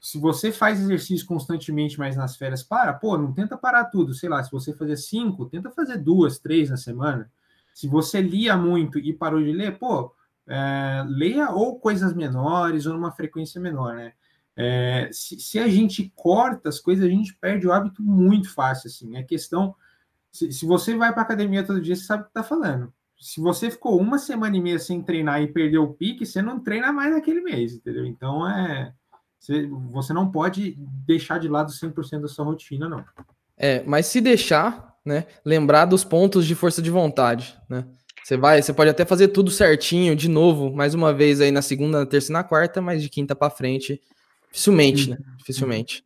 se 0.00 0.18
você 0.18 0.52
faz 0.52 0.80
exercício 0.80 1.26
constantemente, 1.26 1.98
mas 1.98 2.16
nas 2.16 2.36
férias 2.36 2.62
para, 2.62 2.92
pô, 2.94 3.18
não 3.18 3.32
tenta 3.32 3.56
parar 3.56 3.86
tudo. 3.86 4.14
Sei 4.14 4.28
lá, 4.28 4.42
se 4.42 4.50
você 4.50 4.72
fazer 4.72 4.96
cinco, 4.96 5.46
tenta 5.46 5.70
fazer 5.70 5.98
duas, 5.98 6.38
três 6.38 6.70
na 6.70 6.76
semana. 6.76 7.30
Se 7.74 7.86
você 7.86 8.20
lia 8.20 8.56
muito 8.56 8.98
e 8.98 9.12
parou 9.12 9.42
de 9.42 9.52
ler, 9.52 9.78
pô, 9.78 10.14
é, 10.46 11.04
leia 11.06 11.50
ou 11.50 11.78
coisas 11.78 12.14
menores 12.14 12.86
ou 12.86 12.94
numa 12.94 13.12
frequência 13.12 13.60
menor, 13.60 13.96
né? 13.96 14.12
É, 14.56 15.08
se, 15.12 15.38
se, 15.38 15.58
a 15.58 15.68
gente 15.68 16.12
corta 16.16 16.68
as 16.68 16.80
coisas, 16.80 17.04
a 17.04 17.08
gente 17.08 17.34
perde 17.34 17.66
o 17.66 17.72
hábito 17.72 18.02
muito 18.02 18.52
fácil, 18.52 18.88
assim. 18.88 19.16
É 19.16 19.22
questão. 19.22 19.74
Se, 20.30 20.52
se 20.52 20.66
você 20.66 20.96
vai 20.96 21.12
para 21.12 21.22
academia 21.22 21.64
todo 21.64 21.80
dia, 21.80 21.96
você 21.96 22.04
sabe 22.04 22.22
o 22.22 22.24
que 22.26 22.30
está 22.30 22.42
falando. 22.42 22.92
Se 23.18 23.40
você 23.40 23.70
ficou 23.70 23.98
uma 24.00 24.18
semana 24.18 24.56
e 24.56 24.60
meia 24.60 24.78
sem 24.78 25.02
treinar 25.02 25.42
e 25.42 25.52
perdeu 25.52 25.82
o 25.82 25.92
pique, 25.92 26.24
você 26.24 26.40
não 26.40 26.60
treina 26.60 26.92
mais 26.92 27.12
naquele 27.12 27.40
mês, 27.40 27.74
entendeu? 27.74 28.06
Então 28.06 28.48
é 28.48 28.92
você, 29.38 29.66
você 29.90 30.12
não 30.12 30.30
pode 30.30 30.76
deixar 31.06 31.38
de 31.38 31.48
lado 31.48 31.72
100% 31.72 32.20
da 32.20 32.28
sua 32.28 32.44
rotina, 32.44 32.88
não. 32.88 33.04
É, 33.56 33.82
mas 33.84 34.06
se 34.06 34.20
deixar, 34.20 34.96
né, 35.04 35.26
lembrar 35.44 35.84
dos 35.84 36.04
pontos 36.04 36.46
de 36.46 36.54
força 36.54 36.82
de 36.82 36.90
vontade, 36.90 37.58
né? 37.68 37.84
Você 38.22 38.36
vai, 38.36 38.60
você 38.60 38.74
pode 38.74 38.90
até 38.90 39.06
fazer 39.06 39.28
tudo 39.28 39.50
certinho 39.50 40.14
de 40.14 40.28
novo, 40.28 40.70
mais 40.70 40.92
uma 40.92 41.14
vez 41.14 41.40
aí 41.40 41.50
na 41.50 41.62
segunda, 41.62 42.00
na 42.00 42.06
terça 42.06 42.30
e 42.30 42.32
na 42.32 42.44
quarta, 42.44 42.80
mas 42.82 43.00
de 43.00 43.08
quinta 43.08 43.34
para 43.34 43.48
frente, 43.48 44.02
dificilmente, 44.50 45.08
né? 45.08 45.16
Dificilmente. 45.38 46.04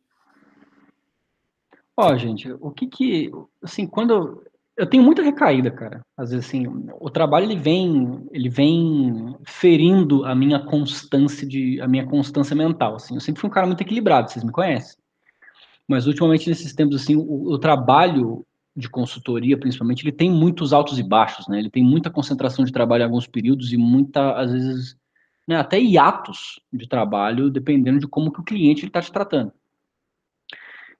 Ó, 1.95 2.15
gente, 2.17 2.51
o 2.59 2.71
que 2.71 2.87
que, 2.87 3.31
assim, 3.61 3.85
quando 3.85 4.43
eu 4.75 4.87
tenho 4.87 5.03
muita 5.03 5.21
recaída, 5.21 5.69
cara. 5.69 6.01
Às 6.17 6.31
vezes, 6.31 6.47
assim, 6.47 6.65
o 6.99 7.09
trabalho 7.09 7.45
ele 7.45 7.59
vem, 7.59 8.27
ele 8.31 8.49
vem 8.49 9.35
ferindo 9.45 10.25
a 10.25 10.33
minha 10.33 10.59
constância 10.59 11.47
de, 11.47 11.79
a 11.79 11.87
minha 11.87 12.05
constância 12.05 12.55
mental. 12.55 12.95
Assim, 12.95 13.13
eu 13.13 13.21
sempre 13.21 13.39
fui 13.39 13.49
um 13.49 13.53
cara 13.53 13.67
muito 13.67 13.81
equilibrado. 13.81 14.31
Vocês 14.31 14.43
me 14.43 14.51
conhecem. 14.51 14.97
Mas 15.87 16.07
ultimamente 16.07 16.49
nesses 16.49 16.73
tempos, 16.73 17.01
assim, 17.03 17.15
o, 17.15 17.51
o 17.51 17.59
trabalho 17.59 18.45
de 18.75 18.89
consultoria, 18.89 19.57
principalmente, 19.57 20.03
ele 20.03 20.11
tem 20.11 20.31
muitos 20.31 20.73
altos 20.73 20.97
e 20.97 21.03
baixos, 21.03 21.47
né? 21.47 21.59
Ele 21.59 21.69
tem 21.69 21.83
muita 21.83 22.09
concentração 22.09 22.65
de 22.65 22.71
trabalho 22.71 23.01
em 23.01 23.05
alguns 23.05 23.27
períodos 23.27 23.71
e 23.71 23.77
muita, 23.77 24.33
às 24.33 24.51
vezes, 24.51 24.97
né, 25.47 25.55
até 25.57 25.79
hiatos 25.79 26.59
de 26.71 26.87
trabalho, 26.87 27.51
dependendo 27.51 27.99
de 27.99 28.07
como 28.07 28.31
que 28.31 28.39
o 28.39 28.43
cliente 28.43 28.87
está 28.87 28.99
te 28.99 29.11
tratando. 29.11 29.53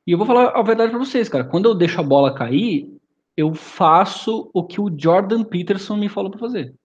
E 0.06 0.12
eu 0.12 0.18
vou 0.18 0.28
falar 0.28 0.50
a 0.50 0.62
verdade 0.62 0.92
para 0.92 1.00
vocês, 1.00 1.30
cara. 1.30 1.44
Quando 1.44 1.70
eu 1.70 1.76
deixo 1.76 2.00
a 2.00 2.04
bola 2.04 2.34
cair, 2.34 2.92
eu 3.36 3.54
faço 3.54 4.50
o 4.54 4.64
que 4.64 4.80
o 4.80 4.94
Jordan 4.96 5.44
Peterson 5.44 5.96
me 5.96 6.10
falou 6.10 6.30
para 6.30 6.40
fazer. 6.40 6.76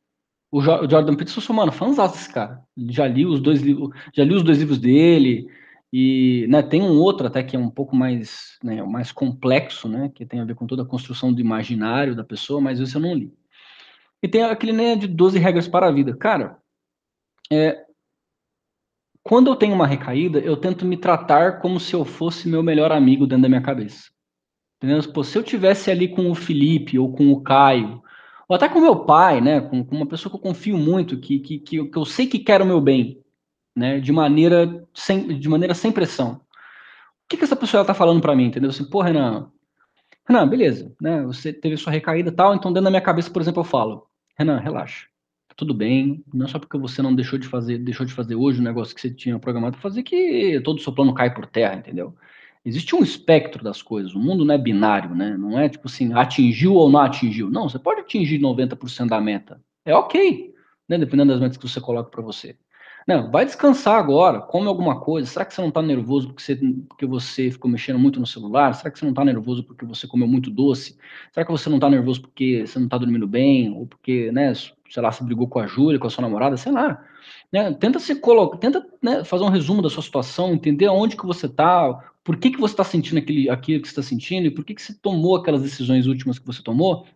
O, 0.51 0.61
jo 0.61 0.73
o, 0.73 0.89
Jordan 0.89 1.15
Peterson, 1.15 1.41
eu 1.41 1.45
sou, 1.45 1.57
mano, 1.57 1.73
fãzão 1.73 2.07
desse 2.07 2.33
cara. 2.33 2.63
Já 2.77 3.07
li 3.07 3.27
os 3.27 3.41
dois 3.41 3.61
livros, 3.61 3.91
já 4.15 4.25
li 4.25 4.35
os 4.35 4.43
dois 4.43 4.59
livros 4.59 4.79
dele. 4.79 5.49
E 5.93 6.47
né, 6.49 6.63
tem 6.63 6.83
um 6.83 6.99
outro 6.99 7.27
até 7.27 7.43
que 7.43 7.57
é 7.57 7.59
um 7.59 7.71
pouco 7.71 7.97
mais, 7.97 8.59
né, 8.63 8.83
mais 8.83 9.11
complexo, 9.11 9.89
né, 9.89 10.11
que 10.15 10.27
tem 10.27 10.39
a 10.39 10.45
ver 10.45 10.55
com 10.55 10.67
toda 10.67 10.83
a 10.83 10.87
construção 10.87 11.33
do 11.33 11.41
imaginário 11.41 12.15
da 12.15 12.23
pessoa, 12.23 12.61
mas 12.61 12.79
esse 12.79 12.95
eu 12.95 13.01
não 13.01 13.15
li. 13.15 13.33
E 14.23 14.29
tem 14.29 14.43
aquele 14.43 14.73
né, 14.73 14.97
de 14.97 15.07
12 15.07 15.39
regras 15.39 15.67
para 15.67 15.89
a 15.89 15.93
vida. 15.93 16.15
Cara, 16.15 16.59
é, 17.51 17.85
quando 19.29 19.49
eu 19.49 19.57
tenho 19.57 19.75
uma 19.75 19.87
recaída, 19.87 20.39
eu 20.39 20.57
tento 20.57 20.87
me 20.87 20.97
tratar 20.97 21.61
como 21.61 21.79
se 21.79 21.93
eu 21.93 22.03
fosse 22.03 22.49
meu 22.49 22.63
melhor 22.63 22.91
amigo 22.91 23.27
dentro 23.27 23.43
da 23.43 23.49
minha 23.51 23.61
cabeça. 23.61 24.11
Entendeu? 24.79 25.13
Pô, 25.13 25.23
se 25.23 25.37
eu 25.37 25.43
tivesse 25.43 25.91
ali 25.91 26.09
com 26.09 26.31
o 26.31 26.35
Felipe 26.35 26.99
ou 26.99 27.13
com 27.13 27.31
o 27.31 27.43
Caio, 27.43 28.03
ou 28.49 28.57
até 28.57 28.71
com 28.71 28.81
meu 28.81 29.05
pai, 29.05 29.43
né? 29.43 29.61
Com, 29.61 29.85
com 29.85 29.97
uma 29.97 30.07
pessoa 30.07 30.31
que 30.31 30.37
eu 30.37 30.41
confio 30.41 30.79
muito, 30.79 31.21
que, 31.21 31.41
que, 31.41 31.59
que, 31.59 31.77
eu, 31.77 31.91
que 31.91 31.99
eu 31.99 32.07
sei 32.07 32.27
que 32.27 32.39
quer 32.39 32.63
o 32.63 32.67
meu 32.67 32.81
bem, 32.81 33.23
né? 33.77 34.01
De 34.01 34.11
maneira 34.13 34.83
sem, 34.95 35.39
de 35.39 35.47
maneira 35.47 35.75
sem 35.75 35.93
pressão. 35.93 36.41
O 37.25 37.29
que, 37.29 37.37
que 37.37 37.45
essa 37.45 37.57
pessoa 37.57 37.83
está 37.83 37.93
falando 37.93 38.23
para 38.23 38.35
mim, 38.35 38.47
entendeu? 38.47 38.71
Assim, 38.71 38.89
pô, 38.89 39.03
Renan, 39.03 39.51
Renan, 40.27 40.49
beleza, 40.49 40.91
né? 40.99 41.23
Você 41.25 41.53
teve 41.53 41.77
sua 41.77 41.93
recaída 41.93 42.31
e 42.31 42.33
tal, 42.33 42.55
então 42.55 42.73
dentro 42.73 42.85
da 42.85 42.91
minha 42.91 43.03
cabeça, 43.03 43.31
por 43.31 43.43
exemplo, 43.43 43.61
eu 43.61 43.65
falo, 43.65 44.07
Renan, 44.39 44.59
relaxa, 44.59 45.05
tudo 45.59 45.75
bem, 45.75 46.23
não 46.33 46.47
é 46.47 46.49
só 46.49 46.57
porque 46.57 46.79
você 46.79 47.03
não 47.03 47.13
deixou 47.13 47.37
de 47.37 47.49
fazer, 47.49 47.79
deixou 47.79 48.07
de 48.07 48.13
fazer 48.13 48.37
hoje 48.37 48.61
o 48.61 48.63
negócio 48.63 48.95
que 48.95 49.01
você 49.01 49.11
tinha 49.11 49.37
programado 49.41 49.73
para 49.73 49.83
fazer 49.83 50.05
que 50.05 50.61
todo 50.61 50.79
o 50.79 50.81
seu 50.81 50.93
plano 50.93 51.13
cai 51.13 51.35
por 51.35 51.47
terra, 51.47 51.75
entendeu? 51.75 52.15
Existe 52.65 52.95
um 52.95 53.03
espectro 53.03 53.65
das 53.65 53.83
coisas, 53.83 54.15
o 54.15 54.21
mundo 54.21 54.45
não 54.45 54.55
é 54.55 54.59
binário, 54.59 55.17
né? 55.17 55.37
Não 55.37 55.59
é 55.59 55.69
tipo 55.69 55.89
assim, 55.89 56.13
atingiu 56.15 56.75
ou 56.75 56.89
não 56.89 57.01
atingiu. 57.01 57.51
Não, 57.51 57.69
você 57.69 57.77
pode 57.77 58.03
atingir 58.03 58.39
90% 58.39 59.09
da 59.09 59.21
meta. 59.21 59.61
É 59.85 59.93
ok, 59.93 60.55
né? 60.89 60.97
Dependendo 60.97 61.33
das 61.33 61.41
metas 61.41 61.57
que 61.57 61.69
você 61.69 61.81
coloca 61.81 62.09
para 62.09 62.23
você. 62.23 62.57
Não, 63.09 63.31
vai 63.31 63.47
descansar 63.47 63.99
agora, 63.99 64.39
come 64.39 64.69
alguma 64.69 65.01
coisa. 65.01 65.27
Será 65.27 65.43
que 65.47 65.55
você 65.55 65.63
não 65.63 65.71
está 65.71 65.81
nervoso 65.81 66.27
porque 66.27 66.43
você, 66.43 66.57
porque 66.87 67.07
você 67.07 67.51
ficou 67.51 67.71
mexendo 67.71 67.99
muito 67.99 68.21
no 68.21 68.27
celular? 68.27 68.75
Será 68.75 68.91
que 68.91 68.99
você 68.99 69.05
não 69.07 69.13
está 69.13 69.25
nervoso 69.25 69.65
porque 69.65 69.87
você 69.87 70.07
comeu 70.07 70.29
muito 70.29 70.51
doce? 70.51 70.99
Será 71.33 71.47
que 71.47 71.51
você 71.51 71.71
não 71.71 71.79
está 71.79 71.89
nervoso 71.89 72.21
porque 72.21 72.67
você 72.67 72.79
não 72.79 72.85
está 72.85 72.99
dormindo 72.99 73.27
bem? 73.27 73.73
Ou 73.75 73.87
porque, 73.87 74.31
né, 74.31 74.53
sei 74.55 75.03
lá, 75.03 75.11
você 75.11 75.25
brigou 75.25 75.49
com 75.49 75.59
a 75.59 75.67
Júlia, 75.67 75.99
com 75.99 76.07
a 76.07 76.11
sua 76.11 76.21
namorada? 76.21 76.59
Sei 76.59 76.71
lá. 76.71 77.03
Né? 77.51 77.73
Tenta 77.73 77.99
se 77.99 78.15
colocar, 78.15 78.59
tenta 78.59 78.87
né, 79.01 79.25
fazer 79.25 79.45
um 79.45 79.49
resumo 79.49 79.81
da 79.81 79.89
sua 79.89 80.03
situação, 80.03 80.53
entender 80.53 80.85
aonde 80.85 81.17
que 81.17 81.25
você 81.25 81.47
está, 81.47 81.99
por 82.23 82.37
que, 82.37 82.51
que 82.51 82.61
você 82.61 82.75
está 82.75 82.85
sentindo 82.85 83.17
aquele, 83.21 83.49
aquilo 83.49 83.81
que 83.81 83.89
você 83.89 83.93
está 83.93 84.03
sentindo 84.03 84.49
e 84.49 84.51
por 84.51 84.67
que, 84.67 84.75
que 84.75 84.83
você 84.83 84.93
tomou 84.93 85.35
aquelas 85.37 85.63
decisões 85.63 86.07
últimas 86.07 86.39
que 86.39 86.47
você 86.47 86.63
tomou 86.63 87.07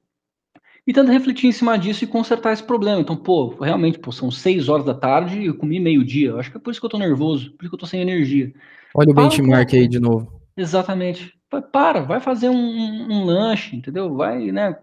e 0.86 0.92
tenta 0.92 1.12
refletir 1.12 1.46
em 1.46 1.52
cima 1.52 1.78
disso 1.78 2.04
e 2.04 2.08
consertar 2.08 2.52
esse 2.52 2.62
problema. 2.62 3.00
Então, 3.00 3.16
pô, 3.16 3.54
realmente, 3.60 3.98
pô, 3.98 4.10
são 4.10 4.30
seis 4.30 4.68
horas 4.68 4.84
da 4.84 4.94
tarde 4.94 5.40
e 5.40 5.46
eu 5.46 5.54
comi 5.54 5.78
meio-dia. 5.78 6.34
Acho 6.34 6.50
que 6.50 6.56
é 6.56 6.60
por 6.60 6.70
isso 6.70 6.80
que 6.80 6.86
eu 6.86 6.90
tô 6.90 6.98
nervoso, 6.98 7.52
por 7.52 7.64
isso 7.64 7.70
que 7.70 7.74
eu 7.74 7.78
tô 7.78 7.86
sem 7.86 8.00
energia. 8.00 8.52
Olha 8.94 9.10
o 9.10 9.14
benchmark 9.14 9.72
aí 9.74 9.88
de 9.88 10.00
novo. 10.00 10.40
Exatamente. 10.56 11.34
Para, 11.70 12.00
vai 12.00 12.18
fazer 12.18 12.48
um, 12.48 12.56
um, 12.56 13.24
lanche, 13.24 13.76
entendeu? 13.76 14.14
Vai, 14.14 14.50
né? 14.50 14.76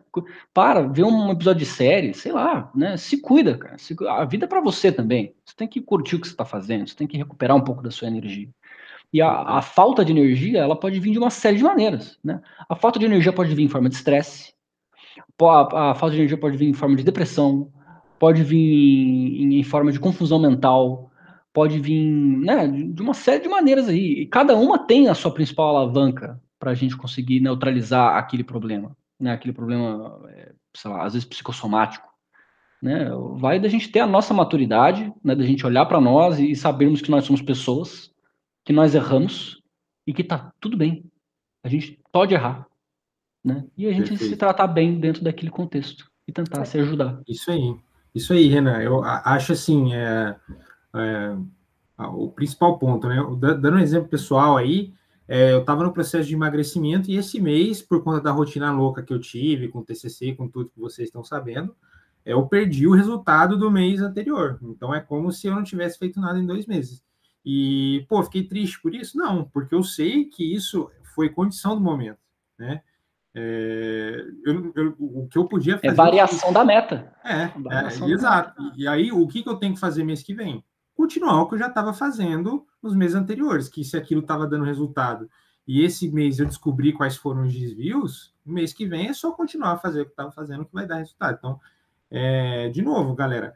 Para, 0.53 0.83
vê 0.83 1.03
um 1.03 1.31
episódio 1.31 1.59
de 1.59 1.65
série, 1.65 2.13
sei 2.13 2.31
lá, 2.31 2.71
né? 2.75 2.95
Se 2.95 3.19
cuida, 3.19 3.57
cara. 3.57 3.77
Se, 3.79 3.95
a 4.07 4.23
vida 4.23 4.45
é 4.45 4.47
pra 4.47 4.61
você 4.61 4.91
também. 4.91 5.33
Você 5.43 5.55
tem 5.55 5.67
que 5.67 5.81
curtir 5.81 6.15
o 6.15 6.21
que 6.21 6.27
você 6.27 6.35
tá 6.35 6.45
fazendo, 6.45 6.87
você 6.87 6.95
tem 6.95 7.07
que 7.07 7.17
recuperar 7.17 7.57
um 7.57 7.63
pouco 7.63 7.81
da 7.81 7.89
sua 7.89 8.07
energia. 8.07 8.49
E 9.11 9.19
a, 9.19 9.57
a 9.57 9.61
falta 9.63 10.05
de 10.05 10.11
energia, 10.11 10.59
ela 10.59 10.79
pode 10.79 10.99
vir 10.99 11.11
de 11.11 11.17
uma 11.17 11.31
série 11.31 11.57
de 11.57 11.63
maneiras, 11.63 12.19
né? 12.23 12.39
A 12.69 12.75
falta 12.75 12.99
de 12.99 13.05
energia 13.05 13.33
pode 13.33 13.53
vir 13.55 13.63
em 13.63 13.69
forma 13.69 13.89
de 13.89 13.95
estresse, 13.95 14.53
a, 15.47 15.95
falta 15.95 16.11
de 16.11 16.21
energia 16.21 16.37
pode 16.37 16.57
vir 16.57 16.67
em 16.67 16.73
forma 16.73 16.95
de 16.95 17.03
depressão, 17.03 17.71
pode 18.17 18.43
vir 18.43 18.57
em, 18.57 19.59
em 19.59 19.63
forma 19.63 19.91
de 19.91 19.99
confusão 19.99 20.39
mental, 20.39 21.11
pode 21.53 21.79
vir 21.79 22.05
né, 22.05 22.67
de 22.67 23.01
uma 23.01 23.13
série 23.13 23.43
de 23.43 23.49
maneiras 23.49 23.87
aí. 23.87 24.21
E 24.21 24.27
cada 24.27 24.55
uma 24.55 24.77
tem 24.77 25.07
a 25.07 25.13
sua 25.13 25.33
principal 25.33 25.75
alavanca 25.75 26.39
para 26.59 26.71
a 26.71 26.75
gente 26.75 26.97
conseguir 26.97 27.39
neutralizar 27.39 28.17
aquele 28.17 28.43
problema, 28.43 28.95
né? 29.19 29.31
Aquele 29.31 29.53
problema, 29.53 30.21
é, 30.29 30.51
sei 30.75 30.91
lá, 30.91 31.05
às 31.05 31.13
vezes 31.13 31.27
psicossomático. 31.27 32.07
Né? 32.81 33.09
Vai 33.35 33.59
da 33.59 33.67
gente 33.67 33.89
ter 33.89 33.99
a 33.99 34.07
nossa 34.07 34.33
maturidade, 34.33 35.11
né? 35.23 35.35
da 35.35 35.43
gente 35.43 35.65
olhar 35.65 35.85
para 35.85 35.99
nós 35.99 36.39
e 36.39 36.55
sabermos 36.55 37.01
que 37.01 37.11
nós 37.11 37.25
somos 37.25 37.41
pessoas, 37.41 38.11
que 38.65 38.73
nós 38.73 38.95
erramos 38.95 39.61
e 40.05 40.13
que 40.13 40.23
tá 40.23 40.51
tudo 40.59 40.77
bem. 40.77 41.03
A 41.63 41.67
gente 41.67 41.99
pode 42.11 42.33
errar, 42.33 42.65
né? 43.49 43.65
E 43.77 43.87
a 43.87 43.91
gente 43.91 44.09
Perfeito. 44.09 44.31
se 44.31 44.37
tratar 44.37 44.67
bem 44.67 44.99
dentro 44.99 45.23
daquele 45.23 45.51
contexto 45.51 46.09
e 46.27 46.31
tentar 46.31 46.65
se 46.65 46.79
ajudar. 46.79 47.21
Isso 47.27 47.51
aí, 47.51 47.75
isso 48.13 48.33
aí, 48.33 48.47
Renan. 48.47 48.81
Eu 48.81 49.03
acho 49.03 49.53
assim, 49.53 49.93
é, 49.93 50.35
é, 50.95 51.35
o 51.97 52.29
principal 52.29 52.77
ponto, 52.77 53.07
né? 53.07 53.17
Dando 53.39 53.75
um 53.75 53.79
exemplo 53.79 54.07
pessoal 54.07 54.57
aí, 54.57 54.93
é, 55.27 55.53
eu 55.53 55.59
estava 55.59 55.83
no 55.83 55.93
processo 55.93 56.27
de 56.27 56.33
emagrecimento 56.33 57.11
e 57.11 57.15
esse 57.15 57.39
mês, 57.39 57.81
por 57.81 58.03
conta 58.03 58.21
da 58.21 58.31
rotina 58.31 58.71
louca 58.71 59.03
que 59.03 59.13
eu 59.13 59.19
tive, 59.19 59.67
com 59.67 59.79
o 59.79 59.85
TCC, 59.85 60.33
com 60.33 60.47
tudo 60.47 60.71
que 60.71 60.79
vocês 60.79 61.07
estão 61.07 61.23
sabendo, 61.23 61.75
eu 62.25 62.45
perdi 62.47 62.87
o 62.87 62.93
resultado 62.93 63.57
do 63.57 63.69
mês 63.69 64.01
anterior. 64.01 64.59
Então 64.61 64.93
é 64.93 64.99
como 64.99 65.31
se 65.31 65.47
eu 65.47 65.55
não 65.55 65.63
tivesse 65.63 65.99
feito 65.99 66.19
nada 66.19 66.39
em 66.39 66.45
dois 66.45 66.65
meses. 66.65 67.03
E, 67.45 68.05
pô, 68.09 68.21
fiquei 68.23 68.43
triste 68.43 68.81
por 68.81 68.93
isso? 68.93 69.17
Não, 69.17 69.45
porque 69.45 69.73
eu 69.73 69.83
sei 69.83 70.25
que 70.25 70.43
isso 70.43 70.89
foi 71.15 71.29
condição 71.29 71.75
do 71.75 71.81
momento, 71.81 72.19
né? 72.57 72.81
É, 73.35 74.25
eu, 74.45 74.73
eu, 74.75 74.95
o 74.99 75.27
que 75.27 75.37
eu 75.37 75.47
podia 75.47 75.75
é 75.75 75.77
fazer. 75.77 75.87
É 75.87 75.93
variação 75.93 76.51
da 76.51 76.65
meta. 76.65 77.13
É, 77.23 77.43
é 77.43 78.11
exato. 78.11 78.61
Meta. 78.61 78.75
E 78.77 78.87
aí, 78.87 79.11
o 79.11 79.27
que, 79.27 79.43
que 79.43 79.49
eu 79.49 79.55
tenho 79.55 79.73
que 79.73 79.79
fazer 79.79 80.03
mês 80.03 80.23
que 80.23 80.33
vem? 80.33 80.63
Continuar 80.95 81.41
o 81.41 81.47
que 81.47 81.55
eu 81.55 81.59
já 81.59 81.67
estava 81.67 81.93
fazendo 81.93 82.65
nos 82.81 82.95
meses 82.95 83.15
anteriores, 83.15 83.69
que 83.69 83.83
se 83.83 83.95
aquilo 83.95 84.21
estava 84.21 84.47
dando 84.47 84.65
resultado 84.65 85.29
e 85.71 85.83
esse 85.83 86.09
mês 86.09 86.39
eu 86.39 86.47
descobri 86.47 86.91
quais 86.91 87.15
foram 87.15 87.43
os 87.43 87.53
desvios, 87.53 88.33
mês 88.43 88.73
que 88.73 88.87
vem 88.87 89.07
é 89.07 89.13
só 89.13 89.31
continuar 89.33 89.73
a 89.73 89.77
fazer 89.77 90.01
o 90.01 90.05
que 90.05 90.09
estava 90.09 90.31
fazendo 90.31 90.65
que 90.65 90.73
vai 90.73 90.87
dar 90.87 90.95
resultado. 90.95 91.35
Então, 91.37 91.59
é, 92.09 92.69
de 92.69 92.81
novo, 92.81 93.13
galera, 93.13 93.53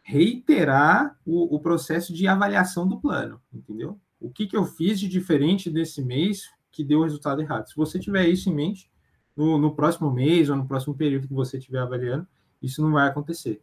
reiterar 0.00 1.18
o, 1.26 1.56
o, 1.56 1.58
processo 1.58 2.14
de 2.14 2.28
avaliação 2.28 2.86
do 2.86 3.00
plano, 3.00 3.42
entendeu? 3.52 3.98
O 4.20 4.30
que, 4.30 4.46
que 4.46 4.56
eu 4.56 4.64
fiz 4.64 5.00
de 5.00 5.08
diferente 5.08 5.68
desse 5.68 6.00
mês 6.00 6.48
que 6.70 6.84
deu 6.84 7.00
o 7.00 7.02
resultado 7.02 7.42
errado? 7.42 7.68
Se 7.68 7.74
você 7.74 7.98
tiver 7.98 8.28
isso 8.28 8.48
em 8.48 8.54
mente, 8.54 8.88
no, 9.36 9.58
no 9.58 9.74
próximo 9.74 10.10
mês 10.10 10.48
ou 10.48 10.56
no 10.56 10.66
próximo 10.66 10.94
período 10.94 11.28
que 11.28 11.34
você 11.34 11.58
estiver 11.58 11.80
avaliando, 11.80 12.26
isso 12.62 12.82
não 12.82 12.92
vai 12.92 13.08
acontecer. 13.08 13.60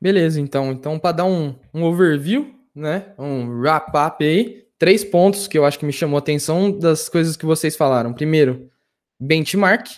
Beleza, 0.00 0.40
então. 0.40 0.70
Então, 0.72 0.98
para 0.98 1.16
dar 1.16 1.24
um, 1.24 1.54
um 1.72 1.84
overview, 1.84 2.54
né? 2.74 3.12
Um 3.18 3.48
wrap-up 3.60 4.24
aí, 4.24 4.66
três 4.78 5.04
pontos 5.04 5.48
que 5.48 5.58
eu 5.58 5.64
acho 5.64 5.78
que 5.78 5.86
me 5.86 5.92
chamou 5.92 6.16
a 6.16 6.20
atenção 6.20 6.70
das 6.70 7.08
coisas 7.08 7.36
que 7.36 7.46
vocês 7.46 7.76
falaram. 7.76 8.12
Primeiro, 8.12 8.70
benchmark, 9.18 9.88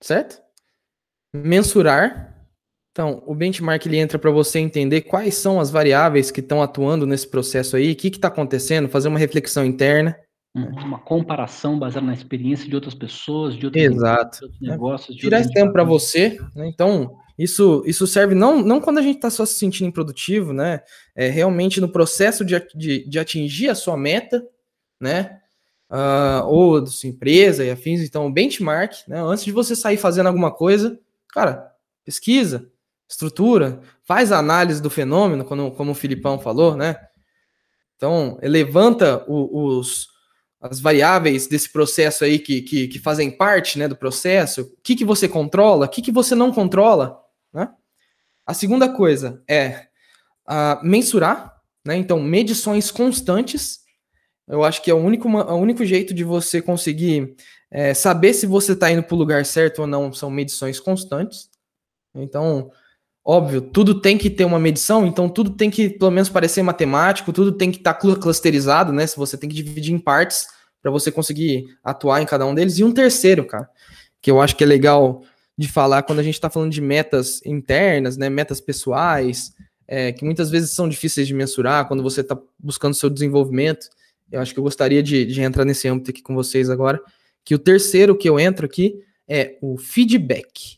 certo? 0.00 0.40
Mensurar. 1.32 2.34
Então, 2.92 3.22
o 3.26 3.34
benchmark 3.34 3.86
ele 3.86 3.98
entra 3.98 4.18
para 4.18 4.30
você 4.30 4.58
entender 4.58 5.02
quais 5.02 5.36
são 5.36 5.60
as 5.60 5.70
variáveis 5.70 6.30
que 6.30 6.40
estão 6.40 6.60
atuando 6.62 7.06
nesse 7.06 7.28
processo 7.28 7.76
aí, 7.76 7.92
o 7.92 7.96
que 7.96 8.08
está 8.08 8.26
acontecendo, 8.28 8.88
fazer 8.88 9.08
uma 9.08 9.18
reflexão 9.18 9.64
interna. 9.64 10.18
Uhum. 10.54 10.70
Uma 10.84 10.98
comparação 10.98 11.78
baseada 11.78 12.06
na 12.06 12.14
experiência 12.14 12.68
de 12.68 12.74
outras 12.74 12.94
pessoas, 12.94 13.54
de 13.54 13.66
outros, 13.66 13.84
Exato. 13.84 14.44
outros 14.44 14.60
negócios. 14.60 15.14
De 15.14 15.22
Tirar 15.22 15.40
esse 15.40 15.52
tempo 15.52 15.72
para 15.72 15.84
você, 15.84 16.40
né? 16.54 16.66
Então, 16.66 17.16
isso, 17.38 17.82
isso 17.86 18.06
serve 18.06 18.34
não, 18.34 18.60
não 18.62 18.80
quando 18.80 18.98
a 18.98 19.02
gente 19.02 19.16
está 19.16 19.30
só 19.30 19.46
se 19.46 19.54
sentindo 19.54 19.88
improdutivo, 19.88 20.52
né? 20.52 20.80
É 21.14 21.28
realmente 21.28 21.80
no 21.80 21.88
processo 21.88 22.44
de, 22.44 22.58
de, 22.74 23.08
de 23.08 23.18
atingir 23.18 23.68
a 23.68 23.74
sua 23.74 23.96
meta, 23.96 24.44
né? 25.00 25.38
Uh, 25.90 26.44
ou 26.46 26.80
da 26.80 26.88
sua 26.88 27.08
empresa 27.08 27.64
e 27.64 27.70
afins. 27.70 28.00
Então, 28.00 28.32
benchmark, 28.32 29.06
né? 29.06 29.20
Antes 29.22 29.44
de 29.44 29.52
você 29.52 29.76
sair 29.76 29.96
fazendo 29.96 30.26
alguma 30.26 30.50
coisa, 30.50 30.98
cara, 31.28 31.72
pesquisa, 32.04 32.70
estrutura, 33.08 33.80
faz 34.02 34.32
a 34.32 34.38
análise 34.38 34.82
do 34.82 34.90
fenômeno, 34.90 35.44
como, 35.44 35.70
como 35.72 35.92
o 35.92 35.94
Filipão 35.94 36.38
falou, 36.38 36.74
né? 36.74 36.96
Então, 37.96 38.38
levanta 38.42 39.24
os, 39.28 40.08
as 40.60 40.80
variáveis 40.80 41.46
desse 41.46 41.70
processo 41.70 42.24
aí 42.24 42.38
que, 42.38 42.62
que, 42.62 42.88
que, 42.88 42.98
fazem 42.98 43.30
parte 43.30 43.78
né, 43.78 43.86
do 43.86 43.96
processo, 43.96 44.62
o 44.62 44.82
que, 44.82 44.96
que 44.96 45.04
você 45.04 45.28
controla, 45.28 45.86
o 45.86 45.88
que, 45.88 46.02
que 46.02 46.10
você 46.10 46.34
não 46.34 46.52
controla. 46.52 47.20
Né? 47.52 47.68
A 48.44 48.52
segunda 48.52 48.88
coisa 48.88 49.42
é 49.48 49.86
uh, 50.48 50.84
mensurar, 50.84 51.56
né? 51.84 51.96
então 51.96 52.20
medições 52.20 52.90
constantes. 52.90 53.80
Eu 54.48 54.64
acho 54.64 54.82
que 54.82 54.90
é 54.90 54.94
o 54.94 54.98
único, 54.98 55.28
o 55.28 55.54
único 55.56 55.84
jeito 55.84 56.12
de 56.12 56.24
você 56.24 56.60
conseguir 56.60 57.36
é, 57.70 57.94
saber 57.94 58.32
se 58.32 58.46
você 58.46 58.72
está 58.72 58.90
indo 58.90 59.02
para 59.02 59.14
o 59.14 59.18
lugar 59.18 59.44
certo 59.44 59.80
ou 59.80 59.86
não 59.86 60.12
são 60.12 60.30
medições 60.30 60.80
constantes. 60.80 61.50
Então, 62.14 62.70
óbvio, 63.28 63.60
tudo 63.60 64.00
tem 64.00 64.16
que 64.16 64.30
ter 64.30 64.46
uma 64.46 64.58
medição, 64.58 65.06
então 65.06 65.28
tudo 65.28 65.50
tem 65.50 65.68
que, 65.68 65.90
pelo 65.90 66.10
menos, 66.10 66.30
parecer 66.30 66.62
matemático, 66.62 67.30
tudo 67.30 67.52
tem 67.52 67.70
que 67.70 67.76
estar 67.76 67.92
tá 67.92 68.00
clusterizado, 68.00 68.90
né? 68.90 69.06
Se 69.06 69.18
você 69.18 69.36
tem 69.36 69.50
que 69.50 69.54
dividir 69.54 69.92
em 69.92 69.98
partes 69.98 70.46
para 70.80 70.90
você 70.90 71.12
conseguir 71.12 71.66
atuar 71.84 72.22
em 72.22 72.24
cada 72.24 72.46
um 72.46 72.54
deles. 72.54 72.78
E 72.78 72.84
um 72.84 72.90
terceiro, 72.90 73.44
cara, 73.44 73.68
que 74.22 74.30
eu 74.30 74.40
acho 74.40 74.56
que 74.56 74.64
é 74.64 74.66
legal 74.66 75.22
de 75.58 75.68
falar 75.68 76.04
quando 76.04 76.20
a 76.20 76.22
gente 76.22 76.36
está 76.36 76.48
falando 76.48 76.72
de 76.72 76.80
metas 76.80 77.44
internas, 77.44 78.16
né? 78.16 78.30
Metas 78.30 78.62
pessoais, 78.62 79.52
é, 79.86 80.10
que 80.10 80.24
muitas 80.24 80.48
vezes 80.48 80.70
são 80.70 80.88
difíceis 80.88 81.26
de 81.26 81.34
mensurar 81.34 81.86
quando 81.86 82.02
você 82.02 82.22
está 82.22 82.38
buscando 82.58 82.94
seu 82.94 83.10
desenvolvimento. 83.10 83.90
Eu 84.32 84.40
acho 84.40 84.54
que 84.54 84.58
eu 84.58 84.64
gostaria 84.64 85.02
de, 85.02 85.26
de 85.26 85.42
entrar 85.42 85.66
nesse 85.66 85.86
âmbito 85.86 86.12
aqui 86.12 86.22
com 86.22 86.34
vocês 86.34 86.70
agora. 86.70 86.98
Que 87.44 87.54
o 87.54 87.58
terceiro 87.58 88.16
que 88.16 88.26
eu 88.26 88.40
entro 88.40 88.64
aqui 88.64 89.02
é 89.28 89.58
o 89.60 89.76
feedback 89.76 90.77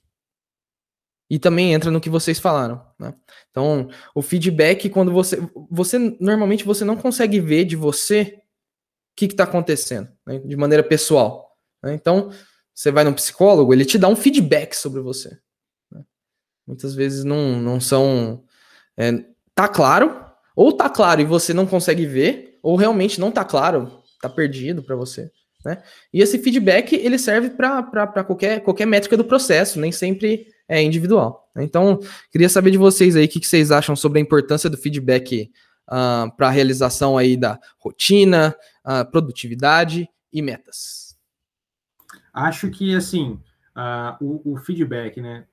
e 1.31 1.39
também 1.39 1.73
entra 1.73 1.93
no 1.93 2.01
que 2.01 2.11
vocês 2.11 2.41
falaram, 2.41 2.85
né? 2.99 3.15
Então, 3.51 3.89
o 4.15 4.21
feedback, 4.21 4.91
quando 4.91 5.13
você. 5.13 5.39
Você 5.71 5.97
normalmente 6.21 6.65
você 6.65 6.85
não 6.85 6.97
consegue 6.97 7.39
ver 7.39 7.65
de 7.65 7.77
você 7.77 8.35
o 8.35 9.17
que 9.17 9.27
está 9.27 9.45
acontecendo, 9.45 10.09
né? 10.27 10.41
de 10.41 10.57
maneira 10.57 10.83
pessoal. 10.83 11.57
Né? 11.83 11.95
Então, 11.95 12.31
você 12.75 12.91
vai 12.91 13.05
no 13.05 13.15
psicólogo, 13.15 13.73
ele 13.73 13.85
te 13.85 13.97
dá 13.97 14.09
um 14.09 14.17
feedback 14.17 14.75
sobre 14.75 15.01
você. 15.01 15.39
Né? 15.93 16.03
Muitas 16.67 16.95
vezes 16.97 17.23
não, 17.23 17.61
não 17.61 17.81
são. 17.81 18.43
É, 18.97 19.13
tá 19.55 19.69
claro, 19.69 20.25
ou 20.57 20.73
tá 20.73 20.91
claro 20.91 21.21
e 21.21 21.25
você 21.25 21.55
não 21.55 21.67
consegue 21.67 22.07
ver, 22.07 22.59
ou 22.61 22.75
realmente 22.75 23.21
não 23.21 23.31
tá 23.31 23.45
claro, 23.45 24.03
tá 24.21 24.29
perdido 24.29 24.83
para 24.83 24.97
você. 24.97 25.31
Né? 25.65 25.83
E 26.13 26.21
esse 26.21 26.39
feedback 26.39 26.95
ele 26.95 27.19
serve 27.19 27.51
para 27.51 28.25
qualquer, 28.25 28.61
qualquer 28.61 28.87
métrica 28.87 29.17
do 29.17 29.25
processo, 29.25 29.79
nem 29.79 29.93
sempre 29.93 30.47
é 30.71 30.81
individual. 30.81 31.51
Né? 31.55 31.65
Então, 31.65 31.99
queria 32.31 32.49
saber 32.49 32.71
de 32.71 32.79
vocês 32.79 33.17
aí 33.17 33.25
o 33.25 33.29
que, 33.29 33.41
que 33.41 33.47
vocês 33.47 33.73
acham 33.73 33.97
sobre 33.97 34.21
a 34.21 34.23
importância 34.23 34.71
do 34.71 34.77
feedback 34.77 35.51
uh, 35.89 35.93
ah, 35.93 36.33
para 36.37 36.47
a 36.47 36.51
realização 36.51 37.19
aí 37.19 37.37
da 37.37 37.59
rotina, 37.77 38.55
uh, 38.87 39.11
produtividade 39.11 40.09
e 40.33 40.41
metas. 40.41 41.19
Acho 42.33 42.71
que 42.71 42.95
assim 42.95 43.41
uh, 43.77 44.17
o, 44.25 44.53
o, 44.53 44.57
feedback, 44.59 45.21
né? 45.21 45.45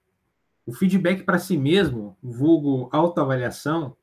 O 0.64 0.72
feedback 0.72 1.24
para 1.24 1.40
si 1.40 1.58
mesmo, 1.58 2.16
vulgo 2.22 2.88
autoavaliação, 2.92 3.98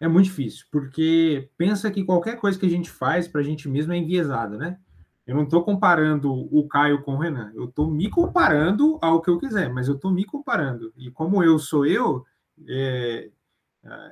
é 0.00 0.08
muito 0.08 0.24
difícil, 0.24 0.66
porque 0.72 1.48
pensa 1.56 1.88
que 1.90 2.04
qualquer 2.04 2.36
coisa 2.36 2.58
que 2.58 2.66
a 2.66 2.70
gente 2.70 2.90
faz 2.90 3.28
para 3.28 3.40
a 3.40 3.44
gente 3.44 3.68
mesmo 3.68 3.92
é 3.92 3.96
enviesada, 3.96 4.56
né? 4.56 4.76
Eu 5.28 5.36
não 5.36 5.42
estou 5.42 5.62
comparando 5.62 6.32
o 6.32 6.66
Caio 6.66 7.02
com 7.02 7.12
o 7.12 7.18
Renan, 7.18 7.52
eu 7.54 7.66
estou 7.66 7.90
me 7.90 8.08
comparando 8.08 8.98
ao 9.02 9.20
que 9.20 9.28
eu 9.28 9.38
quiser, 9.38 9.70
mas 9.70 9.86
eu 9.86 9.94
estou 9.94 10.10
me 10.10 10.24
comparando. 10.24 10.90
E 10.96 11.10
como 11.10 11.44
eu 11.44 11.58
sou 11.58 11.84
eu, 11.84 12.24
é, 12.66 13.30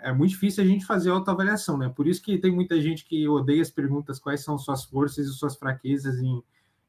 é 0.02 0.12
muito 0.12 0.32
difícil 0.32 0.62
a 0.62 0.66
gente 0.66 0.84
fazer 0.84 1.08
autoavaliação, 1.08 1.78
né? 1.78 1.88
Por 1.88 2.06
isso 2.06 2.22
que 2.22 2.36
tem 2.36 2.52
muita 2.52 2.78
gente 2.78 3.02
que 3.06 3.26
odeia 3.26 3.62
as 3.62 3.70
perguntas 3.70 4.18
quais 4.18 4.44
são 4.44 4.58
suas 4.58 4.84
forças 4.84 5.26
e 5.26 5.32
suas 5.32 5.56
fraquezas 5.56 6.18
em, 6.18 6.42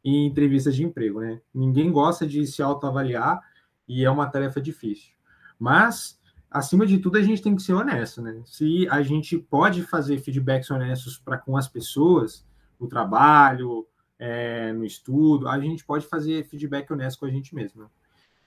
em 0.04 0.26
entrevistas 0.26 0.76
de 0.76 0.84
emprego, 0.84 1.22
né? 1.22 1.40
Ninguém 1.54 1.90
gosta 1.90 2.28
de 2.28 2.46
se 2.46 2.62
autoavaliar 2.62 3.40
e 3.88 4.04
é 4.04 4.12
uma 4.12 4.28
tarefa 4.28 4.60
difícil. 4.60 5.14
Mas, 5.58 6.20
acima 6.52 6.86
de 6.86 6.98
tudo, 6.98 7.18
a 7.18 7.22
gente 7.22 7.42
tem 7.42 7.56
que 7.56 7.62
ser 7.62 7.76
honesto, 7.76 8.22
né? 8.22 8.42
Se 8.44 8.90
a 8.90 9.02
gente 9.02 9.38
pode 9.38 9.84
fazer 9.84 10.20
feedbacks 10.20 10.70
honestos 10.70 11.18
para 11.18 11.38
com 11.38 11.56
as 11.56 11.70
pessoas, 11.70 12.46
no 12.78 12.90
trabalho, 12.90 13.88
é, 14.20 14.74
no 14.74 14.86
estudo, 14.86 15.48
a 15.48 15.60
gente 15.60 15.86
pode 15.86 16.06
fazer 16.06 16.46
feedback 16.46 16.92
honesto 16.92 17.20
com 17.20 17.26
a 17.26 17.30
gente 17.30 17.54
mesmo. 17.54 17.84
Né? 17.84 17.90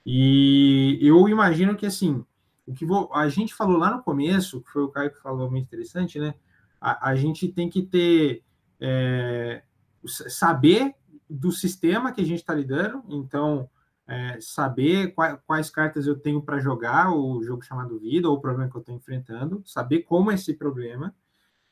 E 0.05 0.99
eu 1.01 1.29
imagino 1.29 1.77
que, 1.77 1.87
assim, 1.87 2.25
o 2.67 2.73
que 2.73 2.85
vou, 2.85 3.11
a 3.15 3.29
gente 3.29 3.55
falou 3.55 3.77
lá 3.77 3.95
no 3.95 4.03
começo, 4.03 4.61
que 4.63 4.71
foi 4.71 4.83
o 4.83 4.89
Caio 4.89 5.11
que 5.11 5.21
falou 5.21 5.51
muito 5.51 5.67
interessante, 5.67 6.19
né? 6.19 6.35
A, 6.81 7.11
a 7.11 7.17
gente 7.17 7.49
tem 7.49 7.69
que 7.69 7.83
ter, 7.83 8.43
é, 8.81 9.63
saber 10.07 10.95
do 11.29 11.53
sistema 11.53 12.13
que 12.13 12.21
a 12.21 12.25
gente 12.25 12.41
está 12.41 12.55
lidando, 12.55 13.05
então, 13.09 13.69
é, 14.07 14.41
saber 14.41 15.15
quais, 15.15 15.39
quais, 15.47 15.71
cartas 15.71 16.07
eu 16.07 16.19
tenho 16.19 16.43
para 16.43 16.59
jogar, 16.59 17.13
o 17.13 17.43
jogo 17.43 17.63
chamado 17.63 17.99
vida, 17.99 18.29
ou 18.29 18.37
o 18.37 18.41
problema 18.41 18.69
que 18.69 18.77
eu 18.77 18.81
estou 18.81 18.95
enfrentando, 18.95 19.63
saber 19.65 20.01
como 20.01 20.31
é 20.31 20.35
esse 20.35 20.55
problema, 20.55 21.15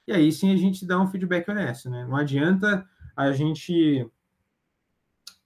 e 0.06 0.12
aí 0.12 0.30
sim 0.30 0.52
a 0.52 0.56
gente 0.56 0.86
dá 0.86 1.00
um 1.00 1.08
feedback 1.08 1.48
honesto, 1.50 1.90
né? 1.90 2.06
Não 2.06 2.16
adianta 2.16 2.88
a 3.19 3.32
gente. 3.32 4.09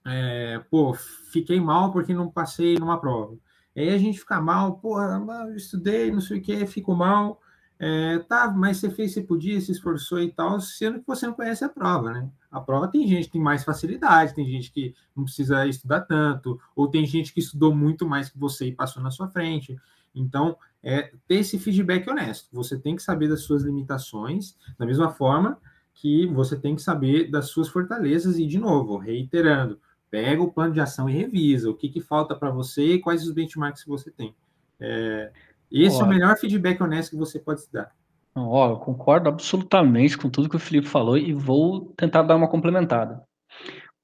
É, 0.05 0.59
pô, 0.69 0.93
fiquei 0.93 1.59
mal 1.59 1.91
porque 1.91 2.13
não 2.13 2.29
passei 2.29 2.77
numa 2.77 2.99
prova. 2.99 3.35
Aí 3.75 3.89
a 3.89 3.97
gente 3.97 4.19
fica 4.19 4.39
mal, 4.39 4.77
porra, 4.77 5.19
eu 5.49 5.55
estudei, 5.55 6.11
não 6.11 6.21
sei 6.21 6.37
o 6.37 6.41
que, 6.41 6.67
fico 6.67 6.93
mal. 6.93 7.41
É, 7.79 8.19
tá, 8.19 8.51
mas 8.51 8.77
você 8.77 8.91
fez, 8.91 9.13
você 9.13 9.23
podia, 9.23 9.59
se 9.59 9.71
esforçou 9.71 10.21
e 10.21 10.31
tal, 10.31 10.59
sendo 10.61 10.99
que 10.99 11.07
você 11.07 11.25
não 11.25 11.33
conhece 11.33 11.65
a 11.65 11.69
prova, 11.69 12.13
né? 12.13 12.29
A 12.51 12.61
prova 12.61 12.87
tem 12.87 13.07
gente 13.07 13.25
que 13.25 13.33
tem 13.33 13.41
mais 13.41 13.63
facilidade, 13.63 14.35
tem 14.35 14.45
gente 14.45 14.71
que 14.71 14.93
não 15.15 15.23
precisa 15.23 15.65
estudar 15.65 16.01
tanto, 16.01 16.59
ou 16.75 16.87
tem 16.87 17.05
gente 17.07 17.33
que 17.33 17.39
estudou 17.39 17.73
muito 17.73 18.07
mais 18.07 18.29
que 18.29 18.37
você 18.37 18.67
e 18.67 18.71
passou 18.71 19.01
na 19.01 19.09
sua 19.09 19.27
frente. 19.27 19.75
Então, 20.13 20.55
é 20.83 21.11
ter 21.27 21.37
esse 21.37 21.57
feedback 21.57 22.07
honesto. 22.07 22.47
Você 22.53 22.77
tem 22.77 22.95
que 22.95 23.01
saber 23.01 23.27
das 23.27 23.41
suas 23.41 23.63
limitações, 23.63 24.55
da 24.77 24.85
mesma 24.85 25.09
forma 25.09 25.57
que 25.93 26.25
você 26.27 26.57
tem 26.57 26.75
que 26.75 26.81
saber 26.81 27.29
das 27.29 27.47
suas 27.47 27.69
fortalezas 27.69 28.37
e, 28.37 28.45
de 28.45 28.57
novo, 28.57 28.97
reiterando, 28.97 29.79
pega 30.09 30.41
o 30.41 30.51
plano 30.51 30.73
de 30.73 30.81
ação 30.81 31.09
e 31.09 31.13
revisa 31.13 31.69
o 31.69 31.73
que, 31.73 31.89
que 31.89 32.01
falta 32.01 32.35
para 32.35 32.51
você 32.51 32.93
e 32.93 32.99
quais 32.99 33.23
os 33.23 33.31
benchmarks 33.31 33.83
que 33.83 33.89
você 33.89 34.11
tem. 34.11 34.35
É, 34.79 35.31
esse 35.71 35.99
é 35.99 36.03
o 36.03 36.07
melhor 36.07 36.37
feedback 36.37 36.81
honesto 36.81 37.11
que 37.11 37.17
você 37.17 37.39
pode 37.39 37.61
se 37.61 37.71
dar. 37.71 37.91
Ó, 38.35 38.71
eu 38.71 38.77
concordo 38.77 39.29
absolutamente 39.29 40.17
com 40.17 40.29
tudo 40.29 40.49
que 40.49 40.55
o 40.55 40.59
Felipe 40.59 40.87
falou 40.87 41.17
e 41.17 41.33
vou 41.33 41.93
tentar 41.95 42.23
dar 42.23 42.35
uma 42.35 42.47
complementada. 42.47 43.23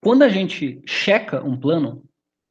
Quando 0.01 0.23
a 0.23 0.29
gente 0.29 0.81
checa 0.85 1.43
um 1.43 1.57
plano, 1.57 2.03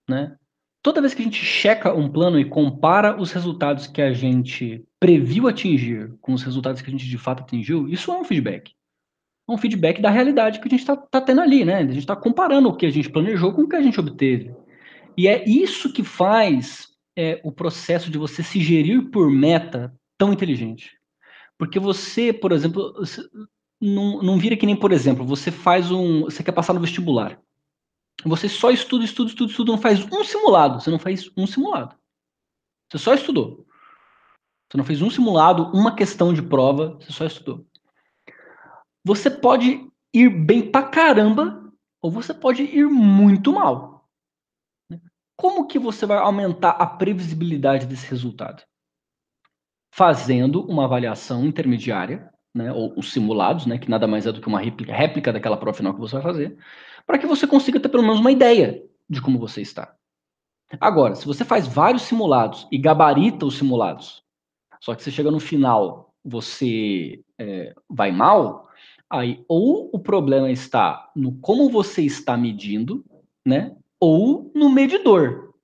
né? 0.08 0.36
Toda 0.82 1.00
vez 1.00 1.14
que 1.14 1.22
a 1.22 1.24
gente 1.24 1.44
checa 1.44 1.92
um 1.92 2.08
plano 2.08 2.38
e 2.38 2.44
compara 2.44 3.20
os 3.20 3.32
resultados 3.32 3.86
que 3.86 4.00
a 4.00 4.12
gente 4.12 4.84
previu 5.00 5.48
atingir 5.48 6.12
com 6.20 6.32
os 6.32 6.42
resultados 6.42 6.80
que 6.80 6.88
a 6.88 6.90
gente 6.90 7.08
de 7.08 7.18
fato 7.18 7.42
atingiu, 7.42 7.88
isso 7.88 8.12
é 8.12 8.18
um 8.18 8.24
feedback 8.24 8.72
um 9.48 9.56
feedback 9.56 10.00
da 10.02 10.10
realidade 10.10 10.60
que 10.60 10.68
a 10.68 10.70
gente 10.70 10.80
está 10.80 10.94
tá 10.94 11.20
tendo 11.20 11.40
ali, 11.40 11.64
né? 11.64 11.78
A 11.78 11.86
gente 11.86 11.98
está 11.98 12.14
comparando 12.14 12.68
o 12.68 12.76
que 12.76 12.84
a 12.84 12.90
gente 12.90 13.08
planejou 13.08 13.52
com 13.52 13.62
o 13.62 13.68
que 13.68 13.76
a 13.76 13.82
gente 13.82 13.98
obteve. 13.98 14.54
E 15.16 15.26
é 15.26 15.48
isso 15.48 15.92
que 15.92 16.04
faz 16.04 16.88
é, 17.16 17.40
o 17.42 17.50
processo 17.50 18.10
de 18.10 18.18
você 18.18 18.42
se 18.42 18.60
gerir 18.60 19.10
por 19.10 19.30
meta 19.30 19.92
tão 20.18 20.32
inteligente. 20.32 20.92
Porque 21.56 21.78
você, 21.78 22.32
por 22.32 22.52
exemplo, 22.52 22.94
não, 23.80 24.22
não 24.22 24.38
vira 24.38 24.56
que 24.56 24.66
nem, 24.66 24.76
por 24.76 24.92
exemplo, 24.92 25.24
você 25.24 25.50
faz 25.50 25.90
um. 25.90 26.24
Você 26.24 26.42
quer 26.42 26.52
passar 26.52 26.74
no 26.74 26.80
vestibular. 26.80 27.40
Você 28.24 28.48
só 28.48 28.70
estuda, 28.70 29.04
estuda, 29.04 29.30
estuda, 29.30 29.50
estuda, 29.50 29.72
não 29.72 29.78
faz 29.78 30.04
um 30.12 30.24
simulado. 30.24 30.80
Você 30.80 30.90
não 30.90 30.98
faz 30.98 31.30
um 31.36 31.46
simulado. 31.46 31.96
Você 32.90 32.98
só 32.98 33.14
estudou. 33.14 33.66
Você 34.68 34.76
não 34.76 34.84
fez 34.84 35.00
um 35.00 35.08
simulado, 35.08 35.70
uma 35.72 35.94
questão 35.94 36.34
de 36.34 36.42
prova, 36.42 36.98
você 37.00 37.10
só 37.10 37.24
estudou 37.24 37.66
você 39.08 39.30
pode 39.30 39.90
ir 40.12 40.28
bem 40.28 40.70
pra 40.70 40.82
caramba 40.82 41.72
ou 42.02 42.10
você 42.10 42.34
pode 42.34 42.62
ir 42.62 42.86
muito 42.86 43.54
mal. 43.54 44.06
Como 45.34 45.66
que 45.66 45.78
você 45.78 46.04
vai 46.04 46.18
aumentar 46.18 46.72
a 46.72 46.86
previsibilidade 46.86 47.86
desse 47.86 48.06
resultado? 48.06 48.62
Fazendo 49.94 50.60
uma 50.66 50.84
avaliação 50.84 51.46
intermediária, 51.46 52.30
né, 52.54 52.70
ou 52.70 52.92
os 52.98 53.10
simulados, 53.10 53.64
né, 53.64 53.78
que 53.78 53.88
nada 53.88 54.06
mais 54.06 54.26
é 54.26 54.32
do 54.32 54.42
que 54.42 54.46
uma 54.46 54.60
réplica, 54.60 54.92
réplica 54.92 55.32
daquela 55.32 55.56
prova 55.56 55.78
final 55.78 55.94
que 55.94 56.00
você 56.00 56.16
vai 56.16 56.22
fazer, 56.22 56.58
para 57.06 57.18
que 57.18 57.26
você 57.26 57.46
consiga 57.46 57.80
ter 57.80 57.88
pelo 57.88 58.02
menos 58.02 58.20
uma 58.20 58.30
ideia 58.30 58.84
de 59.08 59.22
como 59.22 59.38
você 59.38 59.62
está. 59.62 59.96
Agora, 60.78 61.14
se 61.14 61.24
você 61.24 61.46
faz 61.46 61.66
vários 61.66 62.02
simulados 62.02 62.68
e 62.70 62.76
gabarita 62.76 63.46
os 63.46 63.56
simulados, 63.56 64.22
só 64.82 64.94
que 64.94 65.02
você 65.02 65.10
chega 65.10 65.30
no 65.30 65.40
final, 65.40 66.12
você 66.22 67.24
é, 67.38 67.74
vai 67.88 68.12
mal, 68.12 68.67
Aí, 69.10 69.42
ou 69.48 69.90
o 69.92 69.98
problema 69.98 70.50
está 70.50 71.10
no 71.16 71.32
como 71.40 71.70
você 71.70 72.02
está 72.02 72.36
medindo, 72.36 73.04
né? 73.44 73.74
Ou 73.98 74.50
no 74.54 74.68
medidor, 74.68 75.54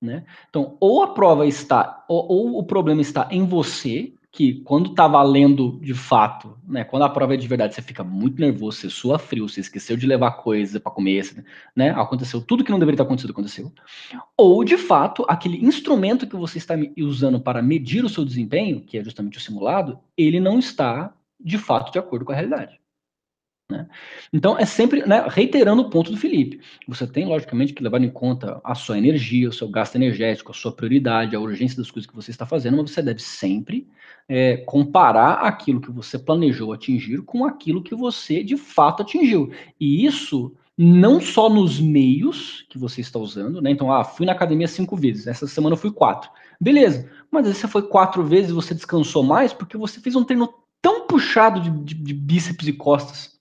né? 0.00 0.24
Então, 0.48 0.76
ou 0.80 1.02
a 1.02 1.14
prova 1.14 1.46
está, 1.46 2.04
ou, 2.08 2.26
ou 2.28 2.58
o 2.58 2.64
problema 2.64 3.00
está 3.02 3.28
em 3.30 3.44
você, 3.44 4.14
que 4.32 4.62
quando 4.62 4.90
está 4.90 5.06
valendo 5.06 5.78
de 5.82 5.92
fato, 5.92 6.56
né? 6.66 6.82
Quando 6.82 7.02
a 7.02 7.10
prova 7.10 7.34
é 7.34 7.36
de 7.36 7.46
verdade, 7.46 7.74
você 7.74 7.82
fica 7.82 8.02
muito 8.02 8.40
nervoso, 8.40 8.78
você 8.78 8.88
sua 8.88 9.18
frio, 9.18 9.46
você 9.46 9.60
esqueceu 9.60 9.94
de 9.94 10.06
levar 10.06 10.32
coisa 10.32 10.80
para 10.80 10.90
comer, 10.90 11.44
né? 11.76 11.90
Aconteceu 11.90 12.40
tudo 12.40 12.64
que 12.64 12.70
não 12.70 12.78
deveria 12.78 12.96
ter 12.96 13.02
acontecido, 13.02 13.32
aconteceu. 13.32 13.70
Ou, 14.34 14.64
de 14.64 14.78
fato, 14.78 15.26
aquele 15.28 15.62
instrumento 15.62 16.26
que 16.26 16.34
você 16.34 16.56
está 16.56 16.74
usando 16.98 17.38
para 17.38 17.60
medir 17.60 18.02
o 18.02 18.08
seu 18.08 18.24
desempenho, 18.24 18.80
que 18.80 18.96
é 18.96 19.04
justamente 19.04 19.36
o 19.36 19.40
simulado, 19.40 19.98
ele 20.16 20.40
não 20.40 20.58
está 20.58 21.14
de 21.44 21.58
fato 21.58 21.92
de 21.92 21.98
acordo 21.98 22.24
com 22.24 22.32
a 22.32 22.34
realidade. 22.34 22.80
Né? 23.72 23.88
Então, 24.32 24.58
é 24.58 24.66
sempre 24.66 25.04
né, 25.06 25.24
reiterando 25.28 25.82
o 25.82 25.90
ponto 25.90 26.10
do 26.10 26.16
Felipe. 26.16 26.60
Você 26.86 27.06
tem, 27.06 27.26
logicamente, 27.26 27.72
que 27.72 27.82
levar 27.82 28.02
em 28.02 28.10
conta 28.10 28.60
a 28.62 28.74
sua 28.74 28.98
energia, 28.98 29.48
o 29.48 29.52
seu 29.52 29.68
gasto 29.68 29.96
energético, 29.96 30.52
a 30.52 30.54
sua 30.54 30.72
prioridade, 30.72 31.34
a 31.34 31.40
urgência 31.40 31.78
das 31.78 31.90
coisas 31.90 32.08
que 32.08 32.14
você 32.14 32.30
está 32.30 32.44
fazendo, 32.44 32.76
mas 32.76 32.90
você 32.90 33.02
deve 33.02 33.22
sempre 33.22 33.88
é, 34.28 34.58
comparar 34.58 35.34
aquilo 35.34 35.80
que 35.80 35.90
você 35.90 36.18
planejou 36.18 36.72
atingir 36.72 37.22
com 37.22 37.44
aquilo 37.44 37.82
que 37.82 37.94
você 37.94 38.44
de 38.44 38.56
fato 38.56 39.02
atingiu. 39.02 39.50
E 39.80 40.04
isso 40.04 40.54
não 40.76 41.20
só 41.20 41.48
nos 41.48 41.80
meios 41.80 42.64
que 42.68 42.78
você 42.78 43.00
está 43.00 43.18
usando, 43.18 43.60
né? 43.60 43.70
Então, 43.70 43.92
ah, 43.92 44.04
fui 44.04 44.24
na 44.24 44.32
academia 44.32 44.66
cinco 44.66 44.96
vezes, 44.96 45.26
essa 45.26 45.46
semana 45.46 45.74
eu 45.74 45.78
fui 45.78 45.92
quatro. 45.92 46.30
Beleza, 46.60 47.10
mas 47.30 47.46
aí 47.46 47.54
você 47.54 47.68
foi 47.68 47.82
quatro 47.82 48.24
vezes 48.24 48.50
e 48.50 48.54
você 48.54 48.74
descansou 48.74 49.22
mais 49.22 49.52
porque 49.52 49.76
você 49.76 50.00
fez 50.00 50.16
um 50.16 50.24
treino 50.24 50.52
tão 50.82 51.06
puxado 51.06 51.60
de, 51.60 51.70
de, 51.70 51.94
de 51.94 52.12
bíceps 52.12 52.66
e 52.66 52.72
costas 52.72 53.40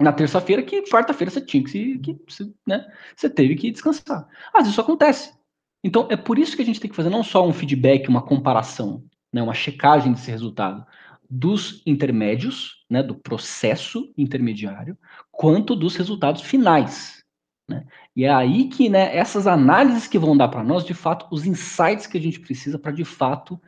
na 0.00 0.12
terça-feira 0.12 0.62
que 0.62 0.82
quarta-feira 0.82 1.30
você 1.30 1.40
tinha 1.40 1.64
que, 1.64 1.98
que 1.98 2.18
né, 2.66 2.86
você 3.14 3.28
teve 3.28 3.56
que 3.56 3.70
descansar. 3.70 4.28
Às 4.52 4.60
vezes 4.60 4.72
isso 4.72 4.80
acontece. 4.80 5.34
Então 5.82 6.06
é 6.10 6.16
por 6.16 6.38
isso 6.38 6.56
que 6.56 6.62
a 6.62 6.64
gente 6.64 6.80
tem 6.80 6.90
que 6.90 6.96
fazer 6.96 7.10
não 7.10 7.22
só 7.22 7.46
um 7.46 7.52
feedback, 7.52 8.08
uma 8.08 8.22
comparação, 8.22 9.04
né, 9.32 9.42
uma 9.42 9.54
checagem 9.54 10.12
desse 10.12 10.30
resultado 10.30 10.86
dos 11.28 11.82
intermédios, 11.84 12.84
né, 12.88 13.02
do 13.02 13.14
processo 13.14 14.12
intermediário, 14.16 14.96
quanto 15.32 15.74
dos 15.74 15.96
resultados 15.96 16.42
finais. 16.42 17.24
Né? 17.68 17.84
E 18.14 18.24
é 18.24 18.32
aí 18.32 18.68
que 18.68 18.88
né, 18.88 19.16
essas 19.16 19.46
análises 19.46 20.06
que 20.06 20.18
vão 20.18 20.36
dar 20.36 20.48
para 20.48 20.62
nós, 20.62 20.84
de 20.84 20.94
fato, 20.94 21.26
os 21.30 21.44
insights 21.44 22.06
que 22.06 22.16
a 22.16 22.20
gente 22.20 22.38
precisa 22.38 22.78
para, 22.78 22.92
de 22.92 23.04
fato, 23.04 23.60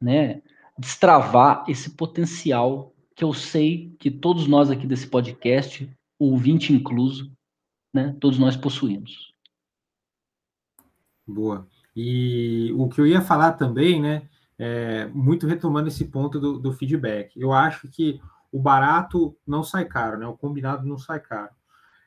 né, 0.00 0.42
destravar 0.78 1.64
esse 1.68 1.90
potencial 1.90 2.92
que 3.14 3.24
eu 3.24 3.32
sei 3.32 3.96
que 3.98 4.10
todos 4.10 4.46
nós 4.46 4.70
aqui 4.70 4.86
desse 4.86 5.06
podcast, 5.06 5.90
ouvinte 6.18 6.72
incluso, 6.72 7.32
né, 7.94 8.14
todos 8.20 8.38
nós 8.38 8.56
possuímos. 8.56 9.32
Boa. 11.26 11.66
E 11.94 12.72
o 12.76 12.88
que 12.88 13.00
eu 13.00 13.06
ia 13.06 13.22
falar 13.22 13.52
também, 13.52 14.02
né, 14.02 14.28
é, 14.58 15.06
muito 15.06 15.46
retomando 15.46 15.88
esse 15.88 16.04
ponto 16.04 16.38
do, 16.38 16.58
do 16.58 16.72
feedback. 16.72 17.38
Eu 17.40 17.52
acho 17.52 17.88
que 17.88 18.20
o 18.52 18.58
barato 18.58 19.36
não 19.46 19.64
sai 19.64 19.86
caro, 19.86 20.18
né, 20.18 20.26
o 20.26 20.36
combinado 20.36 20.86
não 20.86 20.98
sai 20.98 21.20
caro. 21.20 21.54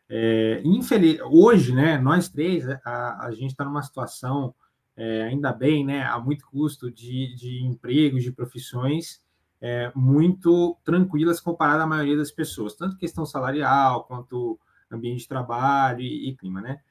É, 0.07 0.61
infeliz... 0.63 1.19
Hoje, 1.21 1.73
né, 1.73 1.97
nós 1.97 2.29
três, 2.29 2.67
a, 2.85 3.25
a 3.25 3.31
gente 3.31 3.51
está 3.51 3.65
numa 3.65 3.81
situação, 3.81 4.53
é, 4.99 5.23
ainda 5.23 5.53
bem, 5.53 5.85
né, 5.85 6.03
a 6.03 6.19
muito 6.19 6.45
custo 6.45 6.91
de, 6.91 7.33
de 7.33 7.63
empregos, 7.63 8.21
de 8.21 8.33
profissões 8.33 9.23
é, 9.61 9.89
muito 9.95 10.77
tranquilas 10.83 11.39
comparada 11.39 11.83
à 11.83 11.87
maioria 11.87 12.17
das 12.17 12.31
pessoas, 12.31 12.75
tanto 12.75 12.97
questão 12.97 13.25
salarial 13.25 14.03
quanto 14.03 14.59
ambiente 14.91 15.19
de 15.21 15.27
trabalho 15.29 16.01
e, 16.01 16.29
e 16.29 16.35
clima, 16.35 16.59
né? 16.59 16.81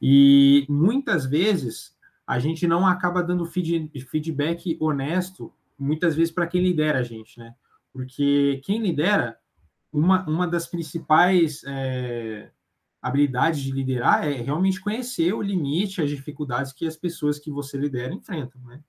E 0.00 0.64
muitas 0.68 1.26
vezes 1.26 1.96
a 2.24 2.38
gente 2.38 2.68
não 2.68 2.86
acaba 2.86 3.20
dando 3.20 3.44
feed, 3.44 3.90
feedback 4.08 4.76
honesto, 4.80 5.52
muitas 5.76 6.14
vezes 6.14 6.32
para 6.32 6.46
quem 6.46 6.62
lidera 6.62 7.00
a 7.00 7.02
gente, 7.02 7.36
né? 7.36 7.52
Porque 7.92 8.60
quem 8.64 8.80
lidera, 8.80 9.38
uma, 9.92 10.24
uma 10.28 10.46
das 10.46 10.68
principais 10.68 11.64
é, 11.66 12.50
habilidades 13.06 13.60
de 13.60 13.70
liderar 13.70 14.26
é 14.26 14.32
realmente 14.32 14.80
conhecer 14.80 15.32
o 15.32 15.40
limite, 15.40 16.02
as 16.02 16.10
dificuldades 16.10 16.72
que 16.72 16.86
as 16.86 16.96
pessoas 16.96 17.38
que 17.38 17.50
você 17.50 17.76
lidera 17.76 18.12
enfrentam, 18.12 18.60
né? 18.62 18.80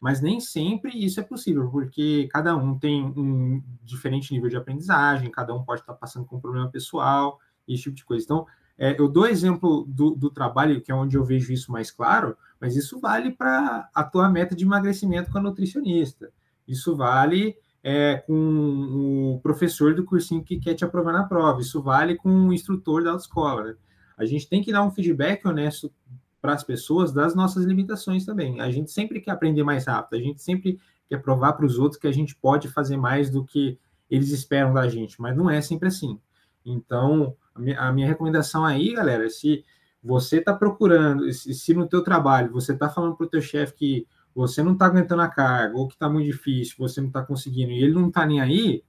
Mas 0.00 0.20
nem 0.20 0.40
sempre 0.40 0.92
isso 0.92 1.18
é 1.18 1.22
possível, 1.24 1.68
porque 1.70 2.28
cada 2.30 2.56
um 2.56 2.78
tem 2.78 3.04
um 3.04 3.62
diferente 3.82 4.32
nível 4.32 4.48
de 4.48 4.56
aprendizagem, 4.56 5.30
cada 5.30 5.52
um 5.52 5.64
pode 5.64 5.80
estar 5.80 5.94
passando 5.94 6.24
com 6.24 6.36
um 6.36 6.40
problema 6.40 6.68
pessoal, 6.70 7.40
esse 7.66 7.82
tipo 7.82 7.96
de 7.96 8.04
coisa. 8.04 8.24
Então, 8.24 8.46
é, 8.78 8.98
eu 8.98 9.08
dou 9.08 9.26
exemplo 9.26 9.84
do, 9.88 10.14
do, 10.14 10.30
trabalho, 10.30 10.80
que 10.80 10.92
é 10.92 10.94
onde 10.94 11.16
eu 11.16 11.24
vejo 11.24 11.52
isso 11.52 11.72
mais 11.72 11.90
claro, 11.90 12.36
mas 12.60 12.76
isso 12.76 13.00
vale 13.00 13.32
para 13.32 13.90
a 13.92 14.04
tua 14.04 14.28
meta 14.28 14.54
de 14.54 14.64
emagrecimento 14.64 15.32
com 15.32 15.38
a 15.38 15.42
nutricionista. 15.42 16.30
Isso 16.66 16.94
vale 16.94 17.56
é, 17.82 18.16
com 18.26 19.34
o 19.34 19.40
professor 19.42 19.94
do 19.94 20.04
cursinho 20.04 20.42
que 20.42 20.58
quer 20.58 20.74
te 20.74 20.84
aprovar 20.84 21.12
na 21.12 21.24
prova. 21.24 21.60
Isso 21.60 21.82
vale 21.82 22.16
com 22.16 22.48
o 22.48 22.52
instrutor 22.52 23.02
da 23.02 23.10
autoescola. 23.10 23.64
Né? 23.64 23.74
A 24.16 24.24
gente 24.24 24.48
tem 24.48 24.62
que 24.62 24.72
dar 24.72 24.82
um 24.82 24.90
feedback 24.90 25.46
honesto 25.46 25.92
para 26.40 26.52
as 26.52 26.64
pessoas 26.64 27.12
das 27.12 27.34
nossas 27.34 27.64
limitações 27.64 28.24
também. 28.24 28.60
A 28.60 28.70
gente 28.70 28.90
sempre 28.90 29.20
quer 29.20 29.32
aprender 29.32 29.62
mais 29.62 29.86
rápido, 29.86 30.20
a 30.20 30.22
gente 30.22 30.42
sempre 30.42 30.78
quer 31.08 31.18
provar 31.22 31.54
para 31.54 31.66
os 31.66 31.78
outros 31.78 32.00
que 32.00 32.06
a 32.06 32.12
gente 32.12 32.36
pode 32.36 32.68
fazer 32.68 32.96
mais 32.96 33.30
do 33.30 33.44
que 33.44 33.78
eles 34.10 34.30
esperam 34.30 34.72
da 34.72 34.88
gente, 34.88 35.20
mas 35.20 35.36
não 35.36 35.50
é 35.50 35.60
sempre 35.60 35.88
assim. 35.88 36.18
Então, 36.64 37.34
a 37.76 37.92
minha 37.92 38.06
recomendação 38.06 38.64
aí, 38.64 38.94
galera, 38.94 39.28
se 39.28 39.64
você 40.02 40.38
está 40.38 40.54
procurando, 40.54 41.30
se, 41.32 41.74
no 41.74 41.88
teu 41.88 42.02
trabalho 42.02 42.52
você 42.52 42.72
está 42.72 42.88
falando 42.88 43.16
para 43.16 43.26
o 43.26 43.28
teu 43.28 43.40
chefe 43.40 43.74
que 43.74 44.06
você 44.38 44.62
não 44.62 44.74
está 44.74 44.86
aguentando 44.86 45.20
a 45.20 45.28
carga, 45.28 45.76
ou 45.76 45.88
que 45.88 45.94
está 45.94 46.08
muito 46.08 46.26
difícil, 46.26 46.76
você 46.78 47.00
não 47.00 47.08
está 47.08 47.22
conseguindo, 47.22 47.72
e 47.72 47.82
ele 47.82 47.92
não 47.92 48.06
está 48.06 48.24
nem 48.24 48.40
aí, 48.40 48.84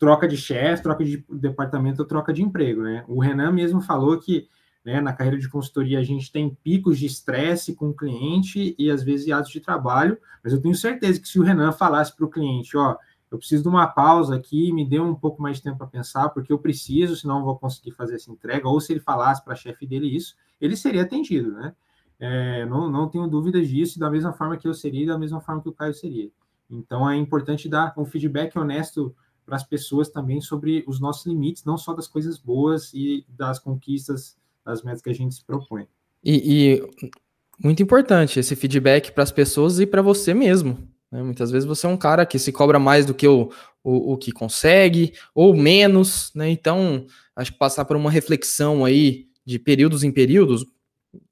troca 0.00 0.26
de 0.26 0.36
chefe, 0.36 0.82
troca 0.82 1.04
de 1.04 1.24
departamento, 1.30 2.04
troca 2.04 2.32
de 2.32 2.42
emprego, 2.42 2.82
né? 2.82 3.04
O 3.06 3.20
Renan 3.20 3.52
mesmo 3.52 3.80
falou 3.80 4.18
que 4.18 4.48
né, 4.84 5.00
na 5.00 5.12
carreira 5.12 5.38
de 5.38 5.48
consultoria 5.48 6.00
a 6.00 6.02
gente 6.02 6.30
tem 6.30 6.50
picos 6.62 6.98
de 6.98 7.06
estresse 7.06 7.74
com 7.76 7.90
o 7.90 7.94
cliente 7.94 8.74
e 8.76 8.90
às 8.90 9.04
vezes 9.04 9.30
atos 9.30 9.52
de 9.52 9.60
trabalho, 9.60 10.18
mas 10.42 10.52
eu 10.52 10.60
tenho 10.60 10.74
certeza 10.74 11.20
que 11.20 11.28
se 11.28 11.38
o 11.38 11.44
Renan 11.44 11.70
falasse 11.70 12.14
para 12.14 12.26
o 12.26 12.28
cliente, 12.28 12.76
ó, 12.76 12.96
eu 13.30 13.38
preciso 13.38 13.62
de 13.62 13.68
uma 13.68 13.86
pausa 13.86 14.34
aqui, 14.34 14.72
me 14.72 14.84
dê 14.84 14.98
um 14.98 15.14
pouco 15.14 15.40
mais 15.40 15.58
de 15.58 15.62
tempo 15.62 15.78
para 15.78 15.86
pensar, 15.86 16.30
porque 16.30 16.52
eu 16.52 16.58
preciso, 16.58 17.14
senão 17.14 17.38
não 17.38 17.44
vou 17.44 17.56
conseguir 17.56 17.92
fazer 17.92 18.16
essa 18.16 18.30
entrega, 18.30 18.68
ou 18.68 18.80
se 18.80 18.92
ele 18.92 19.00
falasse 19.00 19.42
para 19.42 19.52
a 19.52 19.56
chefe 19.56 19.86
dele 19.86 20.14
isso, 20.14 20.34
ele 20.60 20.76
seria 20.76 21.02
atendido, 21.02 21.52
né? 21.52 21.72
É, 22.18 22.64
não, 22.66 22.90
não 22.90 23.08
tenho 23.08 23.26
dúvidas 23.26 23.68
disso, 23.68 23.98
da 23.98 24.10
mesma 24.10 24.32
forma 24.32 24.56
que 24.56 24.68
eu 24.68 24.74
seria 24.74 25.06
da 25.06 25.18
mesma 25.18 25.40
forma 25.40 25.62
que 25.62 25.68
o 25.68 25.72
Caio 25.72 25.94
seria. 25.94 26.30
Então 26.70 27.08
é 27.08 27.16
importante 27.16 27.68
dar 27.68 27.92
um 27.96 28.04
feedback 28.04 28.56
honesto 28.58 29.14
para 29.44 29.56
as 29.56 29.62
pessoas 29.62 30.08
também 30.08 30.40
sobre 30.40 30.84
os 30.86 31.00
nossos 31.00 31.26
limites, 31.26 31.64
não 31.64 31.76
só 31.76 31.92
das 31.92 32.08
coisas 32.08 32.38
boas 32.38 32.92
e 32.94 33.26
das 33.28 33.58
conquistas, 33.58 34.36
das 34.64 34.82
metas 34.82 35.02
que 35.02 35.10
a 35.10 35.14
gente 35.14 35.34
se 35.34 35.44
propõe. 35.44 35.86
E, 36.24 36.80
e 36.80 37.14
muito 37.62 37.82
importante 37.82 38.40
esse 38.40 38.56
feedback 38.56 39.12
para 39.12 39.22
as 39.22 39.30
pessoas 39.30 39.78
e 39.78 39.86
para 39.86 40.00
você 40.00 40.32
mesmo. 40.32 40.88
Né? 41.10 41.22
Muitas 41.22 41.50
vezes 41.50 41.66
você 41.66 41.86
é 41.86 41.90
um 41.90 41.96
cara 41.96 42.24
que 42.24 42.38
se 42.38 42.50
cobra 42.50 42.78
mais 42.78 43.04
do 43.04 43.14
que 43.14 43.28
o, 43.28 43.50
o, 43.82 44.14
o 44.14 44.16
que 44.16 44.32
consegue, 44.32 45.12
ou 45.34 45.54
menos, 45.54 46.32
né? 46.34 46.48
Então, 46.48 47.06
acho 47.36 47.52
que 47.52 47.58
passar 47.58 47.84
por 47.84 47.96
uma 47.96 48.10
reflexão 48.10 48.84
aí 48.84 49.28
de 49.44 49.58
períodos 49.58 50.02
em 50.02 50.10
períodos, 50.10 50.64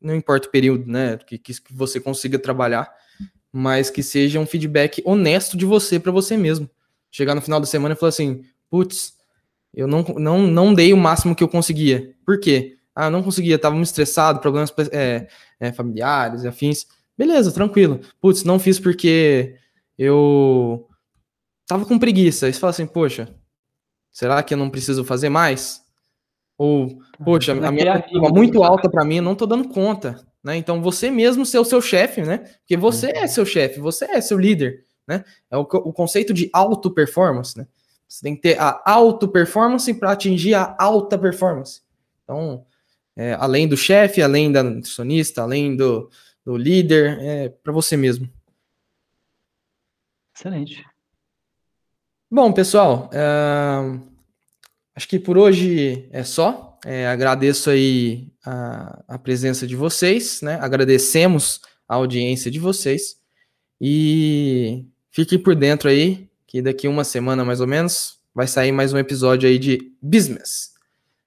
não 0.00 0.14
importa 0.14 0.48
o 0.48 0.50
período, 0.50 0.86
né? 0.86 1.16
Que, 1.18 1.38
que 1.38 1.54
você 1.70 2.00
consiga 2.00 2.38
trabalhar, 2.38 2.92
mas 3.52 3.90
que 3.90 4.02
seja 4.02 4.40
um 4.40 4.46
feedback 4.46 5.02
honesto 5.04 5.56
de 5.56 5.64
você 5.64 5.98
para 5.98 6.12
você 6.12 6.36
mesmo. 6.36 6.68
Chegar 7.10 7.34
no 7.34 7.42
final 7.42 7.60
da 7.60 7.66
semana 7.66 7.94
e 7.94 7.98
falar 7.98 8.10
assim: 8.10 8.44
putz, 8.70 9.14
eu 9.74 9.86
não, 9.86 10.02
não, 10.02 10.46
não 10.46 10.74
dei 10.74 10.92
o 10.92 10.96
máximo 10.96 11.34
que 11.34 11.42
eu 11.42 11.48
conseguia. 11.48 12.14
Por 12.24 12.38
quê? 12.40 12.76
Ah, 12.94 13.10
não 13.10 13.22
conseguia, 13.22 13.56
estava 13.56 13.74
muito 13.74 13.86
estressado, 13.86 14.40
problemas 14.40 14.72
é, 14.92 15.26
é, 15.58 15.72
familiares, 15.72 16.44
afins. 16.44 16.86
Beleza, 17.16 17.52
tranquilo. 17.52 18.00
Putz, 18.20 18.44
não 18.44 18.58
fiz 18.58 18.78
porque 18.78 19.56
eu 19.98 20.88
tava 21.66 21.86
com 21.86 21.98
preguiça. 21.98 22.46
Aí 22.46 22.52
você 22.52 22.60
fala 22.60 22.70
assim, 22.70 22.86
poxa, 22.86 23.34
será 24.10 24.42
que 24.42 24.52
eu 24.52 24.58
não 24.58 24.68
preciso 24.68 25.04
fazer 25.04 25.28
mais? 25.28 25.82
Ou, 26.62 27.02
poxa, 27.24 27.50
a 27.54 27.72
minha 27.72 28.06
é 28.08 28.30
muito 28.30 28.62
alta 28.62 28.88
para 28.88 29.04
mim, 29.04 29.16
eu 29.16 29.22
não 29.24 29.34
tô 29.34 29.46
dando 29.46 29.68
conta, 29.68 30.24
né? 30.44 30.56
Então 30.56 30.80
você 30.80 31.10
mesmo 31.10 31.44
ser 31.44 31.58
o 31.58 31.64
seu 31.64 31.82
chefe, 31.82 32.22
né? 32.22 32.38
Porque 32.38 32.76
você 32.76 33.10
é 33.10 33.26
seu 33.26 33.44
chefe, 33.44 33.80
você 33.80 34.04
é 34.04 34.20
seu 34.20 34.38
líder, 34.38 34.84
né? 35.04 35.24
É 35.50 35.56
o, 35.56 35.62
o 35.62 35.92
conceito 35.92 36.32
de 36.32 36.48
auto 36.52 36.88
performance, 36.92 37.58
né? 37.58 37.66
Você 38.06 38.22
tem 38.22 38.36
que 38.36 38.42
ter 38.42 38.60
a 38.60 38.80
auto 38.86 39.26
performance 39.26 39.92
para 39.92 40.12
atingir 40.12 40.54
a 40.54 40.76
alta 40.78 41.18
performance. 41.18 41.80
Então, 42.22 42.64
é, 43.16 43.32
além 43.32 43.66
do 43.66 43.76
chefe, 43.76 44.22
além 44.22 44.52
da 44.52 44.62
nutricionista, 44.62 45.42
além 45.42 45.74
do, 45.74 46.08
do 46.44 46.56
líder, 46.56 47.18
é 47.22 47.48
para 47.48 47.72
você 47.72 47.96
mesmo. 47.96 48.30
Excelente. 50.32 50.84
Bom, 52.30 52.52
pessoal, 52.52 53.10
uh, 53.12 54.11
acho 54.94 55.08
que 55.08 55.18
por 55.18 55.38
hoje 55.38 56.08
é 56.10 56.22
só. 56.22 56.78
É, 56.84 57.06
agradeço 57.06 57.70
aí 57.70 58.32
a, 58.44 59.04
a, 59.08 59.18
presença 59.18 59.66
de 59.66 59.76
vocês, 59.76 60.40
né? 60.42 60.58
Agradecemos 60.60 61.60
a 61.88 61.94
audiência 61.94 62.50
de 62.50 62.58
vocês 62.58 63.16
e 63.80 64.84
fiquem 65.10 65.38
por 65.38 65.54
dentro 65.54 65.88
aí 65.88 66.28
que 66.46 66.60
daqui 66.60 66.88
uma 66.88 67.04
semana 67.04 67.44
mais 67.44 67.60
ou 67.60 67.66
menos 67.66 68.18
vai 68.34 68.46
sair 68.46 68.72
mais 68.72 68.92
um 68.92 68.98
episódio 68.98 69.48
aí 69.48 69.58
de 69.58 69.92
business. 70.02 70.72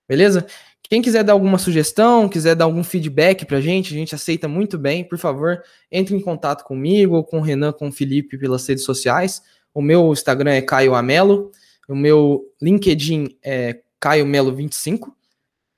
Beleza? 0.07 0.45
Quem 0.87 1.01
quiser 1.01 1.23
dar 1.23 1.33
alguma 1.33 1.57
sugestão, 1.57 2.29
quiser 2.29 2.55
dar 2.55 2.65
algum 2.65 2.83
feedback 2.83 3.43
pra 3.45 3.59
gente, 3.59 3.93
a 3.93 3.97
gente 3.97 4.13
aceita 4.13 4.47
muito 4.47 4.77
bem. 4.77 5.03
Por 5.03 5.17
favor, 5.17 5.63
entre 5.91 6.15
em 6.15 6.21
contato 6.21 6.63
comigo 6.63 7.15
ou 7.15 7.23
com 7.23 7.39
o 7.39 7.41
Renan, 7.41 7.71
com 7.71 7.87
o 7.87 7.91
Felipe 7.91 8.37
pelas 8.37 8.67
redes 8.67 8.83
sociais. 8.83 9.41
O 9.73 9.81
meu 9.81 10.11
Instagram 10.11 10.51
é 10.51 10.61
Caio 10.61 10.93
Amelo, 10.93 11.51
o 11.87 11.95
meu 11.95 12.43
LinkedIn 12.61 13.37
é 13.43 13.81
Caio 13.99 14.25
Melo25. 14.25 15.13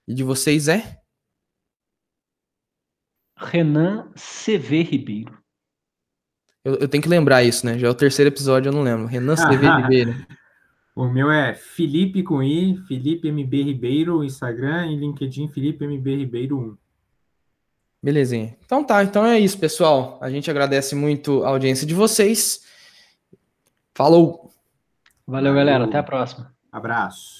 E 0.07 0.13
de 0.13 0.23
vocês 0.23 0.67
é? 0.67 0.99
Renan 3.37 4.11
CV 4.15 4.81
Ribeiro. 4.83 5.37
Eu, 6.63 6.75
eu, 6.75 6.87
tenho 6.87 7.03
que 7.03 7.09
lembrar 7.09 7.43
isso, 7.43 7.65
né? 7.65 7.77
Já 7.77 7.87
é 7.87 7.89
o 7.89 7.95
terceiro 7.95 8.29
episódio, 8.29 8.69
eu 8.69 8.73
não 8.73 8.81
lembro. 8.81 9.05
Renan 9.05 9.35
CV 9.35 9.67
Ribeiro. 9.81 10.25
O 10.95 11.07
meu 11.07 11.29
é 11.29 11.53
Felipe 11.53 12.23
com 12.23 12.41
I, 12.41 12.75
Felipe 12.87 13.31
MB 13.31 13.63
Ribeiro, 13.63 14.23
Instagram 14.23 14.87
e 14.87 14.95
LinkedIn 14.95 15.47
Felipe 15.49 15.85
MB 15.85 16.15
Ribeiro 16.15 16.57
1. 16.57 16.77
Belezinha. 18.01 18.57
Então 18.65 18.83
tá, 18.83 19.03
então 19.03 19.25
é 19.25 19.39
isso, 19.39 19.59
pessoal. 19.59 20.17
A 20.21 20.29
gente 20.29 20.49
agradece 20.49 20.95
muito 20.95 21.43
a 21.43 21.49
audiência 21.49 21.85
de 21.85 21.93
vocês. 21.93 22.63
Falou! 23.93 24.51
Valeu, 25.27 25.53
galera. 25.53 25.83
Até 25.85 25.97
a 25.97 26.03
próxima. 26.03 26.55
Abraço. 26.71 27.36